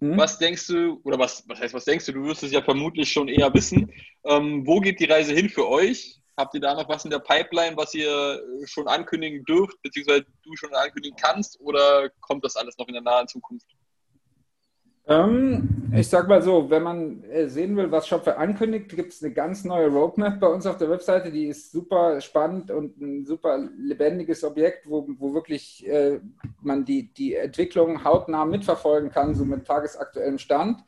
Mhm. 0.00 0.16
Was 0.16 0.38
denkst 0.38 0.66
du, 0.68 0.98
oder 1.04 1.18
was, 1.18 1.46
was 1.46 1.60
heißt, 1.60 1.74
was 1.74 1.84
denkst 1.84 2.06
du? 2.06 2.12
Du 2.12 2.24
wirst 2.24 2.42
es 2.42 2.52
ja 2.52 2.62
vermutlich 2.62 3.12
schon 3.12 3.28
eher 3.28 3.52
wissen. 3.52 3.92
Ähm, 4.24 4.66
wo 4.66 4.80
geht 4.80 4.98
die 4.98 5.04
Reise 5.04 5.34
hin 5.34 5.50
für 5.50 5.68
euch? 5.68 6.22
Habt 6.36 6.54
ihr 6.54 6.60
da 6.60 6.74
noch 6.74 6.88
was 6.88 7.04
in 7.04 7.10
der 7.10 7.18
Pipeline, 7.18 7.76
was 7.76 7.94
ihr 7.94 8.42
schon 8.64 8.88
ankündigen 8.88 9.44
dürft, 9.44 9.80
beziehungsweise 9.82 10.26
du 10.42 10.54
schon 10.56 10.74
ankündigen 10.74 11.16
kannst, 11.16 11.58
oder 11.60 12.10
kommt 12.20 12.44
das 12.44 12.56
alles 12.56 12.76
noch 12.76 12.88
in 12.88 12.94
der 12.94 13.02
nahen 13.02 13.26
Zukunft? 13.26 13.66
Ähm, 15.08 15.92
ich 15.94 16.08
sag 16.08 16.28
mal 16.28 16.42
so, 16.42 16.68
wenn 16.68 16.82
man 16.82 17.22
äh, 17.24 17.48
sehen 17.48 17.76
will, 17.76 17.92
was 17.92 18.08
Shopware 18.08 18.38
ankündigt, 18.38 18.88
gibt 18.88 19.12
es 19.12 19.22
eine 19.22 19.32
ganz 19.32 19.64
neue 19.64 19.86
Roadmap 19.86 20.40
bei 20.40 20.48
uns 20.48 20.66
auf 20.66 20.78
der 20.78 20.90
Webseite, 20.90 21.30
die 21.30 21.46
ist 21.46 21.70
super 21.70 22.20
spannend 22.20 22.72
und 22.72 23.00
ein 23.00 23.24
super 23.24 23.56
lebendiges 23.78 24.42
Objekt, 24.42 24.90
wo, 24.90 25.06
wo 25.16 25.32
wirklich 25.32 25.86
äh, 25.86 26.20
man 26.60 26.84
die, 26.84 27.14
die 27.14 27.36
Entwicklung 27.36 28.02
hautnah 28.02 28.44
mitverfolgen 28.44 29.10
kann, 29.10 29.36
so 29.36 29.44
mit 29.44 29.64
tagesaktuellem 29.64 30.38
Stand. 30.38 30.80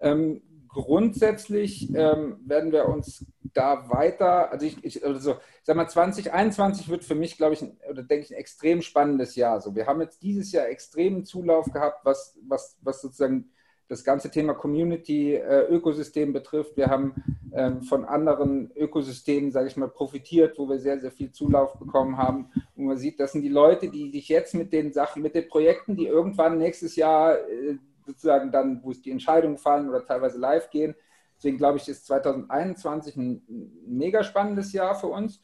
Ähm, 0.00 0.42
grundsätzlich 0.74 1.94
ähm, 1.94 2.38
werden 2.44 2.72
wir 2.72 2.88
uns 2.88 3.24
da 3.54 3.88
weiter, 3.88 4.50
also 4.50 4.66
ich, 4.66 4.84
ich 4.84 5.04
also, 5.04 5.36
sag 5.62 5.76
mal, 5.76 5.88
2021 5.88 6.88
wird 6.88 7.04
für 7.04 7.14
mich, 7.14 7.36
glaube 7.36 7.54
ich, 7.54 7.62
oder 7.88 8.02
denke 8.02 8.26
ich, 8.26 8.32
ein 8.32 8.38
extrem 8.38 8.82
spannendes 8.82 9.36
Jahr. 9.36 9.60
So, 9.60 9.74
wir 9.74 9.86
haben 9.86 10.00
jetzt 10.00 10.22
dieses 10.22 10.52
Jahr 10.52 10.68
extremen 10.68 11.24
Zulauf 11.24 11.66
gehabt, 11.72 12.04
was, 12.04 12.36
was, 12.46 12.76
was 12.82 13.00
sozusagen 13.00 13.50
das 13.88 14.02
ganze 14.02 14.30
Thema 14.30 14.54
Community-Ökosystem 14.54 16.30
äh, 16.30 16.32
betrifft. 16.32 16.76
Wir 16.76 16.88
haben 16.88 17.14
ähm, 17.52 17.82
von 17.82 18.04
anderen 18.04 18.72
Ökosystemen, 18.74 19.52
sage 19.52 19.68
ich 19.68 19.76
mal, 19.76 19.88
profitiert, 19.88 20.58
wo 20.58 20.68
wir 20.68 20.78
sehr, 20.78 20.98
sehr 21.00 21.12
viel 21.12 21.30
Zulauf 21.30 21.78
bekommen 21.78 22.16
haben. 22.16 22.50
Und 22.74 22.86
man 22.86 22.96
sieht, 22.96 23.20
das 23.20 23.32
sind 23.32 23.42
die 23.42 23.48
Leute, 23.48 23.90
die 23.90 24.10
sich 24.10 24.28
jetzt 24.28 24.54
mit 24.54 24.72
den 24.72 24.92
Sachen, 24.92 25.22
mit 25.22 25.34
den 25.34 25.48
Projekten, 25.48 25.96
die 25.96 26.06
irgendwann 26.06 26.58
nächstes 26.58 26.96
Jahr 26.96 27.36
äh, 27.38 27.76
sozusagen 28.04 28.50
dann, 28.52 28.82
wo 28.82 28.90
es 28.90 29.02
die 29.02 29.10
Entscheidungen 29.10 29.58
fallen 29.58 29.88
oder 29.88 30.04
teilweise 30.04 30.38
live 30.38 30.70
gehen. 30.70 30.94
Deswegen 31.36 31.58
glaube 31.58 31.78
ich, 31.78 31.88
ist 31.88 32.06
2021 32.06 33.16
ein, 33.16 33.42
mega 33.86 34.22
spannendes 34.22 34.72
Jahr 34.72 34.94
für 34.94 35.08
uns. 35.08 35.40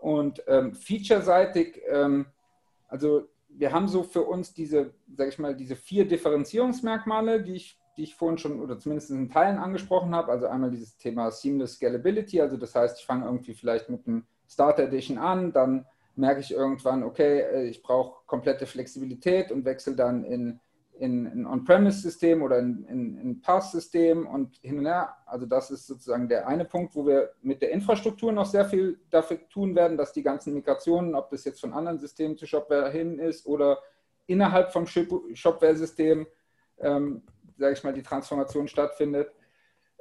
Und 0.00 0.42
ähm, 0.46 0.74
featureseitig, 0.74 1.80
ähm, 1.88 2.26
also 2.88 3.28
wir 3.48 3.72
haben 3.72 3.88
so 3.88 4.02
für 4.02 4.22
uns 4.22 4.54
diese, 4.54 4.94
sage 5.14 5.30
ich 5.30 5.38
mal, 5.38 5.54
diese 5.54 5.76
vier 5.76 6.06
Differenzierungsmerkmale, 6.06 7.42
die 7.42 7.54
ich, 7.54 7.78
die 7.96 8.04
ich 8.04 8.14
vorhin 8.14 8.38
schon 8.38 8.60
oder 8.60 8.78
zumindest 8.78 9.10
in 9.10 9.28
Teilen 9.28 9.58
angesprochen 9.58 10.14
habe. 10.14 10.30
Also 10.30 10.46
einmal 10.46 10.70
dieses 10.70 10.96
Thema 10.96 11.30
Seamless 11.30 11.74
Scalability, 11.74 12.40
also 12.40 12.56
das 12.56 12.74
heißt, 12.74 13.00
ich 13.00 13.06
fange 13.06 13.26
irgendwie 13.26 13.54
vielleicht 13.54 13.90
mit 13.90 14.06
einem 14.06 14.24
Starter 14.48 14.84
Edition 14.84 15.18
an, 15.18 15.52
dann 15.52 15.86
merke 16.16 16.40
ich 16.40 16.52
irgendwann, 16.52 17.02
okay, 17.02 17.40
äh, 17.40 17.68
ich 17.68 17.82
brauche 17.82 18.24
komplette 18.26 18.66
Flexibilität 18.66 19.52
und 19.52 19.64
wechsle 19.64 19.94
dann 19.94 20.24
in 20.24 20.60
in 21.00 21.26
ein 21.26 21.46
On-Premise-System 21.46 22.42
oder 22.42 22.58
in, 22.58 22.84
in, 22.84 23.18
in 23.18 23.40
Pass-System 23.40 24.26
und 24.26 24.58
hin 24.60 24.78
und 24.78 24.84
her. 24.84 25.16
Also 25.24 25.46
das 25.46 25.70
ist 25.70 25.86
sozusagen 25.86 26.28
der 26.28 26.46
eine 26.46 26.66
Punkt, 26.66 26.94
wo 26.94 27.06
wir 27.06 27.30
mit 27.40 27.62
der 27.62 27.70
Infrastruktur 27.70 28.32
noch 28.32 28.44
sehr 28.44 28.66
viel 28.66 29.00
dafür 29.08 29.48
tun 29.48 29.74
werden, 29.74 29.96
dass 29.96 30.12
die 30.12 30.22
ganzen 30.22 30.52
Migrationen, 30.52 31.14
ob 31.14 31.30
das 31.30 31.44
jetzt 31.46 31.62
von 31.62 31.72
anderen 31.72 31.98
Systemen 31.98 32.36
zu 32.36 32.46
Shopware 32.46 32.90
hin 32.90 33.18
ist 33.18 33.46
oder 33.46 33.78
innerhalb 34.26 34.72
vom 34.72 34.86
Shopware-System, 34.86 36.26
ähm, 36.78 37.22
sage 37.56 37.72
ich 37.72 37.82
mal, 37.82 37.94
die 37.94 38.02
Transformation 38.02 38.68
stattfindet. 38.68 39.32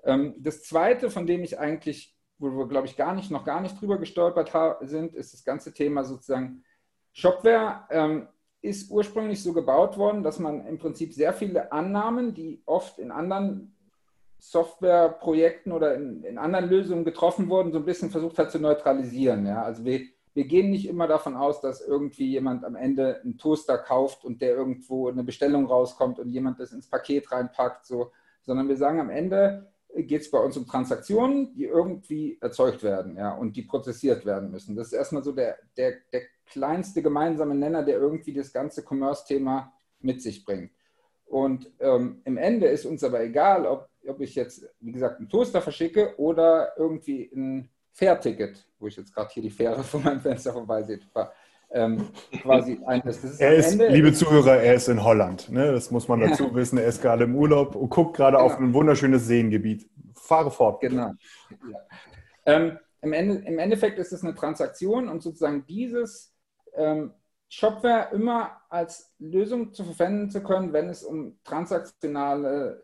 Ähm, 0.04 0.36
das 0.38 0.64
zweite, 0.64 1.10
von 1.10 1.26
dem 1.26 1.46
ich 1.46 1.58
eigentlich, 1.60 2.14
wo 2.40 2.52
wir, 2.52 2.68
glaube 2.68 2.88
ich, 2.88 2.98
gar 2.98 3.16
nicht, 3.16 3.32
noch 3.32 3.46
gar 3.46 3.62
nicht 3.62 3.80
drüber 3.80 4.00
gestolpert 4.00 4.52
sind, 4.82 5.16
ist 5.16 5.34
das 5.34 5.46
ganze 5.46 5.74
Thema 5.74 6.04
sozusagen 6.04 6.66
Shopware. 7.14 7.86
Ähm, 7.90 8.28
ist 8.62 8.92
ursprünglich 8.92 9.42
so 9.42 9.54
gebaut 9.54 9.98
worden, 9.98 10.24
dass 10.24 10.40
man 10.40 10.66
im 10.68 10.78
Prinzip 10.78 11.14
sehr 11.14 11.34
viele 11.34 11.72
Annahmen, 11.72 12.34
die 12.34 12.62
oft 12.66 13.00
in 13.00 13.12
anderen 13.12 13.76
Softwareprojekten 14.40 15.72
oder 15.72 15.96
in, 15.96 16.24
in, 16.24 16.38
anderen 16.38 16.70
Lösungen 16.70 17.06
getroffen 17.06 17.50
wurden, 17.50 17.72
so 17.72 17.80
ein 17.80 17.86
bisschen 17.86 18.10
versucht 18.10 18.38
hat 18.38 18.52
zu 18.52 18.60
neutralisieren. 18.60 19.46
Ja? 19.46 19.64
Also 19.64 19.84
wir, 19.86 20.02
wir 20.34 20.46
gehen 20.46 20.72
nicht 20.72 20.88
immer 20.88 21.08
davon 21.08 21.36
aus, 21.36 21.62
dass 21.62 21.86
irgendwie 21.86 22.30
jemand 22.30 22.64
am 22.64 22.76
Ende 22.76 23.22
einen 23.22 23.38
Toaster 23.38 23.78
kauft 23.78 24.24
und 24.24 24.42
der 24.42 24.56
irgendwo 24.56 25.10
eine 25.10 25.24
Bestellung 25.24 25.66
rauskommt 25.66 26.20
und 26.20 26.30
jemand 26.30 26.60
das 26.60 26.72
ins 26.72 26.90
Paket 26.90 27.32
reinpackt, 27.32 27.86
so, 27.86 28.12
sondern 28.42 28.68
wir 28.68 28.78
sagen 28.78 29.00
am 29.00 29.10
Ende 29.10 29.72
geht 29.96 30.22
es 30.22 30.32
bei 30.32 30.40
uns 30.40 30.56
um 30.58 30.66
Transaktionen, 30.66 31.54
die 31.54 31.66
irgendwie 31.66 32.38
erzeugt 32.42 32.84
werden 32.84 33.16
ja, 33.18 33.34
und 33.34 33.56
die 33.56 33.64
prozessiert 33.64 34.26
werden 34.26 34.52
müssen. 34.52 34.76
Das 34.76 34.88
ist 34.88 34.94
erstmal 34.94 35.24
so 35.24 35.32
der, 35.32 35.58
der, 35.78 35.94
der 36.14 36.22
kleinste 36.46 37.02
gemeinsame 37.02 37.56
Nenner, 37.56 37.84
der 37.84 37.98
irgendwie 37.98 38.34
das 38.34 38.54
ganze 38.54 38.84
Commerce-Thema 38.84 39.74
mit 40.00 40.22
sich 40.22 40.46
bringt. 40.46 40.72
Und 41.26 41.72
ähm, 41.80 42.22
im 42.26 42.38
Ende 42.38 42.68
ist 42.68 42.86
uns 42.86 43.04
aber 43.04 43.22
egal, 43.22 43.66
ob, 43.66 43.90
ob 44.08 44.20
ich 44.22 44.36
jetzt, 44.36 44.68
wie 44.80 44.92
gesagt, 44.92 45.20
einen 45.20 45.30
Toaster 45.30 45.62
verschicke 45.62 46.16
oder 46.18 46.74
irgendwie 46.78 47.30
ein 47.36 47.70
Fährticket, 47.92 48.66
wo 48.80 48.88
ich 48.88 48.96
jetzt 48.96 49.14
gerade 49.14 49.30
hier 49.32 49.44
die 49.44 49.50
Fähre 49.50 49.84
vor 49.84 50.00
meinem 50.00 50.22
Fenster 50.22 50.54
vorbeisehe. 50.54 51.00
Ähm, 51.72 52.08
quasi 52.42 52.80
eines. 52.86 53.24
Ist 53.24 53.40
er 53.40 53.56
ist, 53.56 53.74
Ende, 53.74 53.90
liebe 53.90 54.12
Zuhörer, 54.12 54.58
er 54.58 54.74
ist 54.74 54.88
in 54.88 55.04
Holland. 55.04 55.50
Ne? 55.50 55.72
Das 55.72 55.92
muss 55.92 56.08
man 56.08 56.20
dazu 56.20 56.54
wissen. 56.56 56.80
Er 56.80 56.88
ist 56.88 57.02
gerade 57.02 57.26
im 57.26 57.36
Urlaub 57.36 57.76
und 57.76 57.90
guckt 57.90 58.18
gerade 58.18 58.38
genau. 58.38 58.48
auf 58.48 58.58
ein 58.58 58.74
wunderschönes 58.74 59.28
Seengebiet. 59.28 59.88
Fahre 60.16 60.50
fort. 60.50 60.80
Bitte. 60.80 60.96
Genau. 60.96 61.12
Ja. 61.72 61.80
Ähm, 62.46 62.80
im, 63.02 63.14
Ende, 63.14 63.36
Im 63.48 63.60
Endeffekt 63.60 64.00
ist 64.00 64.12
es 64.12 64.24
eine 64.24 64.34
Transaktion 64.34 65.10
und 65.10 65.22
sozusagen 65.22 65.66
dieses 65.68 66.34
ähm, 66.76 67.14
Shopware 67.50 68.10
immer 68.14 68.62
als 68.70 69.14
Lösung 69.20 69.74
zu 69.74 69.84
verwenden 69.84 70.30
zu 70.30 70.42
können, 70.42 70.74
wenn 70.74 70.90
es 70.90 71.04
um 71.04 71.40
transaktionale 71.44 72.82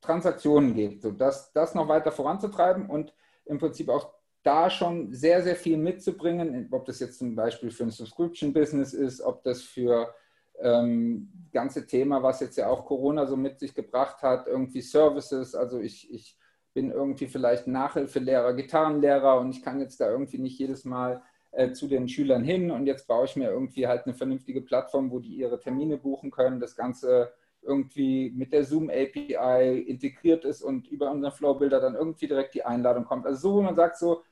Transaktionen 0.00 0.74
geht. 0.74 1.02
So 1.02 1.10
das, 1.10 1.52
das 1.52 1.74
noch 1.74 1.88
weiter 1.88 2.12
voranzutreiben 2.12 2.88
und 2.88 3.14
im 3.44 3.58
Prinzip 3.58 3.88
auch 3.88 4.12
da 4.48 4.70
schon 4.70 5.12
sehr, 5.12 5.42
sehr 5.42 5.56
viel 5.56 5.76
mitzubringen, 5.76 6.68
ob 6.70 6.86
das 6.86 7.00
jetzt 7.00 7.18
zum 7.18 7.36
Beispiel 7.36 7.70
für 7.70 7.82
ein 7.82 7.90
Subscription-Business 7.90 8.94
ist, 8.94 9.20
ob 9.20 9.42
das 9.42 9.60
für 9.60 10.14
ähm, 10.58 11.30
ganze 11.52 11.86
Thema, 11.86 12.22
was 12.22 12.40
jetzt 12.40 12.56
ja 12.56 12.66
auch 12.70 12.86
Corona 12.86 13.26
so 13.26 13.36
mit 13.36 13.60
sich 13.60 13.74
gebracht 13.74 14.22
hat, 14.22 14.46
irgendwie 14.46 14.80
Services. 14.80 15.54
Also 15.54 15.80
ich, 15.80 16.10
ich 16.10 16.38
bin 16.72 16.90
irgendwie 16.90 17.26
vielleicht 17.26 17.66
Nachhilfelehrer, 17.66 18.54
Gitarrenlehrer 18.54 19.38
und 19.38 19.50
ich 19.50 19.62
kann 19.62 19.80
jetzt 19.80 20.00
da 20.00 20.10
irgendwie 20.10 20.38
nicht 20.38 20.58
jedes 20.58 20.86
Mal 20.86 21.22
äh, 21.50 21.72
zu 21.72 21.86
den 21.86 22.08
Schülern 22.08 22.42
hin 22.42 22.70
und 22.70 22.86
jetzt 22.86 23.06
baue 23.06 23.26
ich 23.26 23.36
mir 23.36 23.50
irgendwie 23.50 23.86
halt 23.86 24.06
eine 24.06 24.14
vernünftige 24.14 24.62
Plattform, 24.62 25.10
wo 25.10 25.18
die 25.18 25.34
ihre 25.34 25.60
Termine 25.60 25.98
buchen 25.98 26.30
können, 26.30 26.58
das 26.58 26.74
Ganze 26.74 27.34
irgendwie 27.60 28.32
mit 28.34 28.54
der 28.54 28.64
Zoom 28.64 28.88
API 28.88 29.80
integriert 29.86 30.46
ist 30.46 30.62
und 30.62 30.88
über 30.88 31.10
unseren 31.10 31.32
Flowbuilder 31.32 31.80
dann 31.80 31.96
irgendwie 31.96 32.26
direkt 32.26 32.54
die 32.54 32.64
Einladung 32.64 33.04
kommt. 33.04 33.26
Also 33.26 33.40
so, 33.40 33.54
wo 33.56 33.62
man 33.62 33.74
sagt 33.74 33.98
so, 33.98 34.22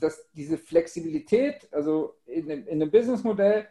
dass 0.00 0.30
diese 0.32 0.58
Flexibilität, 0.58 1.68
also 1.72 2.14
in, 2.26 2.48
in 2.48 2.68
einem 2.68 2.90
Businessmodell 2.90 3.66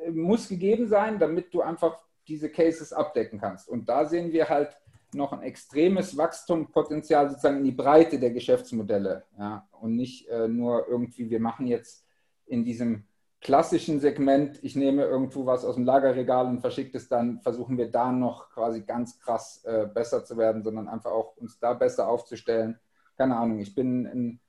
äh, 0.00 0.10
muss 0.10 0.48
gegeben 0.48 0.88
sein, 0.88 1.18
damit 1.18 1.52
du 1.52 1.62
einfach 1.62 1.98
diese 2.26 2.50
Cases 2.50 2.92
abdecken 2.92 3.40
kannst. 3.40 3.68
Und 3.68 3.88
da 3.88 4.06
sehen 4.06 4.32
wir 4.32 4.48
halt 4.48 4.76
noch 5.12 5.32
ein 5.32 5.42
extremes 5.42 6.16
Wachstumspotenzial 6.16 7.28
sozusagen 7.28 7.58
in 7.58 7.64
die 7.64 7.72
Breite 7.72 8.18
der 8.18 8.30
Geschäftsmodelle. 8.30 9.24
Ja? 9.38 9.68
Und 9.80 9.94
nicht 9.96 10.28
äh, 10.28 10.48
nur 10.48 10.88
irgendwie, 10.88 11.30
wir 11.30 11.40
machen 11.40 11.66
jetzt 11.66 12.04
in 12.46 12.64
diesem 12.64 13.04
klassischen 13.40 14.00
Segment, 14.00 14.58
ich 14.62 14.74
nehme 14.74 15.04
irgendwo 15.04 15.44
was 15.44 15.64
aus 15.64 15.74
dem 15.74 15.84
Lagerregal 15.84 16.46
und 16.46 16.60
verschicke 16.60 16.96
es 16.96 17.08
dann, 17.08 17.40
versuchen 17.40 17.76
wir 17.76 17.90
da 17.90 18.10
noch 18.10 18.50
quasi 18.50 18.80
ganz 18.80 19.20
krass 19.20 19.62
äh, 19.64 19.86
besser 19.86 20.24
zu 20.24 20.38
werden, 20.38 20.62
sondern 20.62 20.88
einfach 20.88 21.10
auch 21.10 21.36
uns 21.36 21.58
da 21.58 21.74
besser 21.74 22.08
aufzustellen. 22.08 22.78
Keine 23.18 23.36
Ahnung, 23.36 23.60
ich 23.60 23.74
bin 23.74 24.06
ein 24.06 24.40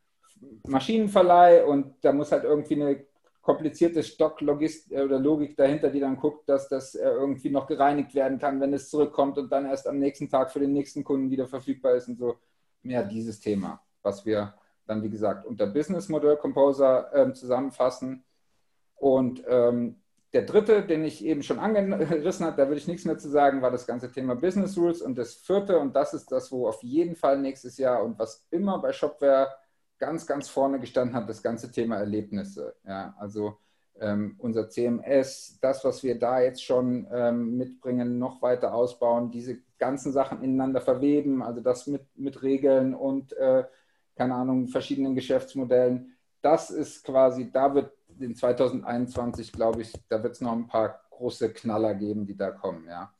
Maschinenverleih 0.67 1.65
und 1.65 1.95
da 2.01 2.11
muss 2.11 2.31
halt 2.31 2.43
irgendwie 2.43 2.75
eine 2.75 3.05
komplizierte 3.45 4.01
Stocklogik 4.01 4.71
äh, 4.89 5.03
oder 5.03 5.19
Logik 5.19 5.55
dahinter, 5.55 5.89
die 5.89 5.99
dann 5.99 6.17
guckt, 6.17 6.49
dass 6.49 6.67
das 6.67 6.95
äh, 6.95 7.07
irgendwie 7.07 7.51
noch 7.51 7.67
gereinigt 7.67 8.15
werden 8.15 8.39
kann, 8.39 8.59
wenn 8.59 8.73
es 8.73 8.89
zurückkommt 8.89 9.37
und 9.37 9.51
dann 9.51 9.67
erst 9.67 9.87
am 9.87 9.99
nächsten 9.99 10.29
Tag 10.29 10.51
für 10.51 10.59
den 10.59 10.73
nächsten 10.73 11.03
Kunden 11.03 11.29
wieder 11.29 11.47
verfügbar 11.47 11.93
ist 11.93 12.07
und 12.07 12.17
so. 12.17 12.37
Mehr 12.81 13.03
dieses 13.03 13.39
Thema, 13.39 13.81
was 14.01 14.25
wir 14.25 14.55
dann, 14.87 15.03
wie 15.03 15.09
gesagt, 15.09 15.45
unter 15.45 15.67
Business 15.67 16.09
Model 16.09 16.37
Composer 16.37 17.13
äh, 17.13 17.33
zusammenfassen. 17.33 18.23
Und 18.95 19.43
ähm, 19.47 20.01
der 20.33 20.43
dritte, 20.43 20.83
den 20.83 21.05
ich 21.05 21.23
eben 21.23 21.43
schon 21.43 21.59
angerissen 21.59 22.45
habe, 22.45 22.57
da 22.57 22.67
würde 22.67 22.77
ich 22.77 22.87
nichts 22.87 23.05
mehr 23.05 23.17
zu 23.17 23.29
sagen, 23.29 23.61
war 23.61 23.71
das 23.71 23.87
ganze 23.87 24.11
Thema 24.11 24.35
Business 24.35 24.77
Rules. 24.77 25.01
Und 25.01 25.17
das 25.17 25.35
vierte, 25.35 25.79
und 25.79 25.95
das 25.95 26.13
ist 26.13 26.31
das, 26.31 26.51
wo 26.51 26.67
auf 26.67 26.81
jeden 26.83 27.15
Fall 27.15 27.39
nächstes 27.39 27.77
Jahr 27.77 28.03
und 28.03 28.17
was 28.19 28.45
immer 28.51 28.79
bei 28.79 28.91
Shopware 28.91 29.49
ganz, 29.97 30.25
ganz 30.27 30.49
vorne 30.49 30.79
gestanden 30.79 31.15
hat, 31.15 31.29
das 31.29 31.41
ganze 31.41 31.71
Thema 31.71 31.97
Erlebnisse. 31.97 32.75
Ja, 32.85 33.15
also 33.17 33.57
ähm, 33.99 34.35
unser 34.39 34.69
CMS, 34.69 35.57
das, 35.61 35.83
was 35.85 36.03
wir 36.03 36.19
da 36.19 36.41
jetzt 36.41 36.63
schon 36.63 37.07
ähm, 37.11 37.57
mitbringen, 37.57 38.19
noch 38.19 38.41
weiter 38.41 38.73
ausbauen, 38.73 39.31
diese 39.31 39.59
ganzen 39.77 40.11
Sachen 40.11 40.43
ineinander 40.43 40.81
verweben, 40.81 41.41
also 41.41 41.61
das 41.61 41.87
mit, 41.87 42.03
mit 42.15 42.41
Regeln 42.43 42.93
und, 42.93 43.33
äh, 43.33 43.63
keine 44.15 44.35
Ahnung, 44.35 44.67
verschiedenen 44.67 45.15
Geschäftsmodellen. 45.15 46.13
Das 46.41 46.69
ist 46.69 47.05
quasi, 47.05 47.51
da 47.51 47.73
wird 47.73 47.91
in 48.19 48.35
2021, 48.35 49.51
glaube 49.51 49.81
ich, 49.81 49.93
da 50.09 50.21
wird 50.21 50.33
es 50.33 50.41
noch 50.41 50.53
ein 50.53 50.67
paar 50.67 51.01
große 51.09 51.51
Knaller 51.53 51.95
geben, 51.95 52.25
die 52.25 52.35
da 52.35 52.51
kommen, 52.51 52.85
ja. 52.87 53.11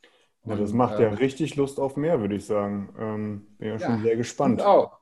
Ja, 0.47 0.55
das 0.55 0.73
macht 0.73 0.99
ja 0.99 1.09
richtig 1.09 1.55
Lust 1.55 1.79
auf 1.79 1.95
mehr, 1.97 2.19
würde 2.19 2.35
ich 2.35 2.45
sagen. 2.45 2.93
Ähm, 2.99 3.47
bin 3.57 3.67
ja, 3.69 3.73
Ja, 3.75 3.79
schon 3.79 4.03
sehr 4.03 4.15
gespannt. 4.15 4.61
Und 4.61 4.67
auch. 4.67 4.99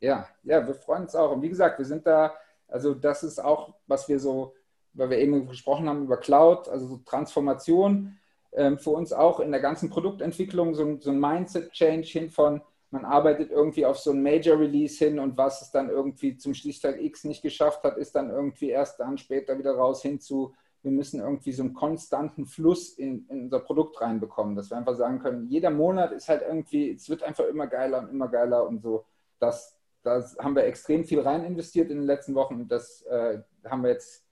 Ja, 0.00 0.28
ja, 0.42 0.66
wir 0.66 0.74
freuen 0.74 1.02
uns 1.04 1.14
auch. 1.14 1.32
Und 1.32 1.42
wie 1.42 1.48
gesagt, 1.48 1.78
wir 1.78 1.84
sind 1.86 2.06
da, 2.06 2.34
also 2.68 2.94
das 2.94 3.22
ist 3.22 3.38
auch, 3.42 3.74
was 3.86 4.08
wir 4.08 4.18
so, 4.20 4.54
weil 4.92 5.10
wir 5.10 5.18
eben 5.18 5.46
gesprochen 5.48 5.88
haben 5.88 6.04
über 6.04 6.16
Cloud, 6.18 6.68
also 6.68 6.86
so 6.86 6.96
Transformation, 7.04 8.18
ähm, 8.52 8.78
für 8.78 8.90
uns 8.90 9.12
auch 9.12 9.40
in 9.40 9.50
der 9.52 9.60
ganzen 9.60 9.90
Produktentwicklung 9.90 10.74
so, 10.74 10.84
ein- 10.84 11.00
so 11.00 11.10
ein 11.10 11.20
Mindset-Change 11.20 12.08
hin 12.08 12.30
von, 12.30 12.62
man 12.90 13.04
arbeitet 13.04 13.50
irgendwie 13.50 13.84
auf 13.84 13.98
so 13.98 14.10
ein 14.12 14.22
Major-Release 14.22 15.04
hin 15.04 15.18
und 15.18 15.36
was 15.36 15.60
es 15.62 15.70
dann 15.70 15.90
irgendwie 15.90 16.36
zum 16.36 16.54
Stichtag 16.54 17.00
X 17.02 17.24
nicht 17.24 17.42
geschafft 17.42 17.82
hat, 17.84 17.96
ist 17.98 18.14
dann 18.14 18.30
irgendwie 18.30 18.70
erst 18.70 19.00
dann 19.00 19.18
später 19.18 19.58
wieder 19.58 19.72
raus 19.74 20.02
hin 20.02 20.20
zu, 20.20 20.54
wir 20.82 20.92
müssen 20.92 21.20
irgendwie 21.20 21.52
so 21.52 21.62
einen 21.64 21.74
konstanten 21.74 22.46
Fluss 22.46 22.90
in, 22.90 23.26
in 23.28 23.42
unser 23.44 23.58
Produkt 23.60 24.00
reinbekommen, 24.00 24.54
dass 24.56 24.70
wir 24.70 24.76
einfach 24.76 24.94
sagen 24.94 25.18
können, 25.18 25.48
jeder 25.48 25.70
Monat 25.70 26.12
ist 26.12 26.28
halt 26.28 26.42
irgendwie, 26.42 26.92
es 26.92 27.08
wird 27.10 27.22
einfach 27.24 27.44
immer 27.46 27.66
geiler 27.66 27.98
und 28.00 28.10
immer 28.10 28.28
geiler 28.28 28.66
und 28.66 28.80
so. 28.82 29.04
Das, 29.40 29.75
das 30.06 30.36
haben 30.38 30.54
wir 30.54 30.64
extrem 30.64 31.04
viel 31.04 31.20
rein 31.20 31.44
investiert 31.44 31.90
in 31.90 31.98
den 31.98 32.06
letzten 32.06 32.34
Wochen 32.34 32.68
das 32.68 33.02
äh, 33.02 33.40
haben 33.64 33.82
wir 33.82 33.90
jetzt. 33.90 34.24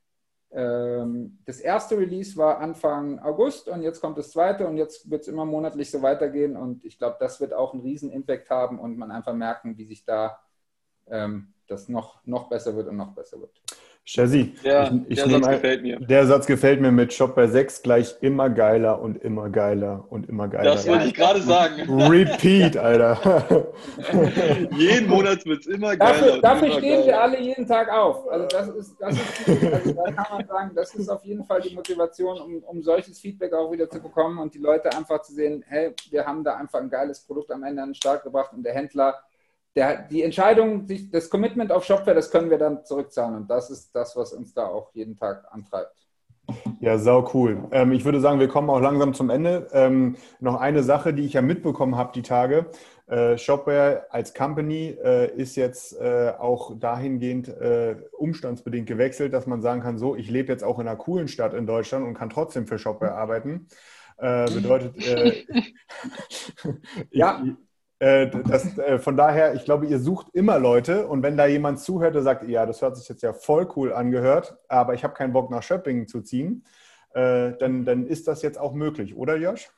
Ähm, 0.51 1.39
das 1.47 1.59
erste 1.59 1.99
Release 1.99 2.37
war 2.37 2.59
Anfang 2.59 3.19
August 3.19 3.67
und 3.69 3.83
jetzt 3.83 4.01
kommt 4.01 4.17
das 4.17 4.31
zweite 4.31 4.69
und 4.69 4.77
jetzt 4.77 5.11
wird 5.11 5.23
es 5.23 5.29
immer 5.29 5.45
monatlich 5.45 5.91
so 5.91 6.01
weitergehen 6.01 6.57
und 6.57 6.85
ich 6.85 6.97
glaube, 6.97 7.17
das 7.19 7.41
wird 7.41 7.53
auch 7.53 7.73
einen 7.73 7.83
riesen 7.83 8.13
Impact 8.13 8.51
haben 8.51 8.79
und 8.79 8.97
man 8.97 9.11
einfach 9.11 9.35
merken, 9.35 9.77
wie 9.77 9.85
sich 9.85 10.05
da 10.05 10.39
ähm, 11.09 11.55
das 11.67 11.89
noch, 11.89 12.25
noch 12.25 12.49
besser 12.49 12.77
wird 12.77 12.87
und 12.87 12.97
noch 12.97 13.15
besser 13.15 13.41
wird. 13.41 13.61
Chassis, 14.07 14.49
Ja, 14.63 14.85
ich, 15.09 15.19
ich 15.19 15.23
der 15.23 15.31
Satz 15.31 15.47
ein- 15.47 15.53
gefällt 15.55 15.83
mir. 15.83 15.99
Der 16.01 16.27
Satz 16.27 16.47
gefällt 16.47 16.81
mir 16.83 16.93
mit 16.93 17.13
Shop 17.15 17.35
bei 17.35 17.47
6 17.47 17.83
gleich 17.83 18.15
immer 18.21 18.51
geiler 18.51 19.01
und 19.01 19.17
immer 19.25 19.49
geiler 19.49 20.05
und 20.11 20.29
immer 20.29 20.47
geiler. 20.49 20.73
Das 20.75 20.87
wollte 20.87 21.07
ich 21.07 21.15
gerade 21.15 21.41
sagen. 21.41 21.89
Repeat, 22.11 22.77
Alter. 22.77 23.67
Jeden 24.77 25.09
Monat 25.09 25.45
wird 25.47 25.61
es 25.61 25.67
immer 25.67 25.97
geiler. 25.97 26.13
Dafür, 26.19 26.41
dafür 26.43 26.67
immer 26.69 26.77
stehen 26.79 26.99
wir 26.99 27.13
geiler. 27.13 27.23
alle 27.23 27.41
jeden 27.41 27.67
Tag 27.67 27.91
auf. 27.91 28.29
Also 28.29 28.47
das 28.47 28.69
ist, 28.69 28.97
das 29.01 29.15
ist 29.15 29.49
also 29.49 29.93
da 29.95 30.13
kann 30.13 30.27
man 30.39 30.47
sagen, 30.47 30.71
das 30.75 30.95
ist 30.95 31.09
auf 31.09 31.25
jeden 31.25 31.45
Fall 31.45 31.61
die 31.63 31.75
Motivation, 31.75 32.41
um, 32.41 32.63
um 32.63 32.83
solches 32.83 33.19
Feedback 33.21 33.55
auch 33.55 33.73
wieder 33.73 33.89
zu 33.89 34.01
bekommen 34.03 34.39
und 34.39 34.55
die 34.55 34.59
Leute 34.59 34.95
einfach 34.95 35.23
zu 35.23 35.33
sehen, 35.33 35.65
hey, 35.67 35.95
wir 36.11 36.27
haben 36.27 36.45
da 36.45 36.57
einfach 36.57 36.81
ein 36.81 36.91
geiles 36.91 37.21
Produkt 37.21 37.51
am 37.51 37.63
Ende 37.63 37.83
an 37.83 37.89
den 37.91 37.95
Start 37.95 38.23
gebracht 38.23 38.53
und 38.53 38.65
der 38.65 38.75
Händler, 38.75 39.15
der, 39.75 40.03
die 40.03 40.23
Entscheidung, 40.23 40.87
das 41.11 41.29
Commitment 41.29 41.73
auf 41.73 41.85
Shopware, 41.85 42.15
das 42.15 42.31
können 42.31 42.51
wir 42.51 42.59
dann 42.59 42.85
zurückzahlen 42.85 43.37
und 43.37 43.51
das 43.51 43.71
ist 43.71 43.95
das, 43.95 44.17
was 44.17 44.33
uns 44.33 44.55
da 44.55 44.67
auch 44.67 44.91
jeden 44.95 45.17
Tag 45.17 45.45
antreibt. 45.51 46.05
Ja, 46.81 46.99
sau 46.99 47.31
cool. 47.33 47.69
Ähm, 47.73 47.93
ich 47.93 48.05
würde 48.05 48.21
sagen, 48.21 48.39
wir 48.39 48.49
kommen 48.49 48.69
auch 48.69 48.81
langsam 48.81 49.15
zum 49.15 49.31
Ende. 49.31 49.67
Ähm, 49.73 50.17
noch 50.41 50.61
eine 50.61 50.83
Sache, 50.83 51.15
die 51.15 51.25
ich 51.25 51.33
ja 51.33 51.43
mitbekommen 51.43 51.97
habe 51.97 52.13
die 52.15 52.23
Tage. 52.23 52.67
Äh, 53.07 53.39
Shopware 53.39 54.07
als 54.11 54.35
Company 54.35 54.97
äh, 55.03 55.35
ist 55.35 55.57
jetzt 55.57 55.99
äh, 55.99 56.33
auch 56.39 56.79
dahingehend 56.79 57.49
äh, 57.49 57.97
umstandsbedingt 58.13 58.87
gewechselt, 58.87 59.33
dass 59.33 59.47
man 59.47 59.63
sagen 59.63 59.81
kann, 59.81 59.99
so, 59.99 60.17
ich 60.17 60.31
lebe 60.31 60.53
jetzt 60.53 60.65
auch 60.65 60.79
in 60.79 60.87
einer 60.87 60.97
coolen 60.97 61.29
Stadt 61.29 61.55
in 61.55 61.67
Deutschland 61.67 62.07
und 62.07 62.15
kann 62.15 62.29
trotzdem 62.29 62.67
für 62.67 62.79
Shopware 62.79 63.15
arbeiten. 63.15 63.67
Äh, 64.19 64.51
bedeutet, 64.51 64.97
äh, 65.07 65.45
Ja. 67.11 67.43
ich, 67.43 67.55
äh, 67.99 68.29
das, 68.29 68.77
äh, 68.79 68.99
von 68.99 69.17
daher, 69.17 69.55
ich 69.55 69.65
glaube, 69.65 69.87
ihr 69.87 69.99
sucht 69.99 70.29
immer 70.33 70.59
Leute 70.59 71.07
und 71.07 71.23
wenn 71.23 71.37
da 71.37 71.47
jemand 71.47 71.81
zuhört, 71.81 72.15
der 72.15 72.23
sagt, 72.23 72.49
ja, 72.49 72.67
das 72.67 72.83
hört 72.83 72.97
sich 72.97 73.09
jetzt 73.09 73.23
ja 73.23 73.33
voll 73.33 73.69
cool 73.77 73.93
angehört, 73.93 74.57
aber 74.69 74.95
ich 74.95 75.05
habe 75.05 75.15
keinen 75.15 75.33
Bock 75.33 75.51
nach 75.51 75.63
Schöppingen 75.63 76.07
zu 76.09 76.21
ziehen, 76.21 76.65
äh, 77.15 77.53
dann, 77.59 77.85
dann 77.85 78.07
ist 78.07 78.29
das 78.29 78.43
jetzt 78.43 78.59
auch 78.59 78.73
möglich, 78.73 79.17
oder 79.17 79.37
Josh? 79.37 79.71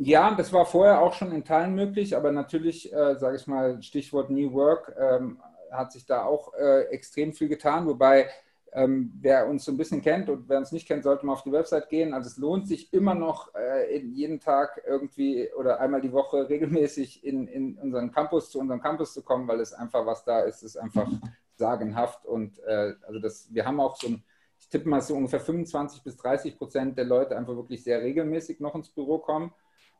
Ja, 0.00 0.34
das 0.34 0.52
war 0.52 0.64
vorher 0.64 1.00
auch 1.00 1.14
schon 1.14 1.32
in 1.32 1.44
Teilen 1.44 1.74
möglich, 1.74 2.16
aber 2.16 2.30
natürlich, 2.30 2.92
äh, 2.92 3.16
sage 3.16 3.36
ich 3.36 3.46
mal, 3.48 3.82
Stichwort 3.82 4.30
New 4.30 4.52
Work, 4.52 4.94
ähm, 4.96 5.40
hat 5.70 5.92
sich 5.92 6.06
da 6.06 6.24
auch 6.24 6.54
äh, 6.54 6.82
extrem 6.90 7.32
viel 7.32 7.48
getan. 7.48 7.86
Wobei, 7.86 8.28
ähm, 8.72 9.12
wer 9.20 9.48
uns 9.48 9.64
so 9.64 9.72
ein 9.72 9.76
bisschen 9.76 10.02
kennt 10.02 10.28
und 10.28 10.48
wer 10.48 10.58
uns 10.58 10.72
nicht 10.72 10.86
kennt, 10.86 11.04
sollte 11.04 11.24
mal 11.24 11.32
auf 11.32 11.42
die 11.42 11.52
Website 11.52 11.88
gehen. 11.88 12.12
Also 12.12 12.28
es 12.28 12.36
lohnt 12.36 12.68
sich 12.68 12.92
immer 12.92 13.14
noch, 13.14 13.54
äh, 13.54 13.98
jeden 13.98 14.40
Tag 14.40 14.82
irgendwie 14.86 15.48
oder 15.56 15.80
einmal 15.80 16.00
die 16.00 16.12
Woche 16.12 16.48
regelmäßig 16.48 17.24
in, 17.24 17.48
in 17.48 17.78
unseren 17.78 18.12
Campus, 18.12 18.50
zu 18.50 18.60
unserem 18.60 18.80
Campus 18.80 19.14
zu 19.14 19.22
kommen, 19.22 19.48
weil 19.48 19.60
es 19.60 19.72
einfach, 19.72 20.04
was 20.06 20.24
da 20.24 20.40
ist, 20.40 20.62
ist 20.62 20.76
einfach 20.76 21.08
sagenhaft. 21.56 22.26
Und 22.26 22.58
äh, 22.60 22.94
also 23.06 23.18
das, 23.20 23.48
wir 23.52 23.64
haben 23.64 23.80
auch 23.80 23.96
so 23.96 24.08
ein, 24.08 24.22
ich 24.60 24.68
tippe 24.68 24.88
mal 24.88 25.00
so 25.00 25.14
ungefähr 25.14 25.40
25 25.40 26.02
bis 26.02 26.16
30 26.16 26.58
Prozent 26.58 26.98
der 26.98 27.04
Leute 27.04 27.36
einfach 27.36 27.56
wirklich 27.56 27.82
sehr 27.84 28.02
regelmäßig 28.02 28.60
noch 28.60 28.74
ins 28.74 28.90
Büro 28.90 29.18
kommen. 29.18 29.52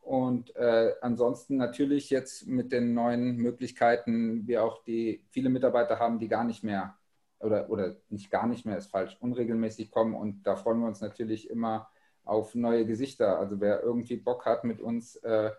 Und 0.03 0.57
äh, 0.57 0.95
ansonsten 1.03 1.57
natürlich 1.57 2.09
jetzt 2.11 2.47
mit 2.47 2.73
den 2.73 2.95
neuen 2.95 3.37
Möglichkeiten, 3.37 4.47
wir 4.47 4.65
auch 4.65 4.83
die 4.85 5.25
viele 5.31 5.51
Mitarbeiter 5.51 5.99
haben, 5.99 6.19
die 6.19 6.29
gar 6.29 6.45
nicht 6.45 6.65
mehr 6.65 6.97
oder, 7.41 7.71
oder 7.71 7.97
nicht 8.09 8.31
gar 8.31 8.47
nicht 8.47 8.67
mehr 8.67 8.79
ist 8.79 8.91
falsch, 8.91 9.17
unregelmäßig 9.21 9.91
kommen. 9.91 10.15
Und 10.15 10.43
da 10.43 10.57
freuen 10.57 10.81
wir 10.81 10.89
uns 10.89 11.01
natürlich 11.01 11.51
immer 11.51 11.89
auf 12.25 12.55
neue 12.55 12.87
Gesichter. 12.87 13.39
Also 13.39 13.61
wer 13.61 13.83
irgendwie 13.83 14.17
Bock 14.17 14.45
hat, 14.45 14.65
mit 14.65 14.81
uns 14.81 15.17
äh, 15.17 15.51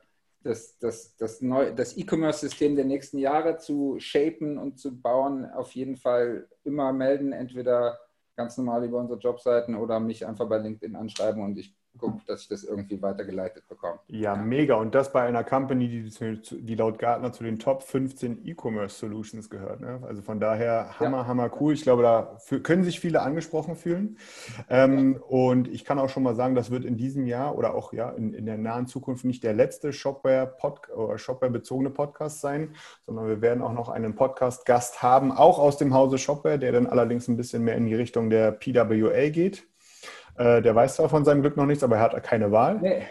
das, 0.43 0.77
das, 0.79 1.15
das, 1.17 1.39
das 1.75 1.97
E-Commerce-System 1.97 2.75
der 2.75 2.85
nächsten 2.85 3.17
Jahre 3.17 3.57
zu 3.57 3.99
shapen 3.99 4.57
und 4.57 4.79
zu 4.79 5.01
bauen, 5.01 5.45
auf 5.51 5.71
jeden 5.73 5.97
Fall 5.97 6.47
immer 6.63 6.93
melden, 6.93 7.33
entweder 7.33 7.99
ganz 8.35 8.57
normal 8.57 8.85
über 8.85 8.99
unsere 8.99 9.19
Jobseiten 9.19 9.75
oder 9.75 9.99
mich 9.99 10.25
einfach 10.25 10.47
bei 10.47 10.59
LinkedIn 10.59 10.95
anschreiben 10.95 11.43
und 11.43 11.57
ich 11.57 11.75
gucke, 11.99 12.21
dass 12.25 12.41
ich 12.41 12.47
das 12.47 12.63
irgendwie 12.63 13.01
weitergeleitet 13.01 13.67
bekomme. 13.67 13.99
Ja, 14.07 14.35
mega. 14.35 14.75
Und 14.75 14.95
das 14.95 15.11
bei 15.11 15.23
einer 15.23 15.43
Company, 15.43 15.87
die, 15.87 16.41
die 16.61 16.75
laut 16.75 16.99
Gartner 16.99 17.31
zu 17.31 17.43
den 17.43 17.59
Top 17.59 17.83
15 17.83 18.45
E-Commerce 18.45 18.97
Solutions 18.97 19.49
gehört. 19.49 19.81
Ne? 19.81 20.01
Also 20.07 20.21
von 20.21 20.39
daher 20.39 20.99
hammer, 20.99 21.27
hammer 21.27 21.51
cool. 21.59 21.73
Ich 21.73 21.83
glaube, 21.83 22.03
da 22.03 22.37
können 22.63 22.83
sich 22.83 22.99
viele 22.99 23.21
angesprochen 23.21 23.75
fühlen. 23.75 24.17
Ähm, 24.69 25.21
und 25.27 25.67
ich 25.67 25.85
kann 25.85 25.99
auch 25.99 26.09
schon 26.09 26.23
mal 26.23 26.35
sagen, 26.35 26.55
das 26.55 26.71
wird 26.71 26.85
in 26.85 26.97
diesem 26.97 27.25
Jahr 27.25 27.57
oder 27.57 27.75
auch 27.75 27.93
ja 27.93 28.09
in, 28.11 28.33
in 28.33 28.45
der 28.45 28.57
nahen 28.57 28.87
Zukunft 28.87 29.25
nicht 29.25 29.43
der 29.43 29.53
letzte 29.53 29.93
Shopware 29.93 30.55
-Pod 30.59 30.89
oder 30.91 31.17
Shopware-bezogene 31.17 31.89
Podcast 31.89 32.41
sein, 32.41 32.75
sondern 33.05 33.27
wir 33.27 33.41
werden 33.41 33.61
auch 33.61 33.73
noch 33.73 33.89
einen 33.89 34.15
Podcast-Gast 34.15 35.03
haben, 35.03 35.31
auch 35.31 35.59
aus 35.59 35.77
dem 35.77 35.93
Hause 35.93 36.17
Shopware, 36.17 36.59
der 36.59 36.71
dann 36.71 36.87
allerdings 36.87 37.27
ein 37.27 37.37
bisschen 37.37 37.63
mehr 37.63 37.75
in 37.75 37.85
die 37.85 37.95
Richtung 37.95 38.29
der 38.29 38.51
PWA 38.51 39.29
geht. 39.29 39.67
Äh, 40.39 40.61
der 40.61 40.73
weiß 40.73 40.95
zwar 40.95 41.09
von 41.09 41.25
seinem 41.25 41.41
Glück 41.41 41.57
noch 41.57 41.65
nichts, 41.65 41.83
aber 41.83 41.97
er 41.97 42.01
hat 42.03 42.23
keine 42.23 42.49
Wahl. 42.51 42.79
Nee, 42.81 43.03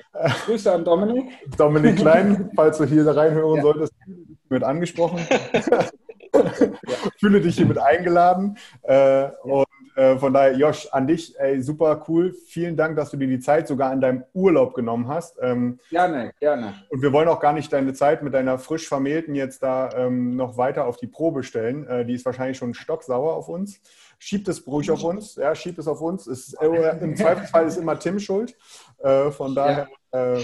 Grüße 0.46 0.72
an 0.72 0.82
Dominik. 0.84 1.26
Dominik 1.58 1.96
Klein, 1.96 2.50
falls 2.56 2.78
du 2.78 2.84
hier 2.86 3.06
reinhören 3.06 3.56
Ja. 3.56 3.62
solltest, 3.62 3.92
mit 4.48 4.64
angesprochen. 4.64 5.20
Fühle 7.18 7.40
dich 7.40 7.56
hiermit 7.56 7.78
eingeladen. 7.78 8.56
Äh, 8.82 9.28
Und 9.42 9.66
äh, 9.96 10.16
von 10.16 10.32
daher, 10.32 10.52
Josh, 10.56 10.88
an 10.92 11.06
dich, 11.06 11.38
ey, 11.38 11.60
super 11.60 12.04
cool. 12.08 12.32
Vielen 12.46 12.76
Dank, 12.76 12.96
dass 12.96 13.10
du 13.10 13.16
dir 13.16 13.26
die 13.26 13.40
Zeit 13.40 13.66
sogar 13.66 13.90
an 13.90 14.00
deinem 14.00 14.24
Urlaub 14.32 14.72
genommen 14.74 15.08
hast. 15.08 15.36
Ähm, 15.42 15.80
Gerne, 15.90 16.32
gerne. 16.40 16.74
Und 16.90 17.02
wir 17.02 17.12
wollen 17.12 17.28
auch 17.28 17.40
gar 17.40 17.52
nicht 17.52 17.72
deine 17.72 17.92
Zeit 17.94 18.22
mit 18.22 18.32
deiner 18.32 18.58
frisch 18.58 18.86
Vermählten 18.88 19.34
jetzt 19.34 19.62
da 19.62 19.90
ähm, 19.96 20.36
noch 20.36 20.56
weiter 20.56 20.86
auf 20.86 20.96
die 20.96 21.08
Probe 21.08 21.42
stellen. 21.42 21.86
Äh, 21.88 22.04
die 22.04 22.14
ist 22.14 22.24
wahrscheinlich 22.24 22.56
schon 22.58 22.74
stocksauer 22.74 23.34
auf 23.34 23.48
uns. 23.48 23.80
Schiebt 24.18 24.48
es 24.48 24.66
ruhig 24.66 24.90
auf 24.90 25.04
uns. 25.04 25.36
Ja, 25.36 25.54
schiebt 25.54 25.78
es 25.78 25.86
auf 25.86 26.00
uns. 26.00 26.26
Es, 26.26 26.52
äh, 26.54 26.66
Im 27.00 27.16
Zweifelsfall 27.16 27.66
ist 27.66 27.76
immer 27.76 27.98
Tim 27.98 28.18
schuld. 28.18 28.56
Äh, 28.98 29.30
von 29.30 29.54
daher. 29.54 29.88
Äh, 30.12 30.42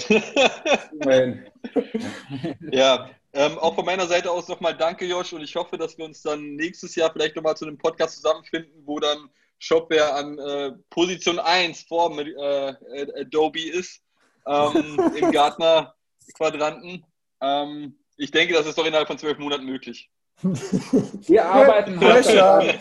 Immerhin. 1.00 1.46
Ja, 2.70 3.08
ähm, 3.32 3.58
auch 3.58 3.74
von 3.74 3.84
meiner 3.84 4.06
Seite 4.06 4.30
aus 4.30 4.46
nochmal 4.46 4.76
danke, 4.76 5.06
Josh, 5.06 5.32
und 5.32 5.42
ich 5.42 5.56
hoffe, 5.56 5.76
dass 5.76 5.98
wir 5.98 6.04
uns 6.04 6.22
dann 6.22 6.54
nächstes 6.54 6.94
Jahr 6.94 7.10
vielleicht 7.12 7.34
nochmal 7.34 7.56
zu 7.56 7.66
einem 7.66 7.78
Podcast 7.78 8.16
zusammenfinden, 8.16 8.82
wo 8.84 9.00
dann 9.00 9.28
Shopware 9.58 10.14
an 10.14 10.38
äh, 10.38 10.72
Position 10.90 11.38
1 11.40 11.82
vor 11.82 12.16
äh, 12.16 12.74
Adobe 13.20 13.60
ist, 13.60 14.02
ähm, 14.46 15.00
im 15.16 15.32
Gartner-Quadranten. 15.32 17.04
Ähm, 17.40 17.98
ich 18.16 18.30
denke, 18.30 18.54
das 18.54 18.66
ist 18.66 18.78
doch 18.78 18.86
innerhalb 18.86 19.08
von 19.08 19.18
zwölf 19.18 19.38
Monaten 19.38 19.64
möglich. 19.64 20.10
Wir 20.42 21.44
arbeiten 21.46 22.00
heute 22.00 22.74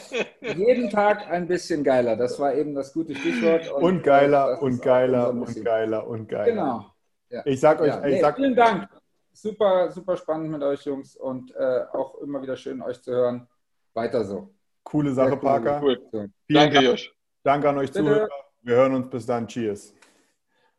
jeden 0.57 0.89
Tag 0.89 1.29
ein 1.29 1.47
bisschen 1.47 1.83
geiler. 1.83 2.15
Das 2.15 2.39
war 2.39 2.53
eben 2.53 2.73
das 2.73 2.93
gute 2.93 3.15
Stichwort. 3.15 3.71
Und 3.71 4.03
geiler 4.03 4.47
das 4.47 4.57
ist 4.57 4.63
und 4.63 4.81
geiler 4.81 5.29
und 5.29 5.63
geiler 5.63 6.07
und 6.07 6.27
geiler. 6.27 6.45
Genau. 6.45 6.85
Ja. 7.29 7.41
Ich 7.45 7.59
sag 7.59 7.79
euch, 7.81 7.87
Ja, 7.87 8.05
ich 8.05 8.15
nee, 8.15 8.21
sag, 8.21 8.35
vielen 8.35 8.55
Dank. 8.55 8.89
Super, 9.31 9.91
super 9.91 10.17
spannend 10.17 10.51
mit 10.51 10.61
euch, 10.61 10.85
Jungs. 10.85 11.15
Und 11.15 11.55
äh, 11.55 11.85
auch 11.93 12.15
immer 12.21 12.41
wieder 12.41 12.55
schön, 12.55 12.81
euch 12.81 13.01
zu 13.01 13.11
hören. 13.11 13.47
Weiter 13.93 14.23
so. 14.23 14.53
coole 14.83 15.11
Sache, 15.13 15.33
cool. 15.33 15.39
Parker. 15.39 15.81
Cool. 15.81 15.99
Vielen 16.11 16.31
Danke, 16.47 16.73
Dank. 16.75 16.87
Josh. 16.87 17.15
Danke 17.43 17.69
an 17.69 17.77
euch 17.77 17.91
Bitte. 17.91 18.05
Zuhörer. 18.05 18.29
Wir 18.61 18.75
hören 18.75 18.95
uns 18.95 19.09
bis 19.09 19.25
dann. 19.25 19.47
Cheers. 19.47 19.93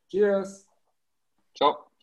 Cheers. 0.09 0.67
Ciao. 1.55 1.94